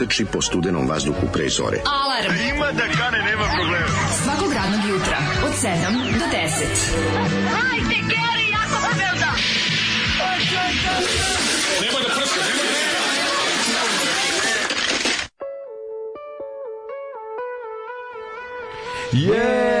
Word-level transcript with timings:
trči 0.00 0.24
po 0.24 0.40
studenom 0.40 0.88
vazduhu 0.88 1.28
pre 1.32 1.48
zore. 1.48 1.78
Alarm. 1.84 2.32
Ima 2.56 2.72
da 2.72 2.86
kane, 2.96 3.18
nema 3.18 3.44
problema. 3.56 3.86
Svakog 4.24 4.52
radnog 4.52 4.80
jutra, 4.90 5.18
od 5.44 5.52
7 5.52 5.68
do 6.18 6.26
10. 6.32 7.20
Yeah! 19.12 19.79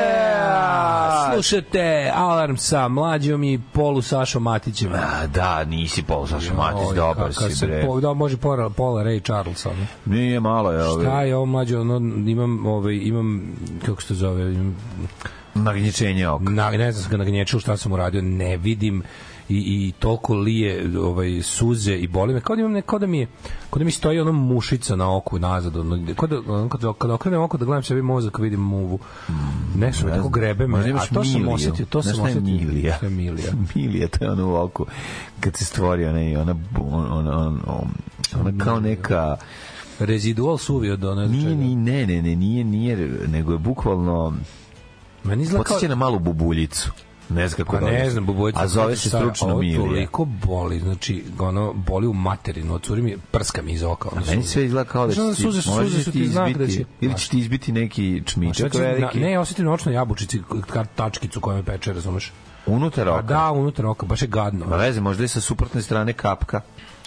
Slušate 1.42 2.12
Alarm 2.14 2.56
sa 2.56 2.88
mlađom 2.88 3.44
i 3.44 3.60
Polu 3.72 4.02
Sašom 4.02 4.42
Matićem. 4.42 4.92
A, 4.92 5.26
da, 5.26 5.64
nisi 5.64 6.02
Paul 6.02 6.26
Saša 6.26 6.54
Matić, 6.54 6.88
Oj, 6.90 6.96
dobar 6.96 7.34
si, 7.34 7.66
bre. 7.66 7.86
Po, 7.86 8.00
da, 8.00 8.14
može 8.14 8.36
Paula, 8.36 8.70
Paula 8.70 9.02
Ray 9.02 9.24
Charles. 9.24 9.66
Ono. 9.66 9.86
Nije 10.04 10.40
malo, 10.40 10.72
je 10.72 10.84
ovo. 10.84 11.02
Šta 11.02 11.22
je 11.22 11.36
ovo 11.36 11.46
mlađe, 11.46 11.78
ono, 11.78 11.96
imam, 12.30 12.66
ovaj, 12.66 12.94
imam, 12.94 13.56
kako 13.86 14.02
se 14.02 14.08
to 14.08 14.14
zove, 14.14 14.54
imam, 14.54 14.76
Nagnječenje 15.54 16.28
oka. 16.28 16.44
na, 16.50 16.70
ne 16.70 16.92
znam 16.92 17.10
ga 17.10 17.16
nagnječio 17.16 17.60
šta 17.60 17.76
sam 17.76 17.92
uradio, 17.92 18.22
ne 18.22 18.56
vidim 18.56 19.02
i, 19.50 19.86
i 19.88 19.92
toliko 19.98 20.34
lije 20.34 20.98
ovaj, 20.98 21.42
suze 21.42 21.96
i 21.96 22.08
boli 22.08 22.34
me, 22.34 22.40
kao 22.40 22.56
da, 22.56 22.60
imam, 22.60 22.72
ne, 22.72 22.82
kao 22.82 22.98
da 22.98 23.06
mi 23.06 23.18
je, 23.18 23.26
kao 23.70 23.78
da 23.78 23.84
mi 23.84 23.90
stoji 23.90 24.20
ono 24.20 24.32
mušica 24.32 24.96
na 24.96 25.16
oku 25.16 25.38
nazad, 25.38 25.76
ono, 25.76 26.14
kao 26.16 26.28
da, 26.28 26.68
kad, 26.68 26.80
kad 26.98 27.10
okrenem 27.10 27.42
oko 27.42 27.56
da 27.58 27.64
gledam 27.64 27.82
sebi 27.82 28.02
mozak, 28.02 28.38
vidim 28.38 28.60
muvu. 28.60 28.98
Ne 29.76 29.92
znam, 29.92 30.10
tako 30.10 30.28
grebe 30.28 30.66
me, 30.66 30.78
a 30.78 31.06
to 31.14 31.24
sam 31.24 31.48
osetio, 31.48 31.86
to 31.86 32.02
sam 32.02 32.24
osetio. 32.24 32.40
milija? 32.40 32.98
Milija? 33.02 33.52
Milija, 33.74 34.08
to 34.08 34.24
je 34.24 34.30
ono 34.30 34.48
u 34.48 34.54
oku. 34.54 34.86
Kad 35.40 35.56
se 35.56 35.64
stvori 35.64 36.04
ona, 36.04 36.40
ona, 36.40 36.56
ona, 36.78 37.16
ona, 37.16 37.36
ona, 37.36 37.60
ona 38.40 38.64
kao 38.64 38.80
neka... 38.80 39.36
Rezidual 39.98 40.58
suvi 40.58 40.90
od 40.90 41.04
one. 41.04 41.28
Nije, 41.28 41.56
ni, 41.56 41.76
ne, 41.76 42.06
ne, 42.06 42.22
ne, 42.22 42.36
nije, 42.36 42.64
nije, 42.64 42.96
nego 43.28 43.52
je 43.52 43.58
bukvalno... 43.58 44.34
Meni 45.24 45.42
izgleda 45.42 45.64
kao... 45.64 45.78
Na 45.88 45.94
malu 45.94 46.18
bubuljicu. 46.18 46.90
Ne 47.30 47.48
znam 47.48 47.56
kako 47.56 47.72
Pa 47.72 47.80
da 47.80 47.86
ne 47.88 48.10
znam, 48.10 48.26
bubojica. 48.26 48.60
A 48.60 48.66
zove 48.68 48.96
se 48.96 49.08
stručno 49.08 49.56
milija. 49.56 49.80
toliko 49.80 50.24
boli, 50.24 50.80
znači, 50.80 51.24
ono, 51.38 51.72
boli 51.72 52.06
u 52.06 52.12
materinu, 52.12 52.78
curi 52.78 53.02
mi, 53.02 53.16
prska 53.30 53.62
mi 53.62 53.72
iz 53.72 53.82
oka. 53.82 54.08
Ono, 54.12 54.26
Meni 54.26 54.42
sve 54.42 54.64
izgleda 54.64 54.84
kao 54.86 55.06
da 55.06 55.12
Znaš, 55.12 55.28
će 55.28 55.36
ti, 55.36 55.42
suze 55.42 55.62
suze 55.62 55.98
su 55.98 56.12
ti 56.12 56.18
ti 56.18 56.28
da 56.28 56.46
izbiti, 56.46 56.72
će- 56.72 56.84
ili 57.00 57.14
će 57.14 57.28
ti 57.28 57.38
izbiti 57.38 57.72
neki 57.72 58.22
čmičak 58.26 58.72
Znači, 58.72 58.78
na, 58.78 58.84
veliki. 58.84 59.20
ne, 59.20 59.38
osetim 59.38 59.64
na 59.64 59.72
očnoj 59.72 59.94
jabučici 59.94 60.40
tačkicu 60.96 61.40
koja 61.40 61.56
me 61.56 61.62
peče, 61.62 61.92
razumeš? 61.92 62.32
Unutar 62.66 63.08
A 63.08 63.12
oka. 63.12 63.22
da, 63.22 63.50
unutar 63.50 63.86
oka, 63.86 64.06
baš 64.06 64.22
je 64.22 64.28
gadno. 64.28 64.66
Ma 64.66 64.76
veze, 64.76 65.00
možda 65.00 65.24
je 65.24 65.28
sa 65.28 65.40
suprotne 65.40 65.82
strane 65.82 66.12
kapka. 66.12 66.60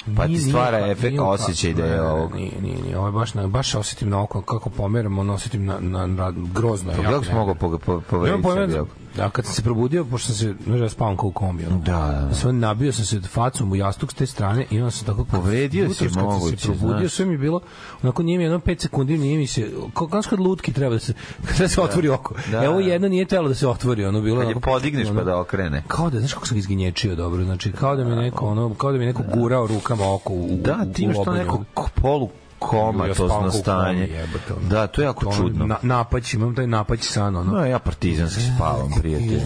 Pa 0.07 0.23
ti 0.23 0.29
Nije, 0.29 0.41
stvara 0.41 0.79
nije, 0.79 0.91
efekt, 0.91 1.09
nije, 1.09 1.21
osjećaj 1.21 1.73
da 1.73 1.85
je 1.85 2.01
ovo. 2.03 2.29
Nije, 2.35 2.51
nije, 2.61 2.77
nije, 2.77 2.97
ovo 2.97 3.07
je 3.07 3.11
baš, 3.11 3.33
na, 3.33 3.47
baš 3.47 3.75
osetim 3.75 4.09
na 4.09 4.21
oko, 4.21 4.41
kako 4.41 4.69
pomeram, 4.69 5.19
ono 5.19 5.33
osetim 5.33 5.65
na, 5.65 5.79
na, 5.79 6.07
na 6.07 6.31
grozno. 6.53 6.91
Pa 6.93 7.03
kako 7.03 7.25
sam 7.25 7.35
mogao 7.35 7.53
nervno. 7.53 7.77
po, 7.77 8.01
po, 8.01 8.17
Nemam 8.17 8.41
povrediti 8.41 8.73
pojma, 8.73 8.87
sebi? 8.89 9.02
Da, 9.15 9.29
kad 9.29 9.45
sam 9.45 9.53
se 9.53 9.61
probudio, 9.63 10.05
pošto 10.05 10.27
sam 10.27 10.35
se, 10.37 10.55
ja 10.73 10.89
spavam 10.89 11.17
kao 11.17 11.27
u 11.27 11.31
kombi, 11.31 11.65
ono. 11.65 11.77
Da, 11.77 11.91
da, 12.11 12.21
da. 12.21 12.33
Sve 12.33 12.53
nabio 12.53 12.93
sam 12.93 13.05
se 13.05 13.21
facom 13.21 13.71
u 13.71 13.75
jastuk 13.75 14.11
s 14.11 14.15
te 14.15 14.25
strane 14.25 14.65
i 14.71 14.79
onda 14.79 14.91
sam 14.91 15.05
tako 15.05 15.23
Povredio 15.25 15.69
si 15.83 15.91
jutros 15.93 15.97
kad 15.99 16.13
sam 16.13 16.23
moguće, 16.23 16.57
se 16.57 16.67
probudio, 16.67 16.97
znaš. 16.99 17.11
sve 17.11 17.25
mi 17.25 17.33
je 17.33 17.37
bilo 17.37 17.61
onako 18.03 18.23
nije 18.23 18.37
mi 18.37 18.43
jedno 18.43 18.59
5 18.59 18.81
sekundi, 18.81 19.17
nije 19.17 19.37
mi 19.37 19.47
se 19.47 19.71
kao 19.93 20.07
kao 20.07 20.21
kad 20.21 20.39
lutki 20.39 20.73
treba 20.73 20.93
da 20.93 20.99
se 20.99 21.13
da 21.59 21.67
se 21.67 21.81
otvori 21.81 22.09
oko. 22.09 22.35
Da, 22.51 22.63
Evo 22.63 22.75
da. 22.75 22.81
jedno 22.81 23.07
nije 23.07 23.25
telo 23.25 23.47
da 23.47 23.55
se 23.55 23.67
otvori, 23.67 24.05
ono 24.05 24.21
bilo 24.21 24.35
Kad 24.35 24.43
je 24.43 24.55
onako- 24.55 24.69
podigneš 24.71 25.07
ono- 25.07 25.19
pa 25.19 25.25
da 25.25 25.39
okrene. 25.39 25.83
kao 25.87 26.09
da 26.09 26.19
znaš 26.19 26.33
kako 26.33 26.47
sam 26.47 26.57
izginječio 26.57 27.15
dobro 27.15 27.43
znači 27.43 27.71
kao 27.71 27.95
da 27.95 28.03
mi 28.03 28.15
neko 28.15 28.45
ono 28.47 28.73
kao 28.73 28.91
da 28.91 28.97
mi 28.97 29.05
neko 29.05 29.23
gurao 29.33 29.67
rukama 29.67 30.13
oko 30.13 30.33
u, 30.33 30.49
Da, 30.53 30.77
u- 30.81 30.93
ti 30.93 31.01
u 31.01 31.03
imaš 31.03 31.15
to 31.15 31.21
obanju. 31.21 31.37
neko 31.37 31.63
polu 31.93 32.29
komatozno 32.69 33.27
kao 33.27 33.47
u 33.47 33.51
stanje. 33.51 34.27
komi. 34.47 34.67
Da, 34.69 34.87
to 34.87 35.01
je 35.01 35.05
jako 35.05 35.25
To 35.25 35.31
čudno. 35.31 35.65
Na, 35.65 35.77
napać, 35.81 36.33
imam 36.33 36.55
taj 36.55 36.67
napać 36.67 37.03
san, 37.03 37.35
ono. 37.35 37.51
No, 37.51 37.65
ja 37.65 37.79
partizanski 37.79 38.41
spavam, 38.55 38.91
prijatelj. 38.99 39.41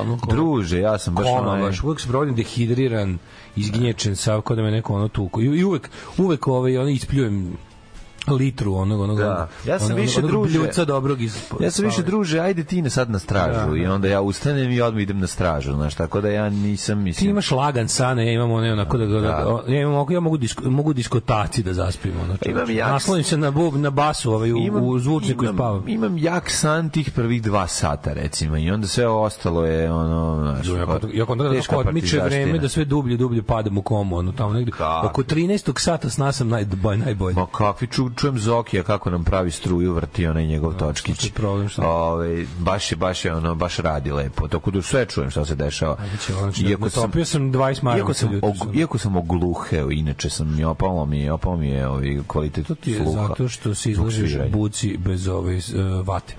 ono 0.00 0.18
Druže, 0.28 0.78
ja 0.78 0.98
sam 0.98 1.14
baš 1.14 1.24
Koma, 1.24 1.50
onaj... 1.50 1.62
baš 1.62 1.82
uvek 1.82 2.00
se 2.00 2.08
provodim 2.08 2.34
dehidriran, 2.34 3.18
izginječen, 3.56 4.16
sav 4.16 4.40
kao 4.40 4.56
da 4.56 4.62
me 4.62 4.70
neko 4.70 4.94
ono 4.94 5.08
tuko. 5.08 5.40
I, 5.40 5.44
i 5.44 5.64
uvek, 5.64 5.90
uvek 6.18 6.48
ovaj, 6.48 6.78
ono 6.78 6.88
ispljujem 6.88 7.56
litru 8.30 8.74
onog 8.74 9.00
onog 9.00 9.18
Da. 9.18 9.48
Ja 9.66 9.78
sam 9.78 9.86
onog- 9.86 9.98
više 9.98 10.18
onog 10.18 10.30
druže- 10.30 10.84
dobrog 10.86 11.20
iz 11.20 11.36
Ja 11.60 11.70
sam 11.70 11.84
više 11.84 12.02
druže, 12.02 12.40
ajde 12.40 12.64
ti 12.64 12.82
na 12.82 12.90
sad 12.90 13.10
na 13.10 13.18
stražu 13.18 13.70
Da. 13.70 13.76
i 13.76 13.86
onda 13.86 14.08
ja 14.08 14.20
ustanem 14.20 14.70
i 14.70 14.80
odmah 14.80 15.02
idem 15.02 15.18
na 15.18 15.26
stražu, 15.26 15.72
znaš, 15.72 15.94
tako 15.94 16.20
da 16.20 16.28
ja 16.28 16.48
nisam, 16.50 16.98
mislim... 16.98 17.26
Ti 17.26 17.30
imaš 17.30 17.50
lagan 17.50 17.88
san, 17.88 18.18
ja 18.18 18.32
imam 18.32 18.50
one 18.50 18.72
onako 18.72 18.98
da, 18.98 19.06
da, 19.06 19.20
Da. 19.20 19.30
da 19.66 19.72
ja, 19.72 19.80
imam, 19.80 20.06
ja 20.10 20.20
mogu, 20.20 20.36
disko, 20.36 20.70
mogu 20.70 20.92
diskotaci 20.92 21.62
da 21.62 21.74
zaspim. 21.74 22.12
Ono, 22.14 22.36
čoveče. 22.36 22.50
Imam 22.50 22.66
jak- 22.68 22.90
Naslonim 22.90 23.24
se 23.24 23.36
na, 23.36 23.50
bub, 23.50 23.76
na 23.76 23.90
basu 23.90 24.32
ovaj, 24.32 24.52
u, 24.52 24.56
u 24.82 24.98
zvučniku 24.98 25.44
i 25.44 25.46
imam, 25.46 25.56
spavam. 25.56 25.88
Imam 25.88 26.18
jak 26.18 26.50
san 26.50 26.90
tih 26.90 27.10
prvih 27.10 27.42
dva 27.42 27.66
sata, 27.66 28.12
recimo, 28.12 28.56
i 28.56 28.70
onda 28.70 28.86
sve 28.86 29.08
ostalo 29.08 29.64
je, 29.64 29.92
ono, 29.92 30.38
znaš, 30.42 30.68
Ja 30.68 30.86
kod 30.86 31.10
ja 31.14 31.26
kod 31.26 31.38
da 31.38 31.78
odmiče 31.78 32.20
vreme 32.20 32.58
da 32.58 32.68
sve 32.68 32.84
dublje 32.84 33.16
dublje 33.16 33.42
padam 33.42 33.78
u 33.78 33.82
komu, 33.82 34.16
ono 34.16 34.32
tamo 34.32 34.52
negde. 34.52 34.72
Oko 35.04 35.22
13. 35.22 35.80
sata 35.80 36.10
sna 36.10 36.32
sam 36.32 36.48
naj 36.48 36.66
najbolje. 36.96 37.34
Ma 37.34 37.46
kakvi 37.48 37.86
ču, 37.86 38.10
čujem 38.20 38.38
Zokija 38.38 38.82
kako 38.82 39.10
nam 39.10 39.24
pravi 39.24 39.50
struju, 39.50 39.94
vrti 39.94 40.26
onaj 40.26 40.46
njegov 40.46 40.74
točkić. 40.74 41.16
što 41.16 41.26
je 41.26 41.32
problem, 41.32 41.68
Ove, 41.78 42.46
baš 42.58 42.92
je, 42.92 42.96
baš 42.96 43.24
je, 43.24 43.34
ono, 43.34 43.54
baš 43.54 43.76
radi 43.76 44.12
lepo. 44.12 44.48
Tako 44.48 44.70
da 44.70 44.82
sve 44.82 45.06
čujem 45.06 45.30
šta 45.30 45.44
se 45.44 45.54
dešava. 45.54 45.96
Znači, 46.38 46.62
iako 46.62 46.90
sam, 46.90 47.24
sam 47.24 47.52
20 47.52 47.82
marama. 47.82 47.98
Iako 47.98 48.14
sam, 48.14 48.40
og, 48.42 48.76
iako 48.76 48.98
sam 48.98 49.16
ogluheo, 49.16 49.90
inače 49.90 50.30
sam 50.30 50.56
mi 50.56 50.64
opalo 50.64 51.06
mi 51.06 51.30
opalo 51.30 51.56
mi 51.56 51.68
je 51.68 51.88
ovaj 51.88 52.18
kvalitet 52.26 52.66
To 52.66 52.74
ti 52.74 52.90
je 52.90 52.98
sluha. 52.98 53.28
zato 53.28 53.48
što 53.48 53.74
se 53.74 53.94
sviranja. 54.10 54.50
buci 54.50 54.96
bez 54.96 55.28
ove 55.28 55.56
uh, 55.56 56.06
vate. 56.06 56.34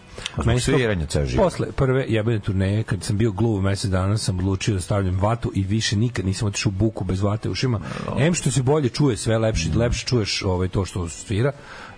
Meni 0.45 0.59
sviranja 0.59 1.05
ceo 1.05 1.25
život. 1.25 1.43
Posle 1.43 1.71
prve 1.71 2.05
jebene 2.07 2.39
turneje, 2.39 2.83
kad 2.83 3.03
sam 3.03 3.17
bio 3.17 3.31
gluv 3.31 3.61
mesec 3.61 3.91
dana, 3.91 4.17
sam 4.17 4.39
odlučio 4.39 4.73
da 4.73 4.81
stavljam 4.81 5.19
vatu 5.19 5.51
i 5.55 5.63
više 5.63 5.95
nikad 5.95 6.25
nisam 6.25 6.47
otišao 6.47 6.69
u 6.69 6.73
buku 6.73 7.03
bez 7.03 7.21
vate 7.21 7.49
u 7.49 7.51
ušima. 7.51 7.79
Em 8.17 8.33
što 8.33 8.51
se 8.51 8.63
bolje 8.63 8.89
čuje 8.89 9.17
sve 9.17 9.37
lepše, 9.37 9.69
lepše 9.75 10.05
čuješ 10.05 10.41
ovaj, 10.41 10.67
to 10.67 10.85
što 10.85 11.09
svira, 11.09 11.51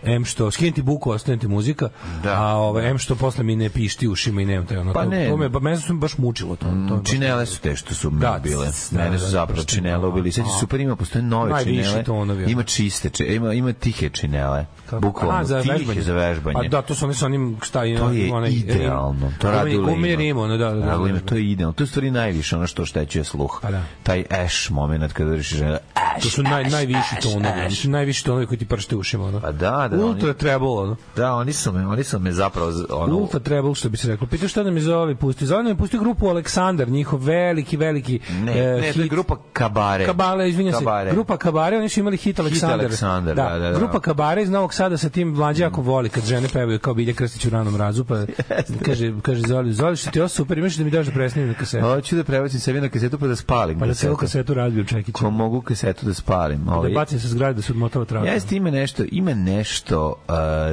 em 0.06 0.26
što 0.26 0.52
skinuti 0.52 0.82
buku, 0.82 1.12
ostane 1.12 1.38
ti 1.38 1.48
muzika, 1.48 1.90
Da, 2.24 2.34
a 2.36 2.48
ovaj, 2.48 2.90
em 2.90 2.98
što 2.98 3.16
posle 3.16 3.44
mi 3.44 3.56
ne 3.56 3.70
pišti 3.70 4.08
ušima 4.08 4.42
i 4.42 4.46
nemam 4.46 4.66
taj 4.66 4.78
ono. 4.78 4.94
Pa 4.94 5.04
to, 5.04 5.10
ne. 5.10 5.30
To 5.30 5.38
me, 5.38 5.50
ba, 5.50 5.60
mene 5.60 5.78
su 5.78 5.94
me 5.94 6.00
baš 6.00 6.18
mučilo 6.18 6.56
to. 6.56 6.66
to 6.66 6.72
me 6.72 6.90
baš- 6.92 7.10
Činele 7.10 7.46
su 7.46 7.60
te 7.60 7.76
što 7.76 7.96
su 7.96 8.12
mi 8.12 8.20
Da, 8.20 8.40
bile. 8.44 8.66
da, 8.92 8.98
Mene 9.00 9.18
su 9.20 9.26
da, 9.26 9.30
zapravo 9.30 9.56
baš 9.56 9.66
činele 9.66 10.08
ubili. 10.08 10.32
Sad 10.32 10.46
A. 10.46 10.60
super, 10.60 10.80
ima, 10.80 10.96
postoje 10.96 11.24
nove 11.24 11.64
činele. 11.64 12.04
Ima 12.48 12.64
čiste, 12.64 13.10
či- 13.10 13.26
ima, 13.26 13.54
ima 13.54 13.74
tihe 13.74 14.10
činele. 14.10 14.66
Bukvalno, 14.94 15.38
A, 15.38 15.44
za 15.44 15.62
tihe 15.62 15.74
vežbanje. 15.74 16.02
za 16.02 16.14
vežbanje. 16.14 16.54
Pa 16.56 16.68
da, 16.70 16.82
to 16.82 16.96
su 16.96 17.06
oni 17.06 17.14
sa 17.14 17.26
onim 17.26 17.58
šta 17.62 17.84
je 17.84 17.98
To 17.98 18.10
je 18.10 18.34
onaj 18.34 18.50
idealno. 18.52 19.32
To 19.40 19.52
radi. 19.52 19.80
Rima, 20.16 20.42
ono, 20.42 20.58
da, 20.58 20.70
da, 20.70 20.76
da. 20.98 21.20
To 21.20 21.36
je 21.36 21.52
idealno. 21.52 21.74
To 21.74 21.82
je 21.82 21.86
u 21.86 21.88
stvari 21.88 22.12
najviše 22.12 22.56
ono 22.56 22.68
što 22.68 22.82
oštećuje 22.82 23.24
sluh. 23.24 23.60
Pa 23.62 23.72
da. 23.72 23.84
Taj 24.04 24.24
ash 24.32 24.72
moment 24.72 25.14
kada 25.14 25.38
žena. 25.38 25.78
To 26.24 26.30
su 26.30 26.44
naj, 26.44 26.64
najviši 26.66 27.16
tonovi, 27.24 27.46
najviši 27.86 28.26
tonovi 28.26 28.46
koji 28.46 28.58
ti 28.58 28.66
pršte 28.66 28.96
ušima. 28.96 29.40
Pa 29.42 29.52
da, 29.52 29.88
da. 29.98 30.06
Ultra 30.06 30.30
oni, 30.30 30.38
treble, 30.38 30.68
ono. 30.68 30.96
da, 31.16 31.34
oni 31.34 31.54
su 31.54 31.72
me, 31.72 31.88
oni 31.88 32.04
su 32.04 32.20
me 32.20 32.32
zapravo 32.32 32.72
ono, 32.90 33.16
Ultra 33.16 33.40
treble, 33.40 33.76
što 33.76 33.90
bi 33.90 33.98
se 33.98 34.08
reklo. 34.08 34.28
Pitaš 34.28 34.52
šta 34.52 34.64
da 34.64 34.72
mi 34.72 34.82
zove 34.82 35.16
pusti? 35.16 35.46
Zove 35.46 35.64
da 35.64 35.70
mi 35.70 35.78
pusti 35.78 35.98
grupu 35.98 36.28
Aleksandar, 36.28 36.90
njihov 36.90 37.24
veliki, 37.24 37.78
veliki 37.78 38.20
Ne, 38.32 38.60
e, 38.60 38.66
ne, 38.66 38.80
to 38.82 38.86
je 38.86 38.92
hit. 38.92 39.10
grupa 39.10 39.38
Kabare. 39.54 40.06
Kabale, 40.06 40.50
izvinjam 40.50 40.74
se. 40.74 41.12
Grupa 41.12 41.38
Kabare, 41.38 41.78
oni 41.78 41.90
su 41.90 42.00
imali 42.00 42.18
hit 42.18 42.40
Aleksandar. 42.40 42.80
Aleksandar, 42.80 43.36
da, 43.36 43.50
da, 43.50 43.70
da. 43.70 43.80
Grupa 43.80 44.00
Kabare 44.00 44.44
iz 44.44 44.50
Novog 44.50 44.74
Sada 44.74 44.98
sa 44.98 45.10
tim 45.10 45.28
mlađe 45.28 45.64
jako 45.64 45.82
voli 45.82 46.10
kad 46.10 46.26
žene 46.26 46.48
pevaju 46.48 46.80
kao 46.80 46.94
Bilje 46.94 47.14
Krstić 47.14 47.46
u 47.46 47.50
ranom 47.50 47.76
razu, 47.76 48.06
pa 48.06 48.16
kaže, 48.86 49.14
kaže 49.22 49.42
Zoli, 49.48 49.74
Zoli, 49.74 49.96
što 49.96 50.12
ti 50.12 50.20
ovo 50.20 50.30
super, 50.30 50.58
imaš 50.58 50.76
da 50.76 50.84
mi 50.84 50.92
daš 50.92 51.06
da 51.06 51.12
presnijem 51.12 51.50
na 51.50 51.56
kasetu. 51.56 51.86
Hoću 51.86 52.16
da 52.16 52.24
prebacim 52.24 52.60
sebi 52.60 52.82
na 52.82 52.90
kasetu 52.90 53.20
pa 53.20 53.28
da 53.28 53.36
spalim. 53.36 53.80
Pa 53.80 53.86
da 53.86 53.94
celu 53.94 54.16
kasetu 54.16 54.54
razbijem 54.54 54.88
čekićem. 54.88 55.14
Ko 55.14 55.30
mogu 55.30 55.62
kasetu 55.62 56.06
da 56.06 56.14
spalim. 56.14 56.66
Da 56.66 56.74
Ovaj, 56.74 56.92
bacim 56.92 57.20
se 57.20 57.28
s 57.28 57.36
grada 57.36 57.54
da 57.54 57.62
se 57.62 57.72
odmotava 57.72 58.06
trava. 58.06 58.28
Jeste, 58.28 58.56
ima 58.56 58.72
nešto, 58.72 59.04
ima 59.12 59.34
nešto 59.34 59.83
uh, 59.92 60.06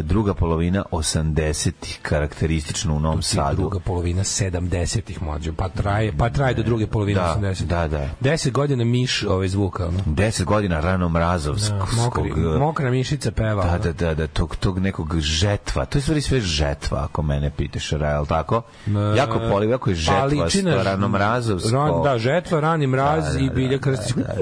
druga 0.03 0.35
polovina 0.35 0.85
80-ih 0.93 1.99
karakteristično 2.03 2.95
u 2.95 3.01
Novom 3.01 3.23
Sadu. 3.23 3.57
druga 3.57 3.81
polovina 3.81 4.25
70-ih 4.25 5.23
mlađe, 5.23 5.53
pa 5.53 5.69
traje, 5.69 6.13
pa 6.19 6.31
traje 6.31 6.55
do 6.55 6.63
druge 6.63 6.87
polovine 6.87 7.21
Da, 7.21 7.37
80-ih. 7.39 7.67
da, 7.67 7.89
da. 7.89 8.09
10 8.23 8.51
godina 8.51 8.85
miš 8.85 9.23
ovaj 9.23 9.49
zvuka, 9.49 9.87
ono. 9.87 9.99
10 9.99 10.45
godina 10.45 10.81
rano 10.81 11.09
mrazovskog. 11.09 11.79
Da, 11.79 11.87
mokri, 11.97 12.31
mokra 12.59 12.91
mišica 12.91 13.31
peva. 13.31 13.65
Da, 13.65 13.79
da, 13.81 13.93
da, 13.95 14.15
da, 14.15 14.27
tog, 14.27 14.57
tog 14.57 14.79
nekog 14.79 15.19
žetva. 15.19 15.85
To 15.85 15.99
je 15.99 16.03
stvari 16.03 16.21
sve 16.21 16.41
žetva, 16.41 17.05
ako 17.05 17.23
mene 17.23 17.51
pitaš, 17.51 17.91
Rael, 17.91 18.27
tako? 18.27 18.63
E, 18.87 18.91
jako 19.17 19.41
poliv, 19.51 19.71
jako 19.71 19.91
je 19.91 19.97
pa 19.97 20.49
žetva, 20.49 20.71
na- 20.71 20.83
rano 20.83 21.09
mrazovsko. 21.09 21.71
Ran, 21.71 22.03
da, 22.05 22.19
žetva, 22.19 22.61
rani 22.61 22.87
mraz 22.87 23.25
Da, 23.25 23.33
da, 23.33 23.39
i 23.39 23.49
da, 23.49 23.55
bilja 23.55 23.71
da, 23.71 23.79
krstić. 23.79 24.15
Da, 24.17 24.35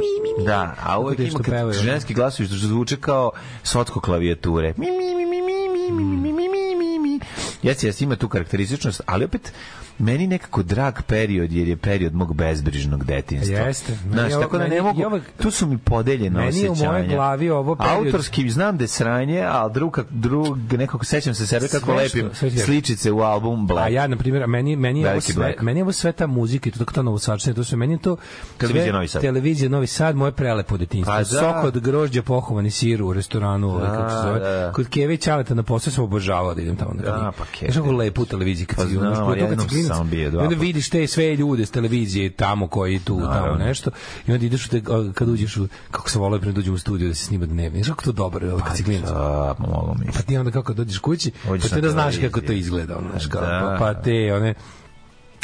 da, 0.45 0.75
a 0.83 0.99
uvek 0.99 1.17
teško 1.17 1.31
ima 1.31 1.39
kad 1.39 1.55
pevaju. 1.55 1.73
ženski 1.75 2.15
glasovi 2.15 2.47
što 2.49 2.57
zvuče 2.59 2.97
kao 2.97 3.31
sotko 3.63 4.01
klavijature. 4.01 4.58
Mi, 4.59 4.91
mi, 4.91 5.15
mi, 5.15 5.27
mi, 5.27 5.43
mi, 5.43 5.69
mi, 5.69 5.91
mi, 5.93 6.05
mi, 6.05 6.33
mi, 6.33 6.49
mi, 6.49 6.75
mi, 6.75 6.99
mi. 6.99 7.21
Jeste, 7.63 7.87
jeste, 7.87 8.05
ima 8.05 8.17
tu 8.17 8.29
karakterističnost, 8.29 9.01
ali 9.07 9.25
opet 9.25 9.53
meni 9.99 10.27
nekako 10.27 10.63
drag 10.63 10.95
period 11.03 11.53
jer 11.53 11.69
je 11.69 11.77
period 11.77 12.15
mog 12.15 12.35
bezbrižnog 12.35 13.05
detinjstva. 13.05 13.57
Jeste. 13.59 13.93
Meni 13.95 14.13
Znaš, 14.13 14.33
tako 14.33 14.59
da 14.59 14.65
meni- 14.65 14.75
ne 14.77 14.83
mogu, 14.83 15.03
ovo- 15.03 15.21
tu 15.37 15.51
su 15.51 15.67
mi 15.67 15.79
podeljene 15.79 16.39
Meni 16.39 16.59
je 16.59 16.69
u 16.69 16.73
osjećanja. 16.73 16.93
mojoj 16.93 17.07
glavi 17.09 17.51
ovo 17.51 17.75
period- 17.77 18.07
Autorski 18.07 18.51
znam 18.51 18.77
da 18.77 18.85
je 18.85 18.89
sranje, 18.89 19.43
ali 19.43 19.73
drug, 19.73 20.01
drug 20.11 20.39
nekako 20.73 21.05
sećam 21.05 21.35
se 21.35 21.47
sebe 21.47 21.69
kako 21.69 21.95
lepim 21.95 22.31
sličice 22.59 23.13
u 23.13 23.21
album 23.21 23.67
Black. 23.67 23.87
A 23.87 23.89
ja, 23.89 24.07
na 24.07 24.17
primjer, 24.17 24.47
meni, 24.47 24.77
meni, 24.77 25.01
je 25.01 25.11
ovo 25.11 25.21
sve, 25.23 25.35
Black. 25.37 25.63
meni 25.63 25.81
je 25.81 25.85
ovo 25.85 25.93
sve 25.93 26.13
ta 26.13 26.27
muzika 26.27 26.69
i 26.69 26.73
to 26.73 26.79
tako 26.79 26.93
ta 26.93 27.03
novosačina, 27.03 27.55
to 27.55 27.65
sve, 27.65 27.77
meni 27.77 27.99
to 27.99 28.17
Televizija 28.59 28.93
Novi 28.93 29.09
Sad. 29.09 29.23
Televizija 29.23 29.71
Novi 29.71 29.87
Sad, 29.87 30.17
moje 30.17 30.33
prelepo 30.33 30.77
detinjstvo. 30.77 31.13
Pa 31.13 31.19
da. 31.19 31.25
Sok 31.25 31.65
od 31.65 31.79
grožđa 31.79 32.23
pohovani 32.23 32.71
sir 32.71 33.03
u 33.03 33.13
restoranu, 33.13 33.69
ovaj, 33.69 33.89
kako 33.89 34.11
se 34.11 34.17
zove. 34.19 34.41
da, 34.41 34.51
da. 34.51 34.73
Kod 34.73 34.89
Keve 34.89 35.15
i 35.15 35.19
Ćaleta 35.19 35.55
na 35.55 35.63
posao 35.63 35.93
sam 35.93 36.05
obožavao 36.05 36.55
da 36.55 36.63
idem 36.63 36.77
tamo. 36.77 36.91
na 36.95 37.03
Da, 37.03 37.33
pa 37.39 37.45
Keve. 37.47 37.73
Znaš 37.73 37.77
kako 37.77 37.93
lepo 37.93 38.23
u 38.23 38.27
televiziji 38.27 38.67
kad 38.67 38.77
Pa 38.77 38.83
si, 38.83 38.95
znam, 39.89 40.09
znaš, 40.09 40.13
ali 40.13 40.21
pogotovo 40.21 40.29
ja 40.29 40.29
kad 40.29 40.29
si 40.29 40.29
jednom 40.29 40.29
klinac, 40.29 40.29
sam 40.29 40.29
bio 40.29 40.31
dva 40.31 40.43
i 40.43 40.47
onda 40.47 40.57
vidiš 40.57 40.91
te 40.91 41.07
sve 41.07 41.37
ljude 41.37 41.67
s 41.67 41.71
televizije 41.71 42.31
tamo 42.31 42.69
koji 42.69 42.99
tu, 42.99 43.17
tamo 43.17 43.31
Naravno. 43.31 43.65
nešto. 43.65 43.91
I 44.27 44.33
onda 44.33 44.47
ideš 44.47 44.67
u 44.67 44.71
te, 44.71 44.83
kad 45.15 45.29
uđeš 45.29 45.57
u, 45.57 45.69
kako 45.91 46.11
se 46.11 46.19
volio 46.19 46.41
pre 46.41 46.53
da 46.53 46.61
uđem 46.61 46.75
u 46.75 46.79
studiju 46.79 47.09
da 47.09 47.15
se 47.15 47.25
snima 47.25 47.47
dnevni. 47.47 47.79
Znaš 47.79 47.89
kako 47.89 48.05
to 48.05 48.13
dobro 48.13 48.47
je, 48.47 48.53
kad 48.59 48.77
si 48.77 48.85
klinac. 48.85 49.11
Da, 49.11 49.55
mogu 49.59 49.95
mi. 50.01 50.07
Pa 50.07 50.23
ti 50.23 50.37
onda 50.37 50.51
kako 50.51 50.73
dođeš 50.75 50.99
kući, 50.99 51.31
Uđeš 51.51 51.71
pa 51.71 51.77
na 51.77 51.83
da 51.83 51.91
znaš 51.91 52.17
kako 52.19 52.41
to 52.41 52.53
izgleda, 52.53 52.99
znaš, 53.11 53.27
kao, 53.27 53.41
Da. 53.41 53.77
pa, 53.79 53.85
pa 53.87 53.95
te, 53.95 54.35
one, 54.35 54.55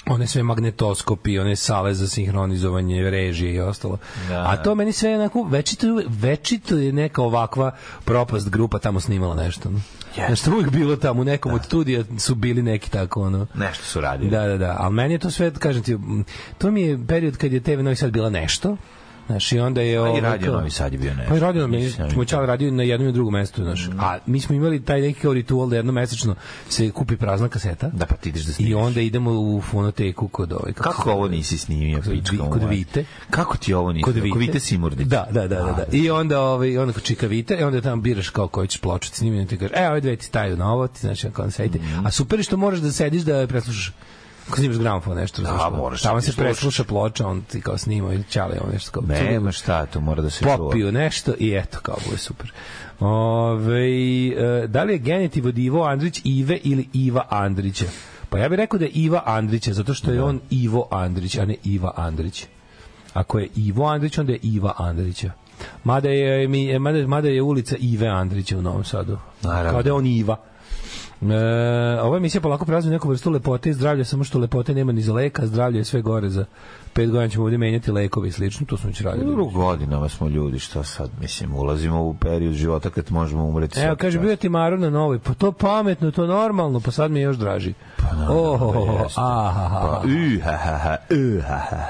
one 0.06 0.26
sve 0.26 0.42
magnetoskopi, 0.42 1.38
one 1.38 1.56
sale 1.56 1.94
za 1.94 2.08
sinhronizovanje 2.08 3.02
režije 3.02 3.54
i 3.54 3.60
ostalo. 3.60 3.98
Da. 4.28 4.42
A 4.42 4.56
to 4.56 4.74
meni 4.74 4.92
sve 4.92 5.14
onako, 5.14 5.42
večito, 5.42 5.86
je- 5.88 6.06
večito 6.10 6.76
je 6.76 6.92
neka 6.92 7.22
ovakva 7.22 7.70
propast 8.04 8.50
grupa 8.50 8.78
tamo 8.78 9.00
snimala 9.00 9.34
nešto. 9.36 9.70
No. 9.70 9.80
Znaš, 10.26 10.42
to 10.42 10.50
uvijek 10.50 10.70
bilo 10.70 10.96
tamo, 10.96 11.20
u 11.20 11.24
nekom 11.24 11.52
od 11.52 11.64
studija 11.64 12.04
su 12.18 12.34
bili 12.34 12.62
neki 12.62 12.90
tako, 12.90 13.22
ono, 13.22 13.46
Nešto 13.54 13.84
su 13.84 14.00
radili. 14.00 14.30
Da, 14.30 14.46
da, 14.46 14.56
da. 14.56 14.76
Ali 14.78 14.94
meni 14.94 15.14
je 15.14 15.18
to 15.18 15.30
sve, 15.30 15.52
kažem 15.54 15.82
ti, 15.82 15.98
to 16.58 16.70
mi 16.70 16.82
je 16.82 17.06
period 17.06 17.36
kad 17.36 17.52
je 17.52 17.60
TV 17.60 17.82
Novi 17.82 17.96
Sad 17.96 18.10
bila 18.10 18.30
nešto. 18.30 18.76
Znaš, 19.26 19.52
i 19.52 19.58
onda 19.58 19.80
je... 19.80 19.94
Pa 19.94 20.06
i 20.06 20.08
ovaj, 20.08 20.20
radio 20.20 20.46
kao- 20.46 20.58
Novi 20.58 20.70
Sad 20.70 20.92
je 20.92 20.98
bio 20.98 21.14
nešto. 21.14 21.30
Pa 21.30 21.36
i 21.36 21.40
radio 21.40 21.66
Mislim, 21.66 22.08
moj 22.16 22.26
čal 22.26 22.46
radio 22.46 22.70
na 22.70 22.82
jednom 22.82 23.08
i 23.08 23.12
drugom 23.12 23.32
mestu, 23.32 23.62
znaš. 23.64 23.88
A 23.98 24.18
mi 24.26 24.40
smo 24.40 24.54
imali 24.54 24.84
taj 24.84 25.00
neki 25.00 25.20
kao 25.20 25.32
ritual 25.32 25.68
da 25.68 25.76
jednom 25.76 25.94
mesečno 25.94 26.34
se 26.68 26.90
kupi 26.90 27.16
prazna 27.16 27.48
kaseta. 27.48 27.90
Da, 27.92 28.06
pa 28.06 28.16
ti 28.16 28.28
ideš 28.28 28.42
da 28.42 28.50
I 28.50 28.54
snimiš. 28.54 28.74
onda 28.74 29.00
idemo 29.00 29.30
u 29.30 29.60
fonoteku 29.60 30.28
kod 30.28 30.52
ovaj... 30.52 30.72
Kako 30.72 31.02
zove? 31.02 31.16
ovo 31.16 31.28
nisi 31.28 31.58
snimio, 31.58 32.00
pička 32.10 32.36
Kod? 32.50 32.62
Vite. 32.68 33.04
Kako 33.30 33.56
ti 33.56 33.74
ovo 33.74 33.92
nisi? 33.92 34.02
Kod 34.02 34.14
Kod 34.14 34.22
Vite. 34.22 34.38
Vite 34.38 34.60
Simurdić. 34.60 35.06
Da, 35.06 35.26
da, 35.30 35.40
da, 35.40 35.56
da, 35.56 35.72
da. 35.72 35.84
I 35.92 36.10
onda 36.10 36.40
ovaj 36.40 36.78
onda 36.78 36.92
kod 36.92 37.02
Čika 37.02 37.26
Vite, 37.26 37.56
i 37.60 37.62
onda 37.62 37.80
tamo 37.80 38.02
biraš 38.02 38.28
kao 38.28 38.48
koji 38.48 38.68
ćeš 38.68 38.80
pločati 38.80 39.16
snimiti, 39.16 39.44
i 39.44 39.46
ti 39.46 39.56
kaže: 39.58 39.72
"E, 39.76 39.88
ove 39.90 40.00
dve 40.00 40.16
ti 40.16 40.24
staju 40.24 40.56
na 40.56 40.72
ovo, 40.72 40.86
ti 40.86 41.00
kako 41.32 41.50
sedite." 41.50 41.78
Mhm. 41.78 42.06
A 42.06 42.10
super 42.10 42.38
je 42.38 42.42
što 42.42 42.56
možeš 42.56 42.80
da 42.80 42.92
sediš 42.92 43.22
da 43.22 43.46
preslušaš 43.46 43.92
Ako 44.48 44.56
snimaš 44.56 44.76
gramofon 44.78 45.16
nešto, 45.16 45.42
Da, 45.42 45.70
moraš 45.76 46.02
tamo 46.02 46.14
da 46.14 46.20
se 46.20 46.32
presluša 46.36 46.84
ploča, 46.84 47.26
on 47.26 47.42
ti 47.42 47.60
kao 47.60 47.78
snima 47.78 48.12
ili 48.12 48.24
ćale, 48.28 48.58
on 48.64 48.72
nešto 48.72 48.90
kao 48.90 49.02
Nema 49.06 49.52
šta, 49.52 49.86
to 49.86 50.00
mora 50.00 50.22
da 50.22 50.30
se 50.30 50.38
čuva. 50.44 50.56
popiju 50.56 50.92
nešto 50.92 51.32
i 51.38 51.54
eto, 51.54 51.78
kao 51.82 51.96
bude 52.06 52.18
super. 52.18 52.52
Ove, 53.00 53.88
e, 54.28 54.66
da 54.66 54.84
li 54.84 54.92
je 54.92 54.98
genitiv 54.98 55.46
od 55.46 55.58
Ivo 55.58 55.84
Andrić 55.84 56.20
Ive 56.24 56.58
ili 56.62 56.88
Iva 56.92 57.26
Andrića? 57.30 57.84
Pa 58.30 58.38
ja 58.38 58.48
bih 58.48 58.56
rekao 58.56 58.78
da 58.78 58.84
je 58.84 58.90
Iva 58.90 59.22
Andrića, 59.26 59.72
zato 59.72 59.94
što 59.94 60.10
je 60.10 60.22
on 60.22 60.40
Ivo 60.50 60.88
Andrić, 60.90 61.38
a 61.38 61.44
ne 61.44 61.56
Iva 61.64 61.92
Andrić. 61.96 62.46
Ako 63.12 63.38
je 63.38 63.48
Ivo 63.56 63.86
Andrić, 63.86 64.18
onda 64.18 64.32
je 64.32 64.38
Iva 64.42 64.74
Andrića. 64.78 65.30
Mada 65.84 66.08
je, 66.08 66.48
mada, 66.78 67.06
mada 67.06 67.28
je 67.28 67.42
ulica 67.42 67.76
Ive 67.78 68.08
Andrića 68.08 68.58
u 68.58 68.62
Novom 68.62 68.84
Sadu. 68.84 69.18
Naravno. 69.42 69.70
Kao 69.70 69.82
da 69.82 69.88
je 69.88 69.92
on 69.92 70.06
Iva. 70.06 70.36
E, 71.30 72.00
ova 72.00 72.16
emisija 72.16 72.40
polako 72.40 72.64
prelazi 72.64 72.88
u 72.88 72.92
neku 72.92 73.08
vrstu 73.08 73.30
lepote 73.30 73.70
i 73.70 73.72
zdravlja, 73.72 74.04
samo 74.04 74.24
što 74.24 74.38
lepote 74.38 74.74
nema 74.74 74.92
ni 74.92 75.02
za 75.02 75.12
leka, 75.12 75.46
zdravlje 75.46 75.78
je 75.78 75.84
sve 75.84 76.02
gore 76.02 76.28
za 76.28 76.44
pet 76.94 77.10
godina 77.10 77.28
ćemo 77.28 77.44
ovdje 77.44 77.58
menjati 77.58 77.92
lekove 77.92 78.28
i 78.28 78.32
slično, 78.32 78.66
to 78.66 78.76
smo 78.76 78.88
već 78.88 79.00
radili. 79.00 79.42
U 79.42 79.50
godinama 79.50 80.08
smo 80.08 80.28
ljudi, 80.28 80.58
što 80.58 80.82
sad, 80.82 81.10
mislim, 81.20 81.54
ulazimo 81.54 82.02
u 82.02 82.14
period 82.14 82.52
života 82.52 82.90
kad 82.90 83.04
možemo 83.10 83.44
umreti. 83.44 83.80
Evo, 83.80 83.96
kaže, 83.96 84.18
bio 84.18 84.36
ti 84.36 84.48
Maru 84.48 84.78
na 84.78 84.90
novoj, 84.90 85.18
pa 85.18 85.34
to 85.34 85.52
pametno, 85.52 86.10
to 86.10 86.26
normalno, 86.26 86.80
pa 86.80 86.90
sad 86.90 87.10
mi 87.10 87.18
je 87.20 87.22
još 87.22 87.36
draži. 87.36 87.74
Pa 87.96 88.16
naravno 88.16 88.72
da 88.72 89.02
jeste. 89.02 89.20
aha, 89.20 90.00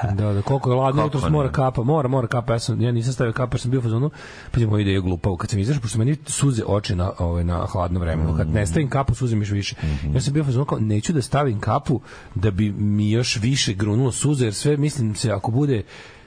Pa. 0.01 0.11
Da, 0.11 0.33
da, 0.33 0.41
koliko 0.41 0.71
je 0.71 0.75
ladno, 0.75 1.03
jutro 1.03 1.29
mora 1.29 1.51
kapa, 1.51 1.83
mora, 1.83 2.07
mora 2.07 2.27
kapa, 2.27 2.53
ja, 2.53 2.59
sam, 2.59 2.81
ja 2.81 2.91
nisam 2.91 3.13
stavio 3.13 3.33
kapa, 3.33 3.57
sam 3.57 3.71
bio 3.71 3.79
u 3.79 3.83
fazonu, 3.83 4.09
pa 4.51 4.59
ćemo 4.59 4.79
ide 4.79 4.91
je 4.91 4.99
glupavo, 4.99 5.37
kad 5.37 5.49
sam 5.49 5.59
izašao, 5.59 5.81
pošto 5.81 5.97
meni 5.97 6.17
suze 6.25 6.63
oči 6.67 6.95
na, 6.95 7.11
ovaj, 7.19 7.43
na 7.43 7.65
hladno 7.65 7.99
vremenu, 7.99 8.37
kad 8.37 8.49
ne 8.49 8.65
stavim 8.67 8.89
kapu, 8.89 9.15
suze 9.15 9.35
mi 9.35 9.41
još 9.41 9.51
više. 9.51 9.75
Ja 10.13 10.21
sam 10.21 10.33
bio 10.33 10.41
u 10.41 10.45
fazonu, 10.45 10.65
kao, 10.65 10.79
neću 10.79 11.13
da 11.13 11.21
stavim 11.21 11.59
kapu, 11.59 12.01
da 12.35 12.51
bi 12.51 12.71
mi 12.71 13.11
još 13.11 13.39
više 13.41 13.73
grunulo 13.73 14.11
suze, 14.11 14.45
jer 14.45 14.53
sve, 14.53 14.77
mislim 14.77 14.94
se, 15.15 15.31
ako 15.31 15.51
bude 15.51 15.83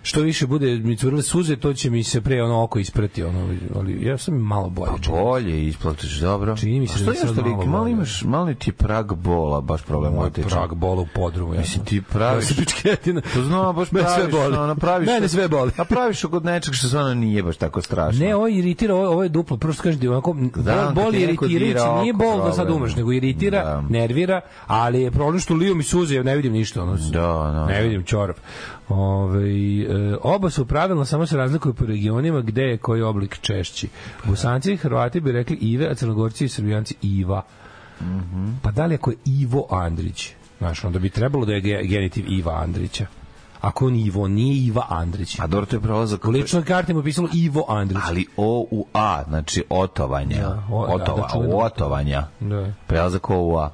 što 0.09 0.21
više 0.21 0.47
bude 0.47 0.77
mi 0.77 0.97
curile 0.97 1.23
suze, 1.23 1.57
to 1.57 1.75
će 1.75 1.91
mi 1.91 2.05
se 2.05 2.21
pre 2.21 2.43
ono 2.43 2.63
oko 2.63 2.79
isprati, 2.79 3.23
ono, 3.23 3.49
ali 3.75 3.99
ja 4.03 4.19
sam 4.19 4.35
malo 4.37 4.69
bolje. 4.71 4.91
čini. 5.03 5.17
Bolje 5.17 5.67
isplatiš, 5.67 6.11
dobro. 6.13 6.57
Čini 6.57 6.81
mi 6.81 6.87
se 6.87 7.05
da 7.05 7.13
što 7.15 7.27
malo 7.35 7.49
malo, 7.49 7.67
malo 7.67 7.79
bolje. 7.79 7.93
imaš, 7.93 8.23
malo 8.25 8.55
ti 8.55 8.71
je 8.71 8.75
prag 8.75 9.13
bola, 9.15 9.61
baš 9.61 9.81
Moj 9.81 9.87
problematičan. 9.87 10.51
prag 10.51 10.75
bola 10.75 11.01
u 11.03 11.07
podrumu. 11.15 11.55
Ja 11.55 11.61
Mislim, 11.61 11.77
sam- 11.77 11.85
ti 11.85 12.03
praviš... 12.03 12.45
Ja 12.45 12.49
sam 12.49 12.57
pičketina. 12.57 13.21
To 13.35 13.43
znam, 13.43 13.77
baš 13.77 13.93
Mene 13.93 14.07
sve 14.07 14.17
praviš, 14.17 14.33
boli. 14.35 14.57
ono, 14.57 14.75
praviš... 14.77 15.07
Mene 15.09 15.29
sve 15.29 15.49
boli. 15.49 15.71
A 15.77 15.85
praviš 15.85 16.23
kod 16.23 16.45
nečeg 16.45 16.75
što 16.75 16.89
stvarno 16.89 17.15
nije 17.15 17.43
baš 17.43 17.57
tako 17.57 17.83
strašno. 17.83 18.21
Ne, 18.21 18.35
ovo 18.35 18.49
iritira, 18.49 18.95
ovo, 18.95 19.09
ovo 19.09 19.23
je 19.23 19.29
duplo, 19.29 19.57
prvo 19.57 19.73
što 19.73 19.83
kažem 19.83 20.01
ti, 20.01 20.09
onako, 20.09 20.37
Da, 20.57 20.93
boli 20.95 21.19
iritirajući, 21.19 21.59
dira 21.59 22.01
nije 22.01 22.13
bol 22.13 22.39
da 22.39 22.45
sad 22.45 22.55
problem. 22.57 22.77
umreš, 22.77 22.97
nego 22.97 23.13
iritira, 23.13 23.65
Da. 23.65 23.83
nervira, 23.91 24.41
ali 24.67 25.03
je 25.03 25.11
problem 25.11 25.41
što 25.41 25.55
liju 25.55 25.75
mi 25.75 25.83
suze, 25.83 26.15
ja 26.15 26.23
ne 26.23 26.37
vidim 26.37 26.53
ništa, 26.53 26.83
ono, 26.83 26.97
Da, 26.97 27.21
da, 27.53 27.67
ne 27.67 27.75
da. 27.75 27.81
vidim 27.81 28.03
čorap. 28.05 28.37
Ove, 28.89 29.51
e, 29.83 30.17
oba 30.23 30.51
su 30.51 30.67
pravilno, 30.67 31.05
samo 31.05 31.27
se 31.27 31.37
razlikuju 31.37 31.75
po 31.75 31.87
regionima 31.87 32.41
gde 32.41 32.63
je 32.63 32.77
koji 32.79 33.03
oblik 33.03 33.39
češći. 33.41 33.89
Bosanci 34.25 34.73
i 34.73 34.77
Hrvati 34.77 35.21
bi 35.21 35.33
rekli 35.33 35.57
Ive, 35.57 35.87
a 35.91 35.95
Crnogorci 35.95 36.45
i 36.45 36.49
Srbijanci 36.49 36.95
Iva. 37.03 37.43
Mhm. 38.01 38.49
Pa 38.63 38.71
da 38.71 38.87
li 38.87 38.95
ako 38.95 39.11
je 39.11 39.17
Ivo 39.25 39.67
Andrić? 39.71 40.33
Znaš, 40.59 40.85
onda 40.85 40.99
bi 40.99 41.11
trebalo 41.11 41.45
da 41.47 41.53
je 41.53 41.61
ge- 41.61 41.83
genitiv 41.83 42.25
Iva 42.29 42.61
Andrića. 42.63 43.07
Ako 43.61 43.87
on 43.87 43.97
Ivo, 43.97 44.29
nije 44.29 44.67
Iva 44.67 44.87
Andrić. 44.89 45.39
A 45.41 45.47
dobro, 45.47 45.67
to 45.67 45.77
je 45.77 45.81
prolazak... 45.81 46.25
U 46.25 46.31
ličnoj 46.31 46.65
karti 46.65 46.95
mu 46.95 47.03
pisalo 47.03 47.29
Ivo 47.35 47.65
Andrić. 47.69 48.03
Ali 48.05 48.27
O 48.37 48.67
u 48.71 48.87
A, 48.95 49.23
znači 49.29 49.65
otovanja. 49.71 50.37
Da, 50.37 50.63
o- 50.73 50.87
da, 50.87 50.95
Otova, 50.95 51.21
da, 51.23 51.29
čuveno 51.33 51.57
otovanja. 51.57 52.27
Da. 52.41 52.73
Prelazak 52.87 53.31
O 53.31 53.37
u 53.37 53.57
A. 53.59 53.71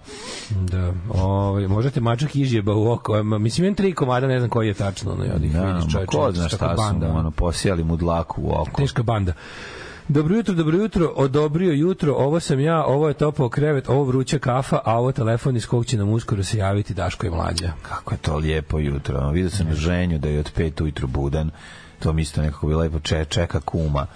Da, 0.51 0.93
ovaj 1.15 1.67
možete 1.67 2.01
mačak 2.01 2.37
izjeba 2.37 2.75
u 2.75 2.93
oko. 2.93 3.23
Mislim 3.23 3.65
imam 3.65 3.75
tri 3.75 3.95
komada, 3.95 4.27
ne 4.27 4.39
znam 4.39 4.51
koji 4.51 4.69
je 4.69 4.75
tačno, 4.75 5.13
ono, 5.13 5.25
ja 5.25 5.39
Da, 5.39 5.39
vidiš 5.39 5.95
ko 6.07 6.33
zna 6.33 6.49
šta 6.49 6.77
su 6.77 6.99
mu, 6.99 7.19
ono, 7.19 7.31
posijali 7.31 7.85
mu 7.85 7.97
dlaku 7.97 8.43
u 8.43 8.53
oko. 8.53 8.81
Teška 8.81 9.03
banda. 9.03 9.33
Dobro 10.09 10.37
jutro, 10.37 10.55
dobro 10.55 10.77
jutro, 10.77 11.13
odobrio 11.17 11.73
jutro, 11.73 12.15
ovo 12.15 12.41
sam 12.41 12.61
ja, 12.61 12.85
ovo 12.85 13.09
je 13.09 13.15
topao 13.15 13.49
krevet, 13.49 13.89
ovo 13.89 14.05
vruća 14.05 14.39
kafa, 14.39 14.81
a 14.85 14.99
ovo 14.99 15.13
telefon 15.13 15.57
iz 15.57 15.67
kog 15.67 15.87
će 15.87 15.97
nam 15.97 16.09
uskoro 16.09 16.45
se 16.45 16.59
javiti 16.59 16.95
Daško 16.95 17.27
i 17.27 17.31
Mlađa. 17.31 17.73
Kako 17.83 18.15
je 18.15 18.19
to 18.19 18.37
lijepo 18.37 18.79
jutro. 18.79 19.31
Vidio 19.31 19.51
sam 19.51 19.75
ženju 19.75 20.19
da 20.19 20.29
je 20.29 20.41
od 20.41 20.51
pet 20.55 20.81
ujutru 20.81 21.07
budan. 21.07 21.51
To 22.05 22.13
mi 22.13 22.23
isto 22.23 22.43
nekako 22.43 22.67
bi 22.67 22.75
lepo 22.75 23.01
če, 23.01 23.25
čeka 23.27 23.61
kuma. 23.61 24.07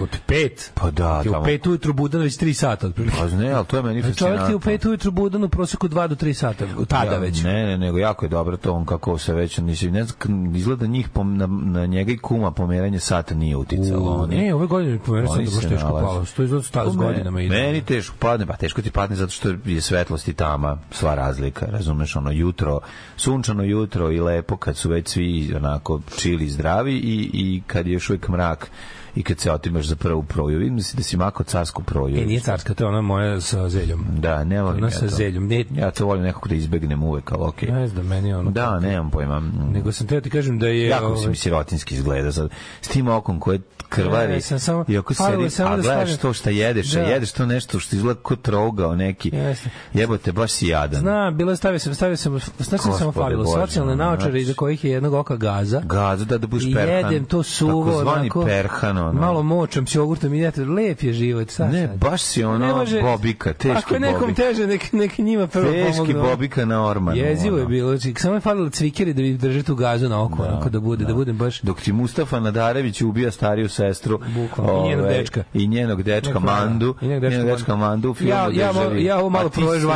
Od 0.00 0.08
pet? 0.26 0.70
Pa 0.74 0.90
da, 0.90 1.22
Ti 1.22 1.28
u 1.28 1.32
tamo- 1.32 1.44
pet 1.44 1.66
ujutru 1.66 1.92
budan 1.94 2.20
već 2.20 2.36
tri 2.36 2.54
sata. 2.54 2.86
otprilike. 2.86 3.16
Pa 3.18 3.26
ne, 3.28 3.52
ali 3.52 3.66
to 3.66 3.76
je 3.76 3.82
meni 3.82 4.00
Čovjek 4.02 4.14
ti 4.14 4.20
fascinantno. 4.20 4.56
u 4.56 4.60
pet 4.60 4.84
ujutru 4.84 5.10
budan 5.12 5.44
u 5.44 5.48
proseku 5.48 5.88
dva 5.88 6.06
do 6.06 6.14
tri 6.14 6.34
sata, 6.34 6.64
tada 6.88 7.12
Ja, 7.12 7.18
već. 7.18 7.42
Ne, 7.42 7.66
ne, 7.66 7.78
nego 7.78 7.98
jako 7.98 8.24
je 8.24 8.28
dobro 8.28 8.56
to 8.56 8.72
on 8.72 8.84
kako 8.84 9.18
se 9.18 9.34
već 9.34 9.58
mislim 9.58 9.92
ne 9.92 10.04
znam 10.04 10.16
izgleda 10.56 10.86
njih 10.86 11.08
pom, 11.08 11.36
na, 11.36 11.46
na 11.46 11.86
njega 11.86 12.12
i 12.12 12.18
kuma 12.18 12.50
pomeranje 12.50 12.98
sata 13.00 13.34
nije 13.34 13.56
uticalo. 13.56 14.02
U, 14.02 14.22
oni- 14.22 14.36
ne, 14.36 14.54
ove 14.54 14.66
godine 14.66 14.98
oni 15.08 15.22
da 15.44 15.50
baš 15.50 15.60
teško 15.62 15.74
nalaze. 15.78 16.06
palo. 16.06 16.24
To 16.26 16.42
izgleda 16.42 16.62
sta- 16.62 16.90
s 16.90 16.96
godinama 16.96 17.40
ide. 17.40 17.56
Meni 17.56 17.82
teško 17.82 18.16
padne, 18.18 18.46
pa 18.46 18.56
teško 18.56 18.82
ti 18.82 18.90
padne 18.90 19.16
zato 19.16 19.32
što 19.32 19.48
je 19.64 19.80
svetlost 19.80 20.28
i 20.28 20.34
tama 20.34 20.78
sva 20.90 21.14
razlika, 21.14 21.66
razumeš, 21.66 22.16
ono 22.16 22.30
jutro, 22.32 22.80
sunčano 23.16 23.62
jutro 23.62 24.10
i 24.10 24.20
lepo 24.20 24.56
kad 24.56 24.76
su 24.76 24.88
već 24.88 25.08
svi 25.08 25.28
onako 25.56 26.00
čili 26.16 26.48
zdravi 26.48 26.94
i, 26.94 27.30
i 27.38 27.62
kad 27.66 27.86
je 27.86 27.92
još 27.92 28.10
uvijek 28.10 28.28
mrak 28.28 28.70
i 29.14 29.22
kad 29.22 29.38
se 29.40 29.52
otimaš 29.52 29.86
za 29.86 29.96
prvu 29.96 30.22
proju. 30.22 30.58
Vidim 30.58 30.80
si 30.80 30.96
da 30.96 31.02
si 31.02 31.16
mako 31.16 31.44
carsku 31.44 31.82
proju. 31.82 32.16
E, 32.16 32.26
nije 32.26 32.40
carska, 32.40 32.74
to 32.74 32.84
je 32.84 32.88
ona 32.88 33.00
moja 33.00 33.40
sa 33.40 33.68
zeljom. 33.68 34.04
Da, 34.10 34.44
ne 34.44 34.62
volim 34.62 34.78
Ona 34.78 34.86
ja 34.86 34.90
sa 34.90 35.00
to. 35.00 35.08
zeljom. 35.08 35.46
Ne, 35.46 35.64
Ja 35.72 35.90
to 35.90 36.06
volim 36.06 36.22
nekako 36.22 36.48
da 36.48 36.54
izbegnem 36.54 37.02
uvek, 37.02 37.32
ali 37.32 37.42
okej. 37.42 37.68
ne 37.70 37.88
znam, 37.88 38.06
meni 38.06 38.34
ono... 38.34 38.50
Da, 38.50 38.80
nemam 38.80 39.10
pojma. 39.10 39.40
Mm. 39.40 39.70
Nego 39.72 39.92
sam 39.92 40.06
teo 40.06 40.20
ti 40.20 40.30
kažem 40.30 40.58
da 40.58 40.68
je... 40.68 40.86
Jako 40.88 41.06
ovaj, 41.06 41.28
mi 41.28 41.36
sirotinski 41.36 41.94
izgleda 41.94 42.32
sad. 42.32 42.50
S 42.80 42.88
tim 42.88 43.08
okom 43.08 43.40
koje 43.40 43.58
krvari 43.88 44.32
Ne, 44.32 44.40
sam 44.40 44.58
samo- 44.58 44.84
i 44.88 44.98
ako 44.98 45.14
sedi, 45.14 45.26
a 45.26 45.36
da 45.66 45.82
gledaš 45.82 45.84
stavim- 45.84 46.16
to 46.16 46.32
šta 46.32 46.50
jedeš, 46.50 46.86
Da. 46.86 47.00
a 47.00 47.04
jedeš 47.04 47.32
to 47.32 47.46
nešto 47.46 47.78
što 47.80 47.96
izgleda 47.96 48.20
kao 48.20 48.36
trougao 48.36 48.96
neki. 48.96 49.30
Jeste. 49.30 49.70
Jebote, 49.94 50.32
baš 50.32 50.52
si 50.52 50.66
jadan. 50.66 51.00
Zna, 51.00 51.30
bilo 51.30 51.50
je 51.50 51.56
stavio 51.56 51.78
sam, 51.78 51.94
stavio 51.94 52.16
sam, 52.16 52.38
znači 52.58 52.82
sam 52.82 52.92
samo 52.92 53.12
falilo, 53.12 53.46
socijalne 53.46 53.96
naočare 53.96 54.22
znači- 54.22 54.38
iza 54.38 54.54
kojih 54.54 54.84
je 54.84 54.90
jednog 54.90 55.14
oka 55.14 55.36
gaza. 55.36 55.80
Gazu 55.80 56.24
da 56.24 56.38
da 56.38 56.46
budeš 56.46 56.66
I 56.66 56.74
perhan. 56.74 57.04
jedem 57.04 57.24
to 57.24 57.42
suvo, 57.42 57.84
Takozvani 57.84 58.20
onako, 58.20 58.44
perhan, 58.44 58.97
ono. 59.00 59.20
malo 59.20 59.42
močam 59.42 59.86
s 59.86 59.94
jogurtom 59.94 60.34
i 60.34 60.38
jete, 60.38 60.64
lep 60.64 61.02
je 61.02 61.12
život, 61.12 61.50
sad 61.50 61.72
Ne, 61.72 61.88
baš 61.90 62.22
si 62.22 62.40
Ne 62.40 62.46
ono 62.46 62.66
može- 62.68 63.02
bobika, 63.02 63.52
teški 63.52 63.78
Ako 63.78 63.94
je 63.94 64.00
nekom 64.00 64.20
bobika. 64.20 64.42
teže, 64.42 64.66
nek, 64.66 64.92
nek 64.92 65.18
njima 65.18 65.46
prvo 65.46 65.70
Teški 65.72 65.92
pomognu. 65.92 66.22
bobika 66.22 66.64
na 66.64 66.84
ormanu. 66.84 67.18
Jezivo 67.18 67.56
je 67.56 67.62
ono. 67.62 67.68
bilo, 67.68 67.96
znači, 67.96 68.14
samo 68.18 68.34
je 68.34 68.40
falilo 68.40 68.70
cvikeri 68.70 69.12
da 69.12 69.22
bi 69.22 69.32
drži 69.34 69.62
tu 69.62 69.74
gazu 69.74 70.08
na 70.08 70.22
oko, 70.22 70.42
onako 70.42 70.68
da 70.68 70.80
bude, 70.80 71.04
da 71.04 71.14
budem 71.14 71.36
baš... 71.36 71.60
Dok 71.60 71.80
ti 71.80 71.92
Mustafa 71.92 72.40
Nadarević 72.40 73.00
ubija 73.02 73.30
stariju 73.30 73.68
sestru 73.68 74.20
Bukvalno. 74.28 74.72
I 74.78 74.88
njenog 74.88 75.04
ovaj, 75.04 75.18
dečka. 75.18 75.44
i 75.54 75.66
njenog 75.68 76.02
dečka 76.02 76.28
Njenog. 76.28 76.44
Mandu 76.44 76.94
I 77.02 77.06
njenog 77.06 77.22
dečka 77.22 77.42
dečka 77.44 77.76
Mandu 77.76 78.10
u 78.10 78.14
filmu 78.14 78.32
ja, 78.32 78.48
ja, 78.52 78.72
živi. 78.74 79.04
ja 79.04 79.18
ovo 79.18 79.30
malo 79.30 79.50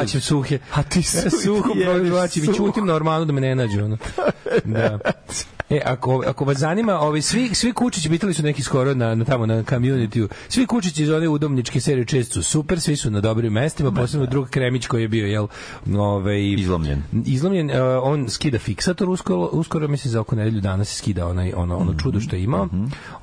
su- 0.06 0.20
suhe. 0.20 0.58
A 0.74 0.82
ti 0.82 1.02
su- 1.12 1.30
suho 1.32 1.68
prožvaćem 1.84 2.44
i 2.44 2.54
čutim 2.56 2.86
na 2.86 2.94
ormanu 2.94 3.24
da 3.24 3.32
me 3.32 3.40
ne 3.40 3.54
nađu. 3.54 3.80
Ono. 3.80 3.96
Da. 4.64 4.98
E, 5.70 5.80
ako, 5.84 6.22
ako 6.26 6.44
vas 6.44 6.56
zanima, 6.56 7.00
ovi, 7.00 7.22
svi, 7.22 7.54
svi 7.54 7.72
kučići, 7.72 8.08
bitali 8.08 8.34
su 8.34 8.42
neki 8.42 8.62
skoro 8.62 8.91
na, 8.94 9.14
na 9.14 9.24
tamo 9.24 9.46
na 9.46 9.62
community 9.62 10.28
svi 10.48 10.66
kučići 10.66 11.02
iz 11.02 11.10
one 11.10 11.28
udomničke 11.28 11.80
serije 11.80 12.04
čest 12.04 12.32
su 12.32 12.42
super, 12.42 12.80
svi 12.80 12.96
su 12.96 13.10
na 13.10 13.20
dobrim 13.20 13.52
mestima, 13.52 13.90
posebno 13.90 14.26
drug 14.26 14.48
Kremić 14.48 14.86
koji 14.86 15.02
je 15.02 15.08
bio, 15.08 15.26
jel, 15.26 15.46
ovaj, 15.98 16.52
Izlomljen. 16.58 17.02
izlomljen, 17.26 17.70
uh, 17.70 17.76
on 18.02 18.28
skida 18.28 18.58
fiksator 18.58 19.08
uskoro, 19.10 19.40
uskoro 19.52 19.88
mislim 19.88 20.12
za 20.12 20.20
oko 20.20 20.36
nedelju 20.36 20.60
dana 20.60 20.84
se 20.84 20.96
skida 20.96 21.26
onaj, 21.26 21.52
ono, 21.56 21.76
ono 21.76 21.94
čudo 21.94 22.20
što 22.20 22.36
je 22.36 22.42
imao. 22.42 22.68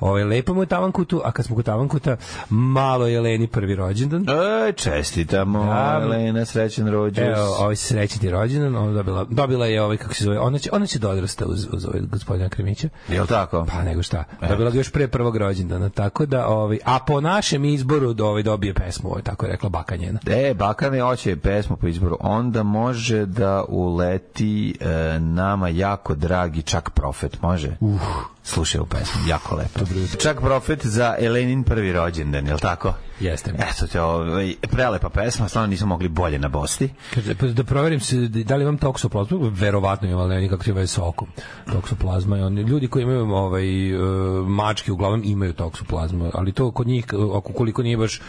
Ovaj, 0.00 0.24
lepo 0.24 0.54
mu 0.54 0.62
je 0.62 0.66
tavankutu, 0.66 1.20
a 1.24 1.32
kad 1.32 1.44
smo 1.46 1.56
kod 1.56 1.64
tavankuta, 1.64 2.16
malo 2.50 3.06
je 3.06 3.20
Leni 3.20 3.46
prvi 3.46 3.74
rođendan. 3.74 4.26
E, 4.28 4.72
čestitamo, 4.72 5.64
Da. 5.64 6.00
Elena, 6.02 6.44
srećan 6.44 6.88
rođus. 6.88 7.18
Evo, 7.18 7.56
ovaj 7.58 7.76
srećni 7.76 8.20
ti 8.20 8.30
rođendan, 8.30 8.76
ona 8.76 8.92
dobila, 8.92 9.24
dobila 9.30 9.66
je 9.66 9.82
ovaj, 9.82 9.96
kako 9.96 10.14
se 10.14 10.24
zove, 10.24 10.38
ona 10.38 10.58
će, 10.58 10.70
ona 10.72 10.86
će 10.86 10.98
da 10.98 11.08
odrasta 11.08 11.46
uz, 11.46 11.66
uz 11.72 11.84
ovaj 11.84 12.00
gospodina 12.00 12.48
Kremića. 12.48 12.88
Jel 13.08 13.26
tako? 13.26 13.66
Pa 13.68 13.82
nego 13.82 14.02
šta. 14.02 14.24
Dobila 14.48 14.70
ga 14.70 14.78
još 14.78 14.92
pre 14.92 15.08
prvog 15.08 15.36
rođendana, 15.36 15.59
tako 15.94 16.26
da 16.26 16.46
ovaj 16.46 16.78
a 16.84 16.98
po 17.06 17.20
našem 17.20 17.64
izboru 17.64 18.12
da 18.12 18.24
ovaj 18.24 18.42
dobije 18.42 18.74
pesmu, 18.74 19.10
ovaj 19.10 19.22
tako 19.22 19.46
je 19.46 19.52
rekla 19.52 19.68
baka 19.68 19.96
njena. 19.96 20.18
E, 20.26 20.54
Bakane 20.54 21.00
hoće 21.00 21.36
pesmu 21.36 21.76
po 21.76 21.86
izboru. 21.86 22.16
Onda 22.20 22.62
može 22.62 23.26
da 23.26 23.64
uleti 23.68 24.76
e, 24.80 25.18
nama 25.18 25.68
jako 25.68 26.14
dragi 26.14 26.62
Čak 26.62 26.90
Profet. 26.90 27.42
Može? 27.42 27.76
Uh. 27.80 28.00
Slušaj 28.42 28.80
u 28.80 28.86
pesmu, 28.86 29.20
jako 29.28 29.56
lepo. 29.56 29.80
Čak 30.22 30.40
Profet 30.40 30.86
za 30.86 31.16
Elenin 31.18 31.64
prvi 31.64 31.92
rođendan, 31.92 32.46
jel 32.46 32.58
tako? 32.58 32.94
Jeste. 33.20 33.50
Eto 33.50 33.86
te, 33.86 34.00
ovaj, 34.00 34.54
prelepa 34.60 35.08
pesma, 35.08 35.48
stvarno 35.48 35.66
nismo 35.66 35.86
mogli 35.86 36.08
bolje 36.08 36.38
na 36.38 36.48
Bosti. 36.48 36.88
Kaže, 37.14 37.34
pa 37.34 37.46
da 37.46 37.64
proverim 37.64 38.00
se 38.00 38.16
da 38.16 38.56
li 38.56 38.62
imam 38.62 38.78
toksoplazmu, 38.78 39.50
verovatno 39.52 40.08
imam, 40.08 40.20
ali 40.20 40.34
ne 40.34 40.40
nikako 40.40 40.64
treba 40.64 40.86
sa 40.86 41.04
okom. 41.04 41.28
Toksoplazma 41.72 42.36
je 42.36 42.44
on, 42.44 42.58
ljudi 42.58 42.88
koji 42.88 43.02
imaju 43.02 43.30
ovaj, 43.30 43.90
e, 43.90 43.98
mačke 44.46 44.92
uglavnom 44.92 45.22
imaju 45.24 45.52
toksoplazmu, 45.52 46.30
ali 46.34 46.52
to 46.52 46.70
kod 46.70 46.86
njih, 46.86 47.04
ako 47.36 47.52
koliko 47.52 47.82
nije 47.82 47.96
baš 47.96 48.20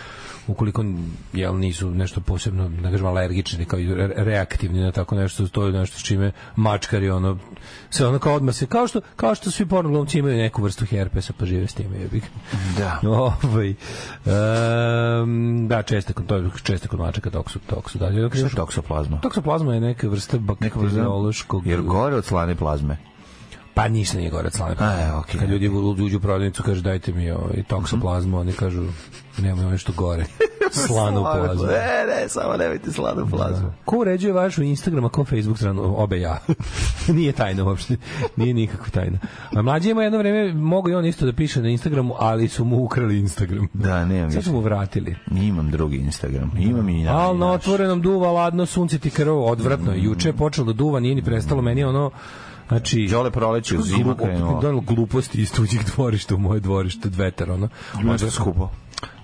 ukoliko 0.47 0.85
jel 1.33 1.57
nisu 1.57 1.91
nešto 1.91 2.21
posebno 2.21 2.69
da 2.69 2.91
kažem 2.91 3.05
alergični 3.05 3.65
kao 3.65 3.79
reaktivni 4.15 4.81
na 4.81 4.91
tako 4.91 5.15
nešto 5.15 5.47
to 5.47 5.65
je 5.65 5.71
nešto 5.71 5.99
s 5.99 6.03
čime 6.03 6.31
mačkari 6.55 7.09
ono 7.09 7.37
se 7.89 8.07
ono 8.07 8.19
kao 8.19 8.33
odmah 8.33 8.55
se 8.55 8.65
kao 8.65 8.87
što 8.87 9.01
kao 9.15 9.35
što 9.35 9.51
svi 9.51 9.65
pornoglumci 9.65 10.19
imaju 10.19 10.37
neku 10.37 10.63
vrstu 10.63 10.85
herpesa 10.85 11.33
pa 11.37 11.45
žive 11.45 11.67
s 11.67 11.73
time 11.73 11.97
jebi 11.97 12.19
ga. 12.19 12.27
Da. 12.77 12.99
Ovaj, 13.43 13.69
em, 13.69 15.67
da, 15.67 15.83
često 15.83 16.13
kod, 16.13 16.25
to 16.25 16.35
je 16.35 16.49
često 16.63 16.87
kod 16.87 16.99
mačaka 16.99 17.29
toksu, 17.29 17.59
toksu. 17.59 17.97
Da, 17.97 18.05
je 18.05 18.29
toksoplazma? 18.55 19.19
Toksoplazma 19.21 19.73
je 19.73 19.81
neka 19.81 20.07
vrsta 20.07 20.37
bakteriološkog... 20.37 21.67
Jer 21.67 21.81
gore 21.81 22.15
od 22.15 22.25
slane 22.25 22.55
plazme. 22.55 22.97
Pa 23.73 23.87
ništa 23.87 24.17
nije 24.17 24.29
gore 24.29 24.47
od 24.47 24.53
slane. 24.53 24.75
A, 24.79 25.07
e, 25.07 25.13
okej. 25.13 25.39
Kad 25.39 25.49
ljudi 25.49 25.69
uđu 26.03 26.17
u 26.17 26.19
prodavnicu, 26.19 26.63
kažu 26.63 26.81
dajte 26.81 27.13
mi 27.13 27.31
ovaj, 27.31 27.63
toksoplazmu, 27.67 28.39
oni 28.39 28.53
kažu 28.53 28.87
nemamo 29.41 29.69
nešto 29.69 29.93
gore. 29.97 30.25
slanu 30.71 31.21
plazu. 31.21 31.65
Ne, 31.65 32.05
ne, 32.07 32.29
samo 32.29 32.57
nemojte 32.57 32.91
slanu 32.91 33.27
plazu. 33.29 33.63
Ko 33.85 33.97
uređuje 33.97 34.33
vašu 34.33 34.63
Instagram, 34.63 35.05
a 35.05 35.09
ko 35.09 35.25
Facebook 35.25 35.57
stranu? 35.57 35.93
Obe 35.97 36.19
ja. 36.19 36.39
Nije 37.15 37.31
tajna 37.31 37.63
uopšte. 37.63 37.97
Nije 38.35 38.53
nikakva 38.53 38.89
tajna. 38.89 39.17
A 39.55 39.61
mlađi 39.61 39.89
ima 39.89 40.03
jedno 40.03 40.17
vreme, 40.17 40.53
mogu 40.53 40.89
i 40.89 40.93
on 40.93 41.05
isto 41.05 41.25
da 41.25 41.33
piše 41.33 41.61
na 41.61 41.69
Instagramu, 41.69 42.15
ali 42.19 42.47
su 42.47 42.65
mu 42.65 42.83
ukrali 42.83 43.19
Instagram. 43.19 43.67
Da, 43.73 44.05
nemam 44.05 44.31
Sad 44.31 44.43
su 44.43 44.51
mu 44.51 44.59
vratili. 44.59 45.15
Imam 45.31 45.71
drugi 45.71 45.97
Instagram. 45.97 46.51
Imam 46.59 46.89
i 46.89 47.03
na. 47.03 47.17
Al 47.17 47.37
na 47.37 47.45
naš. 47.47 47.55
otvorenom 47.55 48.01
duva 48.01 48.31
ladno 48.31 48.65
sunce 48.65 48.99
ti 48.99 49.09
krvo, 49.09 49.45
odvratno. 49.45 49.93
Juče 49.95 50.29
je 50.29 50.33
počelo 50.33 50.67
da 50.67 50.73
duva, 50.73 50.99
nije 50.99 51.15
ni 51.15 51.21
prestalo, 51.21 51.61
meni 51.61 51.83
ono 51.83 52.11
Znači, 52.67 53.07
Đole 53.11 53.31
proleće 53.31 53.77
u 53.77 53.81
zimu 53.81 54.15
krenuo. 54.15 54.61
Donalo 54.61 54.81
gluposti 54.81 55.41
iz 55.41 55.51
tuđih 55.51 55.85
dvorišta 55.85 56.35
u 56.35 56.37
moje 56.37 56.59
dvorište, 56.59 57.07
od 57.07 57.15
vetar, 57.15 57.51
ono. 57.51 57.69
Možda 58.03 58.31
skupo. 58.31 58.69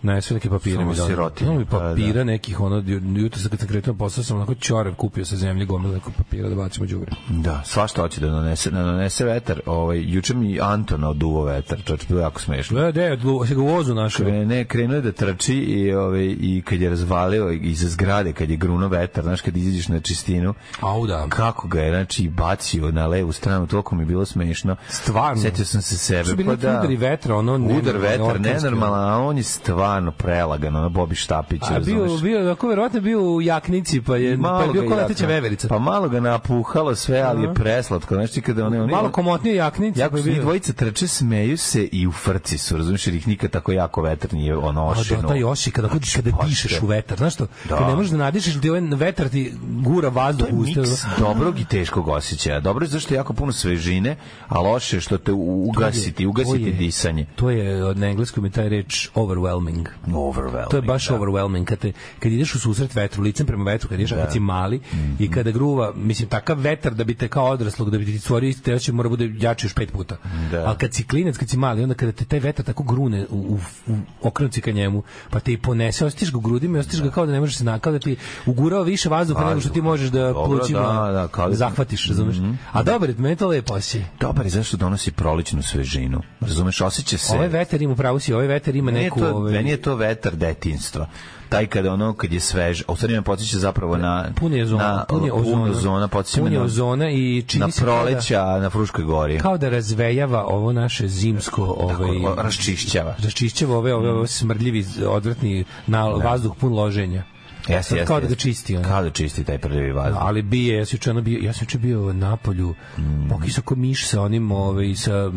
Ne, 0.03 0.21
sve 0.21 0.33
neke 0.33 0.49
papire 0.49 0.75
Samo 0.75 0.89
mi 0.89 0.95
doneli. 0.95 1.13
sirotinje, 1.13 1.65
pa 1.65 1.79
papira 1.79 2.13
da. 2.13 2.23
nekih, 2.23 2.59
ono, 2.59 2.77
ju- 2.77 3.01
jutro 3.15 3.39
sam 3.39 3.49
kad 3.49 3.59
sam 3.59 3.67
kretao 3.67 3.93
na 3.93 3.97
posao, 3.97 4.23
sam 4.23 4.37
onako 4.37 4.55
ćorev 4.55 4.95
kupio 4.95 5.25
sa 5.25 5.35
zemlje 5.35 5.65
gomilu 5.65 5.93
nekog 5.93 6.13
papira 6.13 6.49
da 6.49 6.55
bacimo 6.55 6.85
đubre. 6.85 7.11
Da, 7.29 7.61
svašta 7.65 8.01
hoće 8.01 8.21
da 8.21 8.27
donese, 8.27 8.71
da 8.71 8.83
donese 8.83 9.25
vetar. 9.25 9.61
Ovaj, 9.65 10.03
juče 10.05 10.33
mi 10.33 10.59
Anton 10.61 11.03
oduvo 11.03 11.43
vetar, 11.43 11.79
čoč, 11.85 12.07
bilo 12.07 12.21
jako 12.21 12.41
smešno. 12.41 12.77
Sve, 12.77 12.91
de, 12.91 13.17
se 13.47 13.55
ga 13.55 13.61
vozu 13.61 13.93
našao. 13.95 14.25
Krene, 14.25 14.65
krenuo 14.65 14.95
je 14.95 15.01
da 15.01 15.11
trči 15.11 15.55
i, 15.55 15.93
ovaj, 15.93 16.25
i 16.39 16.63
kad 16.65 16.81
je 16.81 16.89
razvalio 16.89 17.51
iza 17.51 17.89
zgrade, 17.89 18.33
kad 18.33 18.49
je 18.49 18.57
gruno 18.57 18.87
vetar, 18.87 19.23
znaš, 19.23 19.41
kad 19.41 19.57
izađeš 19.57 19.87
na 19.87 19.99
čistinu, 19.99 20.53
Au 20.79 21.07
da. 21.07 21.25
kako 21.29 21.67
ga 21.67 21.81
je, 21.81 21.91
znači, 21.91 22.29
bacio 22.29 22.91
na 22.91 23.07
levu 23.07 23.31
stranu, 23.31 23.67
toliko 23.67 23.95
mi 23.95 24.01
je 24.01 24.07
bilo 24.07 24.25
smešno. 24.25 24.75
Stvarno. 24.89 25.41
Setio 25.41 25.65
sam 25.65 25.81
se 25.81 25.97
sebe. 25.97 26.43
Pa 26.45 26.55
da. 26.55 26.69
udari 26.69 26.95
vetra, 26.95 27.35
ono, 27.35 27.55
Udar 27.55 27.97
vetar, 27.97 28.41
nenormalan, 28.41 29.09
a 29.11 29.17
on 29.17 29.37
je 29.37 29.43
stvarno 29.57 30.11
prelagan, 30.11 30.75
ono, 30.75 30.89
Bobi 30.89 31.15
Štapić, 31.15 31.61
A 31.65 31.79
bio, 31.79 32.17
bio, 32.17 32.51
ako 32.51 32.67
verovatno 32.67 33.01
bio 33.01 33.21
u 33.25 33.41
jaknici, 33.41 34.01
pa 34.01 34.17
je, 34.17 34.37
pa 34.43 34.61
je 34.61 34.71
bio 34.71 34.81
ga 34.81 34.87
ko 34.87 34.93
je 34.93 35.01
leteća 35.01 35.23
jako- 35.23 35.29
veverica. 35.29 35.67
Pa 35.67 35.79
malo 35.79 36.09
ga 36.09 36.19
napuhalo 36.21 36.95
sve, 36.95 37.19
ali 37.19 37.43
je 37.43 37.53
preslatko. 37.53 38.15
Znači, 38.15 38.41
kada 38.41 38.65
one, 38.65 38.81
one, 38.81 38.91
Malo 38.91 39.09
komotnije 39.11 39.55
jaknici, 39.55 39.99
Jako 39.99 40.11
pa 40.13 40.29
je 40.29 40.41
dvojica 40.41 40.73
trče, 40.73 41.07
smeju 41.07 41.57
se 41.57 41.83
i 41.83 42.07
u 42.07 42.11
frci 42.11 42.57
su, 42.57 42.77
razumiješ, 42.77 43.07
jer 43.07 43.15
ih 43.15 43.27
nikad 43.27 43.51
tako 43.51 43.71
jako 43.71 44.01
vetar 44.01 44.33
nije 44.33 44.57
ono 44.57 44.81
A 44.81 44.85
ošinuo. 44.85 45.21
da, 45.21 45.27
taj 45.27 45.43
oši, 45.43 45.71
kada, 45.71 45.87
Znači, 45.87 46.15
kada 46.15 46.31
baš 46.31 46.47
dišeš 46.49 46.81
u 46.81 46.87
vetar, 46.87 47.17
znaš 47.17 47.33
što? 47.33 47.47
Da. 47.69 47.77
Kad 47.77 47.87
ne 47.87 47.95
možeš 47.95 48.11
da 48.11 48.17
nadišeš, 48.17 48.61
ti 48.61 48.69
ovaj 48.69 48.81
vetar 48.81 49.29
ti 49.29 49.53
gura 49.63 50.09
vazduh 50.09 50.47
To 50.47 50.55
u 50.55 50.59
usta. 50.59 51.09
dobrog 51.19 51.59
i 51.59 51.65
teškog 51.65 52.07
osjećaja. 52.07 52.59
Dobro 52.59 52.83
je 52.83 52.89
zašto 52.89 53.13
je 53.13 53.17
jako 53.17 53.33
puno 53.33 53.51
svežine, 53.51 54.15
a 54.47 54.59
loše 54.59 54.99
što 54.99 55.17
te 55.17 55.31
ugasiti, 55.33 56.25
ugasiti 56.25 56.59
To 56.59 56.67
je- 56.67 56.73
disanje. 56.73 57.25
To 57.35 57.49
je 57.49 57.95
na 57.95 58.07
engleskom 58.07 58.45
je 58.45 58.51
taj 58.51 58.69
reč 58.69 59.09
overwhelming. 59.15 59.46
Overwhelming. 59.47 60.69
To 60.69 60.75
je 60.75 60.81
baš 60.83 61.07
da. 61.07 61.15
overwhelming 61.15 61.65
kad 61.65 61.79
te 61.79 61.91
kad 62.19 62.31
ideš 62.31 62.55
u 62.55 62.59
susret 62.59 62.95
vetru, 62.95 63.23
licem 63.23 63.45
prema 63.45 63.63
vetru, 63.63 63.89
kad 63.89 63.99
ideš 63.99 64.11
kad 64.11 64.31
si 64.31 64.39
mali 64.41 64.79
i 65.19 65.23
Mhm. 65.23 65.33
kada 65.33 65.51
gruva, 65.51 65.93
mislim 65.95 66.29
takav 66.29 66.59
vetar 66.59 66.93
da 66.93 67.03
bi 67.03 67.15
te 67.15 67.27
kao 67.27 67.45
odraslog 67.47 67.89
da 67.89 67.97
bi 67.97 68.05
ti 68.05 68.19
stvorio 68.19 68.47
isti 68.49 68.63
telac 68.63 68.87
mora 68.87 69.09
bude 69.09 69.33
jači 69.37 69.65
još 69.65 69.73
pet 69.73 69.91
puta. 69.91 70.17
Da. 70.51 70.63
Ali 70.65 70.77
kad 70.77 70.93
si 70.93 71.03
klinac, 71.03 71.37
kad 71.37 71.49
si 71.49 71.57
mali, 71.57 71.83
onda 71.83 71.95
kada 71.95 72.11
te 72.11 72.25
taj 72.25 72.39
vetar 72.39 72.65
tako 72.65 72.83
grune 72.83 73.25
u, 73.29 73.35
u, 73.37 73.59
u 73.87 73.95
okrenuci 74.21 74.61
ka 74.61 74.71
njemu, 74.71 75.03
pa 75.29 75.39
te 75.39 75.51
i 75.51 75.57
ponese, 75.57 76.05
osjetiš 76.05 76.31
ga 76.31 76.37
u 76.37 76.41
grudima 76.41 76.77
i 76.77 76.79
osjetiš 76.79 77.01
ga 77.01 77.11
kao 77.11 77.25
da 77.25 77.31
ne 77.31 77.39
možeš 77.39 77.57
se 77.57 77.63
na, 77.63 77.79
kao 77.79 77.93
da 77.93 77.99
ti 77.99 78.15
ugurao 78.45 78.83
više 78.83 79.09
vazduha 79.09 79.45
nego 79.45 79.59
što 79.59 79.69
ti 79.69 79.81
možeš 79.81 80.09
da 80.09 80.19
Dobro, 80.27 80.45
plućima 80.45 80.79
da, 80.79 81.11
da, 81.11 81.27
kao 81.27 81.49
da- 81.49 81.55
zahvatiš, 81.55 82.07
razumeš? 82.07 82.35
A 82.71 82.83
dobar, 82.83 83.13
meni 83.17 83.35
to 83.35 83.47
lepo. 83.47 83.77
Dobar 84.19 84.45
je 84.45 84.49
zašto 84.49 84.77
donosi 84.77 85.11
proličnu 85.11 85.63
svežinu. 85.63 86.21
Razumeš, 86.41 86.81
osjeća 86.81 87.17
se... 87.17 87.33
Ovaj 87.33 87.47
vetar 87.47 87.81
ima 87.81 87.95
pravo 87.95 88.19
si, 88.19 88.33
ovaj 88.33 88.47
vetar 88.47 88.75
ima 88.75 88.91
je 88.91 89.03
neku... 89.03 89.19
to, 89.19 89.36
ovaj, 89.37 89.51
meni 89.53 89.69
je 89.69 89.77
to 89.79 89.95
vetar 89.95 90.35
detinjstva. 90.35 91.07
Taj 91.49 91.67
kada 91.67 91.93
ono 91.93 92.13
kad 92.13 92.33
je 92.33 92.39
svež, 92.41 92.81
a 92.81 92.91
u 92.91 92.95
stvari 92.95 93.13
me 93.13 93.21
podsjeća 93.21 93.57
zapravo 93.59 93.97
na 93.97 94.25
pun 94.35 94.53
je 94.53 94.63
ozona, 94.63 94.83
na 94.85 95.05
pun 95.05 95.25
je 95.25 95.33
ozona, 95.33 95.63
ozona, 95.63 96.07
podsjeća 96.07 96.41
pun 96.41 96.51
je 96.53 96.59
na, 96.59 96.65
ozona 96.65 97.09
i 97.11 97.43
čini 97.43 97.59
na 97.61 97.71
se 97.71 97.81
da- 97.81 97.85
proleća 97.85 98.43
na 98.43 98.69
Fruškoj 98.69 99.03
gori. 99.05 99.39
kao 99.39 99.57
da 99.57 99.69
razvejava 99.69 100.45
ovo 100.45 100.73
naše 100.73 101.07
zimsko 101.07 101.63
ovaj 101.63 102.17
o- 102.17 102.35
raščišćava. 102.37 103.15
raščišćava 103.19 103.77
ove 103.77 103.93
ove, 103.93 104.09
ove 104.11 104.27
smrdljivi 104.27 104.85
odvratni 105.07 105.63
na 105.87 106.03
vazduh 106.05 106.55
pun 106.55 106.73
loženja 106.73 107.23
Jeste, 107.59 107.73
jeste. 107.95 108.05
kao 108.05 108.19
da 108.21 108.27
ga 108.27 108.35
čisti 108.35 108.75
ono. 108.77 108.87
Kao 108.87 109.03
da 109.03 109.09
čisti 109.09 109.43
taj 109.43 109.57
prvi 109.57 109.91
vazduh. 109.91 110.17
ali 110.21 110.41
bije 110.41 110.77
ja 110.77 110.85
sam 110.85 110.95
juče 110.95 111.13
bio 111.13 111.39
ja 111.41 111.53
sam 111.53 111.63
juče 111.63 111.77
bio 111.77 112.13
na 112.13 112.37
polju 112.37 112.75
Mm. 112.97 113.29
pokisao 113.29 113.63
ko 113.63 113.75
miš 113.75 114.07
sa 114.07 114.21
onim 114.21 114.51
ovaj 114.51 114.95
sa 114.95 115.31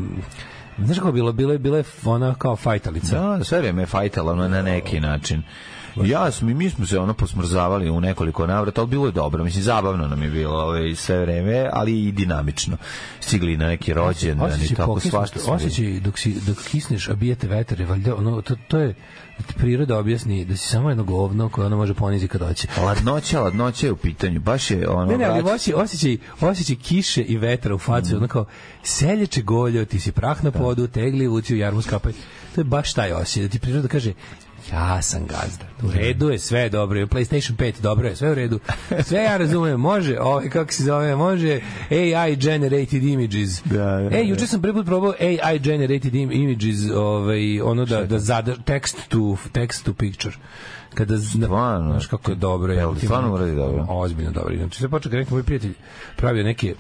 Znaš 0.85 0.99
kako 0.99 1.13
bilo? 1.13 1.33
Bilo 1.33 1.53
je, 1.53 1.59
bilo 1.59 1.77
je 1.77 1.85
ona 2.05 2.35
kao 2.35 2.57
fajtalica. 2.57 3.19
Da, 3.21 3.45
sve 3.45 3.59
vreme 3.59 3.83
je 3.83 3.87
fajtala 3.87 4.49
na 4.49 4.63
neki 4.63 5.01
način. 5.01 5.43
Ja 5.97 6.31
smo, 6.31 6.51
i 6.51 6.55
mi 6.55 6.71
smo 6.71 6.87
se 6.87 6.99
ono 6.99 7.15
posmrzavali 7.15 7.91
u 7.91 8.01
nekoliko 8.01 8.47
navrata, 8.47 8.81
ali 8.81 8.91
bilo 8.91 9.07
je 9.07 9.13
dobro, 9.13 9.45
mislim, 9.45 9.63
zabavno 9.63 10.09
nam 10.09 10.23
je 10.23 10.31
bilo 10.31 10.55
ovaj, 10.55 10.95
sve 10.95 11.21
vreme, 11.21 11.69
ali 11.73 12.05
i 12.05 12.13
dinamično. 12.13 12.77
Stigli 13.21 13.57
na 13.57 13.67
neki 13.67 13.93
rođendan 13.93 14.63
i 14.63 14.75
tako 14.75 15.01
svašta. 15.01 15.41
Osjećaj 15.47 16.01
dok, 16.01 16.19
si, 16.19 16.41
dok 16.47 16.59
kisneš, 16.71 17.09
a 17.09 17.15
bijete 17.15 17.49
vetar 17.49 17.81
je 17.81 17.87
valjda, 17.87 18.17
ono, 18.17 18.43
to, 18.43 18.57
to 18.69 18.79
je 18.79 18.95
da 19.39 19.55
priroda 19.59 19.99
objasni 19.99 20.45
da 20.45 20.57
si 20.57 20.69
samo 20.69 20.89
jedno 20.89 21.05
govno 21.05 21.49
koje 21.49 21.67
ona 21.67 21.77
može 21.77 21.95
poniziti 21.95 22.29
kad 22.29 22.49
hoće. 22.49 22.69
Ladnoća, 22.83 23.41
ladnoća 23.41 23.87
je 23.87 23.93
u 23.93 23.97
pitanju. 23.97 24.41
Baš 24.41 24.71
je 24.71 24.89
ono... 24.89 25.07
Ne, 25.07 25.19
ne, 25.19 25.25
ali 25.25 25.43
osjećaj, 25.43 25.75
osjećaj, 25.75 26.17
osjećaj 26.41 26.77
kiše 26.77 27.23
i 27.23 27.37
vetra 27.37 27.75
u 27.75 27.79
facu, 27.79 28.17
ono 28.17 28.29
kao, 28.29 28.45
selječe 28.83 29.43
goljo, 29.43 29.85
ti 29.85 30.01
si 30.01 30.13
prah 30.13 30.45
na 30.45 30.51
podu, 30.51 30.87
tegli 30.87 31.27
vuci 31.27 31.55
u 31.55 31.59
jarmu 31.59 31.83
skapaj. 31.83 32.13
To 32.55 32.61
je 32.61 32.65
baš 32.65 32.93
taj 32.95 33.13
osjećaj, 33.13 33.43
da 33.43 33.49
ti 33.49 33.59
priroda 33.59 33.89
kaže, 33.89 34.13
ja 34.73 35.03
sam 35.03 35.27
gazda. 35.27 35.65
U 35.83 35.91
redu 35.93 36.31
je, 36.31 36.39
sve 36.39 36.69
dobro. 36.69 36.99
je, 36.99 37.07
PlayStation 37.07 37.57
5 37.57 37.73
dobro 37.81 38.09
je, 38.09 38.17
sve 38.17 38.31
u 38.31 38.35
redu. 38.35 38.61
Sve 39.03 39.23
ja 39.23 39.37
razumem, 39.37 39.81
može, 39.81 40.19
ovaj, 40.21 40.51
kako 40.51 40.73
se 40.73 40.85
zove, 40.85 41.17
može 41.17 41.61
AI 41.91 42.37
generated 42.37 43.05
images. 43.05 43.63
Da, 43.65 43.77
da, 43.77 44.01
e, 44.07 44.11
da. 44.11 44.19
juče 44.19 44.47
sam 44.47 44.63
prvi 44.63 44.75
put 44.75 44.87
probao 44.87 45.15
AI 45.21 45.59
generated 45.59 46.15
im- 46.15 46.33
images, 46.33 46.91
ovaj, 46.95 47.61
ono 47.61 47.85
da, 47.85 48.05
da 48.05 48.19
zada, 48.19 48.57
text 48.57 48.97
to, 49.09 49.19
text 49.53 49.85
to 49.85 49.95
picture. 49.95 50.37
Kada 50.95 51.17
zna, 51.17 51.47
Stvarno? 51.47 51.91
znaš 51.91 52.07
kako 52.07 52.31
je 52.31 52.35
dobro. 52.35 52.95
Ti 53.01 53.07
stvarno 53.07 53.35
uradi 53.35 53.57
dobro? 53.57 53.87
Ozbiljno 53.89 54.31
dobro. 54.31 54.57
Znači, 54.57 54.79
sve 54.79 54.89
počeo 54.89 55.13
neki 55.13 55.35
moj 55.35 55.43
prijatelj 55.43 55.73
pravio 56.17 56.45
neke 56.45 56.75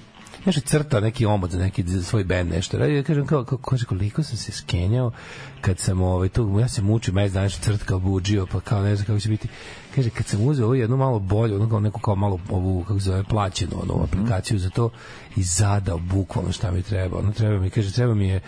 nešto 0.46 0.60
crta 0.60 1.00
neki 1.00 1.26
omot 1.26 1.50
za 1.50 1.58
neki 1.58 1.82
za 1.86 2.02
svoj 2.02 2.24
bend 2.24 2.50
nešto. 2.50 2.78
Radi 2.78 2.94
ja 2.94 3.02
kažem 3.02 3.26
kao, 3.26 3.44
kao 3.44 3.58
kaže 3.58 3.84
koliko 3.86 4.22
sam 4.22 4.36
se 4.36 4.52
skenjao 4.52 5.12
kad 5.60 5.78
sam 5.78 6.02
ovaj 6.02 6.28
tu 6.28 6.58
ja 6.60 6.68
se 6.68 6.82
mučim 6.82 7.14
mesec 7.14 7.34
dana 7.34 7.48
što 7.48 7.62
crt 7.62 7.82
kao 7.82 7.98
budžio 7.98 8.46
pa 8.52 8.60
kao 8.60 8.82
ne 8.82 8.96
znam 8.96 9.06
kako 9.06 9.20
će 9.20 9.28
biti. 9.28 9.48
Kaže 9.94 10.10
kad 10.10 10.26
sam 10.26 10.46
uzeo 10.46 10.66
ovu 10.66 10.74
jednu 10.74 10.96
malo 10.96 11.18
bolju 11.18 11.56
ono 11.56 11.68
kao 11.68 11.80
neku 11.80 12.00
kao 12.00 12.14
malo 12.14 12.38
ovu 12.50 12.84
kako 12.84 13.00
se 13.00 13.04
zove 13.04 13.24
plaćenu 13.24 13.72
onu 13.82 13.94
Mhm. 13.94 14.02
aplikaciju 14.04 14.58
za 14.58 14.70
to 14.70 14.90
i 15.36 15.42
zadao 15.42 15.98
bukvalno 15.98 16.52
šta 16.52 16.70
mi 16.70 16.82
treba. 16.82 17.18
Ono 17.18 17.32
treba 17.32 17.58
mi 17.58 17.70
kaže 17.70 17.92
treba 17.92 18.14
mi 18.14 18.28
je 18.28 18.40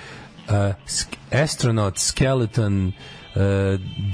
uh, 0.48 0.74
astronaut 1.42 1.98
skeleton 1.98 2.86
uh, 2.88 2.94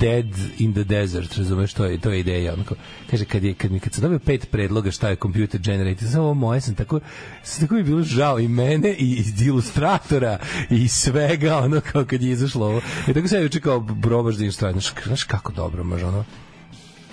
dead 0.01 0.27
in 0.59 0.73
the 0.73 0.85
desert, 0.85 1.37
razumeš, 1.37 1.73
to 1.73 1.85
je, 1.85 1.99
to 1.99 2.11
je 2.11 2.21
ideja. 2.21 2.53
Onako, 2.53 2.75
kaže, 3.11 3.25
kad, 3.25 3.45
je, 3.45 3.55
kad, 3.55 3.73
mi, 3.73 3.81
kad 3.81 3.93
sam 3.93 4.03
dobio 4.03 4.19
pet 4.19 4.51
predloga 4.51 4.91
šta 4.91 5.09
je 5.09 5.17
computer 5.17 5.61
generated, 5.61 6.11
samo 6.11 6.25
ovo 6.25 6.35
moje 6.35 6.61
sam 6.61 6.75
tako, 6.75 7.01
sam 7.43 7.61
tako 7.61 7.75
mi 7.75 7.83
bilo 7.83 8.03
žao 8.03 8.41
i 8.41 8.49
mene 8.49 8.93
i, 8.93 9.23
i 9.41 9.45
ilustratora 9.45 10.39
i 10.71 10.89
svega, 10.89 11.59
ono, 11.59 11.81
kao 11.81 12.05
kad 12.05 12.23
je 12.23 12.31
izašlo 12.31 12.67
ovo. 12.67 12.81
I 13.09 13.15
tako 13.15 13.29
sam 13.29 13.43
juče 13.43 13.61
kao 13.61 13.87
probaš 14.03 14.35
da 14.35 14.45
ilustrator, 14.45 14.73
znaš, 14.73 15.05
znaš 15.05 15.25
kako 15.25 15.53
dobro, 15.53 15.85
može, 15.85 16.07
ono, 16.07 16.25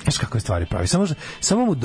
Znaš 0.06 0.18
kakve 0.18 0.40
stvari 0.40 0.66
pravi. 0.66 0.88
Samo, 0.88 1.08
samo 1.40 1.66
mu, 1.66 1.72
uh, 1.72 1.80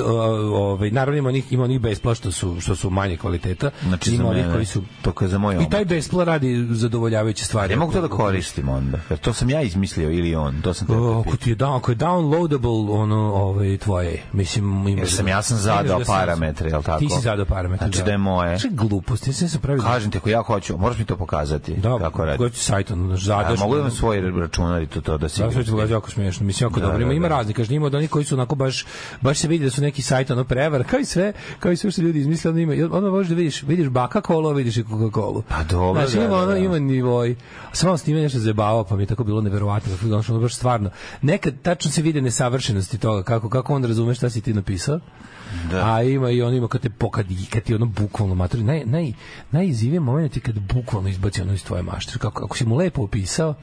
ovaj, 0.53 0.91
naravno 0.91 1.17
ima 1.17 1.29
onih, 1.29 1.53
ima 1.53 1.63
onih 1.63 1.79
bespla 1.79 2.15
što 2.15 2.31
su, 2.31 2.57
što 2.59 2.75
su 2.75 2.89
manje 2.89 3.17
kvaliteta. 3.17 3.71
Znači, 3.83 4.15
ima 4.15 4.29
onih 4.29 4.45
koji 4.53 4.65
su... 4.65 4.83
to 5.01 5.13
za 5.21 5.37
moj 5.37 5.55
I 5.61 5.69
taj 5.69 5.85
bespla 5.85 6.23
radi 6.23 6.67
zadovoljavajuće 6.69 7.45
stvari. 7.45 7.69
Ne 7.69 7.75
mogu 7.75 7.93
to 7.93 8.01
da 8.01 8.07
koristim 8.07 8.69
onda. 8.69 8.97
Jer 9.09 9.19
to 9.19 9.33
sam 9.33 9.49
ja 9.49 9.61
izmislio 9.61 10.11
ili 10.11 10.35
on. 10.35 10.61
To 10.61 10.73
sam 10.73 10.87
te 10.87 10.93
O, 10.93 11.19
ako 11.19 11.37
ti 11.37 11.49
je 11.49 11.55
down, 11.55 11.77
ako 11.77 11.91
je 11.91 11.97
downloadable 11.97 12.91
ono 12.91 13.33
ovaj 13.33 13.77
tvoje 13.77 14.23
mislim 14.33 14.87
ima 14.87 15.01
Jer 15.01 15.11
sam 15.11 15.27
ja 15.27 15.41
sam 15.41 15.57
zadao 15.57 16.01
parametre, 16.07 16.69
jel 16.69 16.83
tako? 16.83 16.99
ti 16.99 17.09
si 17.09 17.21
zadao 17.21 17.45
parametre 17.45 17.87
Znači 17.87 18.03
da 18.03 18.11
je 18.11 18.17
moje. 18.17 18.57
Znači 18.57 18.75
glupost 18.75 19.27
ja 19.27 19.33
sam 19.33 19.61
pravio 19.61 19.83
Kažem 19.83 20.11
ti, 20.11 20.17
ako 20.17 20.29
ja 20.29 20.41
hoću, 20.41 20.77
moraš 20.77 20.97
mi 20.97 21.05
to 21.05 21.15
pokazati. 21.15 21.75
da 21.75 21.99
kako 21.99 22.25
radi. 22.25 22.37
koji 22.37 22.51
sajt 22.51 22.91
ono 22.91 23.17
zadaš 23.17 23.59
mogu 23.59 23.73
da 23.73 23.79
imam 23.79 23.91
svoj 23.91 24.21
računar 24.39 24.81
i 24.81 24.87
to, 24.87 25.01
to 25.01 25.17
da 25.17 25.29
se... 25.29 25.43
Da, 25.43 25.51
sve 25.51 25.63
to 25.63 25.81
je 25.81 25.89
jako 25.89 26.11
smiješno. 26.11 26.45
Mislim, 26.45 26.65
jako 26.65 26.79
Da, 26.79 26.85
dobro. 26.85 27.01
Ima, 27.01 27.09
da, 27.09 27.15
ima 27.15 27.29
da. 27.29 27.35
raznih. 27.35 27.55
Kaže, 27.55 27.75
ima 27.75 27.85
od 27.85 27.95
onih 27.95 28.10
koji 28.11 28.25
su 28.25 28.35
onako 28.35 28.55
baš, 28.55 28.85
baš 29.21 29.39
se 29.39 29.47
vidi 29.47 29.63
da 29.65 29.71
su 29.71 29.81
neki 29.81 30.01
sajt 30.01 30.31
ono 30.31 30.43
prevar, 30.43 30.83
kao 30.83 30.99
i 30.99 31.05
sve, 31.05 31.33
kao 31.59 31.71
i 31.71 31.77
sve 31.77 31.91
što 31.91 32.01
ljudi 32.01 32.19
izmisle, 32.19 32.51
ono 32.51 32.59
ima, 32.59 32.73
ono 32.91 33.11
možeš 33.11 33.29
da 33.29 33.35
vidiš, 33.35 33.63
vidiš 33.63 33.87
baka 33.87 34.21
kolo, 34.21 34.53
vidiš 34.53 34.77
i 34.77 34.83
Coca-Cola. 34.83 35.41
Pa 35.49 35.63
dobro, 35.63 36.01
Znači, 36.01 36.17
da, 36.17 36.25
ima 36.25 36.35
da, 36.35 36.41
ono, 36.41 36.51
da. 36.51 36.57
ima 36.57 36.79
nivoj. 36.79 37.35
Samo 37.73 37.97
s 37.97 38.03
time 38.03 38.21
nešto 38.21 38.39
zajebavao, 38.39 38.83
pa 38.83 38.95
mi 38.95 39.03
je 39.03 39.07
tako 39.07 39.23
bilo 39.23 39.41
neverovatno, 39.41 39.91
kako 39.95 40.07
je 40.07 40.13
ono 40.13 40.39
baš 40.39 40.55
stvarno. 40.55 40.89
Nekad 41.21 41.53
tačno 41.61 41.91
se 41.91 42.01
vide 42.01 42.21
nesavršenosti 42.21 42.97
toga, 42.97 43.23
kako, 43.23 43.49
kako 43.49 43.75
on 43.75 43.83
razume 43.83 44.15
šta 44.15 44.29
si 44.29 44.41
ti 44.41 44.53
napisao. 44.53 44.99
Da. 45.71 45.95
A 45.95 46.03
ima 46.03 46.29
i 46.29 46.41
on 46.41 46.53
ima 46.53 46.67
kad 46.67 46.81
te 46.81 46.89
pokad 46.89 47.25
kad 47.49 47.63
ti 47.63 47.75
ono 47.75 47.85
bukvalno 47.85 48.35
matori 48.35 48.63
naj 48.63 48.85
naj 48.85 49.13
najizivije 49.51 49.99
moment 49.99 50.35
je 50.35 50.41
kad 50.41 50.59
bukvalno 50.59 51.09
izbaci 51.09 51.41
ono 51.41 51.53
iz 51.53 51.63
tvoje 51.63 51.83
mašte. 51.83 52.19
Kako 52.19 52.45
ako 52.45 52.57
si 52.57 52.65
mu 52.65 52.75
lepo 52.75 53.03
opisao, 53.03 53.55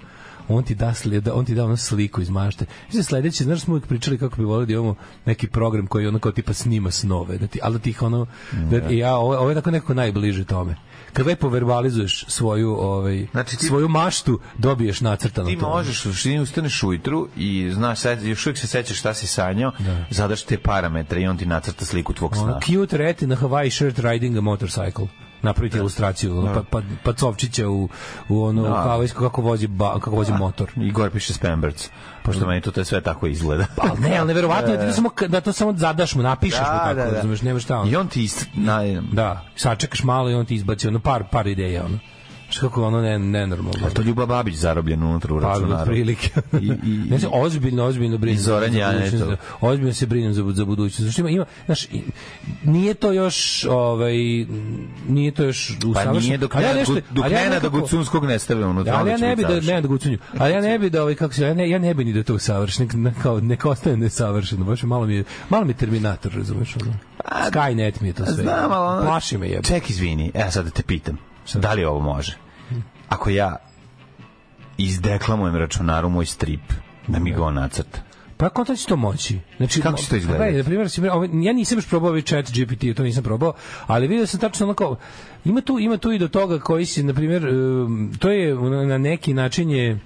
on 0.48 0.64
ti 0.64 0.74
da, 0.74 0.94
sled, 0.94 1.28
on 1.28 1.44
ti 1.44 1.54
da 1.54 1.64
ono 1.64 1.76
sliku 1.76 2.20
iz 2.20 2.30
mašte. 2.30 2.66
Mislim, 2.86 3.04
sledeće, 3.04 3.44
znaš, 3.44 3.60
smo 3.60 3.74
uvijek 3.74 3.86
pričali 3.88 4.18
kako 4.18 4.36
bi 4.36 4.44
volio 4.44 4.66
da 4.66 4.72
imamo 4.72 4.94
neki 5.24 5.46
program 5.48 5.86
koji 5.86 6.06
ono 6.06 6.18
kao 6.18 6.32
tipa 6.32 6.52
snima 6.52 6.90
snove, 6.90 7.38
da 7.38 7.46
ti, 7.46 7.58
ali 7.62 7.72
da 7.72 7.78
ti 7.78 7.90
ih 7.90 8.02
ono, 8.02 8.26
da, 8.70 8.76
ja, 8.76 9.16
ovo, 9.16 9.36
ovo 9.38 9.48
je 9.48 9.54
tako 9.54 9.70
nekako 9.70 9.94
najbliže 9.94 10.44
tome. 10.44 10.76
Kad 11.12 11.26
lepo 11.26 11.48
verbalizuješ 11.48 12.24
svoju, 12.28 12.70
ovaj, 12.70 13.26
Znači, 13.30 13.56
ti- 13.56 13.66
svoju 13.66 13.88
maštu, 13.88 14.40
dobiješ 14.58 15.00
nacrtano 15.00 15.48
Ti 15.48 15.58
to. 15.58 15.68
možeš 15.68 15.98
u 15.98 16.12
suštini 16.12 16.40
ustaneš 16.40 16.82
ujutru 16.82 17.28
i 17.36 17.70
znaš, 17.74 17.98
sad, 17.98 18.22
još 18.22 18.46
uvijek 18.46 18.58
se 18.58 18.66
sećaš 18.66 18.98
šta 18.98 19.14
si 19.14 19.26
sanjao, 19.26 19.72
zadaš 20.10 20.42
te 20.42 20.58
parametre 20.58 21.22
i 21.22 21.26
on 21.26 21.36
ti 21.38 21.46
nacrta 21.46 21.84
sliku 21.84 22.12
tvog 22.12 22.36
sna. 22.36 22.44
Ono, 22.44 22.60
cute 22.60 22.96
reti 22.96 23.26
na 23.26 23.36
Hawaii 23.36 23.70
shirt 23.70 23.98
riding 23.98 24.36
a 24.36 24.40
motorcycle 24.40 25.06
napraviti 25.42 25.76
ilustraciju 25.76 26.38
ono, 26.38 26.54
pa, 26.54 26.62
pa, 26.70 26.82
pa 27.02 27.12
Covčića 27.12 27.68
u, 27.68 27.88
u 28.28 28.42
ono 28.42 28.62
Da. 28.62 28.74
havajsko 28.74 29.24
kako 29.24 29.42
vozi, 29.42 29.66
ba, 29.66 29.92
kako 29.92 30.10
vozi 30.10 30.32
motor 30.32 30.70
I 30.76 30.90
gore 30.92 31.10
piše 31.10 31.32
Spamberts, 31.32 31.88
pošto 32.22 32.46
meni 32.46 32.60
to, 32.60 32.70
to 32.70 32.84
sve 32.84 33.00
tako 33.00 33.26
izgleda. 33.26 33.66
Pa 33.76 33.94
ne, 33.98 34.18
ali 34.18 34.28
neverovatno 34.28 34.76
da, 34.76 34.86
to 34.86 34.92
samo, 34.98 35.10
da 35.28 35.40
to 35.40 35.52
samo 35.52 35.72
zadaš 35.76 36.14
mu, 36.14 36.22
napišeš 36.22 36.58
mu 36.58 36.64
Da, 36.64 36.78
tako, 36.78 36.94
da, 36.94 37.04
da. 37.04 37.10
razumeš, 37.10 37.42
nema 37.42 37.60
šta 37.60 37.78
ono. 37.78 37.90
I 37.90 37.96
on 37.96 38.08
ti 38.08 38.28
na, 38.54 38.80
Da, 39.12 39.44
sačekaš 39.56 40.04
malo 40.04 40.30
i 40.30 40.34
on 40.34 40.46
ti 40.46 40.54
izbaci 40.54 40.88
ono 40.88 41.00
par, 41.00 41.24
par 41.30 41.46
ideja, 41.46 41.84
ono. 41.84 41.98
Što 42.50 42.60
kako 42.60 42.84
ono 42.84 43.00
ne, 43.00 43.18
nenormalno. 43.18 43.86
A 43.86 43.90
to 43.90 44.02
Ljuba 44.02 44.26
Babić 44.26 44.54
zarobljen 44.54 45.02
unutra 45.02 45.34
u 45.34 45.40
Pa, 45.40 45.48
računaru. 45.48 45.80
otprilike. 45.80 46.30
I, 46.52 46.66
i, 46.66 46.98
ne 47.10 47.18
znam, 47.18 47.30
ozbiljno, 47.34 47.84
ozbiljno 47.84 48.18
brinem. 48.18 48.34
I 48.34 48.40
Zoran 48.40 48.74
Janetov. 48.74 49.28
Ozbiljno 49.60 49.92
se 49.92 50.06
brinem 50.06 50.32
za, 50.34 50.44
za 50.48 50.64
budućnost. 50.64 51.00
Znači, 51.02 51.20
ima, 51.20 51.30
ima, 51.30 51.44
znaš, 51.66 51.84
i- 51.84 52.02
nije 52.64 52.94
to 52.94 53.12
još, 53.12 53.64
ovaj, 53.64 54.14
nije 55.08 55.30
to 55.30 55.44
još 55.44 55.72
pa 55.82 55.88
usavršeno. 55.88 56.20
nije 56.20 56.38
dok, 56.38 56.54
Ali 56.54 56.64
ja 56.64 56.72
ne, 56.72 56.78
nešto- 56.78 57.00
dok 57.10 57.24
ja 57.24 57.30
Nena 57.30 57.44
do 57.46 57.54
nekako- 57.56 57.80
Gucunskog 57.80 58.24
ne 58.24 58.38
stave 58.38 58.66
unutra. 58.66 58.94
Ali 58.94 59.10
ja 59.10 59.16
ne 59.18 59.36
bi 59.36 59.42
da 59.42 59.48
savršeno. 59.48 59.74
ne 59.74 59.80
da 59.80 59.88
gucunju. 59.88 60.18
Ali 60.38 60.52
ja 60.52 60.60
ne 60.60 60.78
bi 60.78 60.90
da 60.90 61.02
ovaj 61.02 61.14
kako 61.14 61.34
se 61.34 61.42
ja 61.42 61.54
ne 61.54 61.70
ja 61.70 61.78
ne 61.78 61.94
bi 61.94 62.04
ni 62.04 62.12
da 62.12 62.22
to 62.22 62.38
savršen, 62.38 62.88
kao 63.22 63.40
neka 63.40 63.70
ostane 63.70 63.96
nesavršeno. 63.96 64.64
Baš 64.64 64.82
malo 64.82 65.06
mi 65.06 65.14
je 65.14 65.24
malo 65.48 65.64
mi 65.64 65.70
je 65.70 65.76
Terminator, 65.76 66.32
razumeš 66.32 66.76
ono. 66.76 66.92
Skynet 67.46 68.00
mi 68.00 68.08
je 68.08 68.12
to 68.12 68.26
sve. 68.26 68.34
Znam, 68.34 68.72
ali 68.72 69.06
plaši 69.06 69.38
me 69.38 69.48
jebe. 69.48 69.62
Ček, 69.62 69.90
izvini, 69.90 70.30
e 70.34 70.50
sad 70.50 70.64
da 70.64 70.70
te 70.70 70.82
pitam. 70.82 71.18
Da 71.54 71.72
li 71.72 71.84
ovo 71.84 72.00
može? 72.00 72.38
Ako 73.08 73.30
ja 73.30 73.56
izdeklamujem 74.78 75.56
računaru 75.56 76.08
moj 76.08 76.26
strip, 76.26 76.72
da 77.06 77.18
mi 77.18 77.32
ga 77.32 77.44
on 77.44 77.54
nacrta. 77.54 77.98
Pa 78.36 78.48
kako 78.48 78.76
će 78.76 78.86
to 78.86 78.96
moći? 78.96 79.38
Znači 79.56 79.80
Kako 79.80 79.98
će 79.98 80.08
to 80.08 80.16
izgledati? 80.16 80.52
Gledaj, 80.52 80.58
na 80.58 80.64
primjer, 80.64 80.88
ja 81.44 81.52
nisam 81.52 81.78
još 81.78 81.88
probao 81.88 82.10
ovaj 82.10 82.22
chat 82.22 82.50
GPT, 82.50 82.96
to 82.96 83.02
nisam 83.02 83.24
probao, 83.24 83.52
ali 83.86 84.08
vidio 84.08 84.26
sam 84.26 84.40
tačno 84.40 84.66
onako 84.66 84.96
ima 85.44 85.60
tu 85.60 85.78
ima 85.78 85.96
tu 85.96 86.12
i 86.12 86.18
do 86.18 86.28
toga 86.28 86.58
koji 86.58 86.86
si 86.86 87.02
na 87.02 87.14
primjer 87.14 87.42
to 88.18 88.30
je 88.30 88.54
na 88.86 88.98
neki 88.98 89.34
način 89.34 89.70
je 89.70 89.98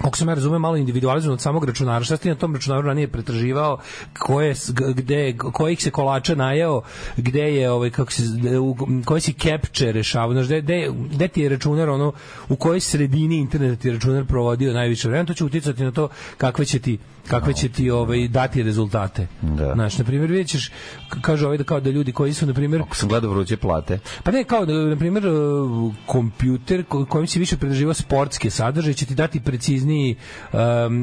kako 0.00 0.16
sam 0.16 0.28
ja 0.28 0.34
razumeo, 0.34 0.58
malo 0.58 0.76
individualizovan 0.76 1.34
od 1.34 1.40
samog 1.40 1.64
računara. 1.64 2.04
Šta 2.04 2.16
si 2.16 2.22
ti 2.22 2.28
na 2.28 2.34
tom 2.34 2.54
računaru 2.54 2.86
ranije 2.86 3.08
pretraživao, 3.08 3.78
koje, 4.18 4.54
gde, 4.94 5.36
kojih 5.36 5.82
se 5.82 5.90
kolača 5.90 6.34
najeo, 6.34 6.82
gde 7.16 7.54
je, 7.54 7.70
ovaj, 7.70 7.90
kako 7.90 8.12
se, 8.12 8.22
u, 8.58 8.76
koji 9.04 9.20
si 9.20 9.32
capture 9.32 9.92
rešavao, 9.92 10.32
znaš, 10.32 10.46
gde, 10.46 10.60
gde, 10.60 10.90
gde 11.12 11.28
ti 11.28 11.40
je 11.40 11.48
računar, 11.48 11.88
ono, 11.88 12.12
u 12.48 12.56
kojoj 12.56 12.80
sredini 12.80 13.36
interneta 13.36 13.82
ti 13.82 13.88
je 13.88 13.94
računar 13.94 14.24
provodio 14.24 14.72
najviše 14.72 15.08
vremena, 15.08 15.26
to 15.26 15.34
će 15.34 15.44
uticati 15.44 15.84
na 15.84 15.90
to 15.90 16.08
kakve 16.38 16.64
će 16.64 16.78
ti 16.78 16.98
kakve 17.22 17.54
će 17.54 17.68
ti 17.68 17.90
ovaj 17.90 18.28
dati 18.28 18.62
rezultate. 18.62 19.26
Da. 19.42 19.72
Znaš, 19.74 19.98
na 19.98 20.04
primjer, 20.04 20.30
vidjet 20.30 20.48
ćeš, 20.48 20.68
k- 21.08 21.20
kaže 21.20 21.46
ovaj 21.46 21.58
da 21.58 21.64
kao 21.64 21.80
da 21.80 21.90
ljudi 21.90 22.12
koji 22.12 22.32
su, 22.32 22.46
na 22.46 22.54
primjer, 22.54 22.82
Ako 22.82 22.96
sam 22.96 23.08
gledao 23.08 23.30
vruće 23.30 23.56
plate, 23.56 23.98
pa 24.22 24.30
ne, 24.30 24.44
kao, 24.44 24.66
da, 24.66 24.72
na 24.74 24.96
primjer, 24.96 25.26
uh, 25.26 25.94
kompjuter 26.06 26.84
ko- 26.84 27.04
kojim 27.04 27.26
si 27.26 27.38
više 27.38 27.56
predraživao 27.56 27.94
sportske 27.94 28.50
sadržaje 28.50 28.94
će 28.94 29.06
ti 29.06 29.14
dati 29.14 29.40
precizniji 29.40 30.16
um, 30.52 30.58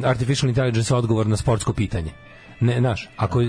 artificial 0.05 0.49
intelligence 0.49 0.95
odgovor 0.95 1.27
na 1.27 1.37
sportsko 1.37 1.73
pitanje. 1.73 2.11
Ne, 2.61 2.79
znaš, 2.79 3.09
ako 3.17 3.43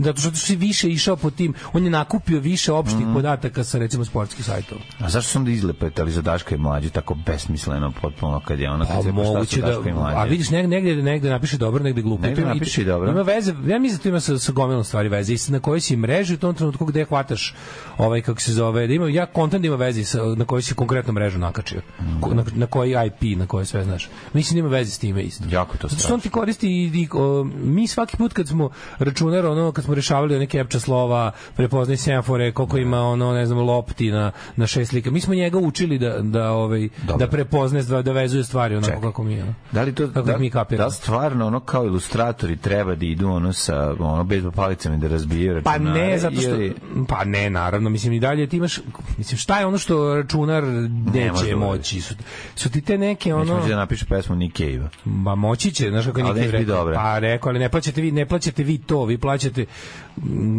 zato 0.00 0.20
što 0.20 0.30
si 0.32 0.56
više 0.56 0.88
išao 0.88 1.16
po 1.16 1.30
tim, 1.30 1.54
on 1.72 1.84
je 1.84 1.90
nakupio 1.90 2.40
više 2.40 2.72
opštih 2.72 3.06
podataka 3.14 3.64
sa 3.64 3.78
recimo 3.78 4.04
sportskih 4.04 4.44
sajtova. 4.44 4.80
a 4.98 5.08
zašto 5.08 5.30
su 5.30 5.38
onda 5.38 5.50
izlepetali 5.50 6.12
za 6.12 6.22
Daška 6.22 6.54
i 6.54 6.58
mlađu 6.58 6.90
tako 6.90 7.14
besmisleno 7.16 7.92
potpuno 8.02 8.40
kad 8.40 8.58
je 8.60 8.70
ona 8.70 8.86
kad 8.86 8.96
Pa 8.96 9.02
se 9.02 9.12
moguće 9.12 9.60
da, 9.60 9.66
Daška 9.66 9.88
i 9.88 9.92
mlađe? 9.92 10.16
a 10.16 10.24
vidiš 10.24 10.50
negde, 10.50 10.68
negde, 10.70 11.02
negde 11.02 11.30
napiše 11.30 11.56
dobro, 11.58 11.84
negde 11.84 12.02
glupo. 12.02 12.22
Negde 12.22 12.44
napiše 12.44 12.82
i 12.82 12.84
dobro. 12.84 13.10
Ima 13.10 13.22
veze, 13.22 13.54
ja 13.66 13.78
mislim 13.78 13.96
da 13.96 14.02
to 14.02 14.08
ima 14.08 14.20
sa, 14.20 14.38
sa 14.38 14.52
gomilom 14.52 14.84
stvari 14.84 15.08
veze 15.08 15.32
i 15.32 15.48
na 15.48 15.60
kojoj 15.60 15.80
si 15.80 15.96
mreži 15.96 16.34
u 16.34 16.38
tom 16.38 16.54
trenutku 16.54 16.84
gde 16.84 17.04
hvataš 17.04 17.54
ovaj 17.98 18.22
kako 18.22 18.40
se 18.40 18.52
zove, 18.52 18.86
da 18.86 18.92
ima 18.94 19.08
ja 19.08 19.26
kontent 19.26 19.64
ima 19.64 19.76
veze 19.76 20.04
sa 20.04 20.18
na 20.36 20.44
kojoj 20.44 20.62
si 20.62 20.74
konkretno 20.74 21.12
mrežu 21.12 21.38
nakačio. 21.38 21.80
Ko- 22.20 22.34
Na, 22.34 22.44
na 22.54 22.66
koji 22.66 22.94
IP, 23.06 23.38
na 23.38 23.46
koji 23.46 23.66
sve 23.66 23.84
znaš. 23.84 24.08
Mislim 24.32 24.54
da 24.54 24.58
ima 24.58 24.68
veze 24.68 24.90
s 24.90 24.98
time 24.98 25.22
isto. 25.22 25.44
Jako 25.50 25.76
to 25.76 25.88
što 25.88 26.14
on 26.14 26.20
ti 26.20 26.30
koristi 26.30 26.68
i, 26.68 26.90
i 26.94 27.08
o, 27.12 27.44
mi 27.54 27.86
svaki 27.86 28.16
put 28.16 28.23
kad 28.28 28.48
smo 28.48 28.68
računar 28.98 29.46
ono 29.46 29.72
kad 29.72 29.84
smo 29.84 29.94
rešavali 29.94 30.38
neke 30.38 30.58
epča 30.58 30.80
slova, 30.80 31.30
prepoznaj 31.54 31.96
semafore, 31.96 32.52
koliko 32.52 32.78
ima 32.78 33.00
ono 33.00 33.32
ne 33.32 33.46
znam 33.46 33.58
lopti 33.58 34.10
na 34.10 34.24
na 34.56 34.66
šest 34.66 34.90
slika. 34.90 35.10
Mi 35.10 35.20
smo 35.20 35.34
njega 35.34 35.58
učili 35.58 35.98
da 35.98 36.18
da 36.20 36.50
ovaj 36.50 36.88
Dobro. 36.98 37.16
da 37.16 37.28
prepozne 37.28 37.82
da, 37.82 38.02
da 38.02 38.12
vezuje 38.12 38.44
stvari 38.44 38.74
onako 38.74 38.86
Čekaj. 38.86 39.02
kako 39.02 39.22
mi 39.22 39.40
ono. 39.42 39.54
Da 39.72 39.82
li 39.82 39.94
to 39.94 40.06
Kako 40.06 40.22
da, 40.22 40.38
mi 40.38 40.50
da 40.50 40.52
kapiramo. 40.54 40.86
li 40.86 40.92
stvarno 40.92 41.46
ono 41.46 41.60
kao 41.60 41.84
ilustratori 41.84 42.56
treba 42.56 42.94
da 42.94 43.06
idu 43.06 43.28
ono 43.28 43.52
sa 43.52 43.94
ono 44.00 44.24
bez 44.24 44.44
palicama 44.52 44.96
da 44.96 45.08
razbijaju 45.08 45.62
Pa 45.62 45.70
računare? 45.72 46.00
ne, 46.00 46.18
zato 46.18 46.36
što 46.36 46.50
ili- 46.50 46.74
pa 47.08 47.24
ne, 47.24 47.50
naravno, 47.50 47.90
mislim 47.90 48.12
i 48.12 48.20
dalje 48.20 48.46
ti 48.46 48.56
imaš 48.56 48.80
mislim 49.18 49.38
šta 49.38 49.58
je 49.58 49.66
ono 49.66 49.78
što 49.78 50.14
računar 50.14 50.62
neće 50.64 51.50
da 51.50 51.56
moći. 51.58 52.00
Su, 52.00 52.14
su 52.56 52.70
ti 52.70 52.80
te 52.80 52.98
neke 52.98 53.28
Nećemo 53.30 53.54
ono 53.54 53.66
da 53.66 53.76
napiše 53.76 54.06
pesmu 54.06 54.36
Nick 54.36 54.56
Cave. 54.56 54.88
Ma 55.04 55.34
moći 55.34 55.70
će, 55.70 55.90
znaš 55.90 56.04
kako 56.06 56.20
je 56.20 56.50
rekao. 56.50 56.92
Pa 56.94 57.18
rekao, 57.18 57.50
ali 57.50 57.58
ne 57.58 57.68
plaćate 57.68 58.00
vi, 58.00 58.12
ne 58.14 58.26
plaćate 58.26 58.62
vi 58.62 58.78
to, 58.78 59.04
vi 59.04 59.18
plaćate 59.18 59.66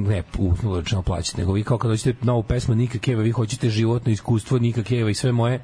ne, 0.08 0.24
rečeno 0.76 1.02
plaćate, 1.02 1.42
nego 1.42 1.54
vi 1.54 1.64
kao 1.64 1.78
kad 1.78 1.92
hoćete 1.92 2.26
novu 2.26 2.44
pesmu 2.44 2.76
Nika 2.76 3.00
Keva, 3.00 3.22
vi 3.22 3.32
hoćete 3.32 3.70
životno 3.70 4.12
iskustvo 4.12 4.60
Nika 4.60 4.84
Keva 4.84 5.10
i 5.10 5.14
sve 5.14 5.32
moje 5.32 5.62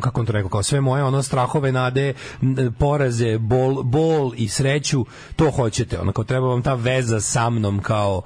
kako 0.00 0.20
on 0.20 0.26
to 0.26 0.32
rekao, 0.32 0.50
kao 0.50 0.62
sve 0.62 0.80
moje 0.80 1.04
ono 1.04 1.22
strahove, 1.22 1.72
nade, 1.72 2.14
poraze, 2.78 3.38
bol, 3.38 3.82
bol 3.82 4.32
i 4.36 4.48
sreću, 4.48 5.04
to 5.36 5.50
hoćete, 5.50 6.00
ono 6.00 6.12
kao 6.12 6.24
treba 6.24 6.46
vam 6.46 6.62
ta 6.62 6.74
veza 6.74 7.20
sa 7.20 7.50
mnom 7.50 7.80
kao 7.80 8.22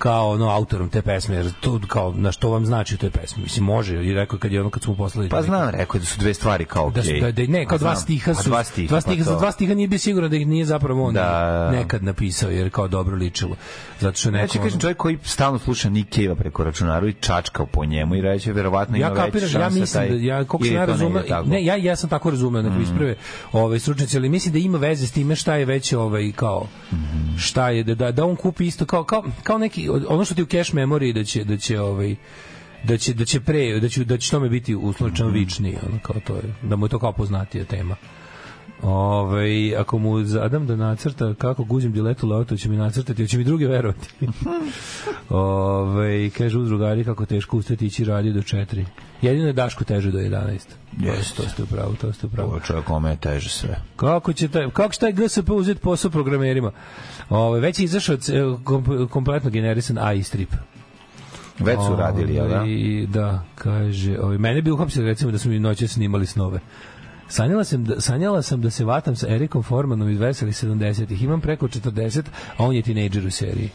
kao 0.00 0.30
ono 0.30 0.48
autorom 0.48 0.88
te 0.88 1.02
pesme, 1.02 1.36
jer 1.36 1.52
to 1.60 1.80
kao 1.88 2.14
na 2.16 2.32
što 2.32 2.50
vam 2.50 2.66
znači 2.66 2.94
u 2.94 2.98
toj 2.98 3.10
pesmi. 3.10 3.42
Mislim 3.42 3.64
može, 3.64 4.04
i 4.04 4.14
rekao 4.14 4.38
kad 4.38 4.52
je 4.52 4.60
ono 4.60 4.70
kad 4.70 4.82
smo 4.82 4.94
poslali 4.94 5.28
Pa 5.28 5.42
znam, 5.42 5.70
rekao 5.70 6.00
da 6.00 6.06
su 6.06 6.20
dve 6.20 6.34
stvari 6.34 6.64
kao 6.64 6.90
da, 6.90 7.02
su, 7.02 7.10
da, 7.20 7.32
da, 7.32 7.42
ne, 7.42 7.66
kao 7.66 7.78
Pa 7.78 7.78
dva 7.78 7.94
znam. 7.94 8.02
stiha 8.02 8.32
Pa 8.32 8.42
su, 8.42 8.48
dva 8.48 8.64
stiha, 8.64 8.88
dva 8.88 9.00
stiha, 9.00 9.24
pa 9.24 9.30
za 9.30 9.38
dva 9.38 9.52
stiha 9.52 9.74
nije 9.74 9.88
bio 9.88 9.98
siguran 9.98 10.30
da 10.30 10.36
ih 10.36 10.46
nije 10.46 10.64
zapravo 10.64 11.04
on 11.04 11.14
Da. 11.14 11.70
nekad 11.70 12.04
napisao, 12.04 12.50
jer 12.50 12.70
kao 12.70 12.88
dobro 12.88 13.16
ličilo. 13.16 13.56
Zato 14.00 14.18
što 14.18 14.30
neko... 14.30 14.42
Ja 14.42 14.48
ću 14.48 14.58
kažem 14.58 14.80
čovjek 14.80 14.96
koji 14.96 15.18
stalno 15.22 15.58
sluša 15.58 15.90
Nick 15.90 16.12
Cave 16.12 16.34
preko 16.34 16.64
računaru 16.64 17.08
i 17.08 17.12
čačka 17.12 17.66
po 17.66 17.84
njemu 17.84 18.14
i 18.14 18.20
reći 18.20 18.52
verovatno 18.52 18.96
ima 18.96 19.06
ja 19.06 19.12
veće 19.12 19.24
kapiram, 19.24 19.48
šanse 19.48 19.60
ja 19.60 19.80
mislim 19.80 20.02
taj, 20.02 20.08
da 20.08 20.14
ja 20.14 20.44
ili 20.60 20.68
sam 20.68 20.76
ja 20.76 20.86
to 20.86 21.42
ne 21.46 21.64
ja 21.64 21.76
ja 21.76 21.96
sam 21.96 22.10
tako 22.10 22.30
razumeo, 22.30 22.62
nego 22.62 22.82
isprave 22.82 23.14
ovaj 23.52 23.78
stručnjaci, 23.78 24.16
ali 24.16 24.28
mislim 24.28 24.52
da 24.52 24.58
ima 24.58 24.78
veze 24.78 25.06
s 25.06 25.12
time 25.12 25.36
šta 25.36 25.54
je 25.54 25.64
već 25.64 25.92
ovaj 25.92 26.32
kao 26.36 26.66
šta 27.38 27.70
je 27.70 27.82
da 27.84 27.94
da, 27.94 28.12
da 28.12 28.24
on 28.24 28.36
kupi 28.36 28.66
isto 28.66 28.86
kao 28.86 29.04
kao 29.04 29.24
kao 29.42 29.58
neki 29.58 29.88
ono 30.08 30.24
što 30.24 30.34
ti 30.34 30.42
u 30.42 30.46
cache 30.46 30.72
memory 30.72 31.12
da 31.12 31.24
će 31.24 31.44
da 31.44 31.56
će 31.56 31.80
ovaj 31.80 32.16
da 32.84 32.96
će 32.96 33.14
da 33.14 33.24
će 33.24 33.40
pre 33.40 33.80
da 33.80 33.88
će 33.88 34.04
da 34.04 34.18
će 34.18 34.30
tome 34.30 34.48
biti 34.48 34.74
uslovno 34.74 35.28
vičniji 35.28 35.76
ono 35.88 35.98
kao 36.02 36.20
to 36.26 36.36
je 36.36 36.54
da 36.62 36.76
mu 36.76 36.86
je 36.86 36.90
to 36.90 36.98
kao 36.98 37.12
poznatija 37.12 37.64
tema 37.64 37.96
Ove, 38.82 39.74
ako 39.78 39.98
mu 39.98 40.24
zadam 40.24 40.66
da 40.66 40.76
nacrta 40.76 41.34
kako 41.34 41.64
guzim 41.64 41.92
diletu 41.92 42.28
leoto 42.28 42.56
će 42.56 42.68
mi 42.68 42.76
nacrtati, 42.76 43.22
hoće 43.22 43.38
mi 43.38 43.44
drugi 43.44 43.64
verovati. 43.66 44.08
Ove, 45.28 46.30
kaže 46.30 46.58
uz 46.58 46.68
drugari 46.68 47.04
kako 47.04 47.26
teško 47.26 47.56
ustati 47.56 47.86
ići 47.86 48.04
radi 48.04 48.32
do 48.32 48.40
4. 48.40 48.84
Jedino 49.22 49.46
je 49.46 49.52
Daško 49.52 49.84
teže 49.84 50.10
do 50.10 50.18
11. 50.18 50.58
Jeste. 51.00 51.42
To 51.42 51.48
ste 51.48 51.62
upravo, 51.62 51.94
to 52.00 52.12
ste 52.12 52.26
upravo. 52.26 52.48
Ovo 52.48 52.60
čovjek 52.60 52.84
kome 52.84 53.10
je 53.10 53.16
teže 53.16 53.48
sve. 53.48 53.76
Kako 53.96 54.32
će 54.32 54.48
taj, 54.48 54.70
kako 54.70 54.92
će 54.92 55.00
taj 55.00 55.12
GSP 55.12 55.50
uzeti 55.50 55.80
posao 55.80 56.10
programerima? 56.10 56.72
Ove, 57.28 57.60
već 57.60 57.78
je 57.78 57.84
izašao 57.84 58.16
kom- 58.64 59.08
kompletno 59.10 59.50
generisan 59.50 59.98
AI 59.98 60.22
strip. 60.22 60.50
Već 61.58 61.78
su 61.86 61.96
radili, 61.96 62.34
jel 62.34 62.48
da? 62.48 62.64
Da, 63.08 63.44
kaže, 63.54 64.18
ovaj 64.20 64.38
mene 64.38 64.62
bi 64.62 64.70
uhapsili 64.70 65.06
recimo 65.06 65.32
da 65.32 65.38
smo 65.38 65.50
mi 65.50 65.58
noće 65.58 65.88
snimali 65.88 66.26
snove. 66.26 66.60
Sanjala 67.30 67.64
sam, 67.64 67.84
da, 67.84 68.00
sanjala 68.00 68.42
sam 68.42 68.60
da 68.60 68.70
se 68.70 68.84
vatam 68.84 69.16
sa 69.16 69.28
Erikom 69.28 69.62
Formanom 69.62 70.10
iz 70.10 70.20
veselih 70.20 70.54
70-ih. 70.54 71.22
Imam 71.22 71.40
preko 71.40 71.68
40, 71.68 72.22
a 72.56 72.64
on 72.64 72.74
je 72.74 72.82
tinejdžer 72.82 73.26
u 73.26 73.30
seriji. 73.30 73.70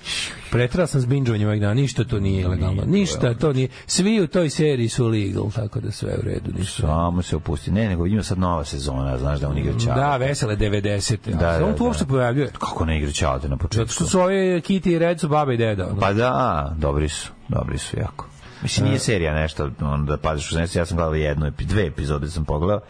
Pretrala 0.52 0.88
sam 0.88 1.02
s 1.02 1.06
binđovanjem 1.06 1.48
ovih 1.48 1.62
dana. 1.62 1.74
Ništa 1.74 2.04
to 2.04 2.20
nije 2.20 2.42
ilegalno. 2.42 2.84
Ništa 2.86 3.34
to 3.34 3.54
nije. 3.54 3.68
Svi 3.88 4.22
u 4.22 4.28
toj 4.28 4.50
seriji 4.50 4.90
su 4.90 5.08
legal, 5.08 5.52
tako 5.52 5.80
da 5.80 5.92
sve 5.92 6.14
u 6.18 6.22
redu. 6.22 6.52
Ništa. 6.58 6.82
Samo 6.82 7.22
se 7.22 7.36
opusti. 7.36 7.72
Ne, 7.72 7.90
nego 7.90 8.06
ima 8.06 8.24
sad 8.24 8.40
nova 8.40 8.66
sezona, 8.66 9.18
znaš 9.18 9.40
da 9.40 9.50
on 9.50 9.58
igra 9.58 9.74
čao. 9.86 9.96
Da, 9.96 10.18
vesele 10.18 10.56
90. 10.58 11.18
Da, 11.26 11.38
Da, 11.38 11.58
da, 11.58 11.66
on 11.66 11.74
tu 11.74 11.78
da. 11.78 11.84
uopšte 11.84 12.06
pojavljuje. 12.06 12.52
Kako 12.60 12.86
ne 12.86 12.98
igra 12.98 13.12
čao 13.12 13.40
na 13.48 13.58
početku? 13.58 13.76
Zato 13.76 13.92
što 13.94 14.06
su 14.06 14.20
ove 14.20 14.62
Kitty 14.62 14.92
i 14.92 15.00
Red 15.00 15.20
su 15.20 15.28
baba 15.30 15.54
i 15.54 15.58
deda. 15.58 15.96
Pa 16.00 16.14
da, 16.14 16.74
dobri 16.78 17.10
su, 17.10 17.32
dobri 17.48 17.78
su 17.78 17.98
jako. 17.98 18.26
Mislim, 18.62 18.88
nije 18.88 19.00
serija 19.00 19.34
nešto, 19.34 19.70
onda 19.82 20.18
paziš 20.18 20.52
u 20.52 20.54
zemlji, 20.54 20.70
ja 20.76 20.86
sam 20.86 20.98
gledao 20.98 21.14
jednu, 21.14 21.52
dve 21.60 21.86
epizode 21.86 22.28
sam 22.30 22.46
pogledao, 22.46 22.82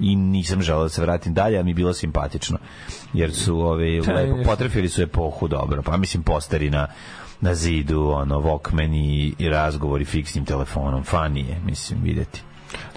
i 0.00 0.16
nisam 0.16 0.62
želeo 0.62 0.82
da 0.82 0.88
se 0.88 1.02
vratim 1.02 1.34
dalje, 1.34 1.58
a 1.58 1.62
mi 1.62 1.70
je 1.70 1.74
bilo 1.74 1.94
simpatično. 1.94 2.58
Jer 3.12 3.34
su 3.34 3.60
ove, 3.60 4.02
Ta, 4.02 4.12
lepo, 4.16 4.42
potrefili 4.44 4.88
su 4.88 5.02
epohu 5.02 5.48
dobro. 5.48 5.82
Pa 5.82 5.96
mislim 5.96 6.22
posteri 6.22 6.70
na 6.70 6.86
na 7.40 7.54
zidu, 7.54 8.08
ono, 8.08 8.40
Walkman 8.40 8.94
i, 8.94 9.34
i 9.38 9.48
razgovori 9.48 10.04
fiksnim 10.04 10.44
telefonom. 10.44 11.04
Fanije, 11.04 11.60
mislim, 11.66 12.00
vidjeti. 12.02 12.42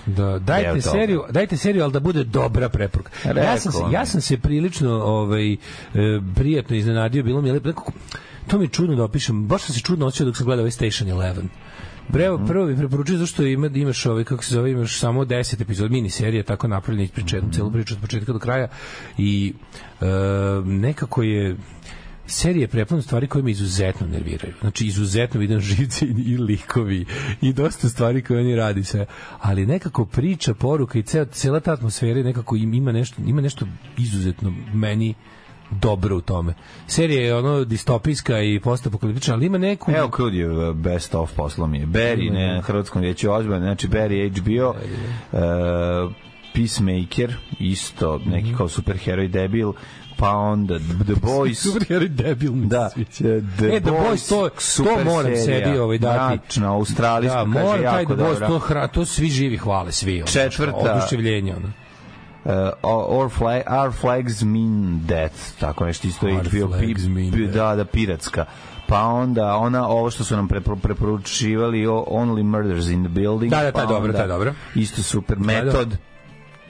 Da, 0.05 0.39
dajte 0.39 0.81
seriju, 0.81 1.23
dajte 1.29 1.57
seriju, 1.57 1.83
ali 1.83 1.93
da 1.93 1.99
bude 1.99 2.23
dobra 2.23 2.69
preporuka. 2.69 3.11
Ja 3.35 3.59
sam 3.59 3.71
se, 3.71 3.79
ja 3.91 4.05
sam 4.05 4.21
se 4.21 4.37
prilično 4.37 4.91
ovaj 4.91 5.53
e, 5.53 5.57
prijatno 6.35 6.75
iznenadio, 6.75 7.23
bilo 7.23 7.41
mi 7.41 7.49
je 7.49 7.53
lepo, 7.53 7.67
nekako, 7.67 7.91
to 8.47 8.57
mi 8.57 8.65
je 8.65 8.69
čudno 8.69 8.95
da 8.95 9.03
opišem, 9.03 9.47
baš 9.47 9.61
sam 9.61 9.75
se 9.75 9.81
čudno 9.81 10.05
osjećao 10.05 10.25
dok 10.25 10.37
sam 10.37 10.45
gledao 10.45 10.61
ovaj 10.61 10.71
Station 10.71 11.09
11. 11.09 11.41
Prvo, 12.11 12.37
Mhm. 12.37 12.47
prvo 12.47 12.65
bih 12.65 12.77
preporučio 12.77 13.17
zašto 13.17 13.43
ima, 13.43 13.67
imaš 13.67 14.05
ovaj, 14.05 14.23
kako 14.23 14.43
se 14.43 14.53
zove, 14.53 14.71
imaš 14.71 14.99
samo 14.99 15.25
10 15.25 15.61
epizod, 15.61 15.91
mini 15.91 16.09
serija, 16.09 16.43
tako 16.43 16.67
napravljena 16.67 17.03
ispriča 17.03 17.35
jednu 17.37 17.47
Mhm. 17.49 17.55
celu 17.57 17.71
priču 17.71 17.93
od 17.93 18.01
početka 18.01 18.33
do 18.33 18.39
kraja 18.39 18.67
i 19.17 19.53
e, 20.01 20.05
nekako 20.65 21.23
je 21.23 21.55
serija 22.25 22.61
je 22.61 22.67
prepuna 22.67 23.01
stvari 23.01 23.27
koje 23.27 23.43
me 23.43 23.51
izuzetno 23.51 24.07
nerviraju. 24.07 24.53
Znači, 24.61 24.85
izuzetno 24.85 25.39
vidim 25.39 25.59
živci 25.59 26.05
i, 26.05 26.31
i 26.31 26.37
likovi 26.37 27.05
i 27.41 27.53
dosta 27.53 27.89
stvari 27.89 28.21
koje 28.21 28.39
oni 28.39 28.55
radi 28.55 28.83
sve. 28.83 29.05
Ali 29.39 29.65
nekako 29.65 30.05
priča, 30.05 30.53
poruka 30.53 30.99
i 30.99 31.03
cela, 31.03 31.25
cela 31.25 31.59
ta 31.59 31.73
atmosfera 31.73 32.23
nekako 32.23 32.55
im, 32.55 32.73
ima 32.73 32.91
nešto, 32.91 33.21
ima 33.25 33.41
nešto 33.41 33.67
izuzetno 33.97 34.53
meni 34.73 35.13
dobro 35.71 36.17
u 36.17 36.21
tome. 36.21 36.53
Serija 36.87 37.21
je 37.21 37.35
ono 37.35 37.63
distopijska 37.63 38.39
i 38.39 38.59
postapokaliptična, 38.59 39.33
ali 39.33 39.45
ima 39.45 39.57
neku... 39.57 39.91
Evo 39.91 40.09
Krudi 40.09 40.43
best 40.73 41.15
of 41.15 41.33
poslom 41.33 41.71
mi 41.71 41.79
je. 41.79 41.85
Barry, 41.85 42.31
ne, 42.31 42.47
na 42.47 42.61
Hrvatskom 42.61 43.01
vijeću 43.01 43.31
ozbiljno, 43.31 43.59
znači 43.59 43.87
Barry 43.87 44.29
HBO, 44.31 44.69
uh, 44.69 46.11
Peacemaker, 46.53 47.35
isto, 47.59 48.19
neki 48.19 48.47
Mhm. 48.47 48.57
kao 48.57 48.69
superheroj 48.69 49.27
debil, 49.27 49.71
pa 50.17 50.29
onda 50.31 50.79
The 50.79 51.13
Boys, 51.23 51.53
Super 51.63 51.87
heroj 51.87 52.09
debil 52.09 52.51
mi 52.51 52.67
Da, 52.67 52.89
se 52.89 52.93
sviđa. 52.95 53.09
The 53.57 53.65
e, 53.67 53.79
The 53.79 53.91
Boys, 53.91 54.29
to, 54.29 54.49
to 54.77 55.03
moram 55.05 55.35
serija, 55.35 55.65
sebi 55.65 55.77
ovaj 55.77 55.97
dati. 55.97 56.35
mračna, 56.35 56.67
australijska, 56.69 57.37
da, 57.37 57.53
kaže, 57.53 57.65
moram 57.65 57.83
taj 57.83 57.93
jako 57.93 58.15
The 58.15 58.23
Boys, 58.23 58.47
to, 58.47 58.59
hra, 58.59 58.87
to 58.87 59.05
svi 59.05 59.27
živi 59.27 59.57
hvale, 59.57 59.91
svi. 59.91 60.15
Ono, 60.15 60.25
Četvrta- 60.25 60.95
Oduševljenje, 60.95 61.55
ono. 61.55 61.67
Uh, 62.45 62.51
our, 62.83 63.29
flag, 63.29 63.63
our 63.67 63.91
flags 63.91 64.43
mean 64.43 64.99
death, 65.07 65.35
tako 65.59 65.85
nešto 65.85 66.07
isto 66.07 66.27
pi, 66.27 66.93
death. 66.93 67.53
da, 67.53 67.75
da, 67.75 67.85
piratska. 67.85 68.45
Pa 68.87 69.01
onda 69.01 69.55
ona, 69.55 69.87
ovo 69.87 70.11
što 70.11 70.23
su 70.23 70.35
nam 70.35 70.47
prepro, 70.47 70.75
preporučivali, 70.75 71.85
Only 71.87 72.43
Murders 72.43 72.87
in 72.87 73.03
the 73.03 73.09
Building. 73.09 73.51
Da, 73.51 73.63
da, 73.63 73.71
pa 73.71 73.79
taj 73.79 73.87
dobro, 73.87 74.13
taj 74.13 74.27
dobro. 74.27 74.53
Isto 74.75 75.03
super, 75.03 75.37
da. 75.37 75.45
metod. 75.45 75.97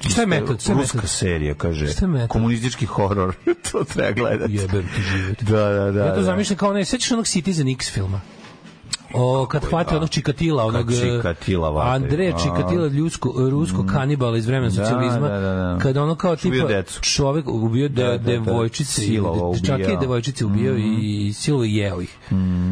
Šta 0.09 0.21
je 0.21 0.27
metod? 0.27 0.61
Šta 0.61 0.71
je 0.71 0.77
Ruska 0.77 0.97
metod? 0.97 1.09
serija, 1.09 1.53
kaže. 1.53 1.87
Šta 1.87 2.05
je 2.05 2.09
metod? 2.09 2.29
Komunistički 2.29 2.85
horor. 2.85 3.35
to 3.71 3.83
treba 3.83 4.11
gledati. 4.11 4.53
Jebem 4.53 4.89
ti 4.95 5.01
život. 5.01 5.41
Da, 5.41 5.69
da, 5.69 5.91
da. 5.91 6.05
Ja 6.05 6.09
to 6.09 6.19
da. 6.19 6.23
zamišljam 6.23 6.57
kao 6.57 6.73
ne, 6.73 6.85
sećaš 6.85 7.11
onog 7.11 7.27
Citizen 7.27 7.67
X 7.67 7.91
filma? 7.91 8.21
O, 9.13 9.45
kad 9.45 9.63
hvate 9.63 9.91
da. 9.91 9.97
onog 9.97 10.09
Čikatila, 10.09 10.65
onog 10.65 10.91
Čikatila 10.93 11.69
vate. 11.69 11.89
Andreja 11.95 12.35
A. 12.35 12.39
Čikatila, 12.39 12.87
ljusko, 12.87 13.33
rusko 13.49 13.85
kanibala 13.85 14.37
iz 14.37 14.45
vremena 14.45 14.69
Da, 14.69 14.75
socijalizma, 14.75 15.27
da, 15.29 15.39
da, 15.39 15.53
da. 15.53 15.77
kada 15.81 16.03
ono 16.03 16.15
kao 16.15 16.35
tipa 16.35 16.67
decu. 16.67 17.01
čovek 17.01 17.47
ubio 17.47 17.89
de, 17.89 18.03
Da, 18.03 18.09
da, 18.09 18.17
da. 18.17 18.23
devojčice, 18.23 19.01
dečake 19.01 19.81
i 19.81 19.85
ubijao. 19.85 19.99
devojčice 20.01 20.45
ubio 20.45 20.77
i, 20.77 20.97
i 21.27 21.33
silovo 21.33 21.63
i 21.63 21.75
jeo 21.75 22.01
ih. 22.01 22.17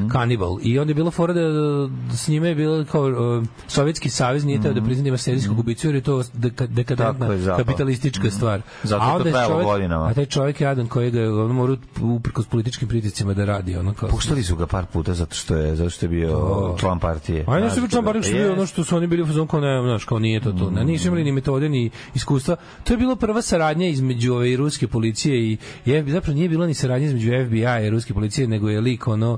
Kanibal. 0.07 0.57
I 0.61 0.79
onda 0.79 0.91
je 0.91 0.95
bilo 0.95 1.11
fora 1.11 1.33
da, 1.33 1.41
da 1.41 1.89
s 2.15 2.27
njime 2.27 2.47
je 2.47 2.55
bilo 2.55 2.85
kao 2.85 3.03
uh, 3.03 3.43
Sovjetski 3.67 4.09
savez 4.09 4.45
nije 4.45 4.61
teo 4.61 4.73
da 4.73 4.81
prizna 4.81 5.03
da 5.03 5.07
ima 5.07 5.17
serijskog 5.17 5.59
ubicu 5.59 5.87
jer 5.87 5.95
je 5.95 6.01
to 6.01 6.23
deka, 6.33 6.67
dekadentna 6.67 7.25
je, 7.25 7.45
kapitalistička 7.57 8.31
stvar. 8.31 8.61
Zato 8.83 9.03
a 9.03 9.07
je 9.07 9.15
onda 9.15 9.29
je 9.31 9.47
čovek, 9.47 9.65
godinama. 9.65 10.05
a 10.05 10.13
taj 10.13 10.25
čovjek 10.25 10.61
je 10.61 10.65
jadan 10.65 10.87
koji 10.87 11.11
ga 11.11 11.21
ono 11.21 11.53
mora 11.53 11.75
uprkos 12.01 12.45
političkim 12.45 12.87
pritiscima 12.87 13.33
da 13.33 13.45
radi 13.45 13.77
ono 13.77 13.93
kao 13.93 14.09
Puštali 14.09 14.43
su 14.43 14.55
ga 14.55 14.67
par 14.67 14.85
puta 14.85 15.13
zato 15.13 15.35
što 15.35 15.55
je 15.55 15.75
zato 15.75 15.89
što 15.89 16.05
je 16.05 16.09
bio 16.09 16.30
To. 16.31 16.75
član 16.79 16.99
partije. 16.99 17.45
A 17.47 17.57
ja 17.57 17.63
nisam 17.63 17.79
bio 17.79 17.87
član 17.87 18.03
Znaš, 18.03 18.13
bar 18.13 18.23
što 18.23 18.35
je 18.35 18.43
bio 18.43 18.53
ono 18.53 18.65
što 18.65 18.83
su 18.83 18.97
oni 18.97 19.07
bili 19.07 19.23
u 19.23 19.25
fazonu 19.25 19.47
kao 19.47 19.59
ne, 19.59 19.81
znaš, 19.81 20.05
kao 20.05 20.19
nije 20.19 20.39
to 20.39 20.51
to. 20.51 20.69
Ne, 20.69 20.85
nisu 20.85 21.07
imali 21.07 21.23
ni 21.23 21.31
metode 21.31 21.69
ni 21.69 21.89
iskustva. 22.15 22.55
To 22.83 22.93
je 22.93 22.97
bila 22.97 23.15
prva 23.15 23.41
saradnja 23.41 23.87
između 23.87 24.33
ove 24.33 24.51
i 24.51 24.57
ruske 24.57 24.87
policije 24.87 25.51
i 25.51 25.57
je 25.85 26.05
zapravo 26.07 26.35
nije 26.35 26.49
bila 26.49 26.67
ni 26.67 26.73
saradnja 26.73 27.07
između 27.07 27.31
FBI 27.45 27.85
i 27.87 27.89
ruske 27.89 28.13
policije, 28.13 28.47
nego 28.47 28.69
je 28.69 28.81
lik 28.81 29.07
ono 29.07 29.37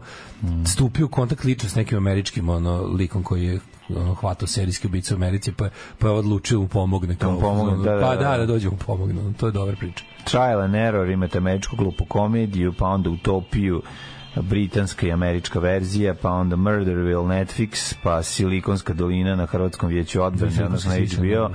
stupio 0.65 1.05
u 1.05 1.09
kontakt 1.09 1.43
lično 1.43 1.69
s 1.69 1.75
nekim 1.75 1.97
američkim 1.97 2.49
ono 2.49 2.81
likom 2.81 3.23
koji 3.23 3.45
je 3.45 3.59
ono 3.89 4.13
hvatao 4.13 4.47
serijske 4.47 4.87
ubice 4.87 5.13
u 5.13 5.17
Americi 5.17 5.51
pa 5.51 5.69
pa 5.99 6.07
je 6.07 6.13
odlučio 6.13 6.59
mu 6.59 6.67
pomogne 6.67 7.15
kao 7.15 7.39
pomogne, 7.39 7.73
ono, 7.73 7.83
da, 7.83 7.95
da, 7.95 8.01
pa 8.01 8.15
da. 8.15 8.29
da 8.29 8.37
da 8.37 8.45
dođe 8.45 8.69
mu 8.69 8.77
pomogne 8.85 9.33
to 9.39 9.45
je 9.45 9.51
dobra 9.51 9.75
priča 9.75 10.03
Trial 10.23 10.61
and 10.61 10.75
Error, 10.75 11.09
imate 11.09 11.37
američku 11.37 11.75
glupu 11.75 12.05
komediju, 12.05 12.73
pa 12.73 12.85
onda 12.85 13.09
Utopiju, 13.09 13.81
britanska 14.37 15.07
i 15.07 15.11
američka 15.11 15.59
verzija, 15.59 16.13
pa 16.13 16.29
onda 16.31 16.55
Murderville 16.55 17.23
Netflix, 17.25 17.93
pa 18.03 18.23
Silikonska 18.23 18.93
dolina 18.93 19.35
na 19.35 19.45
Hrvatskom 19.45 19.89
vijeću 19.89 20.23
odbrane, 20.23 20.65
odnosno 20.65 20.91
na 20.91 20.97
HBO, 20.97 21.49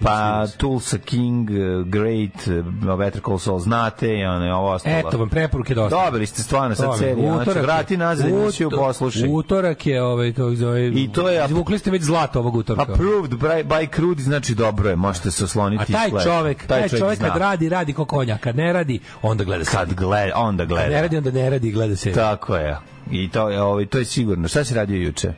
pa 0.00 0.46
Tulsa 0.48 0.98
King, 0.98 1.50
uh, 1.50 1.56
Great, 1.86 2.46
uh, 2.88 2.98
Better 2.98 3.22
Call 3.22 3.38
Saul, 3.38 3.58
znate, 3.58 4.08
i 4.10 4.24
ono 4.24 4.44
je 4.44 4.54
ovo 4.54 4.70
ostalo. 4.70 4.96
Eto 4.98 5.18
vam 5.18 5.28
preporuke 5.28 5.74
dosta. 5.74 5.96
Dobili 5.96 6.26
ste 6.26 6.42
stvarno 6.42 6.74
sad 6.74 6.98
seriju, 6.98 7.26
utorak 7.26 7.56
je- 7.56 7.62
vrati 7.62 7.96
nazad 7.96 8.28
emisiju, 8.28 8.68
uto- 8.68 8.76
poslušaj. 8.76 9.28
Utorak 9.28 9.86
je 9.86 10.02
ovaj 10.02 10.32
kako 10.32 10.50
se 10.50 10.56
zove. 10.56 10.88
I 10.88 11.08
to 11.08 11.28
je- 11.28 11.44
izvukli 11.46 11.78
ste 11.78 11.90
već 11.90 12.02
zlato 12.02 12.38
ovog 12.38 12.54
utorka. 12.56 12.82
Approved 12.84 13.30
by, 13.32 13.64
by 13.64 13.94
Crudi, 13.94 14.22
znači 14.22 14.54
dobro 14.54 14.88
je, 14.88 14.96
možete 14.96 15.30
se 15.30 15.44
osloniti. 15.44 15.82
A 15.84 15.86
taj 15.88 16.08
i 16.10 16.24
čovek, 16.24 16.66
taj 16.66 16.88
čovek 16.90 17.18
zna. 17.18 17.28
kad 17.28 17.36
radi, 17.36 17.68
radi 17.68 17.92
ko 17.92 18.04
konja. 18.04 18.38
Kad 18.38 18.56
ne 18.56 18.72
radi, 18.72 19.00
onda 19.22 19.44
gleda 19.44 19.64
kad 19.64 19.72
seriju. 19.80 19.96
gleda, 19.98 20.32
onda 20.36 20.64
gleda. 20.64 20.82
Kad 20.82 20.92
ne 20.92 21.02
radi, 21.02 21.16
onda 21.16 21.30
ne 21.30 21.50
radi 21.50 21.68
i 21.68 21.72
gleda 21.72 21.96
seriju. 21.96 22.21
Tako 22.22 22.56
je. 22.56 22.76
I 23.10 23.28
to 23.28 23.48
je, 23.48 23.62
ovaj, 23.62 23.86
to 23.86 23.98
je 23.98 24.04
sigurno. 24.04 24.48
Šta 24.48 24.64
si 24.64 24.74
radio 24.74 25.02
juče? 25.02 25.32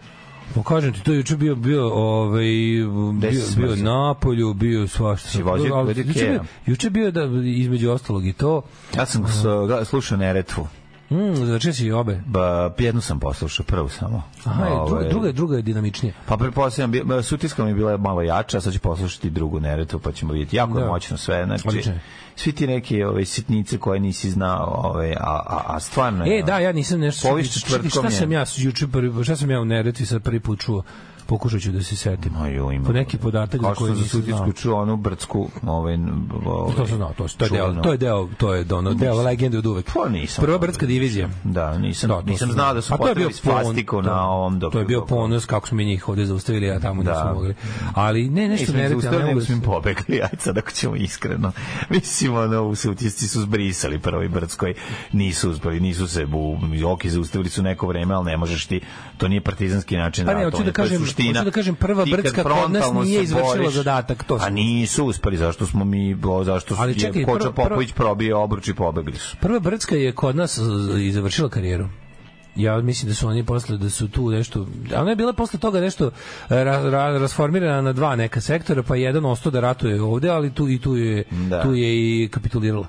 Pa 0.54 0.62
kažem 0.62 0.92
ti, 0.92 1.02
to 1.02 1.12
je 1.12 1.16
juče 1.16 1.36
bio, 1.36 1.54
bio, 1.54 1.90
ovaj, 1.94 2.44
bio, 2.44 3.12
bio 3.12 3.42
smrzao? 3.42 3.76
na 3.76 4.14
polju, 4.14 4.54
bio 4.54 4.88
svašta. 4.88 5.28
Si 5.28 5.42
vozio 5.42 5.86
juče 5.96 6.04
bio, 6.04 6.44
juče 6.66 6.90
bio 6.90 7.10
da, 7.10 7.24
između 7.44 7.90
ostalog 7.90 8.26
i 8.26 8.32
to. 8.32 8.62
Ja 8.96 9.06
sam 9.06 9.24
slušao 9.84 10.18
Neretvu. 10.18 10.68
Mm, 11.14 11.34
znači 11.46 11.72
si 11.72 11.90
obe. 11.92 12.20
Ba, 12.26 12.74
jednu 12.78 13.00
sam 13.00 13.20
poslušao, 13.20 13.66
prvu 13.66 13.88
samo. 13.88 14.22
Aha, 14.44 14.64
je, 14.64 14.70
druga, 14.70 14.82
Ovaj, 14.92 15.08
druga, 15.08 15.32
druga 15.32 15.56
je 15.56 15.62
dinamičnija. 15.62 16.14
Pa 16.26 16.36
pretpostavljam, 16.36 17.22
sutiska 17.22 17.64
mi 17.64 17.70
je 17.70 17.74
bila 17.74 17.96
malo 17.96 18.22
jača, 18.22 18.60
sad 18.60 18.72
ću 18.72 18.80
poslušati 18.80 19.30
drugu 19.30 19.60
Neretvu, 19.60 19.98
pa 20.00 20.12
ćemo 20.12 20.32
vidjeti. 20.32 20.56
Jako 20.56 20.78
je 20.78 20.84
Da. 20.84 20.90
moćno 20.90 21.16
sve. 21.16 21.44
Znači, 21.44 21.68
Odlično 21.68 21.92
je. 21.92 22.00
svi 22.36 22.52
ti 22.52 22.66
neki 22.66 23.02
ove, 23.02 23.24
sitnice 23.24 23.78
koje 23.78 24.00
nisi 24.00 24.30
znao, 24.30 24.80
ove, 24.84 25.14
a, 25.20 25.40
a, 25.46 25.62
a 25.66 25.80
stvarno 25.80 26.24
je... 26.24 26.38
E, 26.38 26.42
da, 26.42 26.58
ja 26.58 26.72
nisam 26.72 27.00
nešto... 27.00 27.28
Poviš 27.28 27.54
čekaj, 27.54 27.70
četvrtkom 27.70 27.90
Šta 28.02 28.06
je. 28.14 28.18
sam 28.20 28.32
ja 28.32 28.44
juče 28.56 28.86
prvi, 28.88 29.24
šta 29.24 29.36
sam 29.36 29.50
ja 29.50 29.60
u 29.60 29.64
Neretvi 29.64 30.06
sad 30.06 30.22
prvi 30.22 30.40
put 30.40 30.60
čuo? 30.60 30.82
Pokušat 31.26 31.60
ću 31.60 31.72
da 31.72 31.82
se 31.82 31.96
setim. 31.96 32.32
Ma 32.32 32.48
jo, 32.48 32.70
ima. 32.70 32.86
Po 32.86 32.92
neki 32.92 33.18
podatak 33.18 33.60
za 33.60 33.64
Kao 33.64 33.74
koji 33.74 33.92
nisam 33.92 34.22
znao. 34.22 34.52
čuo 34.52 34.82
onu 34.82 34.96
brdsku, 34.96 35.48
ovaj, 35.62 35.94
ovaj, 36.36 36.76
To 36.76 36.86
sam 36.86 36.96
znao, 36.96 37.12
to, 37.12 37.26
to 37.28 37.44
je 37.44 37.50
deo, 37.50 37.72
to 37.74 37.92
je 37.92 37.98
deo, 37.98 38.28
to 38.38 38.54
je 38.54 38.66
ono, 38.70 38.94
deo 38.94 39.14
legende 39.14 39.58
od 39.58 39.66
uvek. 39.66 39.90
Pa 39.94 40.08
nisam. 40.08 40.44
Prva 40.44 40.58
brdska 40.58 40.86
divizija. 40.86 41.28
Da, 41.44 41.78
nisam, 41.78 42.08
Da, 42.08 42.14
to 42.14 42.22
nisam 42.22 42.48
sam 42.48 42.52
znao 42.52 42.74
da 42.74 42.82
su 42.82 42.90
to 42.90 42.96
potrebili 42.96 43.32
plastiku 43.44 43.96
na 43.96 44.02
da, 44.04 44.20
ovom 44.20 44.58
dok 44.58 44.72
To 44.72 44.78
je 44.78 44.84
bio 44.84 45.00
ponos 45.02 45.46
kako 45.46 45.68
smo 45.68 45.76
mi 45.76 45.84
njih 45.84 46.08
ovde 46.08 46.26
zaustavili, 46.26 46.70
a 46.70 46.80
tamo 46.80 47.02
Da. 47.02 47.10
nismo 47.12 47.34
mogli. 47.34 47.54
Ali 47.94 48.28
ne, 48.30 48.48
nešto 48.48 48.72
ne 48.72 48.78
rekli, 48.78 48.92
zaustavili, 48.92 49.18
ne 49.18 49.26
nego 49.26 49.34
mogu 49.34 49.46
smo 49.46 49.54
im 49.54 49.60
da- 49.60 49.66
pobegli, 49.66 49.94
ajde 50.22 50.36
sad 50.38 50.58
ako 50.58 50.70
ćemo 50.70 50.96
iskreno. 50.96 51.52
Mislim, 51.90 52.34
ono, 52.34 52.62
u 52.62 52.74
sutisci 52.74 53.28
su 53.28 53.40
zbrisali 53.40 53.98
prvoj 53.98 54.28
Brdskoj, 54.28 54.74
nisu 55.12 55.50
uspeli, 55.50 55.80
nisu 55.80 56.08
se, 56.08 56.26
u, 56.26 56.56
ok, 56.86 57.06
zaustavili 57.06 57.50
su 57.50 57.62
neko 57.62 57.86
vreme, 57.86 58.14
ali 58.14 58.24
ne 58.24 58.36
možeš 58.36 58.66
ti, 58.66 58.80
to 59.16 59.28
nije 59.28 59.40
partizanski 59.40 59.96
način 59.96 60.26
Pa 60.26 60.34
ne, 60.34 60.44
hoću 60.44 60.58
da 60.58 60.64
to 60.64 60.72
kažem- 60.72 60.96
suština. 61.16 61.32
hoću 61.32 61.44
da 61.44 61.50
kažem, 61.52 61.74
prva 61.76 62.04
Brdska 62.06 62.42
kod 62.42 62.72
nas 62.72 62.92
nije 63.04 63.22
izvršila 63.22 63.70
zadatak, 63.72 64.24
to 64.24 64.38
A 64.40 64.50
nisu 64.50 65.04
uspeli, 65.04 65.36
zašto 65.36 65.66
smo 65.66 65.84
mi, 65.84 66.14
bo, 66.14 66.44
zašto 66.44 66.74
Ali 66.78 66.92
je 66.92 66.98
čekaj, 66.98 67.24
Koča 67.24 67.38
prvo- 67.40 67.52
prvo- 67.52 67.68
Popović 67.68 67.92
probio 67.92 68.40
obruč 68.40 68.68
i 68.68 68.74
pobegli 68.74 69.16
su. 69.16 69.36
Prva 69.36 69.60
brdska 69.60 69.96
je 69.96 70.12
kod 70.12 70.36
nas 70.36 70.58
i 70.98 71.12
završila 71.12 71.48
karijeru. 71.48 71.88
Ja 72.56 72.78
mislim 72.78 73.08
da 73.08 73.14
su 73.14 73.28
oni 73.28 73.44
posle 73.44 73.78
da 73.78 73.90
su 73.90 74.08
tu 74.08 74.30
nešto, 74.30 74.66
a 74.94 75.00
ona 75.00 75.10
je 75.10 75.16
bila 75.16 75.32
posle 75.32 75.58
toga 75.60 75.80
nešto 75.80 76.10
ra, 76.48 76.62
ra, 76.80 77.18
rasformirana 77.18 77.80
na 77.82 77.92
dva 77.92 78.16
neka 78.16 78.40
sektora, 78.40 78.82
pa 78.82 78.96
jedan 78.96 79.24
ostao 79.24 79.52
da 79.52 79.60
ratuje 79.60 80.02
ovde, 80.02 80.28
ali 80.28 80.50
tu 80.50 80.68
i 80.68 80.78
tu 80.78 80.96
je 80.96 81.24
Da. 81.30 81.62
tu 81.62 81.74
je 81.74 81.88
i 81.94 82.28
kapitulirala. 82.28 82.86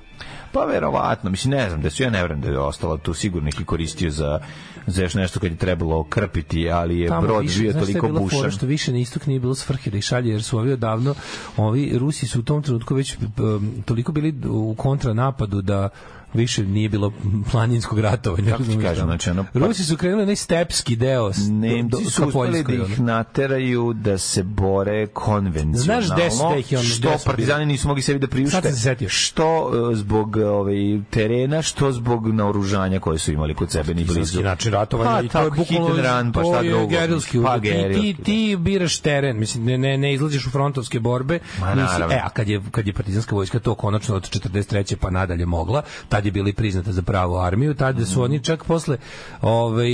Pa 0.56 0.64
verovatno, 0.64 1.30
mislim 1.30 1.50
ne 1.54 1.68
znam 1.68 1.82
da 1.82 1.90
su 1.90 2.02
ja 2.02 2.10
ne 2.10 2.22
verujem 2.22 2.40
da 2.40 2.48
je 2.48 2.58
ostala 2.58 2.98
tu 2.98 3.14
sigurno 3.14 3.48
ih 3.48 3.66
koristio 3.66 4.10
za 4.10 4.40
za 4.86 5.02
još 5.02 5.14
nešto 5.14 5.40
kad 5.40 5.50
je 5.50 5.56
trebalo 5.56 6.04
krpiti, 6.04 6.70
ali 6.70 6.98
je 6.98 7.10
brod 7.22 7.42
više, 7.42 7.60
bio 7.60 7.72
toliko 7.72 8.08
bušan. 8.08 8.50
što 8.50 8.66
više 8.66 8.92
na 8.92 8.98
istok 8.98 9.26
nije 9.26 9.40
bilo 9.40 9.54
svrhe 9.54 9.90
da 9.90 10.00
šalje, 10.00 10.30
jer 10.30 10.42
su 10.42 10.58
ovi 10.58 10.72
odavno, 10.72 11.14
ovi 11.56 11.98
Rusi 11.98 12.26
su 12.26 12.40
u 12.40 12.42
tom 12.42 12.62
trenutku 12.62 12.94
već 12.94 13.16
um, 13.16 13.82
toliko 13.84 14.12
bili 14.12 14.34
u 14.48 14.74
kontranapadu 14.78 15.62
da 15.62 15.88
više 16.36 16.64
nije 16.64 16.88
bilo 16.88 17.12
planinskog 17.50 17.98
ratovanja. 18.00 18.50
Kako 18.50 18.62
ti 18.64 18.78
kažem, 18.78 18.84
ono. 18.98 19.06
znači, 19.06 19.30
ono, 19.30 19.44
pa- 19.44 19.58
Rusi 19.58 19.84
su 19.84 19.96
krenuli 19.96 20.22
onaj 20.22 20.36
stepski 20.36 20.96
deo 20.96 21.30
Nemci 21.50 22.04
do- 22.04 22.10
su 22.10 22.24
uspeli 22.24 22.62
da 22.64 22.72
ih 22.74 23.00
nateraju 23.00 23.92
da 23.94 24.18
se 24.18 24.42
bore 24.42 25.06
konvencionalno. 25.06 26.02
Znaš 26.02 26.04
gde 26.06 26.28
gde 26.46 26.60
ih 26.60 26.66
ono- 26.72 26.82
što 26.82 27.16
partizani 27.26 27.66
nisu 27.66 27.88
mogli 27.88 28.02
sebi 28.02 28.18
da 28.18 28.26
Sad 28.26 28.30
priušte. 28.30 28.62
sam 28.62 28.72
se 28.72 28.80
setio. 28.80 29.08
Što 29.08 29.46
e, 29.92 29.96
zbog 29.96 30.36
ovaj 30.36 30.74
terena, 31.10 31.62
što 31.62 31.92
zbog 31.92 32.26
naoružanja 32.28 33.00
koje 33.00 33.18
su 33.18 33.32
imali 33.32 33.54
kod 33.54 33.70
sebe 33.70 33.88
ni 33.88 34.04
blizu. 34.04 34.08
Partizanski 34.08 34.42
način 34.42 34.72
ratovanja 34.72 35.10
Pa, 35.10 35.16
i 35.16 35.28
to 35.28 35.38
je 35.38 35.44
tako, 35.44 35.54
hit 35.56 35.68
bukvalno 35.70 35.94
and 36.10 36.24
run, 36.24 36.32
pa 36.34 36.40
šta 36.42 36.62
drugo? 36.62 36.86
gerilski 36.86 37.32
Pa, 37.34 37.40
udar. 37.40 37.60
Ti, 37.60 37.68
ti, 37.68 37.72
gerilski, 37.72 38.14
ti 38.16 38.56
biraš 38.56 38.98
teren, 38.98 39.38
mislim 39.38 39.64
ne 39.64 39.78
ne 39.78 39.98
ne 39.98 40.14
izlaziš 40.14 40.46
u 40.46 40.50
frontovske 40.50 41.00
borbe. 41.00 41.38
Ma, 41.60 41.74
nisi- 41.74 42.12
e 42.12 42.20
a 42.24 42.28
kad 42.28 42.48
je 42.48 42.60
kad 42.70 42.86
je 42.86 42.92
partizanska 42.92 43.34
vojska 43.34 43.58
to 43.58 43.74
konačno 43.76 44.14
od 44.14 44.30
43. 44.30 44.96
pa 44.96 45.10
nadalje 45.10 45.46
mogla, 45.46 45.82
tad 46.08 46.25
je 46.26 46.32
bila 46.32 46.52
priznata 46.56 46.92
za 46.92 47.02
pravu 47.02 47.36
armiju, 47.36 47.74
tad 47.74 48.08
su 48.08 48.22
oni 48.22 48.42
čak 48.42 48.64
posle 48.64 48.98
ovaj 49.42 49.90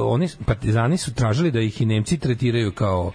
oni 0.00 0.28
partizani 0.46 0.96
su 0.96 1.14
tražili 1.14 1.50
da 1.50 1.60
ih 1.60 1.80
i 1.80 1.86
Nemci 1.86 2.18
tretiraju 2.18 2.72
kao 2.72 3.12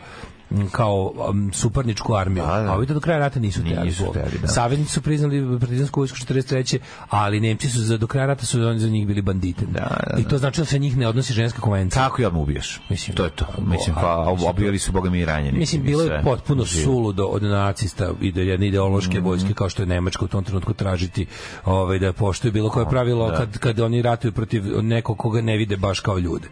kao 0.72 1.14
um, 1.30 1.54
suparničku 1.54 2.14
armiju. 2.16 2.44
Da, 2.44 2.60
da. 2.60 2.72
A 2.72 2.76
ovi 2.76 2.86
do 2.86 3.00
kraja 3.00 3.20
rata 3.20 3.40
nisu 3.40 3.62
htjeli. 3.62 3.86
Nisu 3.86 4.14
da. 4.42 4.48
Saveznici 4.48 4.92
su 4.92 5.02
priznali 5.02 5.60
partizansku 5.60 6.00
vojsku 6.00 6.18
43. 6.18 6.80
ali 7.10 7.40
Nemci 7.40 7.70
su 7.70 7.82
za 7.82 7.98
do 7.98 8.08
kraja 8.08 8.28
rata 8.28 8.46
su 8.46 8.62
oni 8.62 8.80
za 8.80 8.88
njih 8.90 9.08
bili 9.08 9.22
bandite. 9.22 9.66
Da, 9.66 9.98
da, 10.14 10.20
I 10.20 10.24
to 10.24 10.38
znači 10.38 10.62
da 10.62 10.66
se 10.66 10.80
njih 10.80 10.98
ne 10.98 11.08
odnosi 11.08 11.34
ženska 11.34 11.62
konvencija. 11.62 12.04
Tako 12.04 12.22
i 12.22 12.26
odmah 12.26 12.42
ubijaš. 12.42 12.82
Mislim, 12.90 13.16
to 13.18 13.24
je 13.24 13.30
to. 13.30 13.46
Mislim, 13.62 13.96
pa 13.96 14.18
obijali 14.48 14.80
su 14.80 14.92
boga 14.92 15.10
mi 15.10 15.20
i 15.20 15.26
ranjeni. 15.26 15.60
Mislim, 15.60 15.84
bilo 15.84 16.04
je 16.04 16.22
potpuno 16.24 16.66
suludo 16.66 17.26
od 17.26 17.44
nacista 17.44 18.10
i 18.22 18.32
da 18.32 18.42
jedne 18.42 18.68
ideološke 18.68 19.18
Mhm. 19.18 19.26
vojske 19.28 19.54
kao 19.54 19.70
što 19.70 19.82
je 19.82 19.86
Nemačka 19.86 20.26
u 20.26 20.28
tom 20.28 20.44
trenutku 20.44 20.74
tražiti 20.74 21.26
ovaj, 21.66 22.00
da 22.00 22.14
poštuju 22.14 22.52
bilo 22.52 22.70
koje 22.70 22.90
pravilo 22.90 23.34
kad, 23.38 23.58
kad 23.58 23.80
oni 23.80 24.02
ratuju 24.02 24.32
protiv 24.32 24.84
nekog 24.84 25.18
koga 25.18 25.42
ne 25.42 25.58
vide 25.58 25.78
baš 25.78 26.00
kao 26.00 26.18
ljude. 26.20 26.48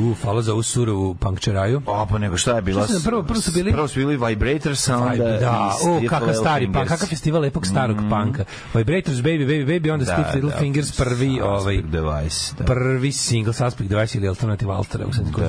U, 0.00 0.14
hvala 0.14 0.42
za 0.42 0.52
ovu 0.52 0.62
surovu 0.62 1.14
punkčeraju. 1.14 1.82
O, 1.86 2.06
pa 2.06 2.18
nego 2.18 2.36
šta 2.36 2.56
je 2.56 2.62
bila? 2.62 2.84
Šta 2.84 2.94
prvo- 3.04 3.22
prvo 3.22 3.40
su 3.40 3.52
bili- 3.52 3.72
Prvo 3.72 3.88
su 3.88 3.98
bili 3.98 4.16
Vibrators, 4.18 4.88
a 4.88 4.98
onda... 4.98 5.24
da, 5.24 5.72
i 6.02 6.06
o, 6.06 6.08
kakav 6.08 6.34
stari 6.34 6.72
punk, 6.72 6.88
kakav 6.88 7.08
festival 7.08 7.40
lepog 7.42 7.66
starog 7.66 7.96
punka. 7.96 8.44
Vibrators, 8.74 9.16
Baby, 9.16 9.46
Baby, 9.46 9.66
Baby, 9.66 9.92
onda 9.92 10.04
Da, 10.04 10.12
Stiff 10.12 10.34
Little 10.34 10.50
da, 10.50 10.56
Fingers, 10.56 10.96
prvi, 10.96 11.40
ovaj, 11.40 11.82
Device, 11.82 12.54
da. 12.58 12.64
prvi 12.64 13.12
single 13.12 13.52
Suspect 13.52 13.90
Device 13.90 14.18
ili 14.18 14.28
Alternative 14.28 14.72
Alter, 14.72 15.00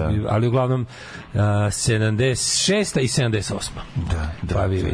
bio, 0.09 0.27
ali 0.29 0.47
uglavnom 0.47 0.81
uh, 1.33 1.39
76. 1.39 2.99
i 2.99 3.07
78. 3.07 3.69
Da, 3.95 4.31
da, 4.41 4.55
pa 4.55 4.65
vi 4.65 4.81
da. 4.83 4.89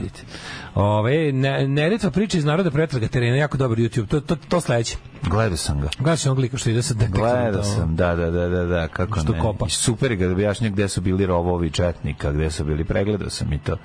Ove, 0.76 1.32
ne, 1.32 1.68
neretva 1.68 2.12
priča 2.12 2.38
iz 2.38 2.46
naroda 2.46 2.72
pretraga 2.72 3.08
terena, 3.08 3.36
jako 3.36 3.58
dobar 3.58 3.78
YouTube, 3.78 4.08
to, 4.08 4.20
to, 4.22 4.36
to 4.36 4.62
sledeće. 4.62 4.98
Gledao 5.24 5.58
sam 5.58 5.82
ga. 5.82 5.90
Gledao 5.98 6.18
sam 6.18 6.32
onog 6.32 6.40
lika 6.40 6.58
što 6.58 6.70
ide 6.70 6.82
sa 6.82 6.94
detektorom. 6.94 7.42
Gledao 7.42 7.64
sam, 7.64 7.96
da, 7.96 8.16
da, 8.16 8.32
da, 8.32 8.48
da, 8.48 8.66
da, 8.66 8.88
kako 8.88 9.20
Što 9.20 9.32
ne. 9.34 9.40
kopa. 9.40 9.66
I 9.68 9.70
Super 9.70 10.16
ga 10.16 10.32
objašnja 10.32 10.70
gde 10.70 10.88
su 10.88 11.02
bili 11.02 11.26
rovovi 11.26 11.72
četnika, 11.72 12.32
gde 12.32 12.52
su 12.52 12.64
bili, 12.64 12.84
pregledao 12.84 13.30
sam 13.30 13.54
i 13.54 13.60
to. 13.60 13.78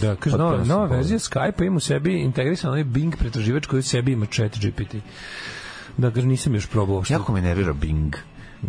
Da, 0.00 0.16
kaže, 0.16 0.36
nova, 0.36 0.50
nova 0.50 0.64
povezan. 0.64 0.96
verzija 0.96 1.18
Skype-a 1.18 1.64
ima 1.64 1.76
u 1.76 1.80
sebi 1.80 2.20
integrisan 2.20 2.70
onaj 2.70 2.84
Bing 2.84 3.16
pretraživač 3.16 3.66
koji 3.66 3.80
u 3.80 3.82
sebi 3.82 4.12
ima 4.12 4.26
chat 4.26 4.58
GPT. 4.58 4.94
Da, 5.96 6.10
nisam 6.10 6.54
još 6.54 6.66
probao. 6.66 7.04
Što... 7.04 7.14
Jako 7.14 7.32
me 7.32 7.42
nervira 7.42 7.72
Bing. 7.72 8.14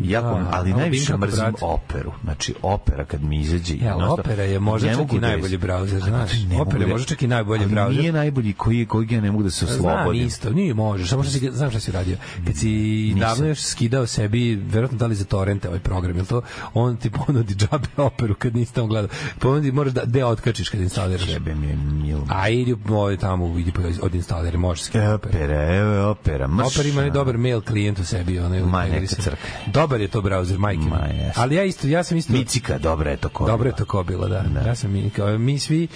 Jako, 0.01 0.27
Da, 0.29 0.49
ali 0.51 0.73
najviše 0.73 1.17
mrzim 1.17 1.39
brat. 1.41 1.55
operu. 1.61 2.11
Znači, 2.23 2.53
opera 2.61 3.05
kad 3.05 3.23
mi 3.23 3.39
izađe... 3.39 3.75
Ja, 3.75 3.93
znaš 3.95 4.03
šta, 4.03 4.13
opera 4.13 4.43
je 4.43 4.59
možda 4.59 4.89
čak 4.89 5.13
i 5.13 5.19
da 5.19 5.27
najbolji 5.27 5.59
Ali, 5.71 5.87
znaš. 5.89 6.31
ne 6.41 6.61
Opera 6.61 6.77
je 6.77 6.85
da- 6.85 6.91
možda 6.91 7.07
čak 7.07 7.21
i 7.21 7.27
najbolji 7.27 7.63
ali 7.63 7.71
brauzer. 7.71 7.99
nije 7.99 8.11
najbolji 8.11 8.53
koji, 8.53 8.85
koji 8.85 9.07
ja 9.07 9.21
ne 9.21 9.31
mogu 9.31 9.43
da 9.43 9.49
se 9.51 9.65
Znam 9.65 9.77
oslobodim. 9.91 10.21
isto, 10.21 10.49
nije 10.49 10.73
možeš, 10.73 11.09
samo 11.09 11.23
što 11.23 11.31
si, 11.31 11.51
znam 11.51 11.69
šta 11.69 11.79
si 11.79 11.91
radio. 11.91 12.17
Kad 12.45 12.55
si 12.55 12.71
davno 13.15 13.45
još 13.45 13.61
skidao 13.61 14.05
sebi, 14.07 14.55
verovatno 14.57 14.97
da 14.97 15.07
li 15.07 15.15
za 15.15 15.25
torrente 15.25 15.67
ovaj 15.67 15.79
program, 15.79 16.15
jel 16.15 16.25
to, 16.25 16.41
on 16.73 16.97
ti 16.97 17.09
ponudi 17.11 17.53
džabe 17.61 17.87
operu 17.97 18.35
kad 18.35 18.55
nisi 18.55 18.73
tamo 18.73 18.87
gledao. 18.87 19.09
Ponudi, 19.39 19.71
moraš 19.71 19.93
da, 19.93 20.05
de 20.05 20.25
otkačiš 20.25 20.69
kad 20.69 20.81
instaliraš. 20.81 21.29
Jebe 21.29 21.55
mi 21.55 21.67
je 21.67 21.75
mil. 21.75 22.19
A 22.29 22.49
idi 22.49 22.75
ovaj 22.89 23.17
tamo, 23.17 23.59
idi 23.59 23.71
pa 23.71 23.81
od 24.01 24.15
instalira, 24.15 24.57
možeš 24.57 24.83
skidati 24.83 25.13
operu. 25.15 25.35
Opera, 25.35 25.75
evo 25.75 25.91
je 25.91 26.01
opera. 26.01 26.47
Mrš. 26.47 26.67
Opera 26.67 26.89
ima 26.89 27.09
dobar 27.09 27.37
mail 27.37 27.61
klijent 27.61 27.99
u 27.99 28.05
sebi, 28.05 28.39
onaj 28.39 28.59
Ma, 28.61 28.77
neka 28.77 28.85
integrisan. 28.87 29.19
crkne. 29.21 29.71
Dobar 29.75 30.01
je 30.01 30.07
to 30.07 30.21
brauzer, 30.21 30.59
majke. 30.59 30.87
Ma. 30.89 31.07
Ali 31.35 31.55
ja 31.55 31.63
isto, 31.63 31.87
ja 31.87 32.03
sam 32.03 32.17
isto 32.17 32.33
Micika, 32.33 32.77
dobra 32.77 33.11
je 33.11 33.17
to 33.17 33.29
ko. 33.29 33.45
Dobro 33.45 33.69
je 33.69 33.75
to 33.75 33.85
ko 33.85 34.03
bilo, 34.03 34.27
da. 34.27 34.43
Ja 34.65 34.75
sam 34.75 34.91
mi, 34.91 35.11
mi 35.37 35.59
svi 35.59 35.87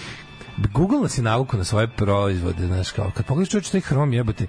Google 0.73 0.99
nas 0.99 1.17
je 1.17 1.21
navuku 1.21 1.57
na 1.57 1.63
svoje 1.63 1.87
proizvode, 1.87 2.67
znaš, 2.67 2.91
kao, 2.91 3.11
kad 3.15 3.25
pogledaš 3.25 3.49
čovječ 3.49 3.69
taj 3.69 3.81
Chrome 3.81 4.15
jebote, 4.15 4.47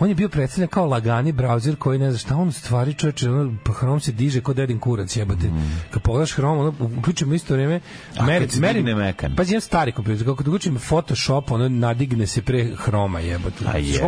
on 0.00 0.08
je 0.08 0.14
bio 0.14 0.28
predstavljen 0.28 0.68
kao 0.68 0.86
lagani 0.86 1.32
brauzer 1.32 1.76
koji 1.76 1.98
ne 1.98 2.10
zna 2.10 2.18
šta, 2.18 2.36
on 2.36 2.52
stvari 2.52 2.94
čovječe, 2.94 3.30
ono, 3.30 3.54
pa 3.64 3.72
Chrome 3.72 4.00
se 4.00 4.12
diže 4.12 4.40
kao 4.40 4.54
dedin 4.54 4.78
kurac 4.78 5.16
jebote. 5.16 5.50
Kad 5.90 6.02
pogledaš 6.02 6.32
Chrome, 6.32 6.60
ono, 6.60 6.74
uključimo 6.98 7.34
isto 7.34 7.54
vreme, 7.54 7.80
Mm. 8.20 8.20
A 8.20 8.40
se 8.50 8.60
digne 8.72 8.94
mekan? 8.94 9.34
Pa 9.36 9.42
jedan 9.42 9.60
stari 9.60 9.92
kompjuter, 9.92 10.24
kako 10.24 10.36
kad 10.36 10.48
uključim 10.48 10.78
Photoshop, 10.88 11.50
ono, 11.50 11.68
nadigne 11.68 12.26
se 12.26 12.42
pre 12.42 12.76
Chroma 12.76 13.20
jebote. 13.20 13.64
A 13.66 13.78
je 13.78 13.88
jebi, 13.88 13.98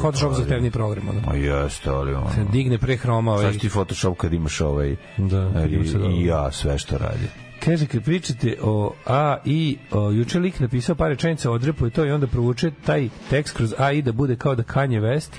Photoshop 0.00 0.32
ali- 0.32 0.36
zahtevni 0.36 0.70
program, 0.70 1.08
ono. 1.08 1.20
Ma 1.26 1.34
jeste, 1.34 1.90
ali 1.90 2.14
ono... 2.14 2.30
Se 2.30 2.44
digne 2.52 2.78
pre 2.78 2.96
Chroma, 2.96 3.32
ovaj, 3.32 3.50
Znaš 3.50 3.60
ti 3.60 3.68
Photoshop 3.68 4.18
kad 4.18 4.32
imaš 4.32 4.60
ovaj... 4.60 4.96
Da, 5.16 5.50
i, 5.70 6.20
i 6.20 6.26
ja, 6.26 6.52
sve 6.52 6.78
što 6.78 6.98
radi. 6.98 7.28
Kaže, 7.64 7.86
kad 7.86 8.02
pričate 8.02 8.56
o 8.62 8.94
AI, 9.04 9.76
o, 9.90 10.10
juče 10.10 10.38
lik 10.38 10.60
napisao 10.60 10.94
par 10.94 11.08
rečenica, 11.08 11.50
odrepuje 11.50 11.90
to 11.90 12.04
i 12.04 12.10
onda 12.10 12.26
provuče 12.26 12.70
taj 12.86 13.08
tekst 13.30 13.56
kroz 13.56 13.74
AI 13.78 14.02
da 14.02 14.12
bude 14.12 14.36
kao 14.36 14.54
da 14.54 14.62
Kanye 14.62 15.00
West 15.00 15.30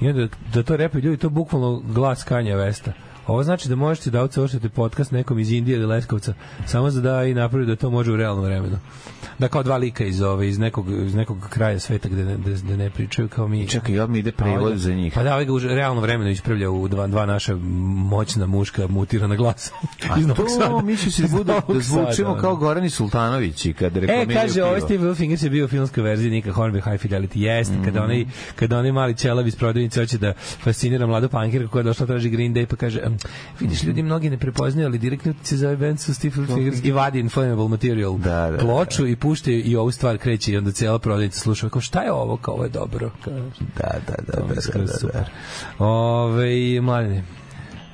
i 0.00 0.08
onda 0.08 0.28
da 0.54 0.62
to 0.62 0.76
repaju 0.76 1.04
ljudi, 1.04 1.16
to 1.16 1.30
bukvalno 1.30 1.82
glas 1.94 2.24
Kanye 2.24 2.56
Westa. 2.56 2.92
Ovo 3.26 3.42
znači 3.42 3.68
da 3.68 3.76
možete 3.76 4.10
da 4.10 4.20
outsourcete 4.20 4.68
podcast 4.68 5.12
nekom 5.12 5.38
iz 5.38 5.52
Indije 5.52 5.76
ili 5.76 5.86
Leskovca, 5.86 6.34
samo 6.66 6.90
za 6.90 7.00
da 7.00 7.24
i 7.24 7.34
napravi 7.34 7.66
da 7.66 7.76
to 7.76 7.90
može 7.90 8.12
u 8.12 8.16
realnom 8.16 8.44
vremenu. 8.44 8.78
Da 9.38 9.48
kao 9.48 9.62
dva 9.62 9.76
lika 9.76 10.04
iz, 10.04 10.22
ove, 10.22 10.48
iz, 10.48 10.58
nekog, 10.58 10.86
iz 10.96 11.14
nekog 11.14 11.48
kraja 11.50 11.78
sveta 11.78 12.08
gde 12.08 12.24
ne, 12.24 12.36
gde 12.36 12.76
ne 12.76 12.90
pričaju 12.90 13.28
kao 13.28 13.48
mi. 13.48 13.68
Čekaj, 13.68 14.00
odmah 14.00 14.18
ide 14.18 14.32
prevod 14.32 14.76
za 14.76 14.92
njih. 14.92 15.12
Pa 15.14 15.22
da, 15.22 15.32
ovaj 15.32 15.44
ga 15.44 15.52
u 15.52 15.58
realno 15.58 16.00
vremenu 16.00 16.30
ispravlja 16.30 16.70
u 16.70 16.88
dva, 16.88 17.06
dva 17.06 17.26
naša 17.26 17.56
moćna 17.96 18.46
muška 18.46 18.86
mutirana 18.86 19.36
glasa. 19.36 19.72
A 20.10 20.34
to 20.34 20.48
Sada. 20.50 20.82
misli 20.82 21.10
se 21.12 21.22
Iz 21.22 21.30
da, 21.32 21.36
bude, 21.36 21.52
da 21.68 21.80
zvučimo 21.80 22.36
kao. 22.36 22.56
Gorani 22.56 22.90
Sultanovići 22.90 23.72
kad 23.72 23.96
E, 23.96 24.00
reklamiraju 24.00 24.38
kaže, 24.38 24.62
ovaj. 24.62 24.80
Steve 24.80 25.04
Wilfingers 25.04 25.44
je 25.44 25.50
bio 25.50 25.64
u 25.64 25.68
filmskoj 25.68 26.02
verziji 26.02 26.30
Nika 26.30 26.52
Hornby 26.52 26.90
High 26.90 27.04
Fidelity. 27.04 27.38
Jeste, 27.38 27.74
Mhm. 27.74 27.84
kada 27.84 28.02
onaj, 28.02 28.24
kada 28.56 28.78
onaj 28.78 28.92
mali 28.92 29.14
ćelav 29.14 29.46
iz 29.46 29.56
prodavnice 29.56 30.00
hoće 30.00 30.18
da 30.18 30.32
fascinira 30.60 31.06
mladu 31.06 31.28
pankirku 31.28 31.72
koja 31.72 31.80
je 31.80 31.84
došla 31.84 32.06
traži 32.06 32.30
Green 32.30 32.54
Day 32.54 32.66
pa 32.66 32.76
kaže, 32.76 33.00
"Em, 33.04 33.16
vidiš, 33.60 33.82
ljudi 33.82 34.02
mnogi 34.02 34.30
ne 34.30 34.38
prepoznaju, 34.38 34.86
ali 34.88 34.98
direktni 34.98 35.30
utice 35.30 35.56
za 35.56 35.66
ovaj 35.66 35.76
band 35.76 36.00
su 36.00 36.14
Steve 36.14 36.34
Wilfingers 36.36 36.80
i 36.84 36.92
vadi 36.92 37.18
inflammable 37.20 37.68
material 37.68 38.18
Da, 38.18 38.50
da, 38.50 38.58
ploču 38.58 39.06
i 39.06 39.16
pušte 39.22 39.52
i 39.52 39.76
ovu 39.76 39.90
stvar 39.90 40.18
kreće 40.18 40.52
i 40.52 40.56
onda 40.56 40.72
cijela 40.72 40.98
prodavnica 40.98 41.40
sluša 41.40 41.68
kao 41.68 41.80
šta 41.80 42.02
je 42.02 42.12
ovo, 42.12 42.36
kao 42.36 42.54
ovo 42.54 42.64
je 42.64 42.70
dobro. 42.70 43.10
Kao, 43.24 43.34
Da, 43.76 43.98
da, 44.06 44.14
da, 44.26 44.32
to 44.32 44.42
mi 44.42 44.48
da, 44.48 44.52
je 44.52 44.54
da, 44.54 44.60
skroz 44.60 44.90
da, 44.90 44.98
super. 44.98 45.20
da. 45.78 47.41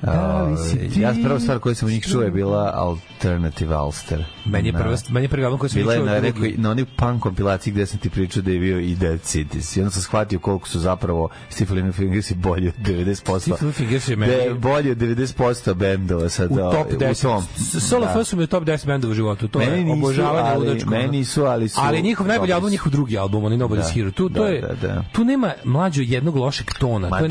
Da 0.01 0.47
ti 0.93 1.01
Ja 1.01 1.13
prva 1.23 1.39
stvar 1.39 1.59
koju 1.59 1.75
sam 1.75 1.87
u 1.87 1.91
njih 1.91 2.03
čuo 2.03 2.21
je 2.21 2.31
bila 2.31 2.71
Alternative 2.75 3.77
Ulster. 3.77 4.25
Meni 4.45 4.67
je 4.67 4.73
Na- 4.73 4.79
prva, 4.79 4.95
meni 5.09 5.25
je 5.25 5.29
prvi 5.29 5.45
album 5.45 5.59
koji 5.59 5.69
sam 5.69 5.75
Bila 5.75 5.93
je 5.93 5.99
čuo 5.99 6.05
na, 6.05 6.11
drugi. 6.13 6.27
rekoj, 6.27 6.53
na 6.57 6.71
onoj 6.71 6.85
punk 6.87 7.21
kompilaciji 7.21 7.73
gde 7.73 7.85
sam 7.85 7.99
ti 7.99 8.09
pričao 8.09 8.41
da 8.41 8.51
je 8.51 8.59
bio 8.59 8.79
i 8.79 8.95
Dead 8.95 9.21
Cities. 9.21 9.77
I 9.77 9.81
onda 9.81 9.91
sam 9.91 10.01
shvatio 10.01 10.39
koliko 10.39 10.67
su 10.67 10.79
zapravo 10.79 11.29
Steve 11.49 11.91
Fingers 11.91 12.31
i 12.31 12.35
bolji 12.35 12.67
od 12.67 12.73
90%. 12.77 13.39
Steve 13.55 13.57
Wilfingers 13.63 14.09
je 14.09 14.15
Da 14.15 14.19
meni- 14.19 14.33
je 14.33 14.53
bolji 14.53 14.91
od 14.91 14.97
90% 14.97 15.73
bendova 15.73 16.29
sad. 16.29 16.51
u 16.51 16.55
da, 16.55 16.71
top 16.71 16.87
10. 16.91 17.19
U 17.19 17.29
tom. 17.29 17.43
Solo 17.81 18.05
Da. 18.07 18.23
Su 18.23 18.37
mi 18.37 18.43
u 18.43 18.47
top 18.47 18.63
10 18.63 18.85
bendova 18.85 19.11
u 19.11 19.15
životu. 19.15 19.47
To 19.47 19.59
Meni 19.59 19.87
je 19.87 19.93
obožavanje 19.93 20.49
ali- 20.49 20.67
ludačko. 20.67 20.89
meni 20.89 21.07
nisu, 21.09 21.43
ali 21.43 21.69
su- 21.69 21.79
Ali 21.83 22.01
njihov 22.01 22.27
najbolji 22.27 22.53
album, 22.53 22.67
su. 22.67 22.71
njihov 22.71 22.91
drugi 22.91 23.17
album, 23.17 23.43
oni 23.43 23.57
Nobody's 23.57 23.75
Da, 23.77 23.89
Hero. 23.89 24.11
Tu, 24.11 24.29
to 24.29 24.43
da, 24.43 24.47
je, 24.47 24.61
da, 24.61 24.87
da. 24.87 25.03
tu 25.11 25.23
nema 25.23 25.53
mlađo 25.63 26.01
jednog 26.01 26.35
lošeg 26.35 26.67
tona. 26.73 27.09
Ma 27.09 27.19
to 27.19 27.25
je 27.25 27.29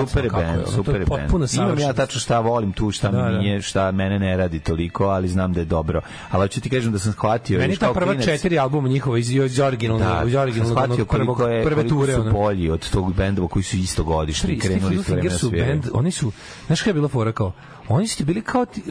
super 0.00 0.24
je 0.24 0.30
kako 0.30 0.40
je. 0.42 0.46
band, 0.46 0.62
super 0.66 0.84
to 0.84 0.90
je 0.92 1.00
je 1.00 1.06
band. 1.06 1.22
potpuno 1.22 1.46
savršeno. 1.46 1.92
Tačno 2.02 2.20
šta 2.20 2.40
volim 2.40 2.72
tu, 2.72 2.90
šta 2.90 3.08
Da, 3.10 3.16
mi 3.18 3.32
da. 3.32 3.38
nije, 3.38 3.62
šta 3.62 3.90
mene 3.92 4.18
ne 4.18 4.36
radi 4.36 4.60
toliko, 4.60 5.04
ali 5.04 5.28
znam 5.28 5.52
da 5.52 5.60
je 5.60 5.66
dobro. 5.66 6.00
Ali 6.30 6.42
hoću 6.42 6.60
ti 6.60 6.70
kažem 6.70 6.92
da 6.92 6.98
sam 6.98 7.12
shvatio 7.12 7.58
Meni 7.58 7.76
ta 7.76 7.92
prva 7.92 8.12
klinac- 8.12 8.24
četiri 8.24 8.58
albuma 8.58 8.88
njihova 8.88 9.18
iz, 9.18 9.30
iz 9.30 9.60
originalnog, 9.60 10.08
da, 10.08 10.24
iz 10.26 10.34
originalnog 10.34 10.78
shvatio 10.78 11.04
prvog, 11.04 11.40
je, 11.40 11.64
prve 11.64 11.88
ture. 11.88 12.14
su 12.14 12.24
bolji 12.24 12.70
od 12.70 12.90
tog 12.90 13.14
bendova 13.14 13.48
koji 13.48 13.62
su 13.62 13.76
isto 13.76 14.04
godišnji 14.04 14.58
krenuli 14.58 14.74
Little 14.88 15.04
s 15.04 15.08
vremena 15.08 15.22
Fingers 15.22 15.40
su 15.40 15.50
band, 15.50 15.86
oni 15.92 16.10
su, 16.10 16.32
znaš 16.66 16.80
kada 16.80 16.90
je 16.90 16.94
bila 16.94 17.08
fora 17.08 17.32
kao, 17.32 17.52
oni 17.88 18.08
su 18.08 18.16
ti 18.16 18.24
bili 18.24 18.42
kao 18.42 18.64
ti, 18.66 18.82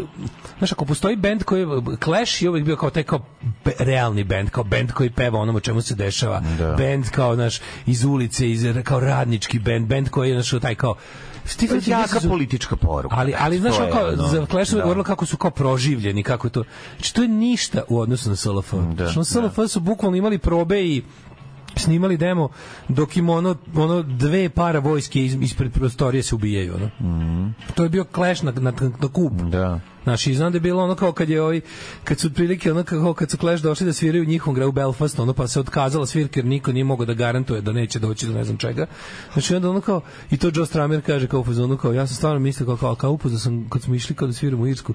znaš, 0.58 0.72
ako 0.72 0.86
postoji 0.86 1.16
bend 1.16 1.44
koji 1.44 1.62
je, 1.62 1.68
Clash 2.04 2.42
je 2.42 2.50
uvijek 2.50 2.66
bio 2.66 2.76
kao 2.76 2.90
taj 2.90 3.04
kao 3.04 3.20
be- 3.66 3.74
realni 3.80 4.24
bend, 4.24 4.50
kao 4.50 4.64
bend 4.64 4.92
koji 4.92 5.10
peva 5.10 5.40
onom 5.40 5.56
o 5.56 5.60
čemu 5.60 5.82
se 5.82 5.96
dešava, 5.96 6.42
Da. 6.60 6.74
bend 6.74 7.10
kao, 7.10 7.36
znaš, 7.36 7.60
iz 7.86 8.04
ulice, 8.04 8.52
iz, 8.52 8.66
kao 8.84 9.00
radnički 9.00 9.60
bend, 9.60 9.88
bend 9.88 10.10
koji 10.10 10.30
je, 10.30 10.42
znaš, 10.42 10.62
taj 10.62 10.76
kao, 10.76 10.96
Stephen 11.46 11.80
King 11.80 11.88
jaka 11.90 12.20
su- 12.20 12.30
politička 12.30 12.76
poruka. 12.76 13.16
ali 13.16 13.34
ali 13.40 13.60
znaš 13.60 13.76
je 13.76 13.92
kao 13.92 14.08
ono, 14.08 14.28
za 14.28 14.46
Clash 14.46 14.72
da. 14.72 14.82
govorilo 14.82 15.04
kako 15.04 15.26
su 15.26 15.38
kao 15.38 15.52
proživljeni 15.52 16.24
kako 16.24 16.48
je 16.48 16.52
to 16.52 16.64
znači 16.96 17.14
to 17.14 17.22
je 17.22 17.28
ništa 17.28 17.82
u 17.88 18.00
odnosu 18.00 18.30
na 18.30 18.36
SLF 18.36 18.74
Da, 18.74 19.06
znači, 19.06 19.18
na 19.18 19.24
SLF 19.24 19.70
su 19.70 19.80
bukvalno 19.80 20.18
imali 20.18 20.38
probe 20.38 20.82
i 20.82 21.04
snimali 21.76 22.18
demo 22.18 22.50
dok 22.88 23.18
im 23.18 23.30
ono, 23.30 23.56
ono 23.76 24.02
dve 24.02 24.50
para 24.50 24.80
vojske 24.80 25.26
ispred 25.26 25.72
prostorije 25.74 26.24
se 26.24 26.36
ubijaju 26.36 26.74
ono. 26.76 26.90
to 27.76 27.84
je 27.84 27.90
bio 27.90 28.06
Clash 28.06 28.44
na, 28.44 28.52
na, 28.52 28.74
na 29.00 29.08
kup 29.08 29.34
Da. 29.34 29.80
Znači, 30.04 30.34
znam 30.34 30.52
da 30.52 30.56
je 30.56 30.60
bilo 30.62 30.84
ono 30.84 30.96
kao 30.96 31.12
kad 31.12 31.30
je 31.30 31.42
ovaj, 31.42 31.62
kad 32.04 32.20
su 32.20 32.28
otprilike 32.28 32.72
ono 32.72 32.84
kao 32.84 33.14
kad 33.14 33.30
su 33.32 33.38
Clash 33.38 33.64
došli 33.64 33.86
da 33.86 33.94
sviraju 33.94 34.24
u 34.24 34.28
njihovom 34.28 34.56
gradu 34.56 34.72
Belfast, 34.72 35.20
ono 35.20 35.34
pa 35.34 35.48
se 35.48 35.60
otkazala 35.60 36.06
svirka 36.06 36.40
jer 36.40 36.46
niko 36.46 36.72
nije 36.72 36.84
mogao 36.84 37.06
da 37.06 37.14
garantuje 37.14 37.62
da 37.62 37.72
neće 37.72 38.00
doći 38.00 38.28
do 38.28 38.34
ne 38.34 38.44
znam 38.44 38.58
čega. 38.58 38.86
Znači 39.34 39.56
onda 39.56 39.70
ono 39.70 39.82
kao 39.82 40.02
i 40.32 40.38
to 40.38 40.52
Joe 40.56 40.66
Stramer 40.66 41.02
kaže 41.06 41.28
kao 41.28 41.44
fazonu 41.44 41.78
kao 41.78 41.94
ja 41.94 42.08
sam 42.08 42.16
stvarno 42.16 42.40
mislio 42.40 42.66
kao 42.68 42.78
kao, 42.78 42.96
kao 42.96 43.12
upoznao 43.12 43.40
sam 43.40 43.70
kad 43.70 43.82
smo 43.82 43.96
išli 43.96 44.16
kao 44.16 44.28
da 44.28 44.34
sviramo 44.34 44.64
u 44.64 44.68
Irsku, 44.68 44.94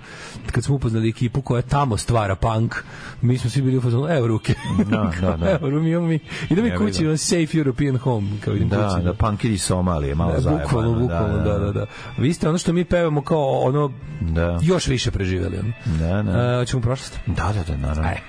kad 0.53 0.65
smo 0.65 0.75
upoznali 0.75 1.09
ekipu 1.09 1.43
koja 1.43 1.63
tamo 1.63 1.97
stvara 1.97 2.37
punk, 2.37 2.75
mi 3.23 3.39
smo 3.39 3.51
svi 3.51 3.63
bili 3.63 3.77
u 3.77 3.81
fazonu 3.81 4.07
evo 4.09 4.27
ruke. 4.27 4.55
Da, 4.91 5.13
da, 5.21 5.37
da. 5.41 5.51
evo, 5.51 5.81
mi 5.81 5.91
imamo 5.91 6.07
mi. 6.07 6.19
Idemo 6.51 6.69
mi 6.69 6.75
Evo 6.75 6.85
kući, 6.87 7.07
ono, 7.07 7.17
safe 7.17 7.59
European 7.59 7.97
home, 7.99 8.29
kao 8.45 8.55
idem 8.55 8.69
Da, 8.69 8.89
kući. 8.95 9.05
da, 9.05 9.15
punkiri 9.15 9.55
iz 9.55 9.63
Somalije, 9.63 10.15
malo 10.15 10.33
Da, 10.33 10.41
zajebano. 10.41 10.65
bukvalno, 10.65 10.99
bukvalno, 11.01 11.39
da, 11.39 11.59
da, 11.59 11.73
da. 11.73 11.87
Vi 12.19 12.33
ste 12.33 12.49
ono 12.49 12.59
što 12.59 12.73
mi 12.73 12.85
pevamo 12.85 13.23
kao 13.23 13.61
ono 13.61 13.93
Da. 14.21 14.59
još 14.63 14.89
više 14.97 15.11
preživeli. 15.11 15.59
Da, 15.85 16.23
da. 16.23 16.55
E, 16.55 16.59
hoćemo 16.59 16.83
prošlost? 16.83 17.19
Da, 17.27 17.53
da, 17.53 17.63
da, 17.63 17.77
naravno. 17.77 18.09
Ajde. 18.09 18.21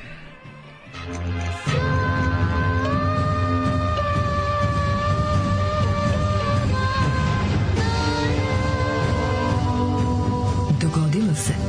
Dogodilo 10.82 11.36
se 11.36 11.67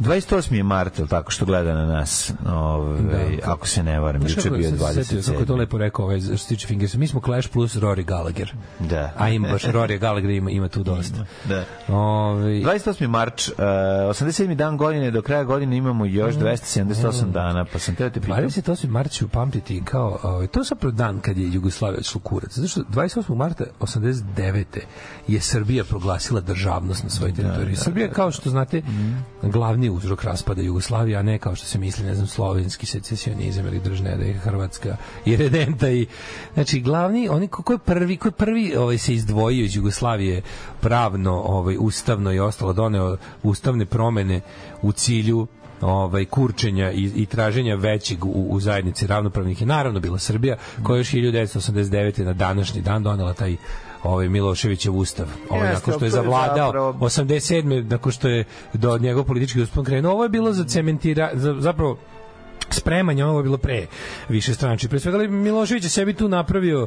28. 0.00 0.54
je 0.54 0.62
mart, 0.62 1.00
tako 1.08 1.30
što 1.30 1.44
gleda 1.44 1.74
na 1.74 1.86
nas, 1.86 2.32
Ove, 2.46 3.38
ako 3.44 3.66
se 3.68 3.82
ne 3.82 4.00
varam, 4.00 4.22
juče 4.22 4.50
bio 4.50 4.68
sam 4.68 4.78
se 4.78 5.04
setio, 5.04 5.22
Kako 5.22 5.40
je 5.40 5.46
to 5.46 5.54
27. 5.54 5.58
lepo 5.58 5.78
rekao 5.78 6.04
ovaj, 6.04 6.20
što 6.20 6.36
se 6.36 6.48
tiče 6.48 6.66
Fingersa. 6.66 6.98
Mi 6.98 7.06
smo 7.06 7.20
Clash 7.20 7.48
plus 7.48 7.76
Rory 7.76 8.04
Gallagher. 8.04 8.52
Da. 8.80 9.12
A 9.16 9.28
ima 9.28 9.48
baš 9.48 9.62
Rory 9.64 9.98
Gallagher 9.98 10.30
ima, 10.30 10.50
ima 10.50 10.68
tu 10.68 10.82
dosta. 10.82 11.24
Da. 11.44 11.64
Ovaj 11.88 12.52
28. 12.52 13.06
marč, 13.08 13.48
uh, 13.48 13.54
87. 13.56 14.54
dan 14.54 14.76
godine, 14.76 15.10
do 15.10 15.22
kraja 15.22 15.44
godine 15.44 15.76
imamo 15.76 16.04
još 16.04 16.34
Mhm. 16.34 16.44
278 16.44 17.32
dana, 17.32 17.64
pa 17.72 17.78
sam 17.78 17.94
teo 17.94 18.10
te 18.10 18.20
pitati. 18.20 18.42
28. 18.42 18.88
marta 18.88 19.10
ću 19.10 19.28
pamtiti 19.28 19.82
kao, 19.84 20.18
ovaj, 20.22 20.46
to 20.46 20.60
je 20.60 20.64
zapravo 20.64 20.92
dan 20.92 21.20
kad 21.20 21.38
je 21.38 21.52
Jugoslavija 21.52 21.98
odšla 21.98 22.20
kurac. 22.20 22.52
Zato 22.52 22.68
što 22.68 22.80
28. 22.82 23.34
marta 23.36 23.64
89. 23.80 24.64
je 25.28 25.40
Srbija 25.40 25.84
proglasila 25.84 26.40
državnost 26.40 27.04
na 27.04 27.10
svojoj 27.10 27.34
teritoriji. 27.34 27.76
Srbija 27.76 28.06
je, 28.06 28.12
kao 28.12 28.30
što 28.30 28.50
znate, 28.50 28.82
glavni 29.42 29.89
uzrok 29.90 30.24
raspada 30.24 30.62
Jugoslavije, 30.62 31.16
a 31.16 31.22
ne 31.22 31.38
kao 31.38 31.54
što 31.54 31.66
se 31.66 31.78
misli, 31.78 32.04
ne 32.04 32.14
znam, 32.14 32.26
slovenski 32.26 32.86
secesionizam 32.86 33.66
ili 33.66 33.80
držne 33.80 34.16
da 34.16 34.24
je 34.24 34.32
Hrvatska 34.32 34.96
i 35.24 35.36
redenta 35.36 35.90
i 35.90 36.06
znači 36.54 36.80
glavni 36.80 37.28
oni 37.28 37.48
ko, 37.48 37.62
ko 37.62 37.72
je 37.72 37.78
prvi 37.78 38.16
ko 38.16 38.28
je 38.28 38.32
prvi 38.32 38.76
ovaj 38.76 38.98
se 38.98 39.14
izdvojio 39.14 39.64
iz 39.64 39.76
Jugoslavije 39.76 40.42
pravno 40.80 41.32
ovaj 41.32 41.76
ustavno 41.80 42.32
i 42.32 42.40
ostalo 42.40 42.72
doneo 42.72 43.16
ustavne 43.42 43.86
promene 43.86 44.40
u 44.82 44.92
cilju 44.92 45.46
ovaj 45.80 46.24
kurčenja 46.24 46.92
i, 46.92 47.12
i 47.16 47.26
traženja 47.26 47.74
većeg 47.74 48.24
u, 48.24 48.46
u 48.50 48.60
zajednici 48.60 49.06
ravnopravnih 49.06 49.60
je 49.60 49.66
naravno 49.66 50.00
bila 50.00 50.18
Srbija 50.18 50.56
koja 50.82 50.96
je 50.96 51.00
još 51.00 51.10
1989. 51.10 52.24
na 52.24 52.32
današnji 52.32 52.82
dan 52.82 53.02
donela 53.02 53.32
taj 53.32 53.56
ovaj 54.02 54.28
Miloševićev 54.28 54.96
ustav. 54.96 55.26
Ovaj 55.50 55.68
Jeste, 55.70 55.74
nakon 55.80 55.94
što 55.94 56.04
je 56.04 56.10
zavladao 56.10 56.66
zapravo- 56.66 56.92
87. 57.00 57.90
nakon 57.90 58.12
što 58.12 58.28
je 58.28 58.44
do 58.72 58.98
njegov 58.98 59.24
politički 59.24 59.60
uspon 59.60 59.84
krenuo, 59.84 60.12
ovo 60.12 60.22
je 60.22 60.28
bilo 60.28 60.52
za 60.52 60.64
cementira 60.64 61.30
za, 61.34 61.56
zapravo 61.58 61.96
spremanje 62.70 63.24
ovo 63.24 63.38
je 63.38 63.42
bilo 63.42 63.58
pre 63.58 63.86
više 64.28 64.54
stranači. 64.54 64.88
Pre 64.88 65.00
svega 65.00 65.18
Milošević 65.18 65.84
je 65.84 65.90
sebi 65.90 66.14
tu 66.14 66.28
napravio 66.28 66.86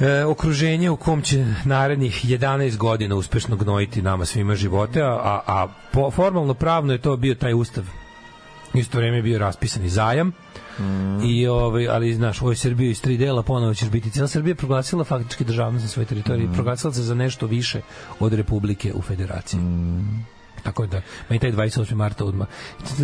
e, 0.00 0.24
okruženje 0.24 0.90
u 0.90 0.96
kom 0.96 1.22
će 1.22 1.46
narednih 1.64 2.24
11 2.24 2.76
godina 2.76 3.14
uspešno 3.14 3.56
gnojiti 3.56 4.02
nama 4.02 4.24
svima 4.24 4.54
živote, 4.54 5.02
a, 5.02 5.40
a 5.46 5.68
po, 5.92 6.10
formalno 6.10 6.54
pravno 6.54 6.92
je 6.92 6.98
to 6.98 7.16
bio 7.16 7.34
taj 7.34 7.54
ustav. 7.54 7.84
Isto 8.74 8.98
vreme 8.98 9.16
je 9.16 9.22
bio 9.22 9.38
raspisani 9.38 9.88
zajam, 9.88 10.32
I 11.24 11.46
ovaj 11.46 11.88
ali 11.88 12.14
znaš, 12.14 12.40
u 12.40 12.44
ovoj 12.44 12.56
Srbiji 12.56 12.90
iz 12.90 13.00
tri 13.00 13.16
dela 13.16 13.42
ponovo 13.42 13.74
ćeš 13.74 13.90
biti. 13.90 14.10
Cijela 14.10 14.28
Srbija 14.28 14.50
je 14.50 14.56
proglasila 14.56 15.04
faktički 15.04 15.44
državnost 15.44 15.82
na 15.82 15.88
svojoj 15.88 16.06
teritoriji, 16.06 16.48
proglasila 16.54 16.92
se 16.92 17.02
za 17.02 17.14
nešto 17.14 17.46
više 17.46 17.80
od 18.20 18.32
republike 18.32 18.92
u 18.94 19.02
federaciji. 19.02 19.60
Tako 20.62 20.86
da, 20.86 21.00
meni 21.28 21.40
taj 21.40 21.52
28. 21.52 21.94
marta 21.94 22.24
odmah. 22.24 22.46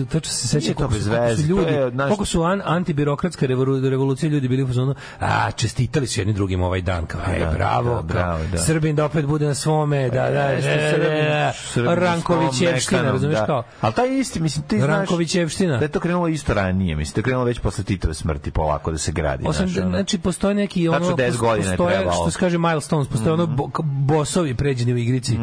Tačno 0.04 0.32
se 0.32 0.48
seća 0.48 0.68
to 0.68 0.74
koliko, 0.74 0.94
bez 0.94 1.02
su- 1.02 1.04
su 1.04 1.10
veze, 1.12 1.42
to 1.42 1.48
ljudi, 1.48 1.72
je, 1.72 1.90
znaš- 1.90 2.08
koliko 2.08 2.24
su 2.24 2.42
an, 2.42 2.62
antibirokratska 2.64 3.46
revolu- 3.46 3.88
revolucija 3.88 4.30
ljudi 4.30 4.48
bili 4.48 4.62
u 4.62 4.66
fazonu, 4.66 4.94
a 5.20 5.50
čestitali 5.50 6.06
su 6.06 6.20
jedni 6.20 6.32
drugim 6.34 6.62
ovaj 6.62 6.80
dan, 6.82 7.06
kao, 7.06 7.20
ej, 7.28 7.38
Da, 7.40 7.50
bravo, 7.50 7.94
da, 7.96 8.02
bravo, 8.02 8.40
da. 8.52 8.58
Srbin 8.58 8.96
da 8.96 9.04
opet 9.04 9.26
bude 9.26 9.46
na 9.46 9.54
svome, 9.54 10.02
da, 10.04 10.22
da, 10.22 10.30
da, 10.30 10.30
da, 10.30 10.98
da, 10.98 11.52
da, 11.84 11.94
Rankovićevština, 11.94 13.00
svom 13.00 13.12
razumiješ 13.12 13.40
mekanom, 13.40 13.62
kao, 13.62 13.72
Ali 13.80 13.94
taj 13.94 14.18
isti, 14.18 14.40
mislim, 14.40 14.64
ti 14.64 14.76
znaš... 14.78 14.88
Rankovićevština. 14.88 15.76
Da 15.76 15.84
je 15.84 15.88
to 15.88 16.00
krenulo 16.00 16.28
isto 16.28 16.54
ranije, 16.54 16.96
mislim, 16.96 17.14
to 17.14 17.18
je 17.18 17.24
krenulo 17.24 17.44
već 17.44 17.58
posle 17.58 17.84
Titove 17.84 18.14
smrti 18.14 18.50
polako 18.50 18.92
da 18.92 18.98
se 18.98 19.12
gradi. 19.12 19.44
Znaš, 19.44 19.76
ono. 19.76 19.88
znači 19.88 20.18
postoje 20.18 20.54
neki 20.54 20.88
ono 20.88 20.98
Tačno 20.98 21.16
10 21.16 21.36
godina 21.36 21.70
je 21.70 21.76
postoje, 21.76 21.94
trebalo. 21.94 22.12
što 22.14 22.30
se 22.30 22.38
kaže 22.38 22.58
milestones, 22.58 23.08
postoje 23.08 23.32
ono 23.32 23.46
bosovi 23.82 24.54
pređeni 24.54 24.92
u 24.92 24.98
igrici. 24.98 25.36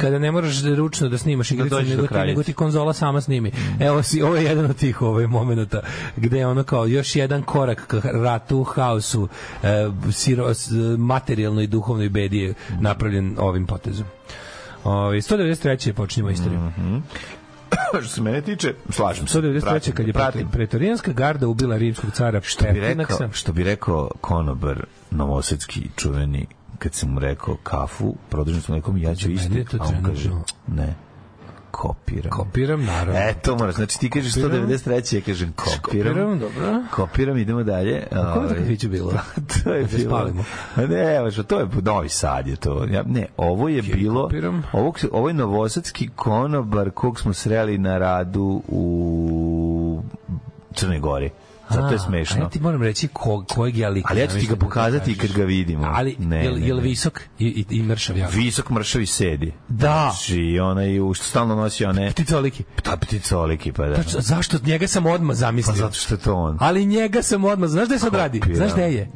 Kada 0.00 0.18
ne 0.18 0.32
moraš 0.32 0.54
da 0.54 0.74
ručno 0.74 1.08
da 1.08 1.18
snimaš 1.18 1.47
igricu, 1.52 1.74
dođeš 1.74 1.90
do 1.90 1.96
nego 1.96 2.08
ti, 2.08 2.14
nego 2.14 2.42
ti 2.42 2.52
konzola 2.52 2.92
sama 2.92 3.20
snimi. 3.20 3.52
Evo 3.80 4.02
si, 4.02 4.22
ovo 4.22 4.36
je 4.36 4.44
jedan 4.44 4.64
od 4.64 4.76
tih 4.76 5.02
ovaj 5.02 5.26
momenata 5.26 5.80
gde 6.16 6.38
je 6.38 6.46
ono 6.46 6.62
kao 6.62 6.86
još 6.86 7.16
jedan 7.16 7.42
korak 7.42 7.86
ka 7.86 8.00
ratu, 8.04 8.62
haosu, 8.64 9.28
e, 9.62 9.88
siro, 10.12 10.52
materijalnoj 10.98 11.64
i 11.64 11.66
duhovnoj 11.66 12.08
bedi 12.08 12.38
je 12.38 12.54
napravljen 12.80 13.36
ovim 13.38 13.66
potezom. 13.66 14.06
Ovaj 14.84 15.16
193. 15.16 15.92
počinjemo 15.92 16.30
istoriju. 16.30 16.60
što 18.02 18.08
se 18.08 18.22
mene 18.22 18.40
tiče, 18.40 18.74
slažem 18.90 19.26
se. 19.26 19.38
193. 19.38 19.60
pratim, 19.60 19.92
kad 19.92 20.06
je 20.06 20.12
pratim. 20.12 20.48
pretorijanska 20.48 21.12
garda 21.12 21.48
ubila 21.48 21.76
rimskog 21.76 22.10
cara 22.12 22.40
Što 22.40 22.64
bi 22.72 22.80
rekao, 22.80 23.32
što 23.32 23.52
bi 23.52 23.64
rekao 23.64 24.10
konobar 24.20 24.84
novosadski 25.10 25.88
čuveni 25.96 26.46
kad 26.78 26.94
sam 26.94 27.10
mu 27.10 27.20
rekao 27.20 27.56
kafu, 27.62 28.14
produžen 28.28 28.62
s 28.62 28.68
mlekom, 28.68 28.98
ja 28.98 29.14
ću 29.14 29.30
isti, 29.30 29.64
a 29.80 29.84
on 29.84 30.02
kaže, 30.04 30.30
ne, 30.66 30.94
kopiram. 31.78 32.30
Kopiram, 32.30 32.84
naravno. 32.84 33.20
E, 33.20 33.34
to 33.34 33.56
moraš, 33.56 33.74
znači 33.74 33.98
ti 33.98 34.10
kažeš 34.10 34.34
Kopiram. 34.34 34.68
193. 34.68 35.14
ja 35.14 35.20
kažem 35.20 35.52
kopiram. 35.52 35.82
Kopiram, 35.82 36.38
dobro. 36.38 36.82
Kopiram, 36.90 37.36
idemo 37.36 37.62
dalje. 37.62 38.06
A 38.12 38.14
koje 38.24 38.42
je 38.42 38.46
Ovaj, 38.46 38.56
kafiću 38.56 38.88
bilo? 38.88 39.12
to 39.54 39.74
je 39.74 39.82
Da 39.82 39.88
bilo. 39.88 40.10
spalimo. 40.10 40.44
Ne, 40.88 41.20
baš, 41.20 41.34
to 41.38 41.60
je 41.60 41.66
Novi 41.82 42.08
Sad 42.08 42.46
je 42.46 42.56
to. 42.56 42.84
Ja, 42.84 43.02
ne, 43.04 43.26
ovo 43.36 43.68
je 43.68 43.82
bilo 43.84 44.22
kopiram. 44.22 44.62
ovo, 44.72 44.92
ovo 45.12 45.28
je 45.28 45.34
novosadski 45.34 46.08
konobar 46.08 46.90
kog 46.90 47.20
smo 47.20 47.32
sreli 47.32 47.78
na 47.78 47.98
radu 47.98 48.62
u 48.68 50.02
Crnoj 50.74 50.98
Gori. 51.00 51.30
Zato 51.70 51.92
je 51.92 51.98
smešno. 51.98 52.36
Ja 52.42 52.48
ti 52.48 52.60
moram 52.60 52.82
reći 52.82 53.08
ko, 53.08 53.44
kojeg 53.54 53.76
ja 53.76 53.88
lika. 53.88 54.08
Ali 54.10 54.20
ja 54.20 54.26
ću 54.26 54.38
ti 54.38 54.46
ga 54.46 54.54
da 54.54 54.60
pokazati 54.60 55.18
kad 55.18 55.32
ga 55.32 55.44
vidimo. 55.44 55.92
Ali, 55.94 56.16
Ne, 56.18 56.44
jel, 56.44 56.54
ne, 56.58 56.66
jel 56.66 56.76
ne. 56.76 56.82
visok 56.82 57.20
i, 57.38 57.46
i, 57.70 57.76
i 57.76 57.82
mršav 57.82 58.16
jako? 58.18 58.32
Visok 58.36 58.70
mršavi 58.70 59.06
sedi. 59.06 59.52
Da. 59.68 60.10
Znači, 60.14 60.58
onaj, 60.62 61.00
u 61.00 61.14
što 61.14 61.24
stalno 61.24 61.54
nosi 61.54 61.84
one... 61.84 62.10
Ptica 62.10 62.38
oliki. 62.38 62.64
Ta 62.82 62.96
ptica 62.96 63.38
oliki, 63.38 63.72
pa 63.72 63.86
da. 63.86 63.94
Tačno, 63.94 64.20
zašto? 64.20 64.58
Njega 64.66 64.88
sam 64.88 65.06
odmah 65.06 65.34
Pa 65.34 65.38
zamislio. 65.38 65.76
zato 65.76 65.94
što 65.94 66.14
je 66.14 66.18
to 66.18 66.34
on. 66.34 66.56
Ali 66.60 66.86
njega 66.86 67.22
sam 67.22 67.44
odmah, 67.44 67.68
znaš 67.68 67.86
gde 67.86 67.98
sad 67.98 68.14
radi? 68.14 68.40
Znaš 68.54 68.72
gde 68.72 68.82
je? 68.92 69.10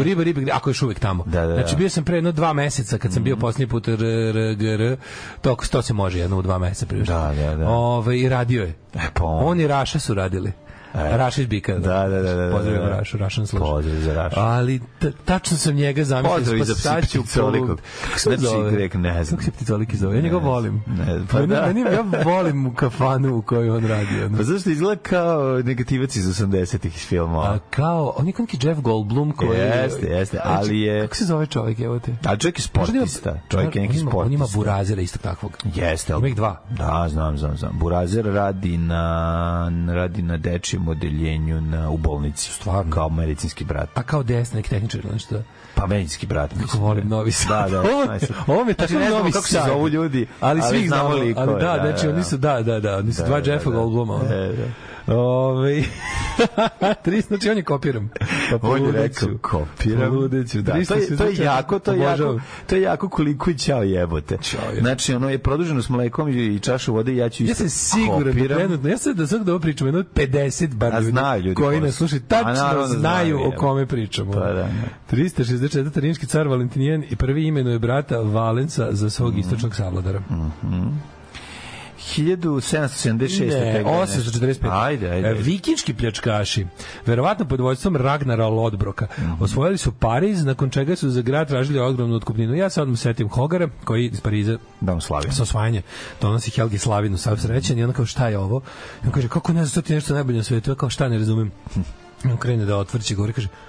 U 0.00 0.02
Riba 0.02 0.22
Riba, 0.22 0.40
ako 0.52 0.70
je 0.70 0.70
još 0.70 0.82
uvek 0.82 0.98
tamo. 0.98 1.24
Da, 1.26 1.40
da, 1.40 1.46
da. 1.46 1.54
Znači 1.54 1.76
bio 1.76 1.88
sam 1.88 2.04
pre 2.04 2.16
jedno 2.16 2.32
dva 2.32 2.52
meseca 2.52 2.98
kad 2.98 3.12
sam 3.12 3.22
bio 3.24 3.36
posljednji 3.36 3.66
put 3.66 3.88
r, 3.88 4.04
r, 4.04 4.54
g, 4.54 4.66
r, 4.74 4.96
to, 5.40 5.56
to 5.70 5.82
se 5.82 5.92
može 5.92 6.18
jedno 6.18 6.38
u 6.38 6.42
dva 6.42 6.58
meseca. 6.58 6.96
Da, 6.96 7.32
da, 7.36 7.56
da. 7.56 7.68
Ove, 7.68 8.20
I 8.20 8.28
radio 8.28 8.62
je. 8.62 8.74
E, 8.94 9.00
pa 9.14 9.24
on. 9.24 9.48
On 9.48 9.60
i 9.60 9.66
Raša 9.66 9.98
su 9.98 10.14
radili. 10.14 10.52
E. 10.98 11.16
Rašić 11.16 11.46
Bika. 11.46 11.74
Da, 11.74 12.08
da, 12.08 12.22
da, 12.22 12.34
da, 12.34 12.56
Pozdrav 12.56 12.74
da. 12.76 12.88
Rašu, 12.88 13.18
Rašan 13.18 13.46
sluša. 13.46 13.64
Pozdrav 13.64 13.96
za 13.96 14.12
Rašu. 14.14 14.40
Ali 14.40 14.80
tačno 15.24 15.56
sam 15.56 15.74
njega 15.74 16.04
zamislio. 16.04 16.36
Pozdrav 16.36 16.64
za 16.64 17.00
Pticolikog. 17.02 17.80
Kako 18.06 18.18
se 18.18 18.36
znači 18.36 18.70
Grek, 18.72 18.94
ne 18.94 19.24
znam. 19.24 19.38
Kako 19.38 19.42
se 19.42 19.50
Pticoliki 19.50 19.96
zove? 19.96 20.16
Ja 20.16 20.22
njega 20.22 20.36
volim. 20.36 20.82
Ne, 20.86 21.20
pa 21.32 21.38
meni, 21.38 21.48
da. 21.48 21.66
meni, 21.66 21.80
ja 21.80 22.04
volim 22.24 22.66
u 22.66 22.74
kafanu 22.74 23.36
u 23.36 23.42
kojoj 23.42 23.70
on 23.70 23.86
radi. 23.86 24.22
ono. 24.24 24.36
Pa 24.36 24.42
zašto 24.42 24.70
izgleda 24.70 25.00
kao 25.02 25.62
negativac 25.64 26.16
iz 26.16 26.26
80-ih 26.26 26.96
iz 26.96 27.02
filmova? 27.02 27.44
A 27.44 27.58
kao, 27.70 28.14
on 28.16 28.26
je 28.26 28.32
kao 28.32 28.42
neki 28.42 28.66
Jeff 28.66 28.80
Goldblum 28.80 29.32
koji... 29.32 29.58
Jeste, 29.58 30.06
jeste, 30.06 30.38
ali 30.44 30.80
je- 30.80 31.02
Kako 31.02 31.16
se 31.16 31.24
zove 31.24 31.46
čovjek, 31.46 31.80
evo 31.80 31.98
te? 31.98 32.14
A 32.24 32.36
čovjek 32.36 32.58
je 32.58 32.62
sportista. 32.62 33.40
Čovjek 33.48 33.76
je 33.76 33.82
neki 33.82 33.98
sportista. 33.98 34.18
On 34.18 34.32
ima 34.32 34.46
burazera 34.54 35.02
isto 35.02 35.18
takvog. 35.18 35.58
Jeste, 35.74 36.12
Ima 36.12 36.28
ih 36.28 36.36
dva. 36.36 36.60
Da, 36.70 37.06
znam, 37.10 37.38
znam, 37.38 37.56
znam. 37.56 37.72
Burazer 37.74 38.24
radi 38.24 38.76
na 38.78 39.72
radi 39.88 40.22
na 40.22 40.36
dečijem 40.36 40.87
odeljenju 40.88 41.60
na 41.60 41.90
u 41.90 41.96
bolnici. 41.96 42.52
Stvarno? 42.52 42.92
Kao 42.92 43.08
medicinski 43.08 43.64
brat. 43.64 43.88
A 43.94 44.02
kao 44.02 44.22
desna, 44.22 44.56
neki 44.56 44.70
tehničar 44.70 45.00
nešto. 45.12 45.42
Pa 45.74 45.86
medicinski 45.86 46.26
brat. 46.26 46.50
Kako 46.50 46.62
mislim. 46.62 46.82
volim 46.82 47.08
Novi 47.08 47.32
Sad. 47.32 47.70
Da, 47.70 47.76
da. 47.76 47.80
ovo, 47.80 48.02
ovo 48.46 48.64
Znači, 48.64 48.76
tako 48.76 48.92
ne 48.92 49.06
znamo 49.06 49.18
Novi 49.18 49.32
kako 49.32 49.46
se 49.46 49.60
zovu 49.66 49.88
ljudi, 49.88 50.26
ali, 50.40 50.60
ali 50.60 50.70
svih 50.70 50.88
znamo 50.88 51.08
znamo, 51.08 51.24
likove, 51.24 51.46
ali 51.52 51.60
da, 51.60 51.76
da, 51.76 51.90
znači 51.90 52.06
da, 52.06 52.12
oni 52.12 52.18
da. 52.20 52.24
su, 52.24 52.36
da, 52.36 52.62
da, 52.62 52.80
da, 52.80 52.96
oni 52.96 53.12
su 53.12 53.22
Da, 53.22 53.28
dva 53.28 53.40
da, 53.40 53.52
Jeffa 53.52 53.70
da. 53.70 53.76
Goldbluma. 53.76 54.14
ono. 54.14 54.24
Da, 54.24 54.46
da. 54.46 54.87
Ove, 55.08 55.82
tri, 57.04 57.20
znači 57.20 57.50
on 57.50 57.56
je 57.56 57.62
kopiram. 57.62 58.10
Pa 58.50 58.68
On 58.68 58.84
je 58.84 58.92
rekao 58.92 59.28
kopiram. 59.40 60.10
Poludeću. 60.10 60.62
Da, 60.62 60.72
to, 60.72 60.78
je, 60.78 60.86
to 60.86 60.94
je 60.94 61.08
364, 61.08 61.42
jako, 61.42 61.78
to 61.78 61.92
je 61.92 61.98
jako, 62.00 62.40
to 62.66 62.74
je 62.74 62.82
jako 62.82 63.08
koliko 63.08 63.50
i 63.50 63.54
ćao 63.54 63.82
jebote. 63.82 64.38
Ćao. 64.38 64.60
Znači, 64.80 65.14
ono 65.14 65.30
je 65.30 65.38
produženo 65.38 65.82
s 65.82 65.88
mlekom 65.88 66.28
i, 66.30 66.58
čašu 66.60 66.94
vode 66.94 67.12
i 67.12 67.16
ja 67.16 67.28
ću 67.28 67.42
Ja 67.42 67.46
isto 67.46 67.58
sam 67.58 67.68
siguran 67.70 68.22
da 68.24 68.30
kopiram. 68.30 68.58
trenutno, 68.58 68.88
ja 68.88 68.98
sam 68.98 69.14
da 69.14 69.26
sad 69.26 69.42
da 69.42 69.52
ovo 69.52 69.60
pričam, 69.60 69.86
jedno 69.88 70.00
od 70.00 70.06
50 70.14 70.74
bar 70.74 70.92
ljudi, 70.94 71.04
znaju 71.04 71.42
ljudi 71.42 71.54
koji 71.54 71.78
ko 71.80 71.86
nas 71.86 71.94
slušaju, 71.94 72.20
A 72.20 72.28
tačno 72.28 72.52
da 72.52 72.86
znaju 72.86 72.96
znaju, 73.36 73.38
o 73.38 73.52
kome 73.52 73.86
pričamo. 73.86 74.32
Pa 74.32 74.40
da, 74.40 74.52
da. 74.52 74.68
364. 75.10 75.98
rimski 75.98 76.26
car 76.26 76.48
Valentinijan 76.48 77.04
i 77.10 77.16
prvi 77.16 77.44
imenuje 77.44 77.78
brata 77.78 78.18
Valenca 78.18 78.88
za 78.90 79.10
svog 79.10 79.30
Mhm. 79.30 79.40
istočnog 79.40 79.74
savladara. 79.74 80.22
1776. 82.08 83.40
Ne, 83.40 83.72
te 83.72 83.82
godine. 83.82 84.02
845. 84.02 84.68
Ajde, 84.72 85.10
ajde. 85.10 85.28
E, 85.28 85.34
Vikinški 85.34 85.94
pljačkaši, 85.94 86.66
verovatno 87.06 87.44
pod 87.44 87.60
vođstvom 87.60 87.96
Ragnara 87.96 88.46
Lodbroka, 88.48 89.06
Mhm. 89.18 89.32
osvojili 89.40 89.78
su 89.78 89.92
Pariz, 89.92 90.44
nakon 90.44 90.70
čega 90.70 90.96
su 90.96 91.10
za 91.10 91.22
grad 91.22 91.48
tražili 91.48 91.78
ogromnu 91.80 92.16
otkupninu. 92.16 92.54
Ja 92.54 92.70
se 92.70 92.82
odmah 92.82 92.98
setim 92.98 93.28
Hogara, 93.28 93.68
koji 93.84 94.06
iz 94.06 94.20
Pariza 94.20 94.58
Da 94.80 94.92
vam 94.92 95.00
slavim. 95.00 95.32
sa 95.32 95.42
osvajanje 95.42 95.82
donosi 96.20 96.50
Helgi 96.50 96.78
Slavinu 96.78 97.18
sav 97.18 97.36
srećan 97.36 97.78
i 97.78 97.84
ona 97.84 97.92
kao 97.92 98.06
šta 98.06 98.28
je 98.28 98.38
ovo? 98.38 98.60
I 99.04 99.06
on 99.06 99.12
kaže 99.12 99.28
kako 99.28 99.52
ne 99.52 99.64
znaš 99.64 99.74
to 99.74 99.82
ti 99.82 99.94
nešto 99.94 100.14
najbolje 100.14 100.36
na 100.36 100.44
svetu? 100.44 100.70
Ja 100.70 100.74
kao 100.74 100.90
šta 100.90 101.08
ne 101.08 101.18
razumem. 101.18 101.50
I 102.24 102.28
on 102.28 102.36
krene 102.36 102.64
da 102.64 102.76
otvrće 102.76 103.14
govori 103.14 103.32
kaže 103.32 103.48
"Ja, 103.48 103.52
iz- 103.52 103.67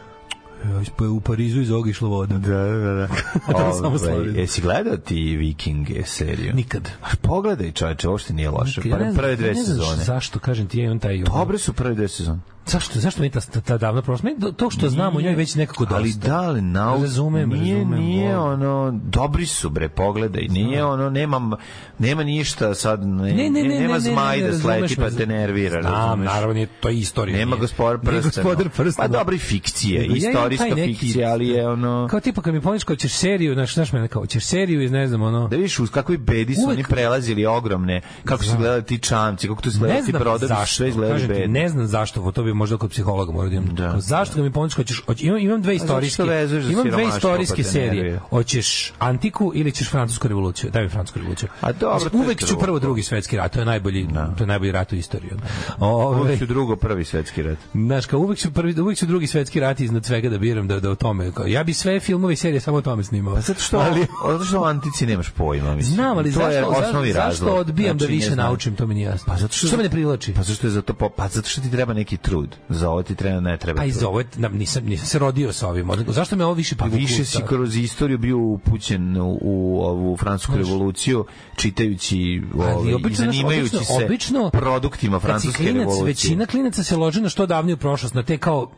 u 1.09 1.21
Parizu 1.21 1.61
iz 1.61 1.71
ovog 1.71 1.89
išlo 1.89 2.09
voda. 2.09 2.37
Da, 2.37 2.47
da, 2.57 2.93
da. 2.93 3.07
Samo 3.73 3.87
Ove, 3.87 3.99
slavim. 3.99 4.35
jesi 4.35 4.61
gledao 4.61 4.97
ti 4.97 5.37
Vikinge 5.37 6.03
seriju? 6.05 6.53
Nikad. 6.53 6.89
Pogledaj, 7.21 7.71
čoveče, 7.71 8.07
uopšte 8.09 8.33
nije 8.33 8.49
loše. 8.49 8.81
Ja 8.81 8.87
ne 8.87 8.97
Prve, 8.97 9.03
znam- 9.03 9.15
prve 9.15 9.35
dve 9.35 9.47
ne 9.47 9.53
znam 9.53 9.65
sezone. 9.65 10.03
Zašto, 10.03 10.39
kažem 10.39 10.67
ti, 10.67 10.79
ja 10.79 10.85
imam 10.85 10.99
taj... 10.99 11.17
Dobre 11.19 11.57
su 11.57 11.73
prve 11.73 11.95
dve 11.95 12.07
sezone. 12.07 12.39
Zašto, 12.69 12.99
zašto 12.99 13.21
mi 13.21 13.29
ta, 13.29 13.39
ta, 13.39 13.77
davna 13.77 14.01
prošla? 14.01 14.29
Meni 14.29 14.39
to- 14.41 14.51
to 14.51 14.69
što 14.69 14.89
znam 14.89 15.15
o 15.15 15.21
njoj 15.21 15.35
već 15.35 15.55
nekako 15.55 15.85
dosta. 15.85 15.95
Ali 15.95 16.13
da 16.13 16.49
li 16.49 16.61
nau... 16.61 17.01
Razumem, 17.01 17.49
nije, 17.49 17.75
razumem, 17.77 17.99
Nije 17.99 18.37
ono... 18.37 18.99
Dobri 19.03 19.45
su, 19.45 19.69
bre, 19.69 19.89
pogledaj. 19.89 20.47
Nije 20.49 20.85
ono... 20.85 21.09
Nema, 21.09 21.57
nema 21.99 22.23
ništa 22.23 22.73
sad... 22.73 23.07
Ne, 23.07 23.33
Ne, 23.33 23.49
ne, 23.49 23.63
ne, 23.63 23.79
nema 23.79 23.93
ne, 23.93 23.99
zmaj 23.99 24.41
da 24.41 24.59
sleti 24.59 24.95
pa 24.95 25.09
te 25.09 25.25
nervira. 25.25 25.81
Znam, 25.81 25.93
razumeš? 25.93 26.25
naravno, 26.25 26.53
nije, 26.53 26.67
to 26.79 26.89
je 26.89 26.97
istorija. 26.97 27.37
Nema 27.37 27.55
gospodar 27.55 27.99
prstena. 27.99 28.43
gospodar 28.43 28.69
prstena. 28.69 29.07
Pa 29.07 29.17
dobra 29.17 29.35
i 29.35 29.39
fikcija, 29.39 30.01
Nego 30.01 30.13
ja 30.13 30.19
imam 30.31 30.31
istorijska 30.31 30.75
fikcija, 30.75 31.31
ali 31.31 31.47
je 31.47 31.67
ono... 31.67 32.07
Kao 32.09 32.19
tipa 32.19 32.41
kad 32.41 32.53
mi 32.53 32.61
pomeniš 32.61 32.83
kao 32.83 32.95
ćeš 32.95 33.13
seriju, 33.13 33.53
znaš, 33.53 33.73
znaš 33.73 33.93
mene 33.93 34.07
kao, 34.07 34.25
ćeš 34.25 34.45
seriju 34.45 34.81
iz 34.83 34.91
ne 34.91 35.07
znam, 35.07 35.21
ono... 35.21 35.47
Da 35.47 35.55
vidiš 35.55 35.79
uz 35.79 35.89
kakvi 35.89 36.17
bedi 36.17 36.55
su 36.55 36.69
oni 36.69 36.83
prelazili 36.89 37.45
ogromne, 37.45 38.01
kako 38.25 38.43
su 38.43 38.57
gledali 38.57 38.83
ti 38.83 38.99
čamci, 38.99 39.47
kako 39.47 39.61
tu 39.61 39.71
su 39.71 39.79
gledali 39.79 40.05
ti 40.05 40.11
brodovi, 40.11 40.53
sve 40.65 40.89
izgledali 40.89 41.47
ne 41.47 41.69
znam 41.69 41.87
zašto, 41.87 42.31
to 42.31 42.43
bi 42.43 42.53
možda 42.59 42.77
kod 42.77 42.89
psihologa 42.91 43.31
morao 43.31 43.49
da 43.49 43.55
imam. 43.55 43.75
Da. 43.75 43.95
Zašto 43.99 44.35
kad 44.35 44.43
mi 44.43 44.51
pomeniš 44.51 44.73
kao 44.73 44.83
ćeš, 44.83 45.01
hoć- 45.07 45.23
imam, 45.23 45.39
imam 45.39 45.61
dve 45.61 45.77
zato 45.77 45.99
istorijske, 45.99 46.23
imam 46.71 46.89
dve 46.89 47.03
istorijske 47.07 47.63
pa 47.63 47.69
serije. 47.69 48.19
Hoćeš 48.29 48.93
antiku 48.99 49.51
ili 49.55 49.71
ćeš 49.71 49.89
francusku 49.89 50.27
revoluciju? 50.27 50.69
Daj 50.71 50.83
mi 50.83 50.89
francusku 50.89 51.19
revoluciju. 51.19 51.49
A 51.61 51.71
dobro, 51.71 52.09
je 52.13 52.19
uvek 52.19 52.45
ću 52.45 52.59
prvo 52.59 52.79
drugi 52.79 53.03
svetski 53.03 53.37
rat, 53.37 53.53
to 53.53 53.59
je 53.59 53.65
najbolji, 53.65 54.07
to 54.37 54.43
je 54.43 54.47
najbolji 54.47 54.71
rat 54.71 54.91
u 54.91 54.95
istoriji. 54.95 55.31
Ove, 55.79 56.21
Uvijek 56.21 56.39
su 56.39 56.45
drugo 56.45 56.75
prvi 56.75 57.05
svetski 57.05 57.43
rat. 57.43 57.57
Znaš, 57.73 58.05
kao 58.05 58.19
uvek 58.19 58.39
ću, 58.39 58.51
prvi, 58.51 58.81
uvek 58.81 58.97
ću 58.97 59.05
drugi 59.05 59.27
svetski 59.27 59.59
rat 59.59 59.79
iznad 59.79 60.05
svega 60.05 60.29
da 60.29 60.37
biram 60.37 60.67
da, 60.67 60.79
da 60.79 60.89
o 60.89 60.95
tome. 60.95 61.31
Kao, 61.31 61.45
ja 61.47 61.63
bi 61.63 61.73
sve 61.73 61.99
filmove 61.99 62.33
i 62.33 62.35
serije 62.35 62.59
samo 62.59 62.77
o 62.77 62.81
tome 62.81 63.03
snimao. 63.03 63.35
Pa 63.35 63.41
zato 63.41 63.61
što, 63.61 63.77
ali, 63.77 64.05
zato 64.27 64.45
što 64.45 64.61
o 64.61 64.65
antici 64.65 65.05
nemaš 65.05 65.29
pojma, 65.29 65.75
mislim. 65.75 65.95
Znam, 65.95 66.17
ali 66.17 66.33
to 66.33 66.41
je 66.41 66.61
zašto, 66.61 66.69
osnovni 66.71 67.11
zašto, 67.13 67.27
razlog. 67.27 67.49
zašto 67.49 67.59
odbijam 67.59 67.97
Znači, 67.97 68.11
da 68.11 68.15
više 68.15 68.35
naučim, 68.35 68.75
to 68.75 68.87
mi 68.87 68.93
nije 68.93 69.05
jasno. 69.05 69.33
Pa 69.33 69.39
zato 69.39 69.53
što, 69.53 69.67
što 69.67 69.77
me 69.77 69.83
ne 69.83 69.89
privlači? 69.89 70.33
Pa 70.33 70.41
zato 70.43 70.55
što 70.55 70.67
je 70.67 70.71
za 70.71 70.81
to, 70.81 70.93
po- 70.93 71.09
pa 71.09 71.27
zato 71.27 71.49
što 71.49 71.61
ti 71.61 71.71
treba 71.71 71.93
neki 71.93 72.17
trud. 72.17 72.38
Za 72.69 72.89
ovo 72.89 73.03
ti 73.03 73.15
treba, 73.15 73.39
ne 73.39 73.57
treba 73.57 73.77
Pa 73.77 73.85
i 73.85 73.91
za 73.91 74.07
ovo, 74.07 74.23
nam, 74.37 74.57
nisam, 74.57 74.85
nisam 74.85 75.05
se 75.05 75.19
rodio 75.19 75.53
sa 75.53 75.67
ovim. 75.67 75.89
Zašto 76.07 76.35
me 76.35 76.45
ovo 76.45 76.53
više 76.53 76.75
Pa 76.75 76.85
privuklo? 76.85 76.99
više 77.07 77.25
si 77.25 77.37
kroz 77.47 77.75
istoriju 77.75 78.17
bio 78.17 78.37
upućen 78.37 79.17
u, 79.17 79.39
u 79.41 79.81
ovu 79.81 80.17
francusku 80.17 80.57
revoluciju, 80.57 81.25
čitajući 81.55 82.41
ovaj, 82.55 82.73
i 83.09 83.15
znaš, 83.15 83.17
zanimajući 83.17 83.75
obično, 83.75 83.97
se 83.97 84.05
obično, 84.05 84.49
produktima 84.49 85.19
francuske 85.19 85.63
klinac, 85.63 85.79
revolucije. 85.79 86.05
Većina 86.05 86.45
klinaca 86.45 86.83
se 86.83 86.95
loži 86.95 87.21
na 87.21 87.29
što 87.29 87.45
davniju 87.45 87.77
prošlost, 87.77 88.13
na 88.13 88.23
te 88.23 88.37
kao, 88.37 88.71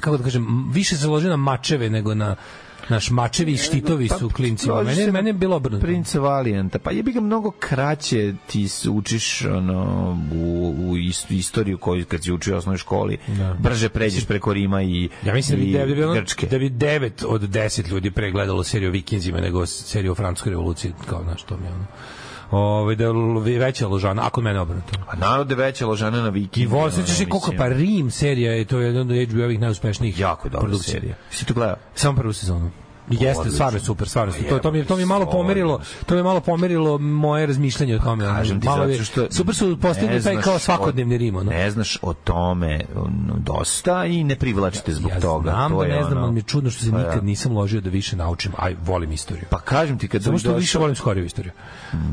kako 0.00 0.16
da 0.16 0.24
kažem, 0.24 0.70
više 0.72 0.96
se 0.96 1.08
loži 1.08 1.28
na 1.28 1.36
mačeve 1.36 1.90
nego 1.90 2.14
na 2.14 2.36
Naš 2.88 3.10
mačevi 3.10 3.52
i 3.52 3.56
štitovi 3.56 4.08
su 4.08 4.30
klincima. 4.30 4.74
Loži 4.74 4.90
Mene, 4.90 5.12
mene 5.12 5.30
je 5.30 5.34
bilo 5.34 5.56
obrnuto. 5.56 5.82
Prince 5.82 6.18
Valijanta. 6.18 6.78
Pa 6.78 6.90
jebi 6.90 7.12
ga 7.12 7.20
mnogo 7.20 7.50
kraće 7.50 8.34
ti 8.46 8.66
učiš 8.90 9.44
ono, 9.44 9.82
u, 10.34 10.44
u 10.78 10.96
ist- 10.96 11.30
istoriju 11.30 11.78
koju 11.78 12.04
kad 12.04 12.22
si 12.22 12.32
učio 12.32 12.54
u 12.54 12.58
osnovnoj 12.58 12.78
školi. 12.78 13.18
Brže 13.58 13.88
pređeš 13.88 14.26
preko 14.26 14.52
Rima 14.52 14.82
i, 14.82 15.08
Ja 15.24 15.34
mislim 15.34 15.58
da 15.58 15.64
bi, 15.64 15.70
i 15.70 15.74
da 15.74 15.86
bi, 15.86 16.02
ono, 16.04 16.14
Grčke. 16.14 16.46
da 16.46 16.58
bi 16.58 16.70
9 16.70 17.24
od 17.26 17.42
10 17.42 17.90
ljudi 17.90 18.10
pregledalo 18.10 18.64
seriju 18.64 18.88
o 18.88 18.92
Vikinzima 18.92 19.40
nego 19.40 19.66
seriju 19.66 20.12
o 20.12 20.14
Francuskoj 20.14 20.50
revoluciji, 20.50 20.92
kao 21.06 21.22
znaš, 21.22 21.42
to 21.42 21.56
mi 21.56 21.64
je 21.66 21.72
ono. 21.72 21.86
Ove, 22.50 22.94
da 22.94 23.04
je 23.50 23.58
veća 23.58 23.88
ložana, 23.88 24.26
ako 24.26 24.40
mene 24.40 24.60
obrnuto. 24.60 24.98
A 25.08 25.16
narod 25.16 25.50
je 25.50 25.56
veća 25.56 25.86
ložana 25.86 26.22
na 26.22 26.28
Viking. 26.28 26.64
I 26.64 26.66
vosećeš 26.66 27.20
i 27.20 27.26
koliko, 27.26 27.52
pa 27.58 27.68
Rim 27.68 28.10
serija 28.10 28.52
je, 28.52 28.64
to 28.64 28.78
je 28.80 28.86
jedna 28.86 29.00
od 29.00 29.06
HBO-ovih 29.08 29.58
najuspešnijih 29.60 30.20
Jako 30.20 30.48
dobra 30.48 30.60
produkcija. 30.60 30.92
serija. 31.00 31.14
Si 31.30 31.46
to 31.46 31.54
gledao? 31.54 31.76
Samo 31.94 32.16
prvu 32.16 32.32
sezonu. 32.32 32.70
Jeste, 33.10 33.50
stvarno 33.50 33.76
je 33.76 33.84
super, 33.84 34.08
stvarno 34.08 34.34
je 34.34 34.38
super. 34.38 34.50
To, 34.50 34.58
to, 34.58 34.70
mi, 34.70 34.84
to 34.84 34.96
mi 34.96 35.02
je 35.02 35.06
malo 35.06 35.26
pomerilo, 35.26 35.80
to 36.06 36.14
mi 36.14 36.18
je 36.18 36.24
malo 36.24 36.40
pomerilo 36.40 36.98
moje 36.98 37.46
razmišljanje 37.46 37.96
o 37.96 37.98
tome. 37.98 38.24
Kažem 38.24 38.60
ti, 38.60 38.66
malo 38.66 38.84
je, 38.84 39.04
što... 39.04 39.26
super 39.30 39.54
su 39.54 39.78
postigli 39.80 40.22
taj 40.22 40.36
kao 40.36 40.58
svakodnevni 40.58 41.18
Rim. 41.18 41.36
Ono. 41.36 41.50
Ne 41.50 41.70
znaš 41.70 41.98
o 42.02 42.12
tome 42.14 42.80
dosta 43.36 44.04
i 44.04 44.24
ne 44.24 44.36
privlačite 44.36 44.92
zbog 44.92 45.10
ja 45.10 45.20
toga. 45.20 45.50
znam 45.50 45.70
to 45.72 45.80
da 45.80 45.88
ne 45.88 46.02
znam, 46.02 46.12
ono- 46.12 46.22
ali 46.22 46.32
mi 46.32 46.38
je 46.38 46.44
čudno 46.44 46.70
što 46.70 46.84
se 46.84 46.90
Pa 46.90 46.98
nikad 46.98 47.24
nisam 47.24 47.52
ložio 47.52 47.80
da 47.80 47.90
više 47.90 48.16
naučim, 48.16 48.52
aj 48.58 48.76
volim 48.84 49.12
istoriju. 49.12 49.44
Pa 49.50 49.58
kažem 49.60 49.98
ti 49.98 50.08
kad 50.08 50.22
Samo 50.22 50.38
što 50.38 50.54
više 50.54 50.78
volim 50.78 50.96
skoriju 50.96 51.24
istoriju. 51.24 51.52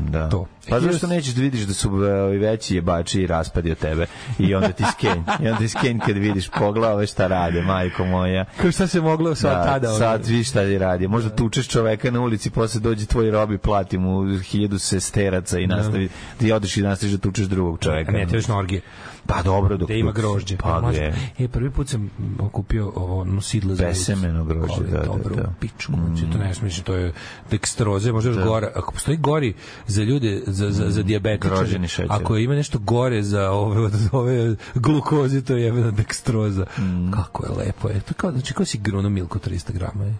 Da. 0.08 0.28
To. 0.28 0.46
Pa 0.68 0.80
zašto 0.80 1.06
nećeš 1.06 1.34
da 1.34 1.40
vidiš 1.42 1.60
da 1.60 1.74
su 1.74 1.90
ovi 1.92 2.38
veći 2.38 2.74
jebači 2.74 3.20
i 3.20 3.26
raspadi 3.26 3.70
od 3.70 3.78
tebe 3.78 4.06
i 4.38 4.54
onda 4.54 4.68
ti 4.72 4.84
skenj. 4.92 5.22
I 5.40 5.46
onda 5.46 5.58
ti 5.58 5.68
skenj 5.68 5.98
kad 5.98 6.16
vidiš 6.16 6.48
poglave 6.48 7.06
šta 7.06 7.26
rade, 7.26 7.62
majko 7.62 8.04
moja. 8.04 8.44
Kao 8.60 8.72
šta 8.72 8.86
se 8.86 9.00
moglo 9.00 9.34
sva 9.34 9.50
Da, 9.50 9.64
tada? 9.64 9.88
sad 9.88 10.26
vi 10.26 10.44
šta 10.44 10.62
radi. 10.84 11.08
Možda 11.08 11.30
tučeš 11.30 11.68
čoveka 11.68 12.10
na 12.10 12.20
ulici, 12.20 12.50
posle 12.50 12.80
dođe 12.80 13.06
tvoj 13.06 13.30
robi, 13.30 13.58
plati 13.58 13.98
mu 13.98 14.38
hiljadu 14.38 14.78
sesteraca 14.78 15.58
i 15.58 15.66
nastavi, 15.66 16.08
ti 16.38 16.52
odeš 16.52 16.76
i 16.76 16.82
nastaviš 16.82 17.12
da 17.12 17.20
tučeš 17.20 17.46
drugog 17.46 17.78
čoveka. 17.80 18.10
A 18.10 18.14
ne, 18.14 18.26
na 18.48 18.58
orgije. 18.58 18.80
Pa 19.26 19.42
dobro, 19.42 19.76
dok 19.76 19.88
Da 19.88 19.94
ima 19.94 20.12
grožđe. 20.12 20.56
Pa 20.56 20.80
Mlađe, 20.80 20.98
gde? 20.98 21.44
E, 21.44 21.48
prvi 21.48 21.70
put 21.70 21.88
sam 21.88 22.00
mm, 22.00 22.38
kupio 22.52 22.92
ovo 22.96 23.24
nosidlo 23.24 23.74
za 23.74 23.84
Besemeno 23.84 24.44
grožđe, 24.44 24.84
da, 24.90 24.98
da, 24.98 25.04
dobro, 25.04 25.36
da. 25.36 25.42
Mm. 25.42 25.56
pičku. 25.60 25.92
Znači, 25.92 26.32
to 26.32 26.38
ne 26.38 26.54
smišljam, 26.54 26.84
to 26.84 26.94
je 26.94 27.12
dekstroze, 27.50 28.12
možda 28.12 28.30
još 28.30 28.44
gore. 28.44 28.70
Ako 28.74 28.92
postoji 28.92 29.16
gori 29.16 29.54
za 29.86 30.02
ljude, 30.02 30.42
za, 30.46 30.70
za, 30.70 30.90
za 30.90 31.02
dijabetičare, 31.02 31.56
Grožđeni 31.56 31.88
šećer. 31.88 32.06
ako 32.12 32.36
ima 32.36 32.54
nešto 32.54 32.78
gore 32.78 33.22
za 33.22 33.50
ove, 33.50 33.80
od 33.80 33.94
ove 34.12 34.56
glukoze, 34.74 35.42
to 35.42 35.56
je 35.56 35.64
jebena 35.64 35.90
dekstroza. 35.90 36.66
Mm. 36.78 37.10
Kako 37.10 37.46
je 37.46 37.52
lepo. 37.52 37.88
Je. 37.88 38.00
To 38.00 38.14
kao, 38.14 38.32
znači, 38.32 38.54
kao 38.54 38.66
si 38.66 38.78
gruno 38.78 39.08
milku 39.08 39.38
300 39.38 39.72
grama. 39.72 40.04
Je. 40.04 40.14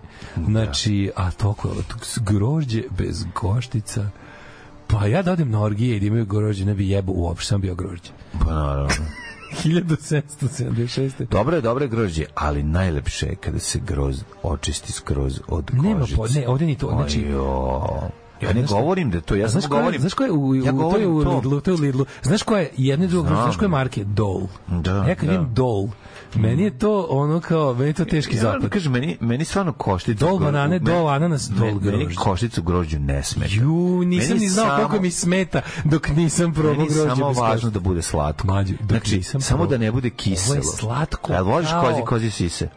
Znači, 0.46 1.10
a 1.16 1.26
je 1.26 1.32
to 1.32 1.54
grožđe 2.20 2.82
bez 2.98 3.24
goštica. 3.34 4.10
Pa 4.86 5.06
ja 5.06 5.22
da 5.22 5.32
odem 5.32 5.50
na 5.50 5.60
orgije 5.62 5.96
i 5.96 6.00
da 6.00 6.06
imaju 6.06 6.26
grožđe, 6.26 6.64
ne 6.64 6.74
bi 6.74 6.88
jebo 6.88 7.12
uopšte, 7.12 7.48
sam 7.48 7.60
bio 7.60 7.74
grožđe. 7.74 8.10
Pa 8.40 8.52
naravno. 8.52 8.88
1776. 9.64 11.26
Dobro 11.30 11.56
je, 11.56 11.60
dobro 11.60 11.84
je 11.84 11.88
grožđe, 11.88 12.24
ali 12.34 12.62
najlepše 12.62 13.26
je 13.26 13.34
kada 13.36 13.58
se 13.58 13.78
groz 13.86 14.22
očisti 14.42 14.92
skroz 14.92 15.40
od 15.48 15.70
kožice. 15.70 15.88
Nema 15.88 16.06
po, 16.16 16.26
ne, 16.26 16.48
ovdje 16.48 16.66
ni 16.66 16.74
to, 16.74 16.88
znači, 16.88 17.24
Ajo. 17.24 18.10
Ja 18.42 18.52
ne 18.52 18.66
Znaš 18.66 18.70
govorim 18.70 19.10
da 19.10 19.20
to, 19.20 19.34
ja 19.34 19.48
znaš 19.48 19.66
ko 19.66 19.74
je, 19.74 19.80
govorim. 19.80 20.00
znaš 20.00 20.14
ko 20.14 20.24
je 20.24 20.32
u, 20.32 20.54
ja 20.54 20.72
u, 20.72 20.90
to 20.90 20.96
je 20.96 21.06
u. 21.06 21.18
Lidlu, 21.18 21.60
to 21.60 21.70
je 21.70 21.74
u 21.74 21.80
Lidlu. 21.80 22.06
Znaš 22.22 22.42
ko 22.42 22.56
je 22.56 22.70
jedni 22.76 23.06
drugog, 23.06 23.26
Znam. 23.26 23.42
znaš 23.42 23.56
ko 23.56 23.64
je 23.64 23.68
marke? 23.68 24.04
Dol. 24.04 24.40
Da, 24.68 25.04
ja 25.08 25.14
kad 25.14 25.28
da. 25.28 25.32
vidim 25.32 25.54
Dol, 25.54 25.88
meni 26.36 26.62
je 26.62 26.78
to 26.78 27.06
ono 27.10 27.40
kao, 27.40 27.74
meni 27.74 27.86
je 27.86 27.92
to 27.94 28.04
teški 28.06 28.36
Ja 28.36 28.42
da 28.42 28.52
zapad. 28.52 28.70
kažem, 28.70 28.92
meni, 28.92 29.16
meni 29.20 29.44
stvarno 29.44 29.72
koštica... 29.72 30.26
Dol 30.26 30.38
banane, 30.38 30.68
meni- 30.70 30.84
dol 30.86 31.08
ananas, 31.08 31.42
dol 31.44 31.66
meni- 31.66 31.80
Meni 31.82 31.96
grožđe. 31.98 32.16
koštica 32.16 32.60
u 32.60 32.64
grožđu 32.64 32.98
ne 32.98 33.22
smeta. 33.22 33.54
Ju, 33.54 33.72
nisam 34.00 34.28
Meni 34.28 34.40
ni 34.40 34.48
znao 34.48 34.66
samo- 34.66 34.76
koliko 34.78 35.02
mi 35.02 35.10
smeta 35.10 35.60
dok 35.84 36.08
nisam 36.08 36.52
probao 36.52 36.72
Meni 36.72 36.84
je 36.84 36.88
grožđe 36.88 37.08
samo 37.10 37.32
važno 37.32 37.70
da 37.70 37.80
bude 37.80 38.02
slatko. 38.02 38.46
Dok 38.46 38.66
znači, 38.88 39.16
nisam 39.16 39.40
samo 39.40 39.58
probao. 39.58 39.66
da 39.68 39.78
ne 39.78 39.92
bude 39.92 40.10
kiselo. 40.10 40.50
Ovo 40.50 40.56
je 40.56 40.76
slatko 40.76 41.32
Jel 41.32 41.44
voliš 41.44 41.68
kozi, 41.82 42.02
kozi 42.02 42.30
sise? 42.30 42.68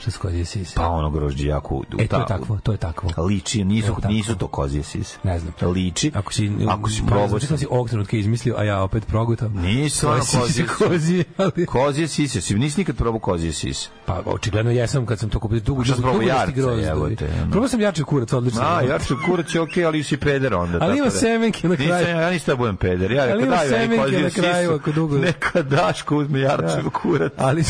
Šta 0.00 0.10
skozije 0.10 0.44
sise? 0.44 0.74
Pa 0.76 0.88
ono 0.88 1.10
grožđe 1.10 1.48
jako... 1.48 1.74
u- 1.74 1.84
E, 1.84 1.90
to 1.90 2.00
je 2.00 2.08
ta- 2.08 2.26
takvo, 2.26 2.58
to 2.58 2.72
je 2.72 2.78
takvo. 2.78 3.24
Liči, 3.24 3.64
nisu, 3.64 3.96
To 4.02 4.08
nisu 4.08 4.34
to 4.36 4.48
kozije 4.48 4.82
sise. 4.82 5.18
Ne 5.22 5.38
znam. 5.38 5.52
Liči. 5.64 6.12
Ako 6.14 6.32
si, 6.32 6.50
ako 6.68 6.90
si 6.90 6.94
možda 6.94 7.06
probao... 7.06 7.28
znači 7.28 7.46
da 7.46 7.58
si 7.58 7.66
ovog 7.70 7.88
trenutka 7.88 8.16
izmislio, 8.16 8.54
a 8.58 8.64
ja 8.64 8.82
opet 8.82 9.06
progutam. 9.06 9.52
Nisu 9.54 10.08
ono 10.08 10.20
kozije 10.32 10.66
kozije, 10.68 11.24
ali... 11.36 11.66
Kozije 11.66 12.08
sise, 12.08 12.40
si 12.40 12.54
nisi 12.54 12.80
nikad 12.80 12.96
probao 12.96 13.18
kozije 13.20 13.52
sise. 13.52 13.88
Pa 14.06 14.22
očigledno 14.26 14.70
jesam 14.70 15.06
kad 15.06 15.18
sam 15.18 15.28
to 15.30 15.38
kupio 15.38 15.60
dugo 15.60 15.82
dugo 15.84 16.00
probao 16.02 16.20
dugo 16.20 16.52
grozdovi. 16.56 16.82
jebote? 16.82 17.28
Probao 17.50 17.68
sam 17.68 17.80
jači 17.80 18.02
kurac, 18.04 18.32
odlično. 18.32 18.60
A, 18.62 18.82
ja 18.82 18.98
ću 18.98 19.14
kurac 19.26 19.54
je 19.54 19.60
okej, 19.60 19.84
ali 19.84 20.02
si 20.02 20.16
peder 20.16 20.54
onda. 20.54 20.78
Ali 20.80 20.96
ima 20.96 21.04
da- 21.04 21.10
semenke 21.10 21.68
na 21.68 21.76
kraju. 21.76 22.08
Ja 22.10 22.30
nisam 22.30 22.52
da 22.52 22.56
budem 22.56 22.76
peder. 22.76 23.12
Ja 23.12 23.24
rekao, 23.26 23.40
daj 23.40 23.88
na 24.22 24.30
kraju, 24.30 24.72
ako 24.72 24.90
dugo- 24.92 25.18
Neka 25.18 25.62
Daško 25.62 26.16
uzme 26.16 26.40
jarčev 26.40 26.90
kurac. 26.92 27.32
Ali 27.36 27.64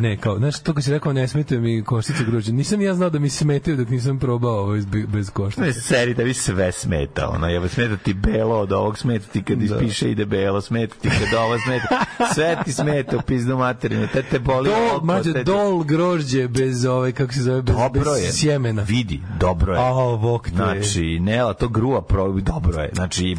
ne, 0.00 0.16
kao, 0.16 0.38
znaš, 0.38 0.60
to 0.60 0.73
kad 0.74 0.84
si 0.84 0.90
rekao 0.90 1.12
ne 1.12 1.28
smetaju 1.28 1.60
mi 1.60 1.82
koštice 1.82 2.24
grožđe, 2.24 2.52
nisam 2.52 2.80
ja 2.80 2.94
znao 2.94 3.10
da 3.10 3.18
mi 3.18 3.28
smetaju 3.28 3.76
dok 3.76 3.88
nisam 3.88 4.18
probao 4.18 4.52
ovo 4.54 4.72
bez, 4.72 5.06
bez 5.06 5.30
koštice. 5.30 5.62
Ne, 5.62 5.72
seri, 5.72 6.14
da 6.14 6.22
vi 6.22 6.34
sve 6.34 6.72
smeta, 6.72 7.28
ono, 7.28 7.46
jeba, 7.46 7.68
smeta 7.68 7.96
ti 7.96 8.14
belo 8.14 8.58
od 8.58 8.72
ovog, 8.72 8.98
smeta 8.98 9.26
ti 9.26 9.42
kad 9.42 9.62
ispiše 9.62 10.10
ide 10.10 10.24
belo, 10.24 10.60
smeta 10.60 10.94
ti 10.94 11.08
kad 11.10 11.38
ovo 11.38 11.58
smeta, 11.58 12.00
sve 12.34 12.56
ti 12.64 12.72
smeta 12.72 13.16
u 13.16 13.22
pizdu 13.22 13.56
materinu, 13.56 14.08
te 14.12 14.22
te 14.22 14.38
boli 14.38 14.70
Dol, 14.70 14.96
oko, 14.96 15.04
mađo, 15.04 15.32
te 15.32 15.44
dol 15.44 15.82
grožđe 15.84 16.48
bez 16.48 16.84
ove, 16.84 17.12
kako 17.12 17.32
se 17.32 17.42
zove, 17.42 17.62
bez, 17.62 17.76
Dobro 17.76 18.12
bez 18.12 18.24
je. 18.24 18.32
sjemena. 18.32 18.82
Vidi, 18.82 19.20
dobro 19.40 19.72
je. 19.74 19.78
A, 19.80 19.92
bok 20.16 20.44
te. 20.44 20.54
Znači, 20.54 21.18
ne, 21.20 21.38
ali 21.38 21.54
to 21.54 21.68
gruva 21.68 22.02
probi, 22.02 22.42
dobro 22.42 22.82
je. 22.82 22.90
Znači, 22.94 23.36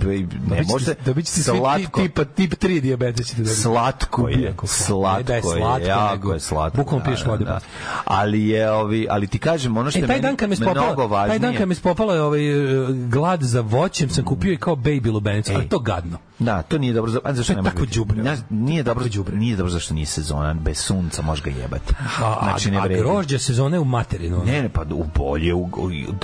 ne 0.48 0.64
možete, 0.64 0.96
svi 1.06 1.24
ti- 1.24 1.44
slatko, 1.44 2.02
tipa, 2.02 2.26
tip 2.26 2.54
3 2.54 2.82
diabetes 2.82 3.28
ćete. 3.28 3.46
Slatko 3.46 4.30
je, 4.30 4.54
slatko 4.64 5.24
da 5.24 5.34
je 5.36 5.88
jako 5.88 6.34
je 6.34 6.40
slatko. 6.40 6.78
bukvalno 6.78 7.06
piješ 7.26 7.40
vode. 7.40 7.66
Ali 8.06 8.48
je 8.48 8.72
ovi, 8.72 9.08
ali 9.10 9.28
ti 9.28 9.40
kažem 9.40 9.78
ono 9.78 9.92
što 9.92 10.00
E, 10.00 10.08
taj 10.08 10.20
dan 10.20 10.36
kad 10.36 10.50
me 10.50 10.56
mnogo 10.60 10.94
spopala, 10.94 11.28
taj 11.28 11.40
dan 11.40 11.56
kad 11.56 11.68
me 11.68 11.76
spopala 11.76 12.14
je 12.14 12.22
ovaj 12.22 12.52
e, 12.52 12.88
glad 12.92 13.42
za 13.42 13.62
voćem, 13.62 14.10
sam 14.10 14.26
kupio 14.26 14.54
i 14.54 14.58
kao 14.58 14.76
baby 14.76 15.12
lubenicu, 15.12 15.52
ali 15.56 15.70
to 15.70 15.80
gadno. 15.80 16.18
Da, 16.40 16.62
to 16.62 16.78
nije 16.78 16.94
dobro 16.94 17.12
za 17.12 17.20
a 17.24 17.34
zašto 17.34 17.54
To 17.54 17.60
je 17.60 17.64
ne 17.64 17.70
može 17.72 17.76
tako 17.76 17.86
đubre. 17.96 18.38
Nije 18.50 18.84
dobro 18.84 19.06
đubre. 19.08 19.36
Nije 19.36 19.56
dobro 19.56 19.72
zašto 19.72 19.94
nije 19.94 20.06
sezona, 20.06 20.54
bez 20.54 20.78
sunca 20.78 21.22
može 21.22 21.44
ga 21.44 21.50
jebati. 21.50 21.94
A, 22.20 22.40
Znači 22.44 22.72
ne 22.72 22.78
a, 22.78 22.82
a 22.82 22.88
grožđe 22.88 23.40
sezone 23.40 23.80
u 23.80 23.86
materinu. 23.86 24.44
Ne, 24.46 24.62
ne, 24.62 24.70
pa 24.70 24.82
u 24.92 25.06
bolje, 25.16 25.54
u, 25.54 25.70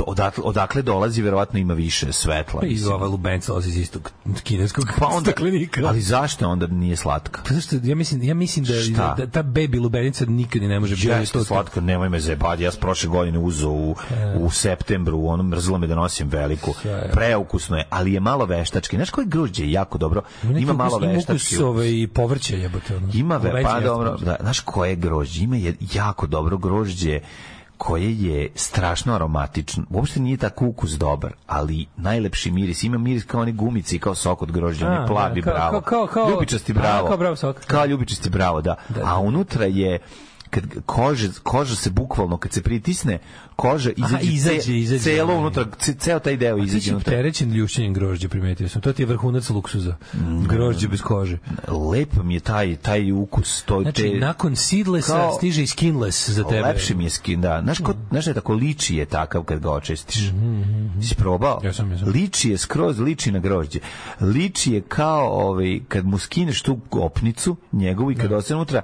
odatle, 0.08 0.44
odakle 0.44 0.82
dolazi, 0.82 1.22
verovatno 1.22 1.60
ima 1.60 1.74
više 1.74 2.14
svetla. 2.14 2.60
Pa 2.60 2.66
I 2.66 2.70
mislim. 2.70 2.94
ova 2.94 3.08
lubenica 3.08 3.48
dolazi 3.48 3.70
iz 3.70 3.78
istog 3.78 4.12
kineskog 4.44 4.86
Pa 5.00 5.06
onda, 5.08 5.32
staklenika. 5.32 5.82
ali 5.88 6.02
zašto 6.02 6.48
onda 6.48 6.68
nije 6.68 6.96
slatka? 6.96 7.42
Pa 7.48 7.54
zašto, 7.54 7.76
ja 7.84 7.96
mislim, 7.96 8.24
ja 8.24 8.34
mislim 8.34 8.66
da, 8.66 8.74
Šta? 8.74 9.16
da, 9.18 9.28
ta 9.28 9.44
baby 9.44 9.82
lubenica 9.82 10.26
nikad 10.26 10.62
ni 10.62 10.68
ne 10.68 10.80
može 10.80 10.96
biti. 10.96 11.08
Jeste 11.08 11.38
to- 11.40 11.44
slatko, 11.46 11.82
nemoj 11.82 12.10
me 12.10 12.20
zebati. 12.20 12.64
Ja 12.64 12.72
sam 12.72 12.80
prošle 12.82 13.10
godine 13.10 13.40
uzeo 13.40 13.70
u, 13.70 13.96
u 14.36 14.50
septembru, 14.52 15.26
ono 15.26 15.44
mrzilo 15.44 15.78
me 15.78 15.88
da 15.88 15.96
nosim 15.96 16.28
veliku. 16.30 16.74
Preukusno 17.12 17.78
je, 17.78 17.88
ali 17.90 18.14
je 18.14 18.20
malo 18.20 18.46
veštački. 18.46 18.96
Znaš 18.96 19.10
koje 19.10 19.26
grožđe 19.28 19.72
jako 19.72 19.98
dobro? 20.02 20.22
neki 20.44 20.64
Ima 20.64 20.74
malo 20.74 21.00
ima 21.00 21.12
veštački. 21.14 21.56
ukus 21.56 21.66
ove 21.66 21.92
i 21.92 22.08
povrće 22.08 22.60
jebote. 22.60 22.98
Ono. 22.98 23.08
Ima 23.14 23.38
ve, 23.38 23.64
pa 23.64 23.80
dobro, 23.80 24.18
da, 24.18 24.36
znaš 24.42 24.60
koje 24.60 24.96
grožđe? 24.96 25.44
Ima 25.44 25.56
je 25.56 25.76
jako 25.94 26.28
dobro 26.28 26.58
grožđe 26.58 27.20
koje 27.78 28.22
je 28.22 28.50
strašno 28.56 29.16
aromatično. 29.16 29.84
Uopšte 29.90 30.20
nije 30.20 30.38
tako 30.38 30.66
ukus 30.66 30.92
dobar, 30.92 31.34
ali 31.48 31.86
najlepši 31.98 32.52
miris. 32.52 32.84
Ima 32.84 32.98
miris 32.98 33.24
kao 33.24 33.42
oni 33.42 33.52
gumici, 33.52 34.00
kao 34.00 34.16
sok 34.16 34.42
od 34.42 34.52
grožđa, 34.52 34.88
A, 34.88 34.90
oni 34.92 35.08
plavi 35.08 35.42
da, 35.42 35.46
kao- 35.46 35.54
bravo. 35.54 35.82
kao- 35.82 36.08
kao- 36.08 36.30
ljubičasti 36.30 36.72
a, 36.72 36.76
bravo. 36.76 37.08
kao 37.08 37.18
bravo 37.18 37.36
sok. 37.36 37.66
Kao 37.68 37.86
ljubičasti 37.86 38.30
bravo, 38.30 38.62
da. 38.62 38.76
A 39.04 39.20
unutra 39.20 39.66
je 39.66 40.00
kad 40.52 40.64
kože, 40.86 41.30
koža 41.44 41.76
se 41.76 41.90
bukvalno 41.90 42.38
kad 42.38 42.52
se 42.52 42.62
pritisne 42.62 43.20
koža 43.56 43.92
izađe, 43.98 44.26
izađe, 44.26 44.60
ce- 44.62 44.74
izađe. 44.74 45.04
celo 45.06 45.36
unutra 45.36 45.66
ce- 45.76 45.94
ceo 45.96 46.20
taj 46.20 46.38
deo 46.38 46.58
Ti 46.58 46.64
izađe 46.64 46.82
si 46.82 46.92
unutra 46.92 47.12
opterećen 47.12 47.52
ljušćenjem 47.52 47.94
grožđa, 47.94 48.30
primetio 48.30 48.70
sam. 48.70 48.82
To 48.82 48.94
ti 48.94 49.02
je 49.02 49.06
vrhunac 49.06 49.50
luksuza. 49.50 49.96
Grožđe 50.46 50.88
bez 50.88 51.02
kože. 51.02 51.38
lep 51.92 52.14
mi 52.24 52.34
je 52.34 52.40
taj 52.40 52.76
taj 52.76 53.12
ukus 53.14 53.64
to 53.64 53.82
Znači, 53.82 54.02
te 54.04 54.10
nakon 54.12 54.56
seedlessa 54.56 55.14
kao- 55.14 55.32
stiže 55.32 55.64
i 55.64 55.68
skinless 55.68 56.30
za 56.30 56.44
tebe. 56.44 56.62
Lepši 56.62 56.96
mi 56.96 57.04
je 57.04 57.10
skin, 57.10 57.42
da. 57.42 57.62
Znaš, 57.64 57.80
ko, 57.80 57.94
znaš 58.10 58.26
da 58.26 58.32
je 58.32 58.36
tako 58.36 58.54
liči 58.54 58.96
je 58.96 59.06
takav 59.06 59.44
kad 59.44 59.60
ga 59.60 59.72
očistiš. 59.72 60.32
Si 61.02 61.16
probao? 61.16 61.58
Mhm, 61.58 61.66
Jesam, 61.68 61.92
jesam. 61.92 62.10
Liči 62.10 62.50
je 62.50 62.58
skroz, 62.58 63.00
liči 63.00 63.32
na 63.32 63.40
grožđe. 63.40 63.80
Liči 64.20 64.74
je 64.74 64.82
kao 64.82 65.28
ovaj, 65.30 65.80
kad 65.88 66.06
mu 66.06 66.18
skineš 66.18 66.62
tu 66.62 66.80
opnicu 66.92 67.56
njegovu 67.72 68.12
i 68.12 68.16
kad 68.16 68.32
ostane 68.32 68.56
unutra, 68.56 68.82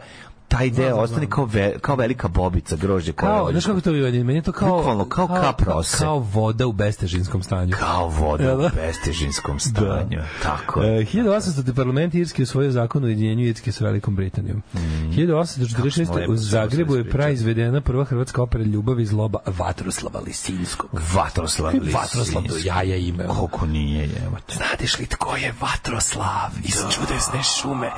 taj 0.48 0.70
deo 0.70 0.96
ostane 0.98 1.30
kao, 1.30 1.46
ve, 1.46 1.80
kao 1.82 1.96
velika 1.96 2.28
bobica 2.28 2.76
grožđe. 2.76 3.14
Kao, 3.14 3.48
je 3.48 3.52
znaš 3.52 3.66
kako 3.66 3.82
to 3.82 3.92
bi 3.92 4.24
meni 4.24 4.36
je 4.36 4.42
to 4.42 4.52
kao 4.52 4.78
Bukvalno, 4.78 5.10
kao 5.10 5.28
kap 5.28 5.62
rose. 5.62 5.98
Kao 5.98 6.20
voda 6.20 6.68
u 6.68 6.72
bestežinskom 6.72 7.44
stanju. 7.44 7.76
kao 7.80 8.08
voda 8.10 8.44
Jel 8.44 8.58
da? 8.58 8.66
u 8.66 8.70
bestežinskom 8.76 9.60
stanju. 9.60 10.20
Tako 10.44 10.82
je. 10.82 11.02
E, 11.02 11.06
1800. 11.06 11.76
parlament 11.76 12.14
Irski 12.14 12.44
usvojio 12.44 12.72
zakon 12.72 13.04
o 13.04 13.06
ujedinjenju 13.08 13.46
Irske 13.46 13.72
s 13.72 13.82
Velikom 13.82 14.16
Britanijom. 14.16 14.58
Mm. 14.58 14.80
Kako 15.16 15.46
smo 15.46 15.64
1846. 15.66 16.16
lepo 16.16 16.32
u 16.32 16.36
Zagrebu 16.36 16.96
je 16.96 17.10
praizvedena 17.10 17.82
prva 17.82 18.04
hrvatska 18.04 18.42
opera 18.42 18.64
Ljubav 18.64 19.00
i 19.00 19.06
zloba 19.06 19.40
Vatroslava 19.46 20.20
Lisinskog. 20.20 20.90
Vatroslav 21.14 21.74
Vatroslav 22.02 22.44
do 22.44 22.54
Lisinski. 22.54 22.68
jaja 22.68 22.96
ime. 22.96 23.28
Koliko 23.28 23.66
nije, 23.66 24.02
jebate. 24.02 24.56
Znadeš 24.56 25.00
li 25.00 25.06
tko 25.06 25.36
je 25.36 25.54
Vatroslav 25.62 26.50
iz 26.64 26.76
čudesne 26.92 27.44
šume? 27.44 27.92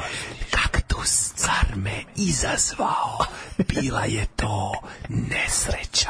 Kaktus 1.00 1.34
car 1.36 1.76
me 1.76 2.04
izazvao. 2.16 3.18
Bila 3.58 4.04
je 4.04 4.26
to 4.36 4.74
nesreća. 5.10 6.10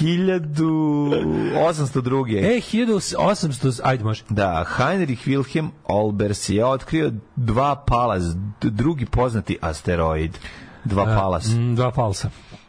1802. 0.00 2.38
E, 2.38 2.60
1800, 2.60 3.80
ajde 3.84 4.04
može. 4.04 4.24
Da, 4.28 4.64
Heinrich 4.76 5.26
Wilhelm 5.26 5.68
Olbers 5.84 6.48
je 6.48 6.64
otkrio 6.64 7.12
dva 7.36 7.84
palas, 7.86 8.22
drugi 8.60 9.06
poznati 9.06 9.58
asteroid. 9.60 10.38
Dva 10.84 11.04
palas. 11.04 11.48
Mm, 11.48 11.74
dva 11.74 11.90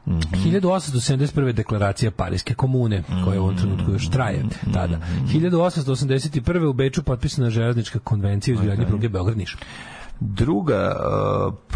falsa. 0.07 0.29
Mhm. 0.37 0.57
1871. 0.57 1.53
deklaracija 1.53 2.11
Parijske 2.11 2.53
komune, 2.53 3.03
koja 3.25 3.41
u 3.41 3.43
ovom 3.43 3.57
trenutku 3.57 3.91
još 3.91 4.09
traje 4.09 4.45
tada. 4.73 4.99
1881. 5.33 6.65
u 6.65 6.73
Beču 6.73 7.03
potpisana 7.03 7.49
železnička 7.49 7.99
konvencija 7.99 8.53
o 8.53 8.59
izgradnji 8.59 8.85
pruge 8.85 9.09
Beograd-Niš. 9.09 9.57
Druga 10.19 10.95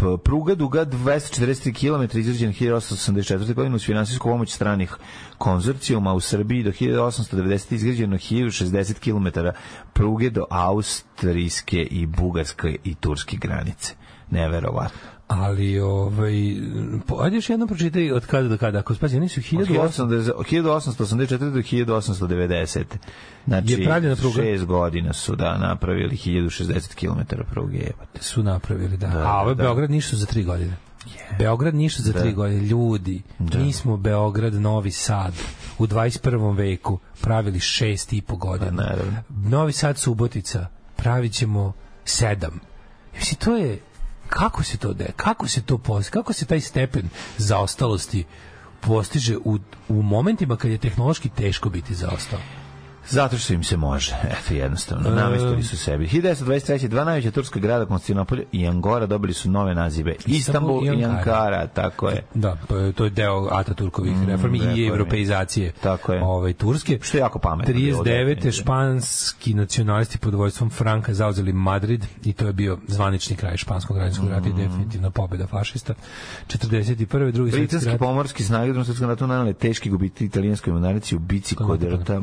uh, 0.02 0.18
pruga 0.24 0.54
duga 0.54 0.84
243 0.84 1.72
km 1.72 2.18
izgrađena 2.18 2.52
1884. 2.52 3.54
godine 3.54 3.76
uz 3.76 3.84
finansijsku 3.84 4.28
pomoć 4.28 4.54
stranih 4.54 4.96
konzorcijuma 5.38 6.12
u 6.12 6.20
Srbiji 6.20 6.62
do 6.62 6.70
1890. 6.70 7.74
izgrađeno 7.74 8.16
1060 8.16 8.98
km 8.98 9.40
pruge 9.92 10.30
do 10.30 10.44
austrijske 10.50 11.82
i 11.82 12.06
bugarske 12.06 12.76
i 12.84 12.94
turske 12.94 13.36
granice. 13.36 13.94
Neverovatno. 14.30 14.98
Ali, 15.40 15.80
ovaj, 15.80 16.32
po, 17.06 17.16
ajde 17.20 17.36
još 17.36 17.50
jednom 17.50 17.68
pročitaj 17.68 18.12
od 18.12 18.26
kada 18.26 18.48
do 18.48 18.58
kada. 18.58 18.78
Ako 18.78 18.94
spazi, 18.94 19.16
oni 19.16 19.28
su 19.28 19.40
Od 19.40 19.68
1800... 19.68 20.32
1884. 20.50 21.84
do 21.84 21.94
1890. 21.94 22.84
Znači, 23.46 23.72
Je 23.72 23.84
pravljena 23.84 24.16
pruga? 24.16 24.42
šest 24.42 24.64
godina 24.64 25.12
su 25.12 25.36
da 25.36 25.58
napravili 25.58 26.16
1060 26.16 26.94
km 26.94 27.42
pruge. 27.50 27.78
Jebate. 27.78 28.22
su 28.22 28.42
napravili, 28.42 28.96
da. 28.96 29.06
Da, 29.06 29.26
A 29.26 29.40
ovo 29.40 29.48
je 29.50 29.54
da. 29.54 29.62
Beograd 29.62 29.90
ništa 29.90 30.16
za 30.16 30.26
tri 30.26 30.44
godine. 30.44 30.76
Beograd 31.38 31.74
ništa 31.74 32.02
za 32.02 32.12
tri 32.12 32.32
godine. 32.32 32.60
Ljudi, 32.60 33.22
mi 33.38 33.72
smo 33.72 33.96
Beograd, 33.96 34.54
Novi 34.54 34.90
Sad 34.90 35.32
u 35.78 35.86
21. 35.86 36.56
veku 36.56 36.98
pravili 37.20 37.60
šest 37.60 38.12
i 38.12 38.22
po 38.22 38.36
godina. 38.36 38.94
Pa. 38.98 39.34
Novi 39.48 39.72
Sad, 39.72 39.98
Subotica, 39.98 40.66
pravit 40.96 41.32
ćemo 41.32 41.72
sedam. 42.04 42.60
Mislim, 43.14 43.38
to 43.38 43.56
je, 43.56 43.78
kako 44.32 44.62
se 44.62 44.76
to 44.76 44.92
de, 44.92 45.06
kako 45.16 45.48
se 45.48 45.62
to 45.62 45.78
post, 45.78 46.10
kako 46.10 46.32
se 46.32 46.46
taj 46.46 46.60
stepen 46.60 47.08
zaostalosti 47.38 48.24
postiže 48.80 49.36
u, 49.36 49.58
u 49.88 50.02
momentima 50.02 50.56
kad 50.56 50.70
je 50.70 50.78
tehnološki 50.78 51.28
teško 51.28 51.68
biti 51.70 51.94
zaostao. 51.94 52.38
Zato 53.08 53.38
što 53.38 53.54
im 53.54 53.64
se 53.64 53.76
može, 53.76 54.14
eto 54.36 54.54
jednostavno, 54.54 55.10
namestili 55.10 55.62
su 55.62 55.76
sebi. 55.76 56.06
1923. 56.06 56.88
dva 56.88 57.04
najveća 57.04 57.30
turska 57.30 57.60
grada, 57.60 57.86
Konstantinopolj 57.86 58.44
i 58.52 58.66
Angora, 58.66 59.06
dobili 59.06 59.34
su 59.34 59.50
nove 59.50 59.74
nazive. 59.74 60.14
Istanbul 60.26 60.84
i 60.86 61.04
Ankara, 61.04 61.66
tako 61.66 62.08
je. 62.08 62.22
Da, 62.34 62.56
to 62.68 62.76
je- 62.76 62.92
to 62.92 63.04
je 63.04 63.10
deo 63.10 63.48
Ataturkovih 63.52 64.12
reformi 64.26 64.58
reformi. 64.58 64.80
i 64.80 64.86
evropeizacije 64.86 65.72
Tako 65.72 66.12
je. 66.12 66.22
ovaj, 66.22 66.52
Turske. 66.52 66.98
Što 67.02 67.16
je 67.16 67.20
jako 67.20 67.38
pametno 67.38 67.74
bilo, 67.74 67.98
39. 67.98 68.04
definitivno. 68.04 68.52
španski 68.52 69.54
nacionalisti 69.54 70.18
pod 70.18 70.34
vojstvom 70.34 70.70
Franka 70.70 71.14
zauzeli 71.14 71.52
Madrid 71.52 72.06
i 72.24 72.32
to 72.32 72.46
je 72.46 72.52
bio 72.52 72.78
zvanični 72.88 73.36
kraj 73.36 73.56
španskog 73.56 73.96
građanskog 73.96 74.28
rata 74.28 74.48
i 74.48 74.52
definitivno 74.52 75.10
pobjeda 75.10 75.46
fašista. 75.46 75.94
41. 76.46 77.30
drugi 77.30 77.50
svjetski 77.50 77.60
Britanski 77.60 77.90
rat. 77.90 77.98
pomorski 77.98 78.42
snage 78.42 78.70
u 78.70 78.72
drugom 78.72 78.84
svjetskom 78.84 79.08
ratu 79.08 79.26
teški 79.52 79.90
gubiti 79.90 80.24
italijanskoj 80.24 80.72
mornarici 80.72 81.16
u 81.16 81.18
bici 81.18 81.54
kod 81.54 81.82
rata 81.82 82.20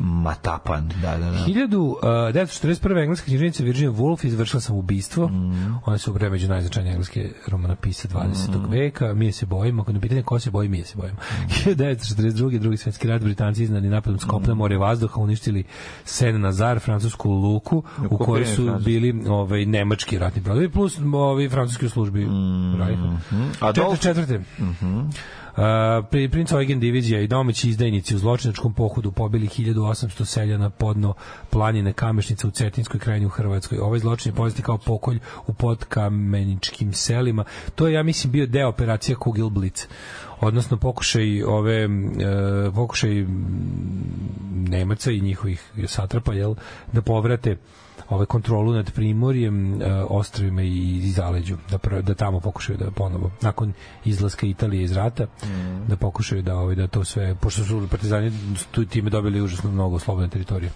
Matapan. 0.70 1.02
Da, 1.02 1.18
da, 1.18 1.30
da. 1.30 1.38
1941. 1.46 3.02
engleska 3.02 3.24
književnica 3.24 3.62
Virginia 3.62 3.90
Woolf 3.90 4.26
izvršila 4.26 4.60
sam 4.60 4.76
ubistvo. 4.76 5.28
Mhm. 5.28 5.72
Ona 5.86 5.98
se 5.98 6.10
ubre 6.10 6.30
među 6.30 6.48
najznačajnije 6.48 6.92
engleske 6.92 7.30
romanopise 7.48 8.08
20. 8.08 8.70
veka. 8.70 9.14
Mi 9.14 9.26
je 9.26 9.32
se 9.32 9.46
bojimo. 9.46 9.82
Ako 9.82 9.92
na 9.92 10.00
pitanje 10.00 10.22
ko 10.22 10.40
se 10.40 10.50
boji, 10.50 10.68
mi 10.68 10.78
je 10.78 10.84
se 10.84 10.96
bojimo. 10.96 11.18
Mhm. 11.40 11.48
1942. 11.48 12.58
drugi 12.58 12.76
svjetski 12.76 13.08
rat 13.08 13.22
Britanci 13.22 13.62
iznani 13.62 13.88
napadom 13.88 14.18
s 14.20 14.24
kopna, 14.24 14.54
more 14.54 14.76
vazduha 14.78 15.20
uništili 15.20 15.64
Sen 16.04 16.40
Nazar, 16.40 16.80
francusku 16.80 17.30
luku, 17.30 17.82
u 18.10 18.18
kojoj 18.18 18.46
su 18.46 18.74
bili 18.84 19.24
ovaj, 19.28 19.66
nemački 19.66 20.18
ratni 20.18 20.42
brodovi, 20.42 20.70
plus 20.70 20.98
ovi 21.14 21.48
francuski 21.48 21.86
u 21.86 21.88
službi 21.88 22.28
Rajha. 22.78 23.02
Mhm. 23.02 23.42
Adolf- 23.60 23.98
44. 23.98 24.40
Uh, 25.50 25.62
pri 26.10 26.28
princ 26.28 26.52
Eugen 26.52 26.80
divizija 26.80 27.20
i 27.20 27.26
domaći 27.26 27.68
izdajnici 27.68 28.14
u 28.14 28.18
zločinačkom 28.18 28.74
pohodu 28.74 29.12
pobili 29.12 29.46
1800 29.46 30.24
seljana 30.24 30.70
podno 30.70 31.14
planine 31.50 31.92
Kamešnica 31.92 32.48
u 32.48 32.50
Cetinskoj 32.50 33.00
krajini 33.00 33.26
u 33.26 33.28
Hrvatskoj. 33.28 33.78
Ovaj 33.78 33.98
zločin 33.98 34.32
je 34.32 34.36
poznati 34.36 34.62
kao 34.62 34.78
pokolj 34.78 35.18
u 35.46 35.52
podkameničkim 35.52 36.92
selima. 36.92 37.44
To 37.74 37.86
je, 37.86 37.94
ja 37.94 38.02
mislim, 38.02 38.32
bio 38.32 38.46
deo 38.46 38.68
operacije 38.68 39.16
Kugelblitz 39.16 39.86
odnosno 40.40 40.76
pokušaj 40.76 41.42
ove 41.42 41.82
e, 41.82 41.88
pokušaj 42.74 43.26
Nemaca 44.68 45.10
i 45.10 45.20
njihovih 45.20 45.72
satrapa 45.86 46.32
jel, 46.32 46.54
da 46.92 47.02
povrate 47.02 47.56
ove 48.10 48.26
kontrolu 48.26 48.72
nad 48.72 48.92
Primorjem, 48.92 49.82
e, 49.82 49.86
ostrovima 50.08 50.62
i, 50.62 50.96
i 50.96 51.10
zaleđu, 51.10 51.56
da, 51.70 51.78
pr- 51.78 52.02
da 52.02 52.14
tamo 52.14 52.40
pokušaju 52.40 52.78
da 52.78 52.90
ponovo, 52.90 53.30
nakon 53.40 53.72
izlaska 54.04 54.46
Italije 54.46 54.82
iz 54.82 54.92
rata, 54.92 55.26
da 55.88 55.96
pokušaju 55.96 56.42
da, 56.42 56.56
ovaj, 56.56 56.74
da 56.74 56.86
to 56.86 57.04
sve, 57.04 57.34
pošto 57.34 57.64
su 57.64 57.88
partizani 57.90 58.32
tu 58.70 58.84
time 58.84 59.10
dobili 59.10 59.42
užasno 59.42 59.70
mnogo 59.70 59.98
slobodne 59.98 60.28
teritorije. 60.28 60.70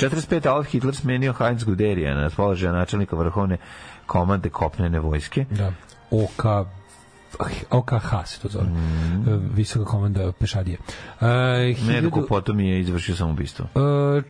45. 0.00 0.36
Adolf 0.36 0.66
Hitler 0.66 0.94
smenio 0.94 1.32
Heinz 1.32 1.64
Guderija 1.64 2.14
na 2.14 2.30
položaja 2.30 2.72
načelnika 2.72 3.16
vrhovne 3.16 3.56
komande 4.06 4.50
kopnene 4.50 5.00
vojske. 5.00 5.44
Da. 5.50 5.72
OK 6.10 6.44
OKH 7.70 8.26
se 8.26 8.40
to 8.40 8.48
zove. 8.48 8.64
E, 8.66 9.38
Visoka 9.54 9.84
komanda 9.84 10.32
pešadije. 10.32 10.78
Uh, 11.20 11.26
Nedugo 11.88 12.26
potom 12.26 12.60
je 12.60 12.80
izvršio 12.80 13.16
samobistvo. 13.16 13.66
Uh, 13.74 13.82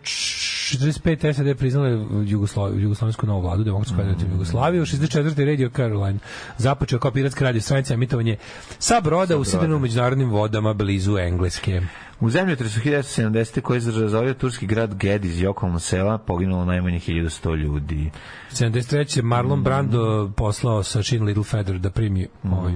45. 0.03 1.33
SAD 1.33 1.59
priznala 1.59 1.89
je 1.89 2.07
Jugoslaviju, 2.25 2.81
jugoslovensku 2.81 3.27
novu 3.27 3.41
vladu, 3.41 3.65
demokratsku 3.65 3.97
federativnu 3.97 4.35
Jugoslaviju, 4.35 4.83
64. 4.83 5.47
Radio 5.47 5.71
Caroline 5.77 6.19
započeo 6.59 6.99
kao 6.99 7.11
piratska 7.11 7.45
radio 7.45 7.61
stranica 7.61 7.95
emitovanje 7.95 8.37
sa 8.79 9.01
broda 9.01 9.37
usidreno 9.37 9.77
u 9.77 9.79
međunarodnim 9.79 10.31
vodama 10.31 10.75
blizu 10.75 11.19
Engleske. 11.19 11.83
U 12.23 12.31
zemljotresu 12.31 12.81
1970. 12.81 13.61
koji 13.61 13.81
je 13.81 14.01
razovio 14.01 14.35
turski 14.35 14.67
grad 14.67 14.95
Gediz 14.95 15.41
i 15.41 15.47
okolno 15.47 15.79
sela 15.79 16.19
poginulo 16.19 16.65
najmanje 16.65 17.01
1100 17.01 17.57
ljudi. 17.57 18.11
73. 18.53 19.23
Marlon 19.23 19.63
Brando 19.63 20.33
poslao 20.37 20.83
sa 20.83 21.03
Shin 21.03 21.25
Little 21.25 21.45
Feather 21.45 21.79
da 21.79 21.91
primi 21.91 22.29
ovaj 22.45 22.73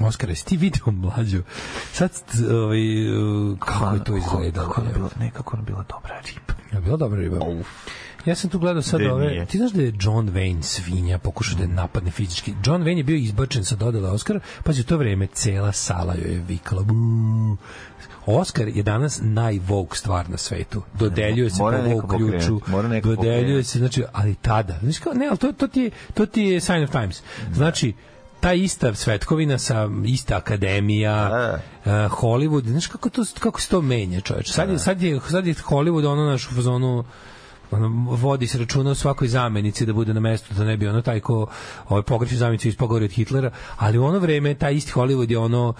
Oscar. 0.00 0.28
Jesi 0.28 0.46
ti 0.46 0.56
video 0.56 0.92
mlađu? 0.92 1.42
Sad, 1.92 2.10
ovaj, 2.50 2.80
kako 3.58 3.94
je 3.94 4.04
to 4.04 4.16
izgledalo? 4.16 4.68
Kako 4.68 4.80
je 4.80 4.92
bila, 4.94 5.08
nekako 5.20 5.56
ona 5.56 5.64
bila 5.64 5.84
dobra 5.88 6.20
riba. 6.26 6.54
Je 6.72 6.80
bila 6.80 6.96
dobra 6.96 7.20
riba? 7.20 7.38
Ja 8.26 8.34
sam 8.34 8.50
tu 8.50 8.58
gledao 8.58 8.82
sad 8.82 9.02
ove... 9.02 9.26
nije? 9.26 9.46
Ti 9.46 9.58
znaš 9.58 9.72
da 9.72 9.82
je 9.82 9.92
John 10.00 10.28
Wayne 10.28 10.62
svinja 10.62 11.18
pokušao 11.18 11.56
da 11.56 11.62
je 11.62 11.68
napadne 11.68 12.10
fizički. 12.10 12.54
John 12.64 12.82
Wayne 12.82 12.96
je 12.96 13.04
bio 13.04 13.16
izbačen 13.16 13.64
sa 13.64 13.76
dodala 13.76 14.12
Oscar, 14.12 14.40
pazi 14.64 14.80
u 14.80 14.84
to 14.84 14.96
vreme 14.96 15.26
cela 15.26 15.72
sala 15.72 16.14
joj 16.14 16.32
je 16.32 16.44
vikala. 16.48 16.82
"Buu." 16.82 17.56
Oscar 18.26 18.68
je 18.68 18.82
danas 18.82 19.20
najvog 19.22 19.96
stvar 19.96 20.30
na 20.30 20.36
svetu. 20.36 20.82
Dodeljuje 20.98 21.50
se 21.50 21.62
Mora 21.62 21.78
po 21.78 21.90
Vogue 21.90 22.18
ključu, 22.18 22.60
dodeljuje 23.02 23.64
se, 23.64 23.78
znači, 23.78 24.04
ali 24.12 24.34
tada, 24.34 24.78
znači 24.82 25.00
kao, 25.00 25.12
ne, 25.12 25.26
ali 25.28 25.38
to, 25.38 25.52
to, 25.52 25.68
ti 25.68 25.80
je, 25.80 25.90
to 26.14 26.26
ti 26.26 26.42
je 26.42 26.60
sign 26.60 26.82
of 26.82 26.90
times. 26.90 27.22
Znači, 27.52 27.94
ta 28.40 28.52
ista 28.52 28.94
svetkovina 28.94 29.58
sa 29.58 29.88
ista 30.04 30.36
akademija, 30.36 31.30
uh, 31.84 31.90
Hollywood, 31.92 32.66
znaš 32.66 32.86
kako 32.86 33.10
to 33.10 33.24
kako 33.38 33.60
se 33.60 33.68
to 33.68 33.80
menja, 33.80 34.20
čoveče. 34.20 34.52
Sad 34.52 34.70
je 34.70 34.78
sad 34.78 35.02
je 35.02 35.20
sad 35.30 35.46
je 35.46 35.54
Hollywood 35.54 36.06
ono 36.06 36.24
naš 36.24 36.46
u 36.46 36.54
fazonu 36.54 37.04
ono, 37.70 38.16
vodi 38.16 38.46
se 38.46 38.58
računa 38.58 38.90
o 38.90 38.94
svakoj 38.94 39.28
zamenici 39.28 39.86
da 39.86 39.92
bude 39.92 40.14
na 40.14 40.20
mestu 40.20 40.54
da 40.54 40.64
ne 40.64 40.76
bi 40.76 40.88
ono 40.88 41.02
taj 41.02 41.20
ko 41.20 41.46
ovaj 41.88 42.02
pogreši 42.02 42.36
zamenicu 42.36 42.68
ispogori 42.68 43.04
od 43.04 43.10
Hitlera 43.10 43.50
ali 43.76 43.98
u 43.98 44.04
ono 44.04 44.18
vreme 44.18 44.54
taj 44.54 44.74
isti 44.74 44.92
Hollywood 44.92 45.30
je 45.30 45.38
ono 45.38 45.74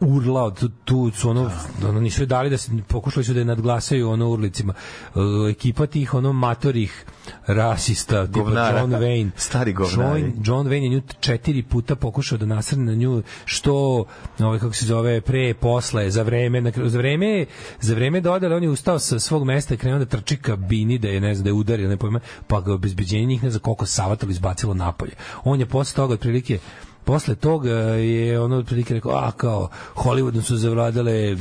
urlao 0.00 0.50
tu, 0.50 0.68
tu 0.84 1.10
su 1.10 1.30
ono, 1.30 1.50
ono 1.88 2.00
nisu 2.00 2.26
dali 2.26 2.50
da 2.50 2.56
se 2.56 2.72
pokušali 2.88 3.24
su 3.24 3.32
da 3.32 3.38
je 3.38 3.44
nadglasaju 3.44 4.10
ono 4.10 4.28
urlicima 4.28 4.74
uh, 5.14 5.22
ekipa 5.50 5.86
tih 5.86 6.14
ono 6.14 6.32
matorih 6.32 7.04
rasista 7.46 8.26
tipa 8.26 8.38
Govnara. 8.38 8.80
John 8.80 8.92
Wayne 8.92 9.30
Stari 9.36 9.72
govnari. 9.72 10.20
John, 10.20 10.32
John 10.44 10.66
Wayne 10.66 10.82
je 10.82 10.88
nju 10.88 11.02
četiri 11.20 11.62
puta 11.62 11.96
pokušao 11.96 12.38
da 12.38 12.46
nasrne 12.46 12.84
na 12.84 12.94
nju 12.94 13.22
što 13.44 14.04
ovaj 14.38 14.58
kako 14.58 14.74
se 14.74 14.86
zove 14.86 15.20
pre 15.20 15.54
posle 15.54 16.10
za 16.10 16.22
vreme 16.22 16.60
na, 16.60 16.72
za 16.84 16.98
vreme 16.98 17.46
za 17.80 17.94
vreme 17.94 18.20
dodale 18.20 18.56
on 18.56 18.62
je 18.62 18.70
ustao 18.70 18.98
sa 18.98 19.18
svog 19.18 19.44
mesta 19.44 19.74
i 19.74 19.76
krenuo 19.76 19.98
da 19.98 20.04
trči 20.04 20.36
ka 20.36 20.56
bini 20.56 20.98
da 20.98 21.08
je 21.08 21.19
ne 21.20 21.34
znam 21.34 21.44
da 21.44 21.50
je 21.50 21.54
udario 21.54 21.88
ne 21.88 21.96
pojma 21.96 22.20
pa 22.46 22.60
ga 22.60 22.74
obezbeđenje 22.74 23.26
njih 23.26 23.42
ne 23.42 23.50
znam 23.50 23.60
koliko 23.60 23.86
savatalo 23.86 24.32
izbacilo 24.32 24.74
napolje 24.74 25.12
on 25.44 25.60
je 25.60 25.66
posle 25.66 25.96
toga 25.96 26.14
otprilike 26.14 26.58
posle 27.04 27.34
toga 27.34 27.70
je 27.70 28.40
ono 28.40 28.56
otprilike 28.56 28.94
rekao, 28.94 29.12
a 29.12 29.30
kao, 29.30 29.68
Hollywoodom 29.94 30.42
su 30.42 30.56
zavladale 30.56 31.36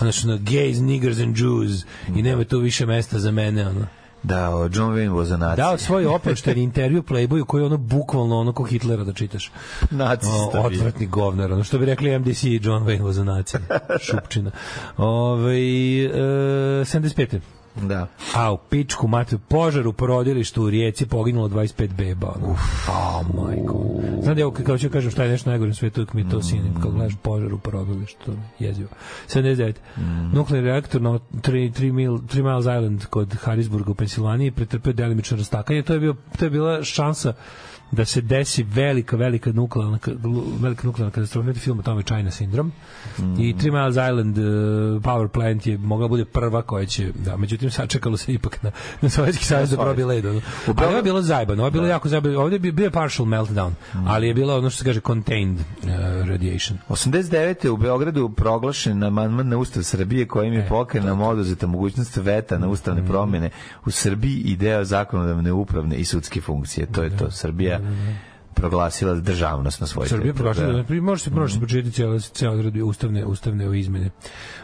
ono 0.00 0.12
što 0.12 0.28
gays, 0.28 0.80
niggers 0.80 1.18
and 1.18 1.38
Jews 1.38 1.84
i 2.16 2.22
nema 2.22 2.44
tu 2.44 2.58
više 2.58 2.86
mesta 2.86 3.18
za 3.18 3.30
mene, 3.30 3.68
ono. 3.68 3.86
Da, 4.22 4.50
o, 4.50 4.68
John 4.72 4.94
Wayne 4.94 5.10
was 5.10 5.34
a 5.34 5.36
nazi. 5.36 5.56
Dao 5.56 5.78
svoj 5.78 6.06
oprošteni 6.06 6.62
intervju 6.62 7.02
Playboyu 7.02 7.44
koji 7.44 7.62
je 7.62 7.66
ono 7.66 7.76
bukvalno 7.76 8.38
ono 8.38 8.52
ko 8.52 8.64
Hitlera 8.64 9.04
da 9.04 9.12
čitaš. 9.12 9.52
Nacista 9.90 10.60
O, 10.60 10.68
bio. 10.68 10.80
Otvrtni 10.80 11.06
govnar, 11.06 11.52
ono 11.52 11.64
što 11.64 11.78
bi 11.78 11.86
rekli 11.86 12.18
MDC 12.18 12.44
John 12.44 12.84
Wayne 12.84 13.02
was 13.02 13.20
a 13.20 13.24
nazi. 13.24 13.56
Šupčina. 14.06 14.50
Ove, 14.96 15.54
e, 15.54 16.08
75. 16.84 17.38
Da. 17.76 18.06
A 18.34 18.52
u 18.52 18.58
pičku 18.70 19.08
mate, 19.08 19.38
požar 19.48 19.86
u 19.86 19.92
porodilištu 19.92 20.62
u 20.62 20.70
Rijeci 20.70 21.06
poginulo 21.06 21.48
25 21.48 21.94
beba. 21.94 22.34
Ono. 22.36 22.56
A, 22.88 23.22
majko. 23.34 23.84
Znam 24.22 24.34
da 24.34 24.40
ja 24.40 24.50
kao 24.50 24.78
ću 24.78 24.90
kažem 24.90 25.10
šta 25.10 25.24
je 25.24 25.30
nešto 25.30 25.50
najgore 25.50 25.68
na 25.68 25.74
svetu, 25.74 26.06
mi 26.12 26.28
to 26.28 26.42
sinim, 26.42 26.74
kad 26.82 26.92
gledaš 26.92 27.12
požar 27.22 27.54
u 27.54 27.58
porodilištu, 27.58 28.32
jezivo. 28.58 28.88
79. 29.28 29.74
Nuklearni 30.32 30.68
reaktor 30.68 31.02
na 31.02 31.10
3, 31.10 31.72
3, 31.72 31.92
mil, 31.92 32.12
3 32.12 32.42
Miles 32.42 32.64
Island 32.64 33.06
kod 33.06 33.34
Harrisburga 33.34 33.90
u 33.90 33.94
Pensilvaniji 33.94 34.50
pretrpeo 34.50 34.92
delimično 34.92 35.36
rastakanje. 35.36 35.82
To 35.82 35.92
je, 35.92 36.00
bio, 36.00 36.14
to 36.38 36.44
je 36.44 36.50
bila 36.50 36.84
šansa 36.84 37.32
da 37.92 38.04
se 38.04 38.20
desi 38.20 38.62
velika, 38.64 39.16
velika 39.16 39.52
nuklearna, 39.52 39.98
velika 40.60 40.86
nuklearna 40.86 41.10
katastrofa. 41.10 41.44
Imate 41.44 41.60
film 41.60 41.78
o 41.78 41.82
tome 41.82 42.02
China 42.02 42.30
Syndrome. 42.30 42.70
I 43.38 43.56
Three 43.58 43.70
Miles 43.70 43.96
Island 43.96 44.38
uh, 44.38 44.44
power 45.02 45.28
plant 45.28 45.66
je 45.66 45.78
mogla 45.78 46.08
bude 46.08 46.24
prva 46.24 46.62
koja 46.62 46.86
će, 46.86 47.12
da, 47.14 47.36
međutim 47.36 47.70
sačekalo 47.70 48.16
se 48.16 48.32
ipak 48.32 48.62
na, 48.62 48.70
na 49.00 49.08
Sovjetski 49.08 49.44
savez 49.44 49.70
da 49.70 49.76
probi 49.76 50.04
led. 50.04 50.26
ono. 50.26 50.40
Ali 50.66 50.86
ovo 50.86 50.96
je 50.96 51.02
bilo 51.02 51.22
zajbano, 51.22 51.62
ovo 51.62 51.66
je 51.66 51.70
bilo 51.70 51.86
jako 51.86 52.08
zajbano. 52.08 52.40
Ovdje 52.40 52.56
je 52.56 52.72
bio- 52.72 52.90
partial 52.90 53.26
meltdown, 53.26 53.70
ali 54.06 54.26
je 54.28 54.34
bilo 54.34 54.58
ono 54.58 54.70
što 54.70 54.78
se 54.78 54.84
kaže 54.84 55.00
contained 55.00 55.58
uh, 55.58 55.88
radiation. 56.28 56.78
89. 56.88 57.68
u 57.68 57.76
Beogradu 57.76 58.28
proglašen 58.28 59.02
amandman 59.02 59.48
na 59.48 59.56
Ustav 59.58 59.82
Srbije 59.82 60.26
kojim 60.28 60.52
je 60.54 60.66
pokrenam 60.68 61.20
oduzeta 61.20 61.66
mogućnost 61.66 62.16
veta 62.16 62.58
na 62.58 62.68
ustavne 62.68 63.06
promjene 63.06 63.50
u 63.86 63.90
Srbiji 63.90 64.36
i 64.36 64.56
deo 64.56 64.84
zakonodavne 64.84 65.52
upravne 65.52 65.96
i 65.96 66.04
sudske 66.04 66.40
funkcije. 66.40 66.86
To 66.86 67.02
je 67.02 67.16
to. 67.16 67.30
Srbija 67.30 67.81
proglasila 68.54 69.14
državnost 69.14 69.80
na 69.80 69.86
svoj 69.86 70.08
Srbija 70.08 70.34
proglasila 70.34 70.82
da. 70.82 70.94
može 70.94 71.24
se 71.24 71.30
može 71.30 71.54
se 71.54 71.60
pročitati 71.60 71.94
cela 71.94 72.18
cela 72.18 72.54
odredbe 72.54 72.82
ustavne 72.82 73.24
ustavne 73.24 73.66
ove 73.66 73.80
izmene. 73.80 74.10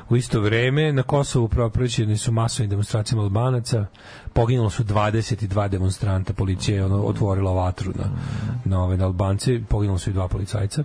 U 0.08 0.16
isto 0.16 0.40
vreme 0.40 0.92
na 0.92 1.02
Kosovu 1.02 1.48
propraćene 1.48 2.16
su 2.16 2.32
masovne 2.32 2.68
demonstracije 2.68 3.18
Albanaca, 3.18 3.86
poginulo 4.32 4.70
su 4.70 4.84
22 4.84 5.68
demonstranta, 5.68 6.32
policija 6.32 6.76
je 6.76 6.84
ono 6.84 7.02
otvorila 7.02 7.52
vatru 7.52 7.92
na 7.94 8.04
na 8.64 8.84
ove 8.84 8.96
na 8.96 9.04
Albance, 9.04 9.60
poginulo 9.68 9.98
su 9.98 10.10
i 10.10 10.12
dva 10.12 10.28
policajca. 10.28 10.84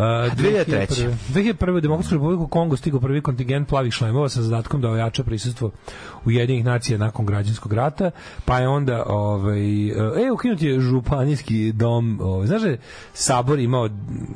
Uh, 0.00 0.06
2003. 0.06 1.14
2001. 1.28 1.76
u 1.76 1.80
Demokratsku 1.80 2.14
republiku 2.14 2.46
Kongo 2.46 2.76
stigao 2.76 3.00
prvi 3.00 3.20
kontingent 3.20 3.68
plavih 3.68 3.92
šlemova 3.92 4.28
sa 4.28 4.42
zadatkom 4.42 4.80
da 4.80 4.88
ojača 4.88 5.24
prisustvo 5.24 5.70
Ujedinjenih 6.24 6.64
nacija 6.64 6.98
nakon 6.98 7.26
građanskog 7.26 7.72
rata, 7.72 8.10
pa 8.44 8.58
je 8.58 8.68
onda 8.68 9.04
ovaj 9.06 9.88
e 10.26 10.30
ukinut 10.32 10.62
je 10.62 10.80
županijski 10.80 11.72
dom, 11.72 12.20
ovaj 12.22 12.46
znaš 12.46 12.62
da 12.62 12.76
sabor 13.12 13.58
imao 13.58 13.88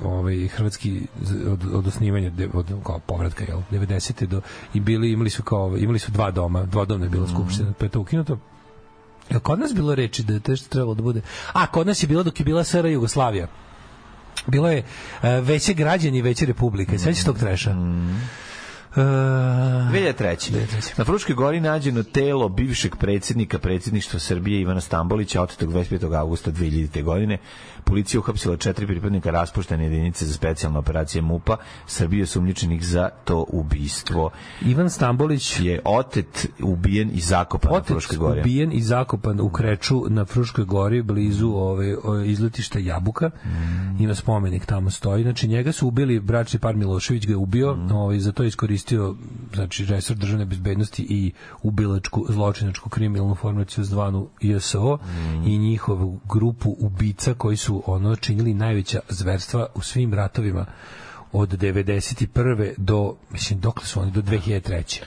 ovaj 0.04 0.48
hrvatski 0.48 1.00
od, 1.50 1.64
od 1.74 1.86
osnivanja 1.86 2.30
od 2.54 2.66
kao 2.86 2.98
povratka 2.98 3.44
jel 3.48 3.60
90. 3.70 4.26
do 4.26 4.40
i 4.74 4.80
bili 4.80 5.12
imali 5.12 5.30
su 5.30 5.42
kao 5.42 5.76
imali 5.78 5.98
su 5.98 6.12
dva 6.12 6.30
doma, 6.30 6.62
dvodomna 6.62 7.06
je 7.06 7.10
bila 7.10 7.28
skupština, 7.28 7.72
pa 7.78 7.84
je 7.84 7.88
to 7.88 8.00
ukinuto. 8.00 8.38
Jel 9.30 9.40
kod 9.40 9.58
nas 9.58 9.74
bilo 9.74 9.94
reči 9.94 10.22
da 10.22 10.34
je 10.34 10.40
to 10.40 10.56
što 10.56 10.68
trebalo 10.68 10.94
da 10.94 11.02
bude? 11.02 11.20
A, 11.52 11.66
kod 11.66 11.86
nas 11.86 12.02
je 12.02 12.06
bilo 12.06 12.22
dok 12.22 12.40
je 12.40 12.44
bila 12.44 12.64
SR 12.64 12.86
Jugoslavija. 12.86 13.48
Bilo 14.46 14.70
je 14.70 14.78
e, 14.78 14.84
veće 15.40 15.74
građani 15.74 16.22
veće 16.22 16.46
republike. 16.46 16.98
Sveći 16.98 17.24
tog 17.24 17.38
treša? 17.38 17.74
E, 18.96 19.00
2003. 19.00 20.98
Na 20.98 21.04
Fruškoj 21.04 21.34
gori 21.34 21.60
nađeno 21.60 22.02
telo 22.02 22.48
bivšeg 22.48 22.96
predsjednika 22.96 23.58
predsjedništva 23.58 24.20
Srbije 24.20 24.60
Ivana 24.60 24.80
Stambolića 24.80 25.42
otetog 25.42 25.72
25. 25.72 26.14
augusta 26.14 26.52
2000. 26.52 27.02
godine. 27.02 27.38
Policija 27.84 28.20
uhapsila 28.20 28.56
četiri 28.56 28.86
pripadnika 28.86 29.30
raspuštene 29.30 29.84
jedinice 29.84 30.26
za 30.26 30.34
specijalne 30.34 30.78
operacije 30.78 31.22
MUPA. 31.22 31.56
Srbije 31.86 32.20
je 32.20 32.26
sumnjičenih 32.26 32.86
za 32.86 33.10
to 33.24 33.44
ubistvo. 33.48 34.30
Ivan 34.62 34.90
Stambolić 34.90 35.60
Je 35.60 35.80
otet, 35.84 36.48
ubijen 36.62 37.10
i 37.14 37.20
zakopan 37.20 37.72
na 37.72 37.78
Otec 37.78 37.88
Fruškoj 37.88 38.18
gori. 38.18 38.40
ubijen 38.40 38.72
i 38.72 38.82
zakopan 38.82 39.40
u 39.40 39.50
Kreču 39.50 40.04
na 40.08 40.24
Fruškoj 40.24 40.64
gori 40.64 41.02
blizu 41.02 41.48
ove, 41.48 41.96
ove 41.98 42.28
izletišta 42.28 42.78
Jabuka. 42.78 43.30
Mm. 43.44 44.02
Ima 44.02 44.14
spomenik 44.14 44.66
tamo 44.66 44.90
stoji. 44.90 45.22
Znači 45.22 45.48
njega 45.48 45.72
su 45.72 45.88
ubili 45.88 46.20
bračni 46.20 46.58
par 46.58 46.76
Milošević 46.76 47.26
ga 47.26 47.32
je 47.32 47.36
ubio, 47.36 47.74
Mm. 47.74 47.92
ovaj 47.92 48.18
za 48.18 48.32
to 48.32 48.42
je 48.42 48.48
iskoristio 48.84 49.14
znači 49.54 49.84
resor 49.84 50.16
državne 50.16 50.44
bezbednosti 50.44 51.06
i 51.08 51.32
ubilačku 51.62 52.26
zločinačku 52.28 52.88
kriminalnu 52.90 53.34
formaciju 53.34 53.84
zvanu 53.84 54.28
JSO 54.40 54.98
Mm. 55.04 55.46
i 55.46 55.58
njihovu 55.58 56.20
grupu 56.28 56.76
ubica 56.78 57.34
koji 57.34 57.56
su 57.56 57.82
ono 57.86 58.16
činili 58.16 58.54
najveća 58.54 59.00
zverstva 59.08 59.66
u 59.74 59.80
svim 59.80 60.14
ratovima 60.14 60.66
od 61.32 61.48
91. 61.48 62.74
do 62.76 63.14
mislim 63.30 63.60
dokle 63.60 63.86
su 63.86 64.00
oni 64.00 64.10
do 64.10 64.22
2003. 64.22 65.02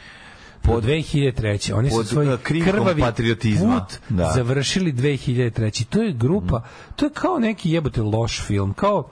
Pod 0.68 0.84
2003. 0.84 1.74
Oni 1.74 1.90
su 1.90 2.04
svoj 2.04 2.38
krinkom 2.44 2.74
krvavi 2.74 3.02
patriotizma. 3.02 3.80
put 3.80 4.00
Da. 4.10 4.32
završili 4.36 4.94
2003. 4.94 5.86
To 5.86 6.02
je 6.02 6.14
grupa, 6.14 6.64
to 6.96 7.06
je 7.06 7.12
kao 7.14 7.40
neki 7.40 7.72
jebote 7.72 8.02
loš 8.02 8.42
film, 8.42 8.74
kao 8.74 9.10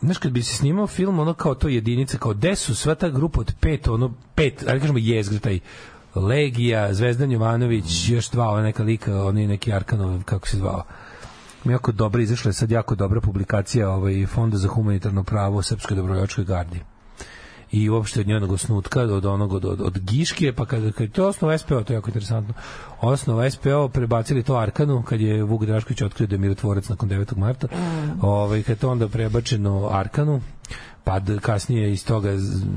znaš 0.00 0.18
kad 0.18 0.32
bi 0.32 0.42
se 0.42 0.56
snimao 0.56 0.86
film 0.86 1.18
ono 1.18 1.34
kao 1.34 1.54
to 1.54 1.68
jedinica, 1.68 2.18
kao 2.18 2.34
gde 2.34 2.56
su 2.56 2.74
sva 2.74 2.94
ta 2.94 3.08
grupa 3.08 3.40
od 3.40 3.54
pet, 3.60 3.88
ono 3.88 4.14
pet, 4.34 4.64
ajde 4.68 4.80
kažemo 4.80 4.98
jezgre 4.98 5.38
taj 5.38 5.58
Legija, 6.14 6.94
Zvezdan 6.94 7.32
Jovanović, 7.32 8.08
još 8.08 8.30
dva, 8.30 8.48
ova 8.48 8.62
neka 8.62 8.82
lika, 8.82 9.24
oni 9.24 9.46
neki 9.46 9.72
Arkanov, 9.72 10.22
kako 10.24 10.48
se 10.48 10.56
zvao 10.56 10.82
jako 11.64 11.92
dobra, 11.92 12.22
izašla 12.22 12.48
je 12.48 12.52
sad 12.52 12.70
jako 12.70 12.94
dobra 12.94 13.20
publikacija 13.20 13.90
ovaj, 13.90 14.26
Fonda 14.26 14.56
za 14.56 14.68
humanitarno 14.68 15.24
pravo 15.24 15.58
u 15.58 15.62
Srpskoj 15.62 15.96
dobrovoljačkoj 15.96 16.44
gardi 16.44 16.80
i 17.72 17.90
uopšte 17.90 18.20
od 18.20 18.26
njenog 18.26 18.52
osnutka 18.52 19.02
od 19.02 19.26
onog 19.26 19.52
od, 19.52 19.64
od, 19.64 19.80
od 19.80 19.98
Giške 19.98 20.52
pa 20.52 20.66
kad, 20.66 20.92
kad 20.92 21.00
je 21.00 21.12
to 21.12 21.28
osnova 21.28 21.58
SPO 21.58 21.82
to 21.82 21.92
je 21.92 21.94
jako 21.94 22.08
interesantno 22.08 22.54
osnova 23.00 23.50
SPO 23.50 23.88
prebacili 23.88 24.42
to 24.42 24.56
Arkanu 24.56 25.02
kad 25.02 25.20
je 25.20 25.42
Vuk 25.42 25.64
Drašković 25.64 26.02
otkrio 26.02 26.26
da 26.26 26.34
je 26.34 26.38
mirotvorac 26.38 26.88
nakon 26.88 27.08
9. 27.08 27.36
marta 27.36 27.68
ovaj, 28.22 28.62
kad 28.62 28.76
je 28.76 28.80
to 28.80 28.90
onda 28.90 29.08
prebačeno 29.08 29.88
Arkanu 29.92 30.40
pa 31.08 31.20
kasnije 31.40 31.92
iz 31.92 32.04
toga 32.04 32.30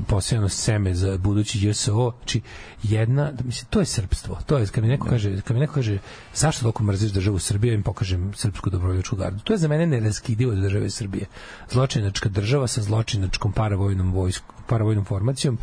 posejano 0.08 0.48
seme 0.48 0.94
za 0.94 1.18
budući 1.18 1.68
JSO, 1.68 2.12
znači 2.18 2.40
jedna, 2.82 3.32
da 3.32 3.44
mislim, 3.44 3.66
to 3.70 3.80
je 3.80 3.86
srpstvo, 3.86 4.38
to 4.46 4.58
je, 4.58 4.66
kad 4.66 4.84
mi 4.84 4.90
neko 4.90 5.06
kaže, 5.08 5.40
kad 5.40 5.54
mi 5.54 5.60
neko 5.60 5.74
kaže, 5.74 5.98
zašto 6.34 6.62
toliko 6.62 6.82
mrziš 6.82 7.12
državu 7.12 7.38
Srbije, 7.38 7.72
ja 7.72 7.74
im 7.74 7.82
pokažem 7.82 8.32
srpsku 8.34 8.70
dobrovoljačku 8.70 9.16
gardu. 9.16 9.40
To 9.44 9.52
je 9.52 9.58
za 9.58 9.68
mene 9.68 9.86
neraskidivo 9.86 10.52
od 10.52 10.58
države 10.58 10.90
Srbije. 10.90 11.26
Zločinačka 11.70 12.28
država 12.28 12.66
sa 12.66 12.82
zločinačkom 12.82 13.52
paravojnom 13.52 14.12
vojskom, 14.12 14.56
paravojnom 14.66 15.04
formacijom, 15.04 15.58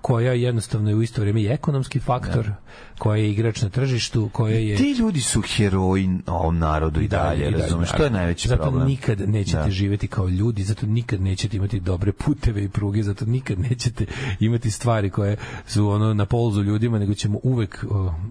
koja 0.00 0.32
jednostavno 0.32 0.90
je 0.90 0.96
u 0.96 1.02
isto 1.02 1.20
vrijeme 1.20 1.42
i 1.42 1.46
ekonomski 1.46 2.00
faktor, 2.00 2.50
koja 2.98 3.16
je 3.16 3.30
igrač 3.30 3.62
na 3.62 3.68
tržištu, 3.68 4.28
koja 4.32 4.56
je... 4.58 4.76
Ti 4.76 4.90
ljudi 4.98 5.20
su 5.20 5.42
heroji 5.42 6.10
ovom 6.26 6.58
narodu 6.58 7.00
i 7.00 7.08
dalje, 7.08 7.50
razumeš? 7.50 7.90
To 7.90 8.04
je 8.04 8.10
najveći 8.10 8.48
zato 8.48 8.62
problem. 8.62 8.86
nikad 8.86 9.28
nećete 9.28 9.62
Da. 9.62 9.70
živjeti 9.70 10.08
kao 10.08 10.28
ljudi, 10.28 10.62
zato 10.62 10.86
nikad 10.86 11.20
nećete 11.20 11.56
imati 11.56 11.80
dobre 11.80 12.12
puteve 12.12 12.64
i 12.64 12.68
pruge, 12.68 13.02
zato 13.02 13.24
nikad 13.24 13.58
nećete 13.58 14.06
imati 14.40 14.70
stvari 14.70 15.10
koje 15.10 15.36
su 15.66 15.88
ono 15.88 16.14
na 16.14 16.26
polzu 16.26 16.62
ljudima, 16.62 16.98
nego 16.98 17.14
ćemo 17.14 17.38
uvek 17.42 17.84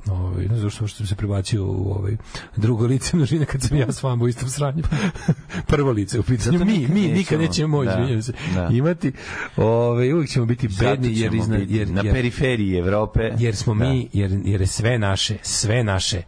ovaj 0.08 0.46
ne 0.48 0.58
znam 0.58 0.70
što 0.70 0.88
sam 0.88 1.06
se 1.08 1.16
prebacio 1.16 1.66
u 1.66 1.94
ovaj 2.00 2.18
drugo 2.56 2.86
lice 2.86 3.16
množine 3.18 3.46
kad 3.46 3.62
sam 3.62 3.78
ja 3.78 3.92
s 3.92 4.04
vama 4.04 4.24
u 4.24 4.28
istom 4.28 4.50
sranju. 4.50 4.84
Prvo 5.68 5.92
lice 5.92 6.20
u 6.20 6.24
pitanju. 6.24 6.58
Zato 6.58 6.66
Mi, 6.66 6.78
nikad 6.78 6.96
mi 6.96 7.02
nikad 7.02 7.40
nećemo, 7.40 7.48
nećemo 7.48 7.78
moći, 7.78 8.16
da, 8.16 8.22
se, 8.22 8.34
da. 8.56 8.70
imati. 8.72 9.12
Ovaj 9.58 10.14
uvek 10.14 10.30
ćemo 10.30 10.46
biti 10.46 10.68
Zato 10.70 10.90
bedni 10.92 11.20
jer, 11.20 11.32
ćemo 11.32 11.44
izna, 11.44 11.58
biti 11.58 11.76
jer, 11.76 11.90
na 11.90 12.02
jer, 12.02 12.14
periferiji 12.14 12.78
Evrope. 12.78 13.32
jer 13.40 13.56
smo 13.56 13.76
Da. 13.76 13.86
mi 13.90 14.10
jer, 14.14 14.40
jer 14.46 14.53
je 14.62 14.68
sve 14.68 14.98
naše 15.00 15.38
sve 15.42 15.84
naše 15.84 16.22